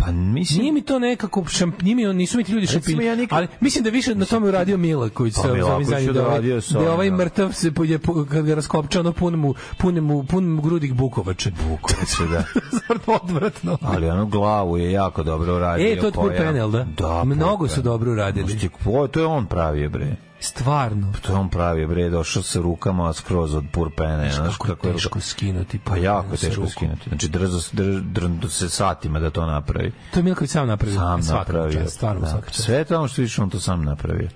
pa 0.00 0.12
mislim 0.12 0.60
Nije 0.60 0.72
mi 0.72 0.82
to 0.82 0.98
nekako 0.98 1.44
šamp, 1.46 1.82
nije 1.82 1.94
mi, 1.96 2.14
nisu 2.14 2.36
mi 2.36 2.44
ti 2.44 2.52
ljudi 2.52 2.66
šampinjoni. 2.66 3.06
ja 3.06 3.16
nikad- 3.16 3.36
Ali 3.38 3.48
mislim 3.60 3.84
da 3.84 3.90
više 3.90 4.14
na 4.14 4.24
tome 4.24 4.48
uradio 4.48 4.76
Mila 4.76 5.08
koji 5.08 5.30
se 5.30 5.36
Pa, 5.36 5.42
sa 5.42 5.48
ovim 5.48 5.58
Milaković 5.58 5.88
zadnjim 5.88 6.12
da, 6.12 6.20
ovaj, 6.20 6.32
uradio 6.32 6.60
sa 6.60 6.78
da 6.78 6.92
ovaj 6.92 7.10
da. 7.10 7.16
mrtav 7.16 7.52
se 7.52 7.72
je, 7.84 7.98
kad 8.30 8.46
ga 8.46 8.54
raskopča 8.54 9.00
ono 9.00 9.12
pun 9.12 9.34
mu 9.34 9.54
pun 9.78 9.94
mu 9.96 10.24
pun 10.24 10.44
mu 10.44 10.62
grudih 10.62 10.94
bukovače. 10.94 11.50
Bukovice, 11.68 12.26
da. 12.32 12.44
Stvarno 12.78 13.20
odvratno. 13.22 13.78
Ali 13.82 14.08
ono 14.08 14.26
glavu 14.26 14.76
je 14.76 14.92
jako 14.92 15.22
dobro 15.22 15.56
uradio. 15.56 15.86
E, 15.86 15.96
to 15.96 16.30
je 16.30 16.36
panel, 16.38 16.70
da? 16.70 16.84
Da. 16.96 17.24
Mnogo 17.24 17.68
su 17.68 17.82
dobro 17.82 18.12
uradili. 18.12 18.58
To 19.12 19.20
je 19.20 19.26
on 19.26 19.46
pravio, 19.46 19.90
bre. 19.90 20.29
Stvarno. 20.40 21.12
To 21.22 21.32
je 21.32 21.38
on 21.38 21.48
pravio, 21.48 21.88
bre, 21.88 22.10
došao 22.10 22.42
sa 22.42 22.60
rukama 22.60 23.12
skroz 23.12 23.54
od 23.54 23.64
purpene. 23.72 24.32
Znaš 24.32 24.56
Kako 24.56 24.86
je 24.86 24.90
je 24.90 24.94
teško 24.94 25.20
skinuti. 25.20 25.78
Pa 25.84 25.96
jako 25.96 26.32
je 26.32 26.38
teško 26.38 26.54
rukom. 26.54 26.70
skinuti. 26.70 27.08
Znači, 27.08 27.28
drzo, 27.28 27.60
drž, 27.72 28.00
drndo 28.02 28.48
se 28.48 28.68
satima 28.68 29.20
da 29.20 29.30
to 29.30 29.46
napravi. 29.46 29.92
To 30.12 30.18
je 30.18 30.22
Milković 30.22 30.50
sam 30.50 30.68
napravio. 30.68 30.98
Sam 30.98 31.20
napravio. 31.20 31.88
Stvarno 31.88 32.20
Da. 32.20 32.42
Sve 32.50 32.84
tamo 32.84 33.08
što 33.08 33.22
više 33.22 33.42
on 33.42 33.50
to 33.50 33.60
sam 33.60 33.84
napravio. 33.84 34.28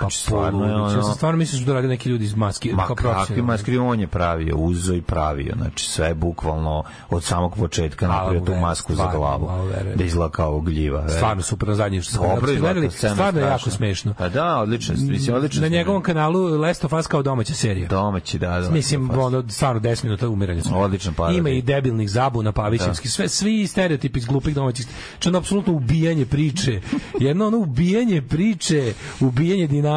Pa 0.00 0.04
Znači, 0.04 0.18
stvarno 0.18 0.64
je 0.64 0.72
poludić. 0.72 0.94
Ja 0.94 1.00
sam 1.00 1.04
ono... 1.04 1.14
stvarno 1.14 1.38
mislim 1.38 1.64
da 1.64 1.72
radili 1.72 1.92
neki 1.92 2.08
ljudi 2.08 2.24
iz 2.24 2.34
maski. 2.34 2.72
Ma 2.72 2.86
kao 2.86 2.96
kakvi 2.96 3.42
maskri 3.42 3.78
on 3.78 4.00
je 4.00 4.06
pravio, 4.06 4.56
uzo 4.56 4.94
i 4.94 5.02
pravio, 5.02 5.54
znači 5.56 5.86
sve 5.86 6.14
bukvalno 6.14 6.82
od 7.10 7.24
samog 7.24 7.56
početka 7.56 8.08
napravio 8.08 8.40
tu 8.40 8.54
masku 8.54 8.94
za 8.94 9.02
stvarno, 9.02 9.18
glavu, 9.18 9.46
hvala, 9.46 9.64
verujem. 9.64 9.98
da 9.98 10.04
izgleda 10.04 10.30
kao 10.30 10.60
gljiva. 10.60 11.00
verujem. 11.00 11.16
Stvarno 11.16 11.42
super 11.42 11.68
na 11.68 11.74
zadnje 11.74 12.02
što 12.02 12.12
smo 12.12 12.22
Dobro 12.22 12.52
izgleda, 12.52 12.72
gledali, 12.72 12.90
stvarno 12.90 13.40
je 13.40 13.46
jako 13.46 13.70
smešno. 13.70 14.14
Pa 14.18 14.28
da, 14.28 14.56
odlično, 14.56 14.94
mislim, 14.98 15.36
odlično. 15.36 15.62
Na 15.62 15.68
njegovom 15.68 16.02
kanalu 16.02 16.60
Last 16.60 16.84
of 16.84 16.92
Us 16.92 17.06
kao 17.06 17.22
domaća 17.22 17.54
serija. 17.54 17.88
domaći, 17.88 18.38
da, 18.38 18.60
da. 18.60 18.70
Mislim, 18.70 19.08
da, 19.08 19.20
ono, 19.20 19.48
stvarno 19.48 19.80
10 19.80 20.04
minuta 20.04 20.28
umiranja. 20.28 20.62
Odličan 20.74 21.14
parodij. 21.14 21.38
Ima 21.38 21.50
i 21.50 21.62
debilnih 21.62 22.10
zabuna, 22.10 22.52
pavićevski, 22.52 23.08
sve, 23.08 23.28
svi 23.28 23.66
stereotipi 23.66 24.18
iz 24.18 24.26
glupih 24.26 24.54
domaćih. 24.54 24.86
Znači, 25.10 25.28
ono, 25.28 25.38
apsolutno 25.38 25.72
ubijanje 25.72 26.26
priče. 26.26 26.80
Jedno, 27.26 27.46
ono, 27.46 27.58
ubijanje 27.58 28.22
priče, 28.22 28.94
ubijanje 29.20 29.66
dinamike, 29.66 29.89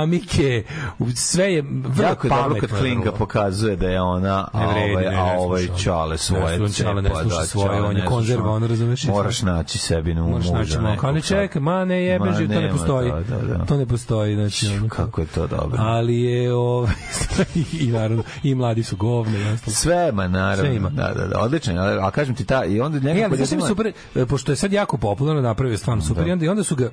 u- 1.00 1.10
sve 1.10 1.54
je 1.54 1.62
vrlo 1.62 2.04
Jako 2.04 2.28
pametno. 2.30 2.68
kad 2.68 2.80
Klinga 2.80 3.12
pokazuje 3.12 3.76
da 3.76 3.88
je 3.88 4.02
ona, 4.02 4.48
a 4.54 4.60
Ne 4.60 4.68
ovaj, 4.68 5.06
ne, 5.06 5.08
a 5.08 5.26
ne 5.26 5.38
ovaj 5.38 5.68
čale 5.78 6.12
Ne 6.12 6.18
svoje 6.18 6.58
sluša, 6.58 6.84
Čale 6.84 7.02
ne 7.02 7.10
sluša 7.12 7.38
da, 7.38 7.46
svoje, 7.46 7.82
on 7.82 7.96
je 7.98 8.02
ne 8.04 8.08
konzerva, 8.08 8.52
on 8.52 8.64
razumeš, 8.64 9.04
Moraš 9.04 9.42
naći 9.42 9.78
sebi 9.78 10.14
nu 10.14 10.28
Moraš 10.28 10.50
naći 10.50 10.78
kao 10.98 11.12
ne 11.12 11.22
čekaj, 11.22 11.62
ma 11.62 11.86
ne 11.86 12.04
jebe, 12.04 12.26
Ma, 12.26 12.38
to 12.38 12.62
ne 12.62 12.70
postoji. 12.72 13.12
to, 13.12 13.20
da, 13.22 13.58
da. 13.58 13.66
To 13.66 13.78
ne 13.78 13.86
postoji, 13.86 14.36
znači, 14.36 14.68
Kako 14.90 15.22
je 15.22 15.28
to 15.28 15.48
dobro. 15.48 15.78
ali 15.80 16.22
je 16.22 16.54
ovaj 16.54 16.94
i 17.80 17.88
naravno 17.88 18.24
i 18.44 18.56
mladi 18.56 18.84
su 18.84 18.96
govne 18.98 19.54
ostalo. 19.54 19.74
Sve, 19.74 20.12
ma 20.12 20.28
naravno. 20.28 20.64
Sve 20.64 20.76
ima. 20.76 20.90
Da, 20.90 21.14
da, 21.14 21.28
da, 21.28 21.40
odlično. 21.40 21.74
A, 21.82 22.12
kažem 22.12 22.36
ti 22.36 22.46
ta, 22.46 22.66
i 22.66 22.82
onda 22.82 22.98
E, 22.98 23.02
nekako... 23.02 23.36
ali 23.36 23.62
super, 23.62 23.92
e, 24.16 24.26
pošto 24.26 24.52
je 24.52 24.56
sad 24.56 24.74
jako 24.74 24.98
popularno 24.98 25.42
napravio 25.42 25.78
stvarno 25.78 26.04
super, 26.04 26.28
i 26.28 26.50
onda 26.50 26.64
su 26.64 26.76
ga 26.76 26.90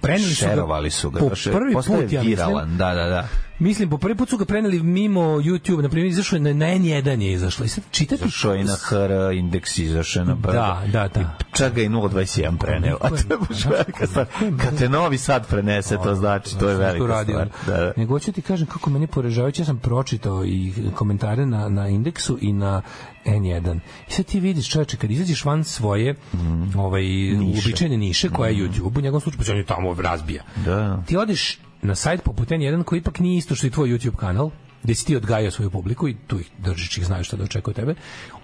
preneli 0.00 0.34
su 0.34 0.44
ga, 0.44 0.50
Šerovali 0.50 0.90
su 0.90 1.10
ga. 1.10 1.20
po 1.20 1.28
prvi 1.52 1.74
put, 1.74 2.12
ja 2.12 2.22
mislim, 2.22 2.76
da, 2.76 2.94
da, 2.94 3.04
da. 3.04 3.28
Mislim, 3.58 3.90
po 3.90 3.98
prvi 3.98 4.14
put 4.14 4.28
su 4.28 4.36
ga 4.36 4.44
preneli 4.44 4.82
mimo 4.82 5.20
YouTube, 5.20 5.82
na 5.82 5.88
primjer, 5.88 6.10
izašao 6.10 6.36
je 6.36 6.40
na, 6.40 6.52
na 6.52 6.66
N1 6.66 7.20
je 7.20 7.32
izašlo, 7.32 7.64
i 7.64 7.68
sad 7.68 7.84
čitati... 7.90 8.22
Izašao 8.24 8.54
je 8.54 8.64
na 8.64 8.74
HR, 8.74 9.34
indeks 9.34 9.78
izašao 9.78 10.20
je 10.20 10.26
na 10.26 10.34
brdo. 10.34 10.52
Da, 10.52 10.82
da, 10.92 11.08
da. 11.08 11.38
Čak 11.52 11.74
ga 11.74 11.82
i 11.82 11.88
021 11.88 12.58
preneo. 12.58 12.96
A 13.00 13.08
to 13.08 13.16
je 13.16 13.38
baš 13.48 13.64
velika 13.64 14.06
stvar. 14.06 14.26
Kad 14.62 14.78
te 14.78 14.88
Novi 14.88 15.18
Sad 15.18 15.48
prenese, 15.48 15.96
to 16.04 16.14
znači, 16.14 16.58
to 16.58 16.68
je 16.68 16.76
velika 16.76 17.24
stvar. 17.24 17.48
Da, 17.66 17.76
da. 17.76 17.92
Nego 17.96 18.18
ću 18.18 18.32
ti 18.32 18.42
kažem 18.42 18.66
kako 18.66 18.90
meni 18.90 19.06
poražavajuće, 19.06 19.62
ja 19.62 19.66
sam 19.66 19.78
pročitao 19.78 20.44
i 20.44 20.72
komentare 20.94 21.46
na, 21.46 21.68
na 21.68 21.88
indeksu 21.88 22.38
i 22.40 22.52
na 22.52 22.82
N1. 23.24 23.78
I 24.08 24.12
sad 24.12 24.24
ti 24.24 24.40
vidiš 24.40 24.70
čoveče, 24.70 24.96
kad 24.96 25.10
izađeš 25.10 25.44
van 25.44 25.64
svoje 25.64 26.14
ovaj, 26.76 27.04
uobičajene 27.34 27.96
niše, 27.96 28.28
koja 28.28 28.50
je 28.50 28.56
YouTube, 28.56 28.98
u 28.98 29.00
njegovom 29.00 29.20
slučaju, 29.20 29.44
pa 29.46 29.52
on 29.52 29.58
je 29.58 29.64
tamo 29.64 30.02
razbija. 30.02 30.42
Da. 30.64 31.02
Ti 31.06 31.16
odeš 31.16 31.58
na 31.86 31.94
sajt 31.94 32.22
poput 32.22 32.48
N1 32.48 32.84
koji 32.84 32.98
ipak 32.98 33.18
nije 33.18 33.38
isto 33.38 33.54
što 33.54 33.66
i 33.66 33.70
tvoj 33.70 33.88
YouTube 33.88 34.16
kanal, 34.16 34.50
gde 34.82 34.94
si 34.94 35.06
ti 35.06 35.16
odgajao 35.16 35.50
svoju 35.50 35.70
publiku 35.70 36.08
i 36.08 36.16
tu 36.26 36.40
ih 36.40 36.50
držiš 36.58 36.98
ih 36.98 37.06
znaju 37.06 37.24
šta 37.24 37.36
da 37.36 37.44
očekuje 37.44 37.74
tebe. 37.74 37.94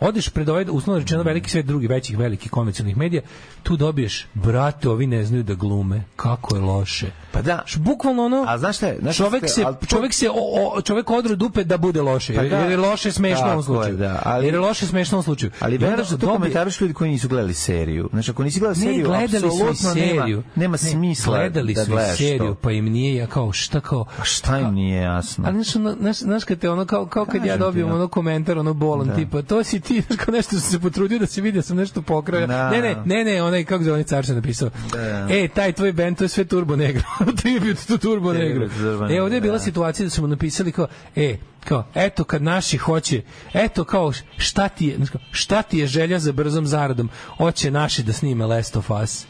Odeš 0.00 0.28
pred 0.28 0.48
ovaj 0.48 0.66
uslovno 0.70 1.00
rečeno 1.00 1.22
veliki 1.22 1.50
svet 1.50 1.66
drugih 1.66 1.88
većih 1.90 2.18
velikih 2.18 2.50
komercijalnih 2.50 2.96
medija, 2.96 3.22
tu 3.62 3.76
dobiješ 3.76 4.26
brate, 4.34 4.88
ovi 4.88 5.06
ne 5.06 5.24
znaju 5.24 5.42
da 5.42 5.54
glume. 5.54 6.02
Kako 6.16 6.56
je 6.56 6.62
loše. 6.62 7.06
Pa 7.32 7.42
da. 7.42 7.62
Š- 7.66 7.78
Bukvalno 7.78 8.24
ono 8.24 8.44
A 8.48 8.58
znaš 8.58 8.76
šta 8.76 8.86
je? 8.86 8.98
Znaš 9.00 9.16
čovek 9.16 9.44
se 9.48 9.62
to- 9.62 9.86
čovek 9.86 10.12
se 10.14 10.30
o, 10.30 10.34
o, 10.68 10.82
čovek 10.82 11.10
odru 11.10 11.36
dupe 11.36 11.64
da 11.64 11.76
bude 11.78 12.02
loše. 12.02 12.34
Pa 12.34 12.42
da. 12.42 12.56
jer 12.56 12.70
je 12.70 12.76
loše 12.76 13.12
smešno 13.12 13.38
u 13.38 13.48
Tako 13.48 13.58
je, 13.58 13.62
slučaju. 13.64 13.96
da, 13.96 14.22
ali- 14.24 14.44
jer 14.44 14.54
je 14.54 14.60
loše 14.60 14.86
smešno 14.86 15.18
u 15.18 15.22
slučaju. 15.22 15.52
Ali 15.60 15.78
verujem 15.78 15.98
da 16.00 16.04
to 16.06 16.16
dobije- 16.16 16.32
komentariš 16.32 16.80
ljudi 16.80 16.94
koji 16.94 17.10
nisu 17.10 17.28
gledali 17.28 17.54
seriju. 17.54 18.08
Znači, 18.12 18.30
ako 18.30 18.44
nisi 18.44 18.60
gledao 18.60 18.74
Ne, 18.76 18.80
seriju, 18.82 19.06
gledali 19.06 19.28
su 19.30 19.46
i 19.56 19.62
apsolutno 19.62 19.94
nema, 19.94 20.20
seriju. 20.20 20.42
nema 20.54 20.72
Ne, 20.72 20.78
smisla 20.78 21.36
gledali 21.36 21.74
da 21.74 21.84
su 21.84 21.92
seriju, 22.16 22.54
pa 22.54 22.72
im 22.72 22.84
nije 22.84 23.14
ja 23.14 23.26
kao 23.26 23.52
šta 23.52 23.80
kao 23.80 24.04
šta 24.22 24.58
im 24.58 24.74
nije 24.74 25.02
jasno? 25.02 25.44
Ali 25.46 25.64
znaš, 25.96 26.21
znaš, 26.22 26.44
kad 26.44 26.58
te 26.58 26.70
ono, 26.70 26.86
kao, 26.86 27.06
kao 27.06 27.24
kad 27.24 27.34
ja 27.34 27.40
Kažem 27.40 27.58
ti, 27.58 27.58
dobijem 27.58 27.88
no. 27.88 27.94
ono 27.94 28.08
komentar, 28.08 28.58
ono 28.58 28.74
bolan, 28.74 29.06
Da. 29.06 29.14
tipa, 29.14 29.42
to 29.42 29.64
si 29.64 29.80
ti, 29.80 30.00
znaš, 30.06 30.18
kao 30.18 30.32
nešto 30.32 30.50
sam 30.50 30.70
se 30.70 30.80
potrudio 30.80 31.18
da 31.18 31.26
se 31.26 31.40
vidi 31.40 31.58
da 31.58 31.62
sam 31.62 31.76
nešto 31.76 32.02
pokrao. 32.02 32.46
Da. 32.46 32.70
Ne, 32.70 32.80
ne, 32.82 32.96
ne, 33.04 33.24
ne, 33.24 33.42
onaj, 33.42 33.64
kako 33.64 33.84
zove, 33.84 33.92
onaj 33.92 34.04
car 34.04 34.26
se 34.26 34.34
napisao. 34.34 34.70
Da. 34.92 35.26
E, 35.30 35.48
taj 35.48 35.72
tvoj 35.72 35.92
band, 35.92 36.18
to 36.18 36.24
je 36.24 36.28
sve 36.28 36.44
Turbo 36.44 36.76
Negro. 36.76 37.02
Tribute 37.42 37.80
to 37.88 37.98
Turbo 37.98 38.32
Negro. 38.32 38.68
E, 39.10 39.22
ovdje 39.22 39.36
je 39.36 39.40
bila 39.40 39.58
da. 39.58 39.64
situacija 39.64 40.06
da 40.06 40.10
su 40.10 40.22
mu 40.22 40.28
napisali 40.28 40.72
kao, 40.72 40.86
e, 41.16 41.36
kao, 41.64 41.84
eto 41.94 42.24
kad 42.24 42.42
naši 42.42 42.76
hoće, 42.76 43.22
eto 43.54 43.84
kao, 43.84 44.12
šta 44.36 44.68
ti 44.68 44.86
je, 44.86 44.98
šta 45.30 45.62
ti 45.62 45.78
je 45.78 45.86
želja 45.86 46.18
za 46.18 46.32
brzom 46.32 46.66
zaradom, 46.66 47.10
hoće 47.36 47.70
naši 47.70 48.02
da 48.02 48.12
snime 48.12 48.46
Last 48.46 48.76
of 48.76 48.90
Us. 48.90 49.26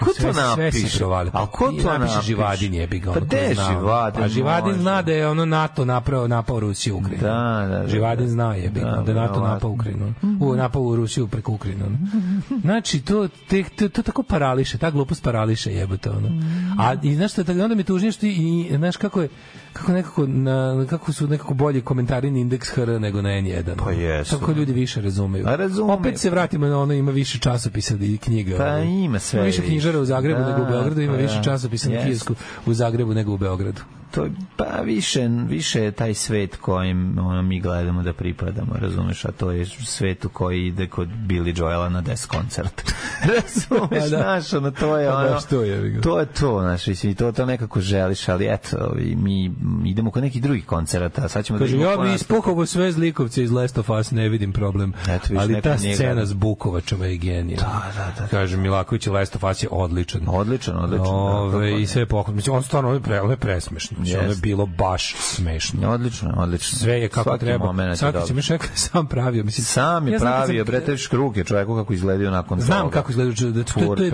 Ko 0.00 0.04
to 0.04 0.12
Sve- 0.12 0.32
napiše? 0.32 1.04
A 1.32 1.46
ko 1.46 1.64
to 1.64 1.72
napiše 1.72 1.98
napiše? 1.98 2.22
Živadin 2.22 2.74
jebi 2.74 2.98
ga. 2.98 3.12
Pa 3.12 3.20
gde 3.20 3.36
je. 3.36 3.54
Živadin? 3.54 4.22
A 4.22 4.28
Živadin 4.28 4.68
Može. 4.70 4.80
zna 4.80 5.02
da 5.02 5.12
je 5.12 5.28
ono 5.28 5.44
NATO 5.44 5.84
napravo 5.84 6.28
napao 6.28 6.60
Rusiju 6.60 6.94
i 6.94 6.98
Ukrajinu. 6.98 7.22
Da, 7.22 7.66
da, 7.70 7.78
da, 7.78 7.88
Živadin 7.88 8.26
da. 8.26 8.32
zna 8.32 8.54
jebi 8.54 8.80
ga, 8.80 8.86
Da, 8.86 9.02
da 9.02 9.10
je 9.12 9.16
NATO 9.16 9.40
napao 9.40 9.70
Ukrajinu. 9.70 10.14
U, 10.40 10.54
napao 10.56 10.82
u 10.82 10.96
Rusiju 10.96 11.28
preko 11.28 11.52
Ukrajine. 11.52 11.84
Znači, 12.60 13.00
to, 13.00 13.28
te, 13.48 13.64
to, 13.76 13.88
to 13.88 14.02
tako 14.02 14.22
parališe, 14.22 14.78
ta 14.78 14.90
glupost 14.90 15.22
parališe 15.22 15.72
jebote. 15.72 16.10
Ono. 16.10 16.28
A 16.78 16.94
i 17.02 17.14
znaš 17.14 17.32
što, 17.32 17.52
je, 17.52 17.64
onda 17.64 17.74
mi 17.74 17.80
je 17.80 17.84
tužnije 17.84 18.12
što 18.12 18.26
i, 18.26 18.70
znaš 18.76 18.96
kako 18.96 19.22
je, 19.22 19.28
kako 19.72 19.92
nekako 19.92 20.26
na, 20.26 20.86
kako 20.90 21.12
su 21.12 21.28
nekako 21.28 21.54
bolji 21.54 21.80
komentari 21.80 22.30
na 22.30 22.38
indeks 22.38 22.68
HR 22.68 22.88
nego 22.88 23.22
na 23.22 23.28
N1. 23.28 23.84
Pa 23.84 23.90
jesu. 23.90 24.38
Tako 24.38 24.52
ljudi 24.52 24.72
više 24.72 25.00
razumeju. 25.00 25.48
A 25.48 25.56
razumeju. 25.56 25.98
Opet 25.98 26.18
se 26.18 26.30
vratimo 26.30 26.66
na 26.66 26.78
ono, 26.78 26.92
ima 26.92 27.10
više 27.10 27.38
časopisa 27.38 27.94
i 28.00 28.18
knjiga. 28.18 28.56
Pa 28.56 28.64
ovaj. 28.64 28.86
ima 28.86 29.18
sve 29.18 29.42
više 29.42 29.62
više. 29.62 29.74
Knjižara 29.86 30.02
u 30.02 30.04
Zagrebu 30.04 30.40
Da, 30.40 30.48
nego 30.48 30.62
u 30.62 30.66
Beogradu, 30.66 31.00
ima 31.00 31.12
pa 31.12 31.18
više 31.22 31.34
da. 31.34 31.42
časopisa 31.42 31.88
na 31.90 32.04
kiosku 32.04 32.34
u 32.66 32.74
Zagrebu 32.74 33.14
nego 33.14 33.32
u 33.32 33.36
Beogradu. 33.36 33.80
To 34.10 34.28
pa 34.56 34.80
više, 34.84 35.28
više 35.48 35.82
je 35.82 35.90
taj 35.90 36.14
svet 36.14 36.56
kojim 36.56 37.18
ono, 37.18 37.42
mi 37.42 37.60
gledamo 37.60 38.02
da 38.02 38.12
pripadamo, 38.12 38.72
razumeš, 38.80 39.24
a 39.24 39.32
to 39.32 39.50
je 39.50 39.66
svet 39.66 40.24
u 40.24 40.28
koji 40.28 40.66
ide 40.66 40.86
kod 40.86 41.08
Billy 41.08 41.58
Joela 41.58 41.88
na 41.88 42.00
des 42.00 42.26
koncert. 42.26 42.92
razumeš, 43.34 43.88
Pa 43.90 43.96
da. 43.96 44.06
znaš, 44.08 44.52
ono, 44.52 44.70
to 44.70 44.96
je 44.96 45.10
Pa 45.10 45.16
ono, 45.16 45.30
baš 45.30 45.44
to 45.44 45.62
je, 45.62 46.00
to 46.00 46.20
je 46.20 46.26
to, 46.26 46.60
znaš, 46.60 46.86
mislim, 46.86 47.14
to, 47.14 47.32
to 47.32 47.46
nekako 47.46 47.80
želiš, 47.80 48.28
ali 48.28 48.46
eto, 48.50 48.94
mi 49.16 49.52
idemo 49.84 50.10
kod 50.10 50.22
nekih 50.22 50.42
drugih 50.42 50.66
koncerata, 50.66 51.28
sad 51.28 51.44
ćemo 51.44 51.58
Kaže, 51.58 51.76
da 51.76 51.76
idemo 51.76 51.90
ja 51.90 52.08
bi 52.08 52.14
ispuhovo 52.14 52.66
sve 52.66 52.92
zlikovce 52.92 53.42
iz 53.42 53.50
Last 53.50 53.78
of 53.78 53.90
Us, 53.90 54.10
ne 54.10 54.28
vidim 54.28 54.52
problem. 54.52 54.92
Eto, 55.08 55.34
Ali 55.38 55.62
ta 55.62 55.78
scena 55.78 56.26
s 56.26 56.32
Bukovačama 56.32 57.06
je 57.06 57.16
genijalna. 57.16 57.82
Da, 57.96 58.02
da, 58.02 58.20
da. 58.20 58.26
Kaže, 58.28 58.56
Milaković, 58.56 59.06
Last 59.06 59.36
of 59.36 59.42
Us 59.42 59.62
je 59.62 59.68
odličan. 59.70 60.20
Odličan, 60.26 60.76
odličan. 60.76 61.04
da, 61.04 61.10
Ove, 61.10 61.82
I 61.82 61.86
sve 61.86 62.06
pohvalno. 62.06 62.36
Mislim, 62.36 62.56
on 62.56 62.62
stvarno 62.62 62.86
ono 62.86 62.96
je, 62.96 63.36
pre, 63.36 63.60
presmešno. 63.96 64.02
Mislim, 64.02 64.20
ono 64.20 64.30
je 64.30 64.36
bilo 64.36 64.66
baš 64.68 65.14
smešno. 65.16 65.90
Odlično, 65.90 66.34
odlično. 66.36 66.78
Sve 66.78 66.94
je 66.94 67.08
kako 67.08 67.22
Svaki 67.22 67.40
treba. 67.40 67.66
moment 67.66 67.88
je 67.88 67.96
Sad 67.96 68.12
dobar. 68.14 68.28
će 68.28 68.34
mi 68.34 68.42
rekao 68.42 68.68
sam 68.86 69.06
pravio. 69.06 69.44
Mislim, 69.44 69.64
Sam 69.64 70.06
je 70.06 70.12
ja 70.12 70.18
znam 70.18 70.32
kad 70.32 70.38
pravio, 70.38 70.64
sam- 70.64 70.66
bre, 70.66 70.80
teš 70.82 71.10
ruke 71.10 71.44
čoveku 71.44 71.76
kako 71.76 71.92
izgledaju 71.92 72.30
nakon 72.30 72.60
Znam 72.60 72.80
toga. 72.80 72.92
kako 72.92 73.10
izgleda 73.10 73.30
da 73.30 73.64
to, 73.64 73.72
to, 73.74 73.80
to, 73.80 73.96
to, 73.96 74.10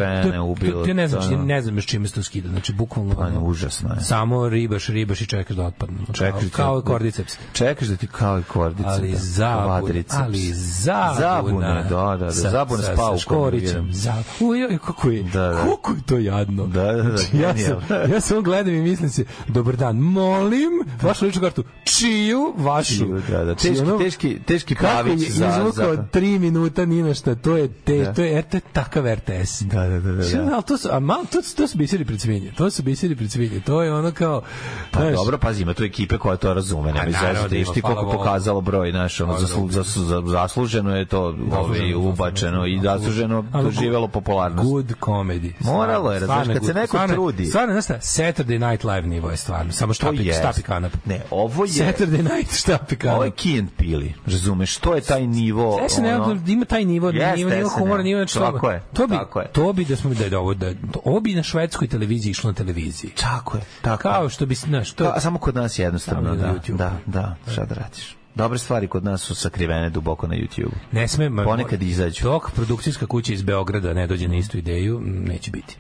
to, 0.73 0.85
to, 0.85 0.95
ne 0.95 1.09
znam, 1.09 1.23
to, 1.23 1.37
ne 1.37 1.63
znam 1.63 1.77
još 1.77 1.87
čime 1.87 2.09
se 2.09 2.15
to 2.15 2.23
skida. 2.23 2.49
Znači 2.49 2.73
bukvalno 2.73 3.15
Pa, 3.15 3.29
užasno 3.41 3.91
je. 3.91 4.01
Samo 4.01 4.49
ribaš, 4.49 4.87
ribaš 4.87 5.21
i 5.21 5.27
čekaš 5.27 5.57
da 5.57 5.65
otpadne. 5.65 5.97
Čekaš 6.09 6.33
kao, 6.33 6.41
da- 6.43 6.51
kao 6.53 6.83
kordiceps. 6.83 7.37
Čekaš 7.53 7.89
da 7.89 7.97
ti 7.97 8.07
kao 8.09 8.39
i 8.39 8.45
kordice. 8.45 8.89
Ali 8.89 9.11
da, 9.11 9.19
zabune, 9.19 10.05
ali 10.11 10.39
zabuna. 10.53 11.15
Zabune, 11.15 11.67
da, 11.83 12.07
da, 12.11 12.17
da, 12.19 12.31
zabune 12.31 12.83
s 12.83 12.87
paukom, 12.89 13.19
Sa 13.19 13.23
škorićem. 13.23 13.67
vjerujem. 13.67 13.93
Za, 13.93 14.15
uj, 14.41 14.65
uj, 14.65 14.79
kako 14.79 15.11
je, 15.11 15.23
Da, 15.23 15.41
da. 15.41 15.57
kako 15.57 15.93
je 15.93 16.03
to 16.03 16.19
jadno. 16.19 16.67
Da, 16.67 16.83
da, 16.85 17.03
da, 17.03 17.17
Znači, 17.17 17.37
ja, 17.37 17.55
sam, 17.59 17.81
sam 18.21 18.43
gledam 18.43 18.75
i 18.75 18.81
mislim 18.81 19.11
se, 19.11 19.25
dobar 19.73 19.79
dan, 19.79 19.97
molim 19.99 20.71
vašu 21.03 21.25
ličnu 21.25 21.41
kartu, 21.43 21.65
čiju 21.87 22.55
vašu. 22.57 22.95
Čiju, 22.97 23.23
da, 23.31 23.45
da, 23.45 23.55
teški- 23.55 23.99
teški- 23.99 24.39
teški 24.41 24.75
kako 24.75 24.93
Pavić 24.95 25.23
je 25.23 25.31
za- 25.31 25.49
izvukao 25.51 25.97
za- 25.97 26.03
tri 26.05 26.39
minuta 26.39 26.85
ni 26.85 27.03
na 27.03 27.15
šta, 27.15 27.35
to 27.35 27.57
je, 27.57 27.69
te, 27.75 27.97
Da. 27.97 28.13
to 28.13 28.23
je, 28.23 28.43
to 28.43 28.57
je 28.57 28.61
takav 28.63 29.05
RTS. 29.07 29.63
Da, 29.63 29.81
da, 29.83 30.01
da, 30.01 30.13
da. 30.13 30.25
Da. 30.25 30.55
ali 30.55 30.63
to 30.63 30.79
su, 30.79 30.89
a 30.91 31.01
malo, 31.01 31.25
to, 31.25 31.39
to 31.57 31.69
su 31.69 31.79
biseri 31.79 32.05
pred 32.05 32.21
svinje. 32.21 32.53
To 32.53 32.71
su 32.71 32.83
biseri 32.83 33.17
pred 33.17 33.31
svinje. 33.31 33.61
To 33.61 33.83
je 33.83 33.95
ono 33.95 34.13
kao... 34.13 34.43
Pa 34.91 35.01
znaš, 35.01 35.15
dobro, 35.15 35.39
pazi, 35.39 35.63
ima 35.63 35.75
tu 35.75 35.85
ekipe 35.85 36.19
koja 36.19 36.37
to 36.37 36.55
razume, 36.55 36.91
izazati. 37.09 37.23
da 37.41 37.57
ima, 37.57 37.59
Viš 37.59 37.69
ti 37.69 37.81
koliko 37.83 38.13
pokazalo 38.13 38.61
broj, 38.61 38.91
znaš, 38.91 39.21
ono, 39.21 39.39
zaslu, 39.39 39.69
zaslu, 39.71 40.05
za- 40.05 40.23
zasluženo 40.27 40.97
je 40.97 41.05
to 41.05 41.21
ovaj, 41.53 41.95
ubačeno 41.97 42.67
i 42.67 42.81
zasluženo 42.81 43.43
doživelo 43.55 44.09
popularnost. 44.09 44.65
Good 44.65 44.93
comedy. 45.01 45.53
Moralo 45.61 46.13
je, 46.13 46.21
Stvarno 46.21 46.55
kad 46.55 46.65
se 46.65 46.75
neko 46.75 46.97
je- 46.97 47.09
trudi. 47.09 47.47
Stvarno, 47.47 47.73
znaš 47.73 47.85
šta, 47.85 47.95
Saturday 47.95 48.59
Night 48.61 48.85
Live 48.85 49.03
nivo 49.03 49.31
je 49.31 49.37
stvarno. 49.37 49.62
Samo 49.71 49.91
To 49.91 49.95
štapi, 49.95 50.25
jest. 50.25 50.39
štapi 50.39 50.63
kanap. 50.63 50.93
Ne, 51.05 51.21
ovo 51.31 51.65
je... 51.65 51.71
Saturday 51.71 52.35
Night 52.37 52.55
štapi 52.55 52.97
kanap. 52.97 53.17
Ovo 53.17 53.25
je 53.25 53.31
Key 53.31 53.59
and 53.59 53.69
Pili, 53.77 54.15
razumeš, 54.27 54.77
to 54.77 54.95
je 54.95 55.01
taj 55.01 55.27
nivo... 55.27 55.81
SNL 55.89 56.07
ono, 56.23 56.41
ima 56.47 56.65
taj 56.65 56.85
nivo, 56.85 57.11
Jeste 57.11 57.37
nivo, 57.37 57.51
nivo 57.51 57.69
humora, 57.69 58.03
nivo 58.03 58.19
znači 58.21 58.35
Tako 58.35 58.71
je, 58.71 58.83
To 58.93 59.07
bi, 59.07 59.15
tako 59.15 59.41
je. 59.41 59.49
to 59.49 59.73
bi 59.73 59.85
da 59.85 59.97
smo 59.97 60.15
da 60.15 60.25
je 60.25 60.39
ovo 60.39 60.55
da 60.55 60.73
ovo 61.05 61.21
bi 61.21 61.35
na 61.35 61.43
švedskoj 61.43 61.89
televiziji 61.89 62.31
išlo 62.31 62.51
na 62.51 62.55
televiziji. 62.55 63.11
Tako 63.11 63.57
je, 63.57 63.63
tako 63.83 64.03
Kao 64.03 64.23
je. 64.23 64.31
što 64.31 64.47
bi, 64.47 64.55
znaš, 64.55 64.93
to 64.93 65.21
samo 65.21 65.39
kod 65.39 65.55
nas 65.55 65.79
jednostavno, 65.79 66.31
Samo 66.31 66.43
na 66.43 66.53
da, 66.53 66.75
da, 66.75 66.93
da, 67.07 67.53
šta 67.53 67.65
da 67.65 67.75
radiš. 67.75 68.17
Dobre 68.35 68.59
stvari 68.59 68.89
kod 68.89 69.05
nas 69.05 69.23
su 69.23 69.35
sakrivene 69.35 69.91
duboko 69.91 70.27
na 70.27 70.35
YouTube. 70.35 70.73
ne 70.93 71.09
sme 71.09 71.45
Ponekad 71.45 71.83
izađu. 71.83 72.23
Dok 72.25 72.51
produkcijska 72.51 73.07
kuća 73.07 73.33
iz 73.33 73.43
Beograda 73.43 73.93
ne 73.95 74.07
dođe 74.07 74.29
na 74.29 74.37
istu 74.37 74.59
ideju, 74.59 74.99
m, 74.99 75.25
neće 75.29 75.51
biti. 75.51 75.77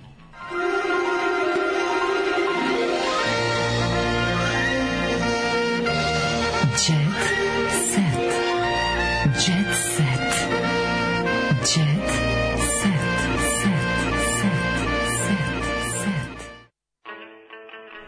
Jet 6.73 6.89
set. 7.93 8.33
Jet 9.45 9.75
set. 9.77 10.33
Jet 11.61 12.09
set. 12.81 12.93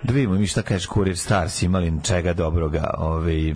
Da 0.02 0.12
vidimo 0.12 0.34
mi 0.34 0.46
šta 0.46 0.62
kaže 0.62 0.88
Kurir 0.88 1.18
Stars, 1.18 1.62
imali 1.62 1.92
čega 2.04 2.32
dobroga, 2.32 2.94
ovaj, 2.98 3.54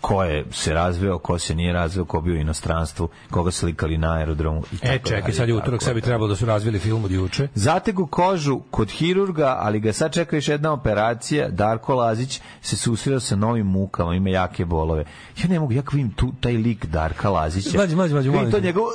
ko 0.00 0.24
je 0.24 0.44
se 0.50 0.74
razveo, 0.74 1.18
ko 1.18 1.38
se 1.38 1.54
nije 1.54 1.72
razveo, 1.72 2.04
ko 2.04 2.20
bio 2.20 2.34
u 2.34 2.36
inostranstvu, 2.36 3.08
koga 3.30 3.50
slikali 3.50 3.98
na 3.98 4.12
aerodromu 4.12 4.62
i 4.72 4.76
tako 4.76 4.86
E, 4.86 4.98
čekaj, 4.98 5.20
dalje, 5.20 5.34
sad 5.34 5.48
je 5.48 5.54
utorak, 5.54 5.82
sad 5.82 5.94
bi 5.94 6.00
dalje. 6.00 6.04
trebalo 6.04 6.28
da 6.28 6.36
su 6.36 6.46
razvili 6.46 6.78
film 6.78 7.04
od 7.04 7.10
juče. 7.10 7.48
Zategu 7.54 8.06
kožu 8.06 8.60
kod 8.70 8.90
hirurga, 8.90 9.56
ali 9.60 9.80
ga 9.80 9.92
sad 9.92 10.12
čeka 10.12 10.36
još 10.36 10.48
jedna 10.48 10.72
operacija. 10.72 11.48
Darko 11.48 11.94
Lazić 11.94 12.40
se 12.62 12.76
susreo 12.76 13.20
sa 13.20 13.36
novim 13.36 13.66
mukama, 13.66 14.14
ima 14.14 14.30
jake 14.30 14.64
bolove. 14.64 15.04
Ja 15.38 15.48
ne 15.48 15.60
mogu, 15.60 15.72
ja 15.72 15.82
vidim 15.92 16.10
tu 16.10 16.32
taj 16.40 16.52
lik 16.52 16.86
Darka 16.86 17.30
Lazića. 17.30 17.70
Mlađe, 17.76 17.96
Vidim 18.14 18.32
molim 18.32 18.50
to 18.50 18.60
njegov, 18.60 18.84
e, 18.84 18.90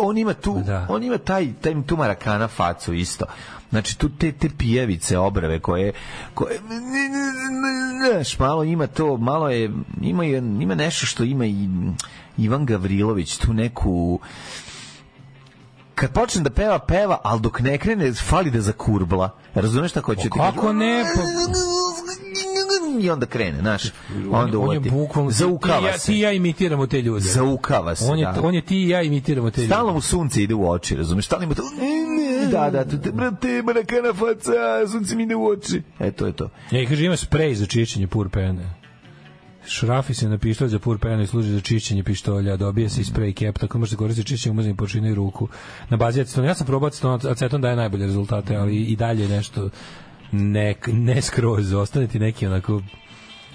on 0.00 0.18
ima 0.18 0.34
tu, 0.34 0.62
Da. 0.66 0.86
on 0.88 1.02
ima 1.02 1.18
taj, 1.18 1.52
taj 1.60 1.74
tu 1.86 1.96
marakana 1.96 2.48
facu 2.48 2.92
isto. 2.94 3.24
Znači, 3.70 3.98
tu 3.98 4.08
te, 4.08 4.32
te 4.32 4.48
pijevice, 4.58 5.18
obrave 5.18 5.60
koje, 5.60 5.92
koje, 6.34 6.60
znaš, 8.10 8.38
malo 8.38 8.64
ima 8.64 8.86
to, 8.86 9.16
malo 9.16 9.48
je, 9.48 9.70
ima, 10.02 10.24
je- 10.24 10.38
ima 10.38 10.74
nešto 10.74 11.06
što 11.06 11.24
ima 11.24 11.46
i 11.46 11.68
Ivan 12.38 12.66
Gavrilović, 12.66 13.36
tu 13.36 13.52
neku, 13.52 14.20
kad 15.94 16.12
počne 16.12 16.42
da 16.42 16.50
peva, 16.50 16.78
peva, 16.78 17.18
ali 17.22 17.40
dok 17.40 17.60
ne 17.60 17.78
krene, 17.78 18.12
fali 18.12 18.50
da 18.50 18.60
zakurbla. 18.60 19.30
Razumeš 19.54 19.90
šta 19.90 20.00
hoću 20.00 20.22
ti 20.22 20.30
kažem? 20.30 20.54
Kako 20.54 20.72
ne? 20.72 21.04
Pa, 21.14 21.20
I 23.00 23.10
onda 23.10 23.26
krene, 23.26 23.58
znaš. 23.58 23.82
Onda 24.30 24.32
on 24.32 24.50
je 24.50 24.56
uvati. 24.58 24.90
bukvalno... 24.90 25.30
ti 25.30 25.36
Zaukava 25.36 25.88
ja, 25.88 25.98
se. 25.98 26.06
Ti 26.06 26.14
i 26.14 26.20
ja 26.20 26.32
imitiramo 26.32 26.86
te 26.86 27.02
ljude. 27.02 27.20
Zaukava 27.20 27.94
se, 27.94 28.04
On 28.04 28.18
je, 28.18 28.24
da. 28.24 28.40
on 28.42 28.54
je 28.54 28.62
ti 28.62 28.76
i 28.76 28.88
ja 28.88 29.02
imitiramo 29.02 29.50
te 29.50 29.60
ljude. 29.60 29.74
Stalno 29.74 29.92
mu 29.92 30.00
sunce 30.00 30.42
ide 30.42 30.54
u 30.54 30.70
oči, 30.70 30.96
razumeš? 30.96 31.26
Stalno 31.26 31.44
ima 31.44 31.54
to... 31.54 31.62
Da, 32.50 32.70
da, 32.70 32.84
tu 32.84 32.98
te, 32.98 33.12
brate, 33.12 33.62
marakana 33.62 34.14
faca, 34.14 34.86
sunce 34.92 35.16
mi 35.16 35.22
ide 35.22 35.34
u 35.34 35.46
oči. 35.46 35.82
E, 35.98 36.10
to 36.10 36.26
je 36.26 36.32
to. 36.32 36.50
Ja, 36.70 36.82
i 36.82 36.86
kaže, 36.86 37.04
ima 37.04 37.16
sprej 37.16 37.54
za 37.54 37.66
čišćenje 37.66 38.06
pur 38.06 38.28
pene. 38.28 38.74
Šrafi 39.66 40.14
se 40.14 40.28
na 40.28 40.38
pištolj 40.38 40.68
za 40.68 40.78
pur 40.78 40.98
pene 40.98 41.22
i 41.22 41.26
služi 41.26 41.52
za 41.52 41.60
čišćenje 41.60 42.04
pištolja, 42.04 42.56
dobije 42.56 42.88
se 42.88 43.00
i 43.00 43.04
sprej 43.04 43.32
kep, 43.32 43.58
tako 43.58 43.78
može 43.78 43.90
se 43.90 43.96
koristiti 43.96 44.28
čišćenje 44.28 44.50
umaznih 44.50 44.76
površina 44.76 45.08
i 45.08 45.14
ruku. 45.14 45.48
Na 45.88 45.96
bazi 45.96 46.20
acetona, 46.20 46.48
ja 46.48 46.54
sam 46.54 46.66
probao 46.66 46.88
aceton, 46.88 47.20
aceton 47.30 47.60
daje 47.60 47.76
najbolje 47.76 48.06
rezultate, 48.06 48.56
ali 48.56 48.76
i 48.76 48.96
dalje 48.96 49.28
nešto 49.28 49.70
ne, 50.32 50.74
ne 50.86 51.22
skroz, 51.22 51.72
ostane 51.72 52.06
ti 52.06 52.18
neki 52.18 52.46
onako 52.46 52.82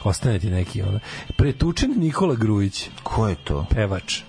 ostane 0.03 0.39
ti 0.39 0.49
neki 0.49 0.81
ono. 0.81 0.99
Pretučen 1.37 1.93
Nikola 1.97 2.35
Grujić. 2.35 2.89
Ko 3.03 3.27
je 3.27 3.35
to? 3.43 3.65
Pevač. 3.69 4.21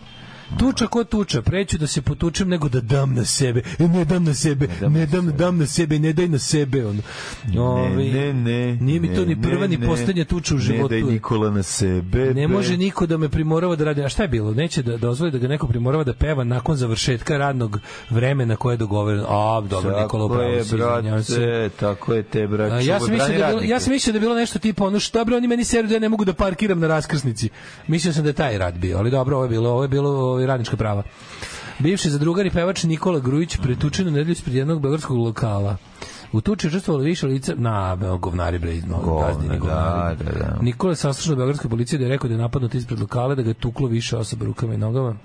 Tuča 0.58 0.86
ko 0.86 1.04
tuča, 1.04 1.42
preću 1.42 1.78
da 1.78 1.86
se 1.86 2.02
potučem 2.02 2.48
nego 2.48 2.68
da 2.68 2.80
dam 2.80 3.14
na 3.14 3.24
sebe. 3.24 3.62
E, 3.78 3.88
ne 3.88 4.04
dam 4.04 4.24
na 4.24 4.34
sebe, 4.34 4.68
ne 4.88 5.06
dam, 5.06 5.32
dam 5.36 5.58
na 5.58 5.66
sebe, 5.66 5.98
ne 5.98 6.12
daj 6.12 6.28
na 6.28 6.38
sebe. 6.38 6.86
Ono. 6.86 7.02
Ovaj, 7.58 8.04
ne, 8.04 8.32
ne, 8.32 8.76
Nije 8.76 9.00
mi 9.00 9.14
to 9.14 9.20
ne, 9.20 9.26
ni 9.26 9.42
prva 9.42 9.60
ne, 9.60 9.68
ni 9.68 9.76
ne. 9.76 9.86
poslednja 9.86 10.24
tuča 10.24 10.54
u 10.54 10.58
životu. 10.58 10.94
Ne 10.94 11.00
daj 11.00 11.12
Nikola 11.12 11.50
na 11.50 11.62
sebe. 11.62 12.34
Ne 12.34 12.48
može 12.48 12.76
niko 12.76 13.06
da 13.06 13.16
me 13.16 13.28
primorava 13.28 13.76
da 13.76 13.84
radi. 13.84 14.04
A 14.04 14.08
šta 14.08 14.22
je 14.22 14.28
bilo? 14.28 14.54
Neće 14.54 14.82
da 14.82 14.96
dozvoli 14.96 15.30
da 15.30 15.38
ga 15.38 15.48
neko 15.48 15.66
primorava 15.66 16.04
da 16.04 16.12
peva 16.12 16.44
nakon 16.44 16.76
završetka 16.76 17.38
radnog 17.38 17.78
vremena 18.10 18.56
koje 18.56 18.72
je 18.72 18.76
dogovoreno. 18.76 19.26
A, 19.28 19.60
dobro, 19.60 19.90
Nikola, 19.90 20.02
Tako 20.02 20.24
upravo 20.24 20.42
je, 20.42 20.64
si, 20.64 20.74
izvinjavam 20.74 21.24
se. 21.24 21.70
tako 21.80 22.14
je 22.14 22.22
te, 22.22 22.46
brate. 22.46 22.74
A, 22.74 22.80
ja 22.80 23.00
sam 23.00 23.10
mislio 23.12 23.38
da 23.38 23.44
je 23.46 23.52
bilo, 23.52 23.62
ja 23.62 23.80
sam 23.80 23.92
mislio 23.92 24.12
da 24.12 24.16
je 24.16 24.20
bilo 24.20 24.34
nešto 24.34 24.58
tipa 24.58 24.84
ono 24.84 25.00
što 25.00 25.18
dobro 25.18 25.36
oni 25.36 25.48
meni 25.48 25.64
seru 25.64 25.88
da 25.88 25.94
ja 25.94 26.00
ne 26.00 26.08
mogu 26.08 26.24
da 26.24 26.32
parkiram 26.32 26.80
na 26.80 26.86
raskrsnici. 26.86 27.48
Mislio 27.86 28.12
sam 28.12 28.22
da 28.22 28.28
je 28.28 28.32
taj 28.32 28.58
rad 28.58 28.74
bio, 28.78 28.98
ali 28.98 29.10
dobro, 29.10 29.36
ovo 29.36 29.44
je 29.44 29.48
bilo, 29.48 29.70
ovo 29.70 29.82
je 29.82 29.88
bilo 29.88 30.35
ovaj, 30.36 30.46
radnička 30.46 30.76
prava. 30.76 31.02
Bivši 31.78 32.10
zadrugar 32.10 32.46
i 32.46 32.50
pevač 32.50 32.84
Nikola 32.84 33.20
Grujić 33.20 33.56
pretučen 33.62 34.08
u 34.08 34.10
nedelju 34.10 34.32
ispred 34.32 34.54
jednog 34.54 34.80
beogradskog 34.80 35.16
lokala. 35.18 35.76
U 36.32 36.40
tuči 36.40 36.66
učestvovalo 36.66 37.04
više 37.04 37.26
lica 37.26 37.54
na 37.56 37.96
govnari 38.20 38.58
bre, 38.58 38.80
no, 38.88 39.00
Govna, 39.00 39.26
gazdini 39.26 39.52
da, 39.52 39.58
govnari. 39.58 40.16
da, 40.24 40.32
da. 40.32 40.58
Nikola 40.62 40.92
je 40.92 40.96
saslušao 40.96 41.36
beogradske 41.36 41.68
policije 41.68 41.98
da 41.98 42.04
je 42.04 42.10
rekao 42.10 42.28
da 42.28 42.34
je 42.34 42.40
napadnut 42.40 42.74
ispred 42.74 43.00
lokala, 43.00 43.34
da 43.34 43.42
ga 43.42 43.50
je 43.50 43.54
tuklo 43.54 43.88
više 43.88 44.16
osoba 44.16 44.44
rukama 44.44 44.74
i 44.74 44.78
nogama. 44.78 45.16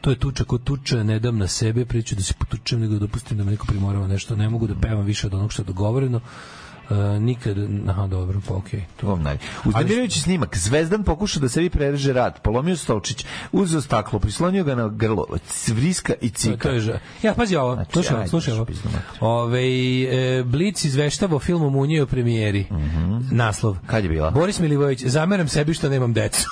To 0.00 0.10
je 0.10 0.18
tuča 0.18 0.44
kod 0.44 0.64
tuča, 0.64 1.02
ne 1.02 1.18
dam 1.18 1.38
na 1.38 1.46
sebe, 1.46 1.84
priču 1.84 2.14
da 2.14 2.22
se 2.22 2.34
potučem, 2.38 2.80
nego 2.80 2.92
da 2.92 2.98
dopustim 2.98 3.38
da 3.38 3.44
me 3.44 3.50
neko 3.50 3.66
primorava 3.66 4.06
nešto. 4.06 4.36
Ne 4.36 4.48
mogu 4.48 4.66
da 4.66 4.74
pevam 4.74 5.04
više 5.04 5.26
od 5.26 5.34
onog 5.34 5.52
što 5.52 5.62
je 5.62 5.66
dogovoreno. 5.66 6.20
Uh, 6.90 6.96
nikad, 7.18 7.56
aha, 7.88 8.06
dobro, 8.06 8.40
pa 8.48 8.54
okej. 8.54 8.82
To 8.96 9.06
vam. 9.06 9.24
Uznemirujući 9.64 10.20
snimak. 10.20 10.56
Zvezdan 10.56 11.04
pokušao 11.04 11.40
da 11.40 11.48
sebi 11.48 11.70
prereže 11.70 12.12
rat. 12.12 12.42
Polomio 12.42 12.76
stolčić, 12.76 13.24
uzeo 13.52 13.80
staklo, 13.80 14.18
prislonio 14.18 14.64
ga 14.64 14.74
na 14.74 14.88
grlo, 14.88 15.26
vriska 15.68 16.14
i 16.20 16.30
To, 16.30 16.38
cika. 16.38 16.56
to 16.58 16.70
je 16.70 16.80
ža- 16.80 16.98
Ja, 17.22 17.34
pazi 17.34 17.56
ovo, 17.56 17.74
Znači, 17.74 17.92
slušaj 17.92 18.16
ajde, 18.16 18.28
slušaj 18.28 18.54
ovo. 18.54 18.66
Ove, 19.22 19.62
e, 20.02 20.42
Blic 20.44 20.84
izveštava 20.84 21.36
o 21.36 21.38
filmu 21.38 21.70
Munje 21.70 22.02
o 22.02 22.06
premijeri. 22.06 22.66
Naslov. 23.32 23.74
Mhm. 23.74 23.86
Kad 23.86 24.04
je 24.04 24.10
bila? 24.10 24.30
Boris 24.30 24.58
Milivojević, 24.58 25.02
zameram 25.02 25.48
sebi 25.48 25.74
što 25.74 25.88
nemam 25.88 26.12
decu. 26.12 26.42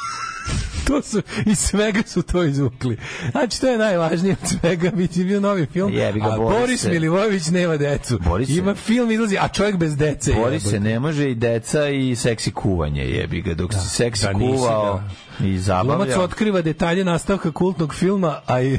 to 0.92 1.02
su, 1.02 1.22
iz 1.46 1.58
svega 1.58 2.02
su 2.06 2.22
to 2.22 2.42
izvukli. 2.42 2.96
Znači, 3.30 3.60
to 3.60 3.66
je 3.66 3.78
najvažnije 3.78 4.36
od 4.42 4.48
svega, 4.48 4.90
biti 4.90 5.24
bio 5.24 5.40
novi 5.40 5.66
film, 5.66 5.92
Jebi 5.92 6.20
ga, 6.20 6.26
a 6.26 6.36
Borise. 6.36 6.60
Boris 6.60 6.84
Milivojević 6.84 7.46
nema 7.46 7.76
decu. 7.76 8.18
Borise. 8.18 8.52
Ima 8.52 8.74
film, 8.74 9.10
izlazi, 9.10 9.38
a 9.40 9.48
čovjek 9.48 9.76
bez 9.76 9.96
dece. 9.96 10.32
Bori 10.32 10.60
se, 10.60 10.80
ne 10.80 11.00
može 11.00 11.30
i 11.30 11.34
deca 11.34 11.88
i 11.88 12.16
seksi 12.16 12.50
kuvanje, 12.50 13.04
jebi 13.04 13.42
ga. 13.42 13.54
Dok 13.54 13.72
si 13.72 13.88
seksi 13.88 14.26
da 14.26 14.32
nisi, 14.32 14.56
kuvao 14.56 15.02
i 15.40 15.42
Glumac 15.42 15.60
zabavljao. 15.60 16.22
otkriva 16.22 16.62
detalje 16.62 17.04
nastavka 17.04 17.52
kultnog 17.52 17.94
filma, 17.94 18.40
a 18.46 18.62
i 18.62 18.78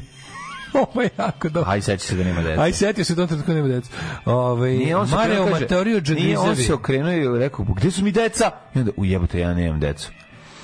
ovo 0.91 1.01
je 1.01 1.09
jako 1.17 1.49
dobro. 1.49 1.71
Aj, 1.71 1.81
seća 1.81 2.05
se 2.05 2.15
da 2.15 2.23
nema 2.23 2.41
deca. 2.41 2.61
Aj, 2.61 2.73
setio 2.73 3.05
se 3.05 3.13
u 3.13 3.15
tom 3.15 3.27
trenutku 3.27 3.51
nema 3.53 3.67
deca. 3.67 3.89
Ovaj 4.25 4.71
Nije 4.71 4.95
on 4.95 5.07
se 5.07 5.15
okrenuo, 5.15 5.47
kaže, 5.47 6.13
Nije 6.15 6.37
on 6.37 6.55
se 6.55 6.73
okrenuo 6.73 7.11
i 7.11 7.39
rekao, 7.39 7.65
gde 7.65 7.91
su 7.91 8.03
mi 8.03 8.11
deca? 8.11 8.51
I 8.75 8.79
onda, 8.79 8.91
ujebote, 8.97 9.39
ja 9.39 9.53
nemam 9.53 9.79
decu. 9.79 10.11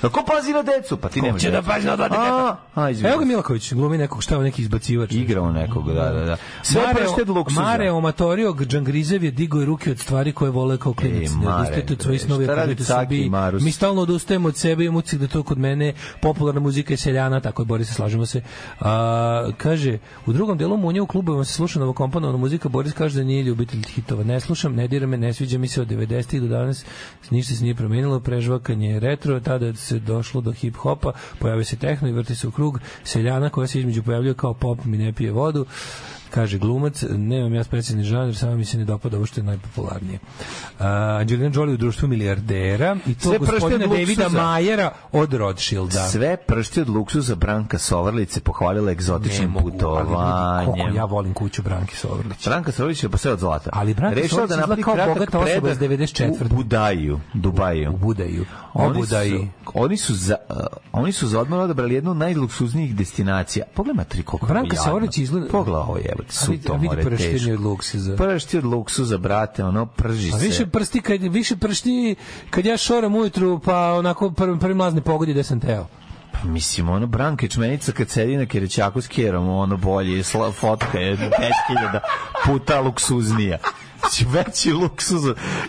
Kako 0.04 0.24
pazi 0.24 0.54
na 0.54 0.62
decu? 0.62 0.98
Pa 0.98 1.10
ti 1.10 1.20
Ko 1.20 1.26
nemaš 1.26 1.42
će 1.42 1.52
da 1.52 1.62
pazi 1.62 1.88
na 1.88 1.96
djeteta? 1.96 2.58
A, 2.76 2.82
a. 2.82 2.90
Evo 2.90 3.18
ga 3.20 3.26
Milaković, 3.26 3.74
glumi 3.74 3.98
nekog 3.98 4.24
šta 4.24 4.36
je 4.36 4.42
neki 4.42 4.62
izbacivač. 4.62 5.12
Igrao 5.12 5.52
nekog, 5.52 5.94
da, 5.94 6.10
da, 6.12 6.26
da. 6.26 6.38
Sve 6.62 6.82
pršte 6.94 7.22
od 7.22 7.30
luksuza. 7.30 7.62
Mareo 7.62 8.02
Matorio 8.02 8.54
Džangrizev 8.54 9.24
je 9.24 9.32
digao 9.32 9.60
je 9.60 9.66
ruke 9.66 9.92
od 9.92 10.00
stvari 10.00 10.32
koje 10.32 10.52
vole 10.52 10.78
kao 10.78 10.94
klinac. 10.94 11.30
E, 11.30 11.36
ne 11.36 11.46
Mare, 11.46 11.56
odustajte 11.56 11.94
od 11.94 12.02
svojih 12.02 12.22
bre, 12.22 12.28
snovi, 12.28 12.46
šta 12.46 12.56
radi 12.56 12.76
Caki 12.76 13.18
i 13.18 13.30
Marus? 13.30 13.64
Mi 13.64 13.72
stalno 13.72 14.02
odustajemo 14.02 14.48
od 14.48 14.58
sebe, 14.58 14.84
imamo 14.84 15.00
ucik 15.00 15.20
da 15.20 15.28
to 15.28 15.44
kod 15.44 15.58
mene 15.58 15.94
popularna 16.22 16.60
muzika 16.60 16.94
je 16.94 16.98
seljana, 16.98 17.40
tako 17.40 17.62
je, 17.62 17.66
Boris, 17.66 17.94
slažemo 17.94 18.26
se. 18.26 18.42
A, 18.80 19.50
kaže, 19.58 19.98
u 20.26 20.34
drugom 20.34 20.58
delu 20.58 20.78
munje 20.78 21.02
u 21.02 21.08
klubovima 21.08 21.46
se 21.46 21.54
sluša 21.54 21.80
novokomponovana 21.80 22.38
muzika, 22.38 22.70
Boris 22.70 22.94
kaže 22.94 23.18
da 23.18 23.24
nije 23.24 23.44
ljubitelj 23.44 23.84
hitova. 23.84 24.24
Ne 24.24 24.40
slušam, 24.40 24.76
ne 24.76 24.88
dira 24.88 25.08
me, 25.08 25.18
ne 25.18 25.34
sviđa 25.34 25.58
mi 25.58 25.68
se 25.68 25.82
od 25.82 25.88
90-ih 25.88 26.42
do 26.42 26.48
danas, 26.48 26.86
ništa 27.30 27.54
se 27.56 27.64
nije 27.64 27.76
promenilo, 27.76 28.20
prežvakanje 28.20 28.90
je 28.90 29.00
retro, 29.00 29.40
tada 29.40 29.74
se 29.74 29.93
došlo 30.00 30.42
do 30.42 30.52
hip-hopa, 30.52 31.12
pojavio 31.40 31.66
se 31.66 31.76
tehno 31.76 32.08
i 32.08 32.12
vrti 32.12 32.36
se 32.36 32.48
u 32.48 32.52
krug, 32.52 32.80
seljana 33.04 33.50
koja 33.50 33.68
se 33.68 33.80
između 33.80 34.04
pojavljuje 34.04 34.34
kao 34.34 34.54
pop 34.54 34.86
mi 34.86 34.98
ne 34.98 35.14
pije 35.14 35.32
vodu, 35.32 35.66
kaže 36.34 36.58
glumac, 36.58 37.04
nemam 37.10 37.54
ja 37.54 37.64
specijalni 37.64 38.04
žanr, 38.04 38.36
samo 38.36 38.56
mi 38.56 38.66
se 38.66 38.78
ne 38.78 38.86
dopada 38.86 39.18
ovo 39.18 39.26
što 39.26 39.40
je 39.40 39.44
najpopularnije. 39.44 40.20
Uh, 40.80 40.86
Angelina 41.20 41.52
Jolie 41.54 41.74
u 41.74 41.78
društvu 41.78 42.08
milijardera 42.08 42.98
i 43.08 43.14
to 43.14 43.30
Sve 43.30 43.38
gospodina 43.38 43.86
od 43.86 43.92
Davida. 43.92 44.30
Majera 44.30 44.92
od 45.12 45.34
Rothschilda. 45.34 46.00
Sve 46.02 46.38
pršti 46.38 46.82
od 46.82 46.90
luksuza 46.90 47.36
Branka 47.36 47.78
Sovrlice 47.78 48.40
pohvalila 48.42 48.92
egzotičnim 48.92 49.54
putovanjem. 49.54 50.96
ja 50.96 51.06
volim 51.06 51.34
kuću 51.34 51.62
Branke 51.62 51.96
Sovrlić. 51.96 52.46
Branka 52.46 52.72
Sovrlić 52.72 53.04
je 53.04 53.10
pa 53.10 53.18
sve 53.18 53.32
od 53.32 53.40
zlata. 53.40 53.70
Ali 53.74 53.94
Branka 53.94 54.16
Rešila 54.16 54.30
Sovrlić 54.30 54.50
da 54.50 54.58
napravi 54.58 54.84
kao 54.84 54.96
bogata 55.08 55.40
osoba 55.40 55.72
iz 55.72 55.78
94.. 55.78 56.44
U 56.44 56.56
Budaju, 56.56 57.20
Dubaju. 57.34 57.92
U 57.92 57.98
Budaju. 57.98 58.46
O 58.74 58.84
Oni 58.86 59.06
su, 59.06 59.16
oni 59.74 59.98
su 59.98 60.16
za 60.16 60.36
uh, 60.50 60.56
oni 60.92 61.12
su 61.12 61.28
za 61.28 61.40
odmor 61.40 61.60
odabrali 61.60 61.94
jednu 61.96 62.12
od 62.12 62.18
najluksuznijih 62.18 62.96
destinacija. 62.96 63.66
Pogledaj 63.74 63.98
matri 63.98 64.24
koliko 64.24 64.46
Branka. 64.48 64.76
Sovrlić 64.76 65.18
izgleda- 65.18 65.52
Pogledaj 65.52 65.82
ovo 65.82 65.98
jebote, 66.26 66.34
A 66.34 66.46
su 66.46 66.58
to 66.60 66.74
a 66.74 66.78
more 66.80 67.04
teško. 67.04 67.54
od 67.54 67.62
luksuza. 67.62 68.16
Pršti 68.16 68.58
od 68.58 68.66
luksuza, 68.66 69.18
brate, 69.18 69.64
ono 69.64 69.86
prži 69.86 70.30
A 70.30 70.40
se. 70.40 70.46
više 70.46 70.66
prsti 70.66 71.02
kad 71.02 71.22
više 71.24 71.56
pršti 71.56 72.16
kad 72.50 72.66
ja 72.66 72.78
šoram 72.78 73.16
ujutru 73.16 73.60
pa 73.60 73.94
onako 73.94 74.32
prvi 74.32 74.60
prvi 74.60 74.74
mlazni 74.74 75.02
pogodi 75.02 75.32
gde 75.32 75.44
sam 75.44 75.60
teo. 75.60 75.88
Pa 76.34 76.44
mislim, 76.44 76.90
ono, 76.90 77.08
Branka 77.08 77.48
Čmenica 77.48 77.92
kad 77.92 78.10
sedi 78.10 78.38
na 78.38 78.46
Kerećaku 78.46 79.02
s 79.02 79.08
Kerom, 79.08 79.50
ono 79.50 79.78
bolje, 79.78 80.24
sla, 80.24 80.52
fotka 80.52 81.00
je 81.00 81.18
10.000 81.18 82.00
puta 82.46 82.80
luksuznija. 82.80 83.58
Znači, 84.00 84.26
veći 84.28 84.74
luksuz. 84.74 85.22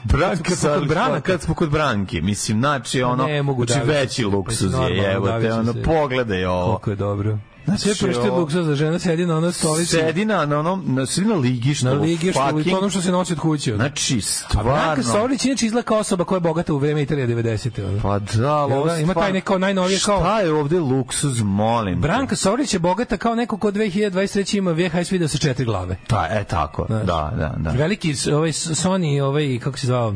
Branka 0.05 0.51
sa- 0.51 0.81
Branaka. 0.81 1.21
Kad 1.23 1.43
smo 1.43 1.55
kod 1.55 1.71
Branke, 1.71 2.21
mislim, 2.21 2.59
znači, 2.59 3.03
ono, 3.03 3.27
Ne 3.27 3.43
mogu 3.43 3.67
znači, 3.67 3.87
veći 3.87 4.15
se. 4.15 4.27
luksuz 4.27 4.73
Pa, 4.73 4.87
je, 4.87 5.13
evo 5.13 5.41
te, 5.41 5.53
ono, 5.53 5.75
pogledaj 5.85 6.45
ovo. 6.47 6.67
Koliko 6.67 6.91
je 6.91 6.97
dobro. 6.97 7.39
Znači, 7.65 7.83
Sve 7.83 7.93
pršti 7.99 8.21
od 8.21 8.27
ovo- 8.27 8.41
luksuza, 8.41 8.75
žena 8.75 8.99
sedi 8.99 9.27
na 9.27 9.37
onoj 9.37 9.53
stolici. 9.53 9.87
Sedi 9.87 10.25
na, 10.25 10.47
na 10.47 10.59
onom, 10.59 10.85
na, 10.87 11.07
sedi 11.07 11.27
na 11.27 11.35
ligištu. 11.35 11.85
na 11.87 11.93
ligi 11.93 12.31
što 12.31 12.41
fucking- 12.41 12.71
to 12.71 12.79
ono 12.79 12.91
što 12.91 13.01
se 13.01 13.11
nosi 13.11 13.33
od 13.33 13.39
kuće. 13.39 13.75
Znači, 13.77 14.21
A 14.49 14.63
Branka 14.63 14.81
stvarno. 14.93 15.03
Sovrlić 15.05 15.45
inače 15.45 15.67
izgleda 15.67 15.85
kao 15.85 15.99
osoba 15.99 16.25
koja 16.25 16.37
je 16.37 16.41
bogata 16.41 16.75
u 16.75 16.79
vreme 16.79 17.03
Italije 17.03 17.27
90. 17.27 17.85
ono. 17.85 18.01
Pa 18.01 18.19
da, 18.19 18.53
ali 18.53 18.73
ovo 18.73 18.87
da? 18.87 18.93
Ima 18.95 19.05
stvarno- 19.05 19.23
taj 19.23 19.33
neko 19.33 19.59
najnovije 19.59 19.99
kao- 20.01 20.21
Šta 20.21 20.41
je 20.41 20.53
ovde 20.53 20.81
luksuz, 20.81 21.43
molim? 21.43 22.01
Branka 22.01 22.37
Sovrlić 22.37 22.75
je 22.75 22.79
bogata 22.81 23.17
kao 23.17 23.35
neko 23.35 23.57
ko 23.59 23.71
2023 23.71 24.59
ima 24.59 24.71
VHS 24.73 25.11
video 25.11 25.29
sa 25.29 25.39
četiri 25.39 25.65
glave. 25.65 25.97
Ta, 26.07 26.27
e, 26.31 26.45
tako, 26.45 26.87
da, 26.89 27.03
da, 27.33 27.55
da. 27.59 27.71
Veliki 27.71 28.15
ovaj 28.33 28.51
Sony, 28.51 29.23
ovaj 29.23 29.59
kako 29.59 29.79
se 29.79 29.87
zvao? 29.87 30.15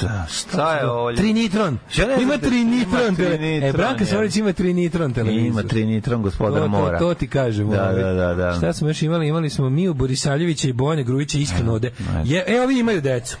Da, 0.00 0.26
šta 0.32 0.74
je 0.74 0.86
ovo? 0.86 1.12
Trinitron. 1.12 1.78
Ja 1.96 2.06
ne 2.06 2.12
znam 2.12 2.22
Ima 2.22 2.36
da- 2.36 2.48
Trinitron. 2.48 3.00
ima 3.02 3.16
tele- 3.16 3.36
Trinitron, 3.36 3.70
E 3.70 3.72
Branka 3.72 4.00
je. 4.00 4.06
Sovrlić 4.06 4.36
ima 4.36 4.52
Trinitron 4.52 5.12
televizor. 5.12 5.46
Ima 5.46 5.62
trinitron 5.62 6.22
gospodar 6.22 6.62
to, 6.62 6.68
mora. 6.68 6.98
To, 6.98 7.04
to 7.04 7.14
ti 7.14 7.28
kažem. 7.28 7.70
Da, 7.70 7.82
ovaj. 7.82 7.94
da, 7.94 8.12
da, 8.12 8.34
da. 8.34 8.54
Šta 8.56 8.72
smo 8.72 8.88
još 8.88 9.02
imali? 9.02 9.28
Imali 9.28 9.50
smo 9.50 9.70
Miju 9.70 9.94
Borisaljevića 9.94 10.68
i 10.68 10.72
Bojane 10.72 11.02
Grujića 11.04 11.38
isto 11.38 11.64
node. 11.64 11.90
Je, 12.24 12.44
e, 12.46 12.60
ovi 12.60 12.78
imaju 12.78 13.00
decu. 13.00 13.36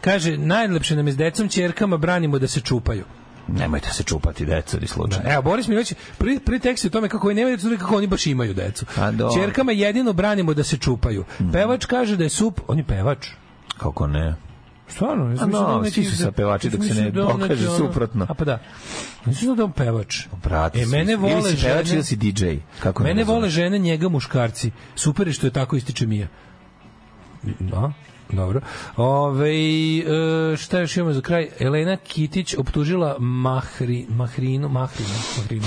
Kaže, 0.00 0.36
najlepše 0.38 0.96
nam 0.96 1.06
je 1.06 1.12
s 1.12 1.16
decom, 1.16 1.48
ćerkama 1.48 1.96
branimo 1.96 2.38
da 2.38 2.48
se 2.48 2.60
čupaju. 2.60 3.04
Nemojte 3.48 3.90
se 3.90 4.02
čupati 4.02 4.46
deca, 4.46 4.78
ni 4.80 4.86
slučajno. 4.86 5.32
Evo, 5.32 5.42
Boris 5.42 5.68
Milović, 5.68 5.92
prvi, 6.18 6.38
prvi 6.38 6.58
tekst 6.60 6.84
je 6.84 6.88
o 6.88 6.92
tome 6.92 7.08
kako 7.08 7.26
oni 7.26 7.34
nemaju 7.34 7.56
decu, 7.56 7.76
kako 7.78 7.96
oni 7.96 8.06
baš 8.06 8.26
imaju 8.26 8.54
decu. 8.54 8.86
A, 8.96 9.10
dobro. 9.10 9.42
Ćerkama 9.42 9.72
jedino 9.72 10.12
branimo 10.12 10.54
da 10.54 10.62
se 10.62 10.76
čupaju. 10.76 11.24
Pevač 11.52 11.84
kaže 11.84 12.16
da 12.16 12.24
je 12.24 12.30
sup, 12.30 12.60
on 12.68 12.78
je 12.78 12.84
pevač. 12.84 13.26
Kako 13.78 14.06
ne? 14.06 14.34
Stvarno, 14.88 15.24
mislio 15.24 15.46
da 15.46 15.60
no, 15.60 15.80
neki- 15.80 15.94
svi 15.94 16.04
su 16.04 16.16
sa 16.16 16.32
pevači 16.32 16.70
dok 16.70 16.84
se 16.84 16.94
ne 16.94 17.10
da 17.10 17.26
ono- 17.26 17.48
suprotno. 17.78 18.26
A 18.28 18.34
pa 18.34 18.44
da. 18.44 18.58
Mislim 19.24 19.56
da 19.56 19.62
je 19.62 19.64
on 19.64 19.72
pevač. 19.72 20.26
Brate, 20.44 20.80
E, 20.80 20.86
mene 20.86 21.16
vole 21.16 21.32
ili 21.32 21.50
si 21.50 21.64
pevač 21.64 21.90
ili 21.90 22.04
si 22.04 22.16
DJ. 22.16 22.46
Kako 22.80 23.02
ne 23.02 23.08
Mene 23.08 23.24
vole 23.24 23.48
žene, 23.48 23.78
njega 23.78 24.08
muškarci. 24.08 24.70
Super 24.94 25.26
je 25.26 25.32
što 25.32 25.46
je 25.46 25.50
tako 25.50 25.76
ističe 25.76 26.06
Mija. 26.06 26.28
Da, 27.60 27.92
dobro. 28.30 28.60
Ove, 28.96 29.50
e, 29.50 30.02
šta 30.56 30.80
još 30.80 30.96
imamo 30.96 31.12
za 31.12 31.20
kraj? 31.20 31.48
Elena 31.60 31.96
Kitić 31.98 32.54
optužila 32.54 33.16
Mahri, 33.18 34.06
Mahrinu, 34.08 34.68
Mahrinu, 34.68 35.08
Mahrinu, 35.36 35.66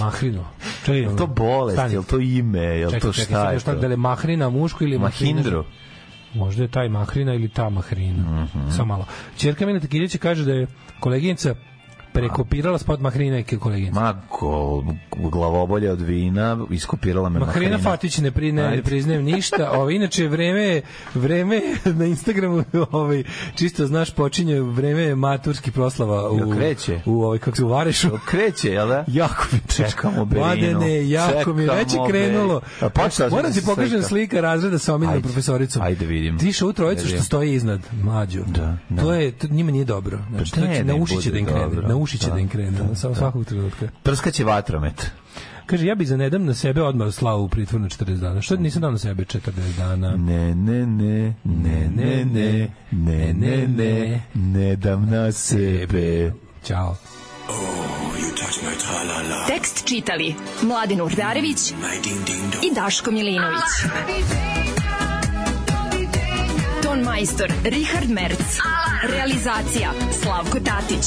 Mahrinu. 0.00 0.44
Čekaj, 0.80 1.00
Jel 1.00 1.16
to 1.16 1.26
bolest, 1.26 1.76
stani. 1.76 1.92
jel 1.94 2.02
to 2.04 2.18
ime, 2.18 2.80
Čekaj, 2.84 3.00
to 3.00 3.12
čekaj, 3.12 3.24
šta 3.26 3.50
je 3.50 3.54
još 3.54 3.62
tako 3.62 3.76
to? 3.76 3.80
Da 3.80 3.86
li 3.86 3.92
je 3.92 3.96
Mahrina 3.96 4.50
muško 4.50 4.84
ili 4.84 4.98
Mahrina? 4.98 5.32
Mahindru. 5.32 5.64
Možda 6.36 6.62
je 6.62 6.68
taj 6.68 6.88
Mahrina 6.88 7.34
ili 7.34 7.48
ta 7.48 7.68
Mahrina. 7.70 8.42
Mhm. 8.44 8.70
Samo 8.70 8.84
malo. 8.84 9.06
Čerka 9.36 9.66
Mileta 9.66 9.86
Kirića 9.86 10.18
kaže 10.18 10.44
da 10.44 10.52
je 10.52 10.66
koleginica 11.00 11.54
prekopirala 12.20 12.78
spot 12.78 13.00
Mahrina 13.00 13.38
i 13.38 13.44
koleginica. 13.44 14.00
Ma, 14.00 14.22
go, 14.40 14.84
glavobolja 15.30 15.92
od 15.92 16.00
vina, 16.00 16.66
iskopirala 16.70 17.28
me 17.28 17.38
Mahrina 17.38 17.70
Mahrina. 17.70 17.90
Fatić 17.90 18.18
ne, 18.18 18.30
pri, 18.30 18.52
ne, 18.52 18.70
ne 18.70 18.82
priznajem 18.82 19.24
ništa. 19.24 19.70
Ovo, 19.76 19.90
inače, 19.90 20.28
vreme, 20.28 20.82
vreme 21.14 21.60
na 21.84 22.04
Instagramu, 22.04 22.64
ovaj, 22.92 23.24
čisto 23.54 23.86
znaš, 23.86 24.14
počinje 24.14 24.60
vreme 24.60 25.14
maturski 25.14 25.70
proslava 25.70 26.30
u, 26.30 26.38
Jel 26.38 26.56
kreće? 26.56 27.00
u, 27.06 27.22
ovaj, 27.22 27.38
kako 27.38 27.56
se 27.56 27.64
u 27.64 27.68
Varešu. 27.68 28.10
Kreće, 28.26 28.68
jel 28.68 28.88
da? 28.88 29.04
Jako 29.06 29.46
mi 29.52 29.58
Čekamo 29.76 30.24
Berinu. 30.24 30.46
Mladene, 30.46 31.08
jako 31.08 31.52
mi 31.52 31.62
je 31.62 31.68
već 31.70 31.78
je 31.78 31.86
Čekamo 31.86 32.08
krenulo. 32.08 32.60
Moram 33.30 33.52
ti 33.52 33.62
pokažem 33.66 34.02
slika. 34.02 34.40
razreda 34.40 34.78
sa 34.78 34.94
omiljenom 34.94 35.22
profesoricom. 35.22 35.82
Ajde 35.82 36.06
vidim. 36.06 36.38
Tiša 36.38 36.66
u 36.66 36.72
trojicu 36.72 37.08
što 37.08 37.22
stoji 37.22 37.54
iznad, 37.54 37.80
mlađu. 38.02 38.42
Da, 38.46 38.76
da. 38.88 39.02
To 39.02 39.12
je, 39.12 39.32
to 39.32 39.46
njima 39.50 39.70
nije 39.70 39.84
dobro. 39.84 40.18
Znači, 40.30 40.52
Pa 40.54 40.60
ne, 40.60 40.76
će, 40.76 40.84
ne 40.84 40.92
na 40.92 41.02
uši 41.02 41.22
će 41.22 41.30
da 41.30 41.38
im 41.38 41.46
krene. 41.46 41.88
Na 41.88 41.96
uši 42.06 42.18
će 42.18 42.26
Da, 42.26 42.32
da 42.32 42.38
im 42.38 42.48
krene. 42.48 42.70
da, 42.72 42.94
Sa 42.94 43.08
da. 43.08 43.14
svakog 43.14 43.44
trenutka. 43.44 43.88
Prskaće 44.02 44.44
vatromet. 44.44 45.10
Kaže, 45.66 45.86
ja 45.86 45.94
bi 45.94 46.06
za 46.06 46.16
nedam 46.16 46.44
na 46.44 46.54
sebe 46.54 46.82
odmah 46.82 47.12
slavu 47.12 47.44
u 47.44 47.48
pritvor 47.48 47.80
na 47.80 47.88
40 47.88 48.16
dana. 48.16 48.42
Što 48.42 48.56
nisam 48.56 48.82
dao 48.82 48.90
na 48.90 48.98
sebe 48.98 49.24
40 49.24 49.50
dana? 49.78 50.10
Ne, 50.12 50.54
ne, 50.54 50.86
ne, 50.86 51.34
ne, 51.44 51.88
ne, 51.88 52.24
ne, 52.24 52.66
ne, 52.92 53.32
ne, 53.34 53.66
ne, 53.68 54.22
ne 54.34 54.76
dam 54.76 55.06
na 55.06 55.32
sebe. 55.32 56.32
Ćao. 56.64 56.96
Tekst 59.48 59.84
čitali 59.84 60.34
Mladin 60.62 61.00
Urdarević 61.00 61.70
i 62.62 62.74
Daško 62.74 63.10
Milinović. 63.10 63.62
Ton 66.82 67.00
majstor 67.00 67.52
Richard 67.64 68.10
Merc. 68.10 68.58
Realizacija 69.08 69.90
Slavko 70.22 70.58
Tatić. 70.60 71.06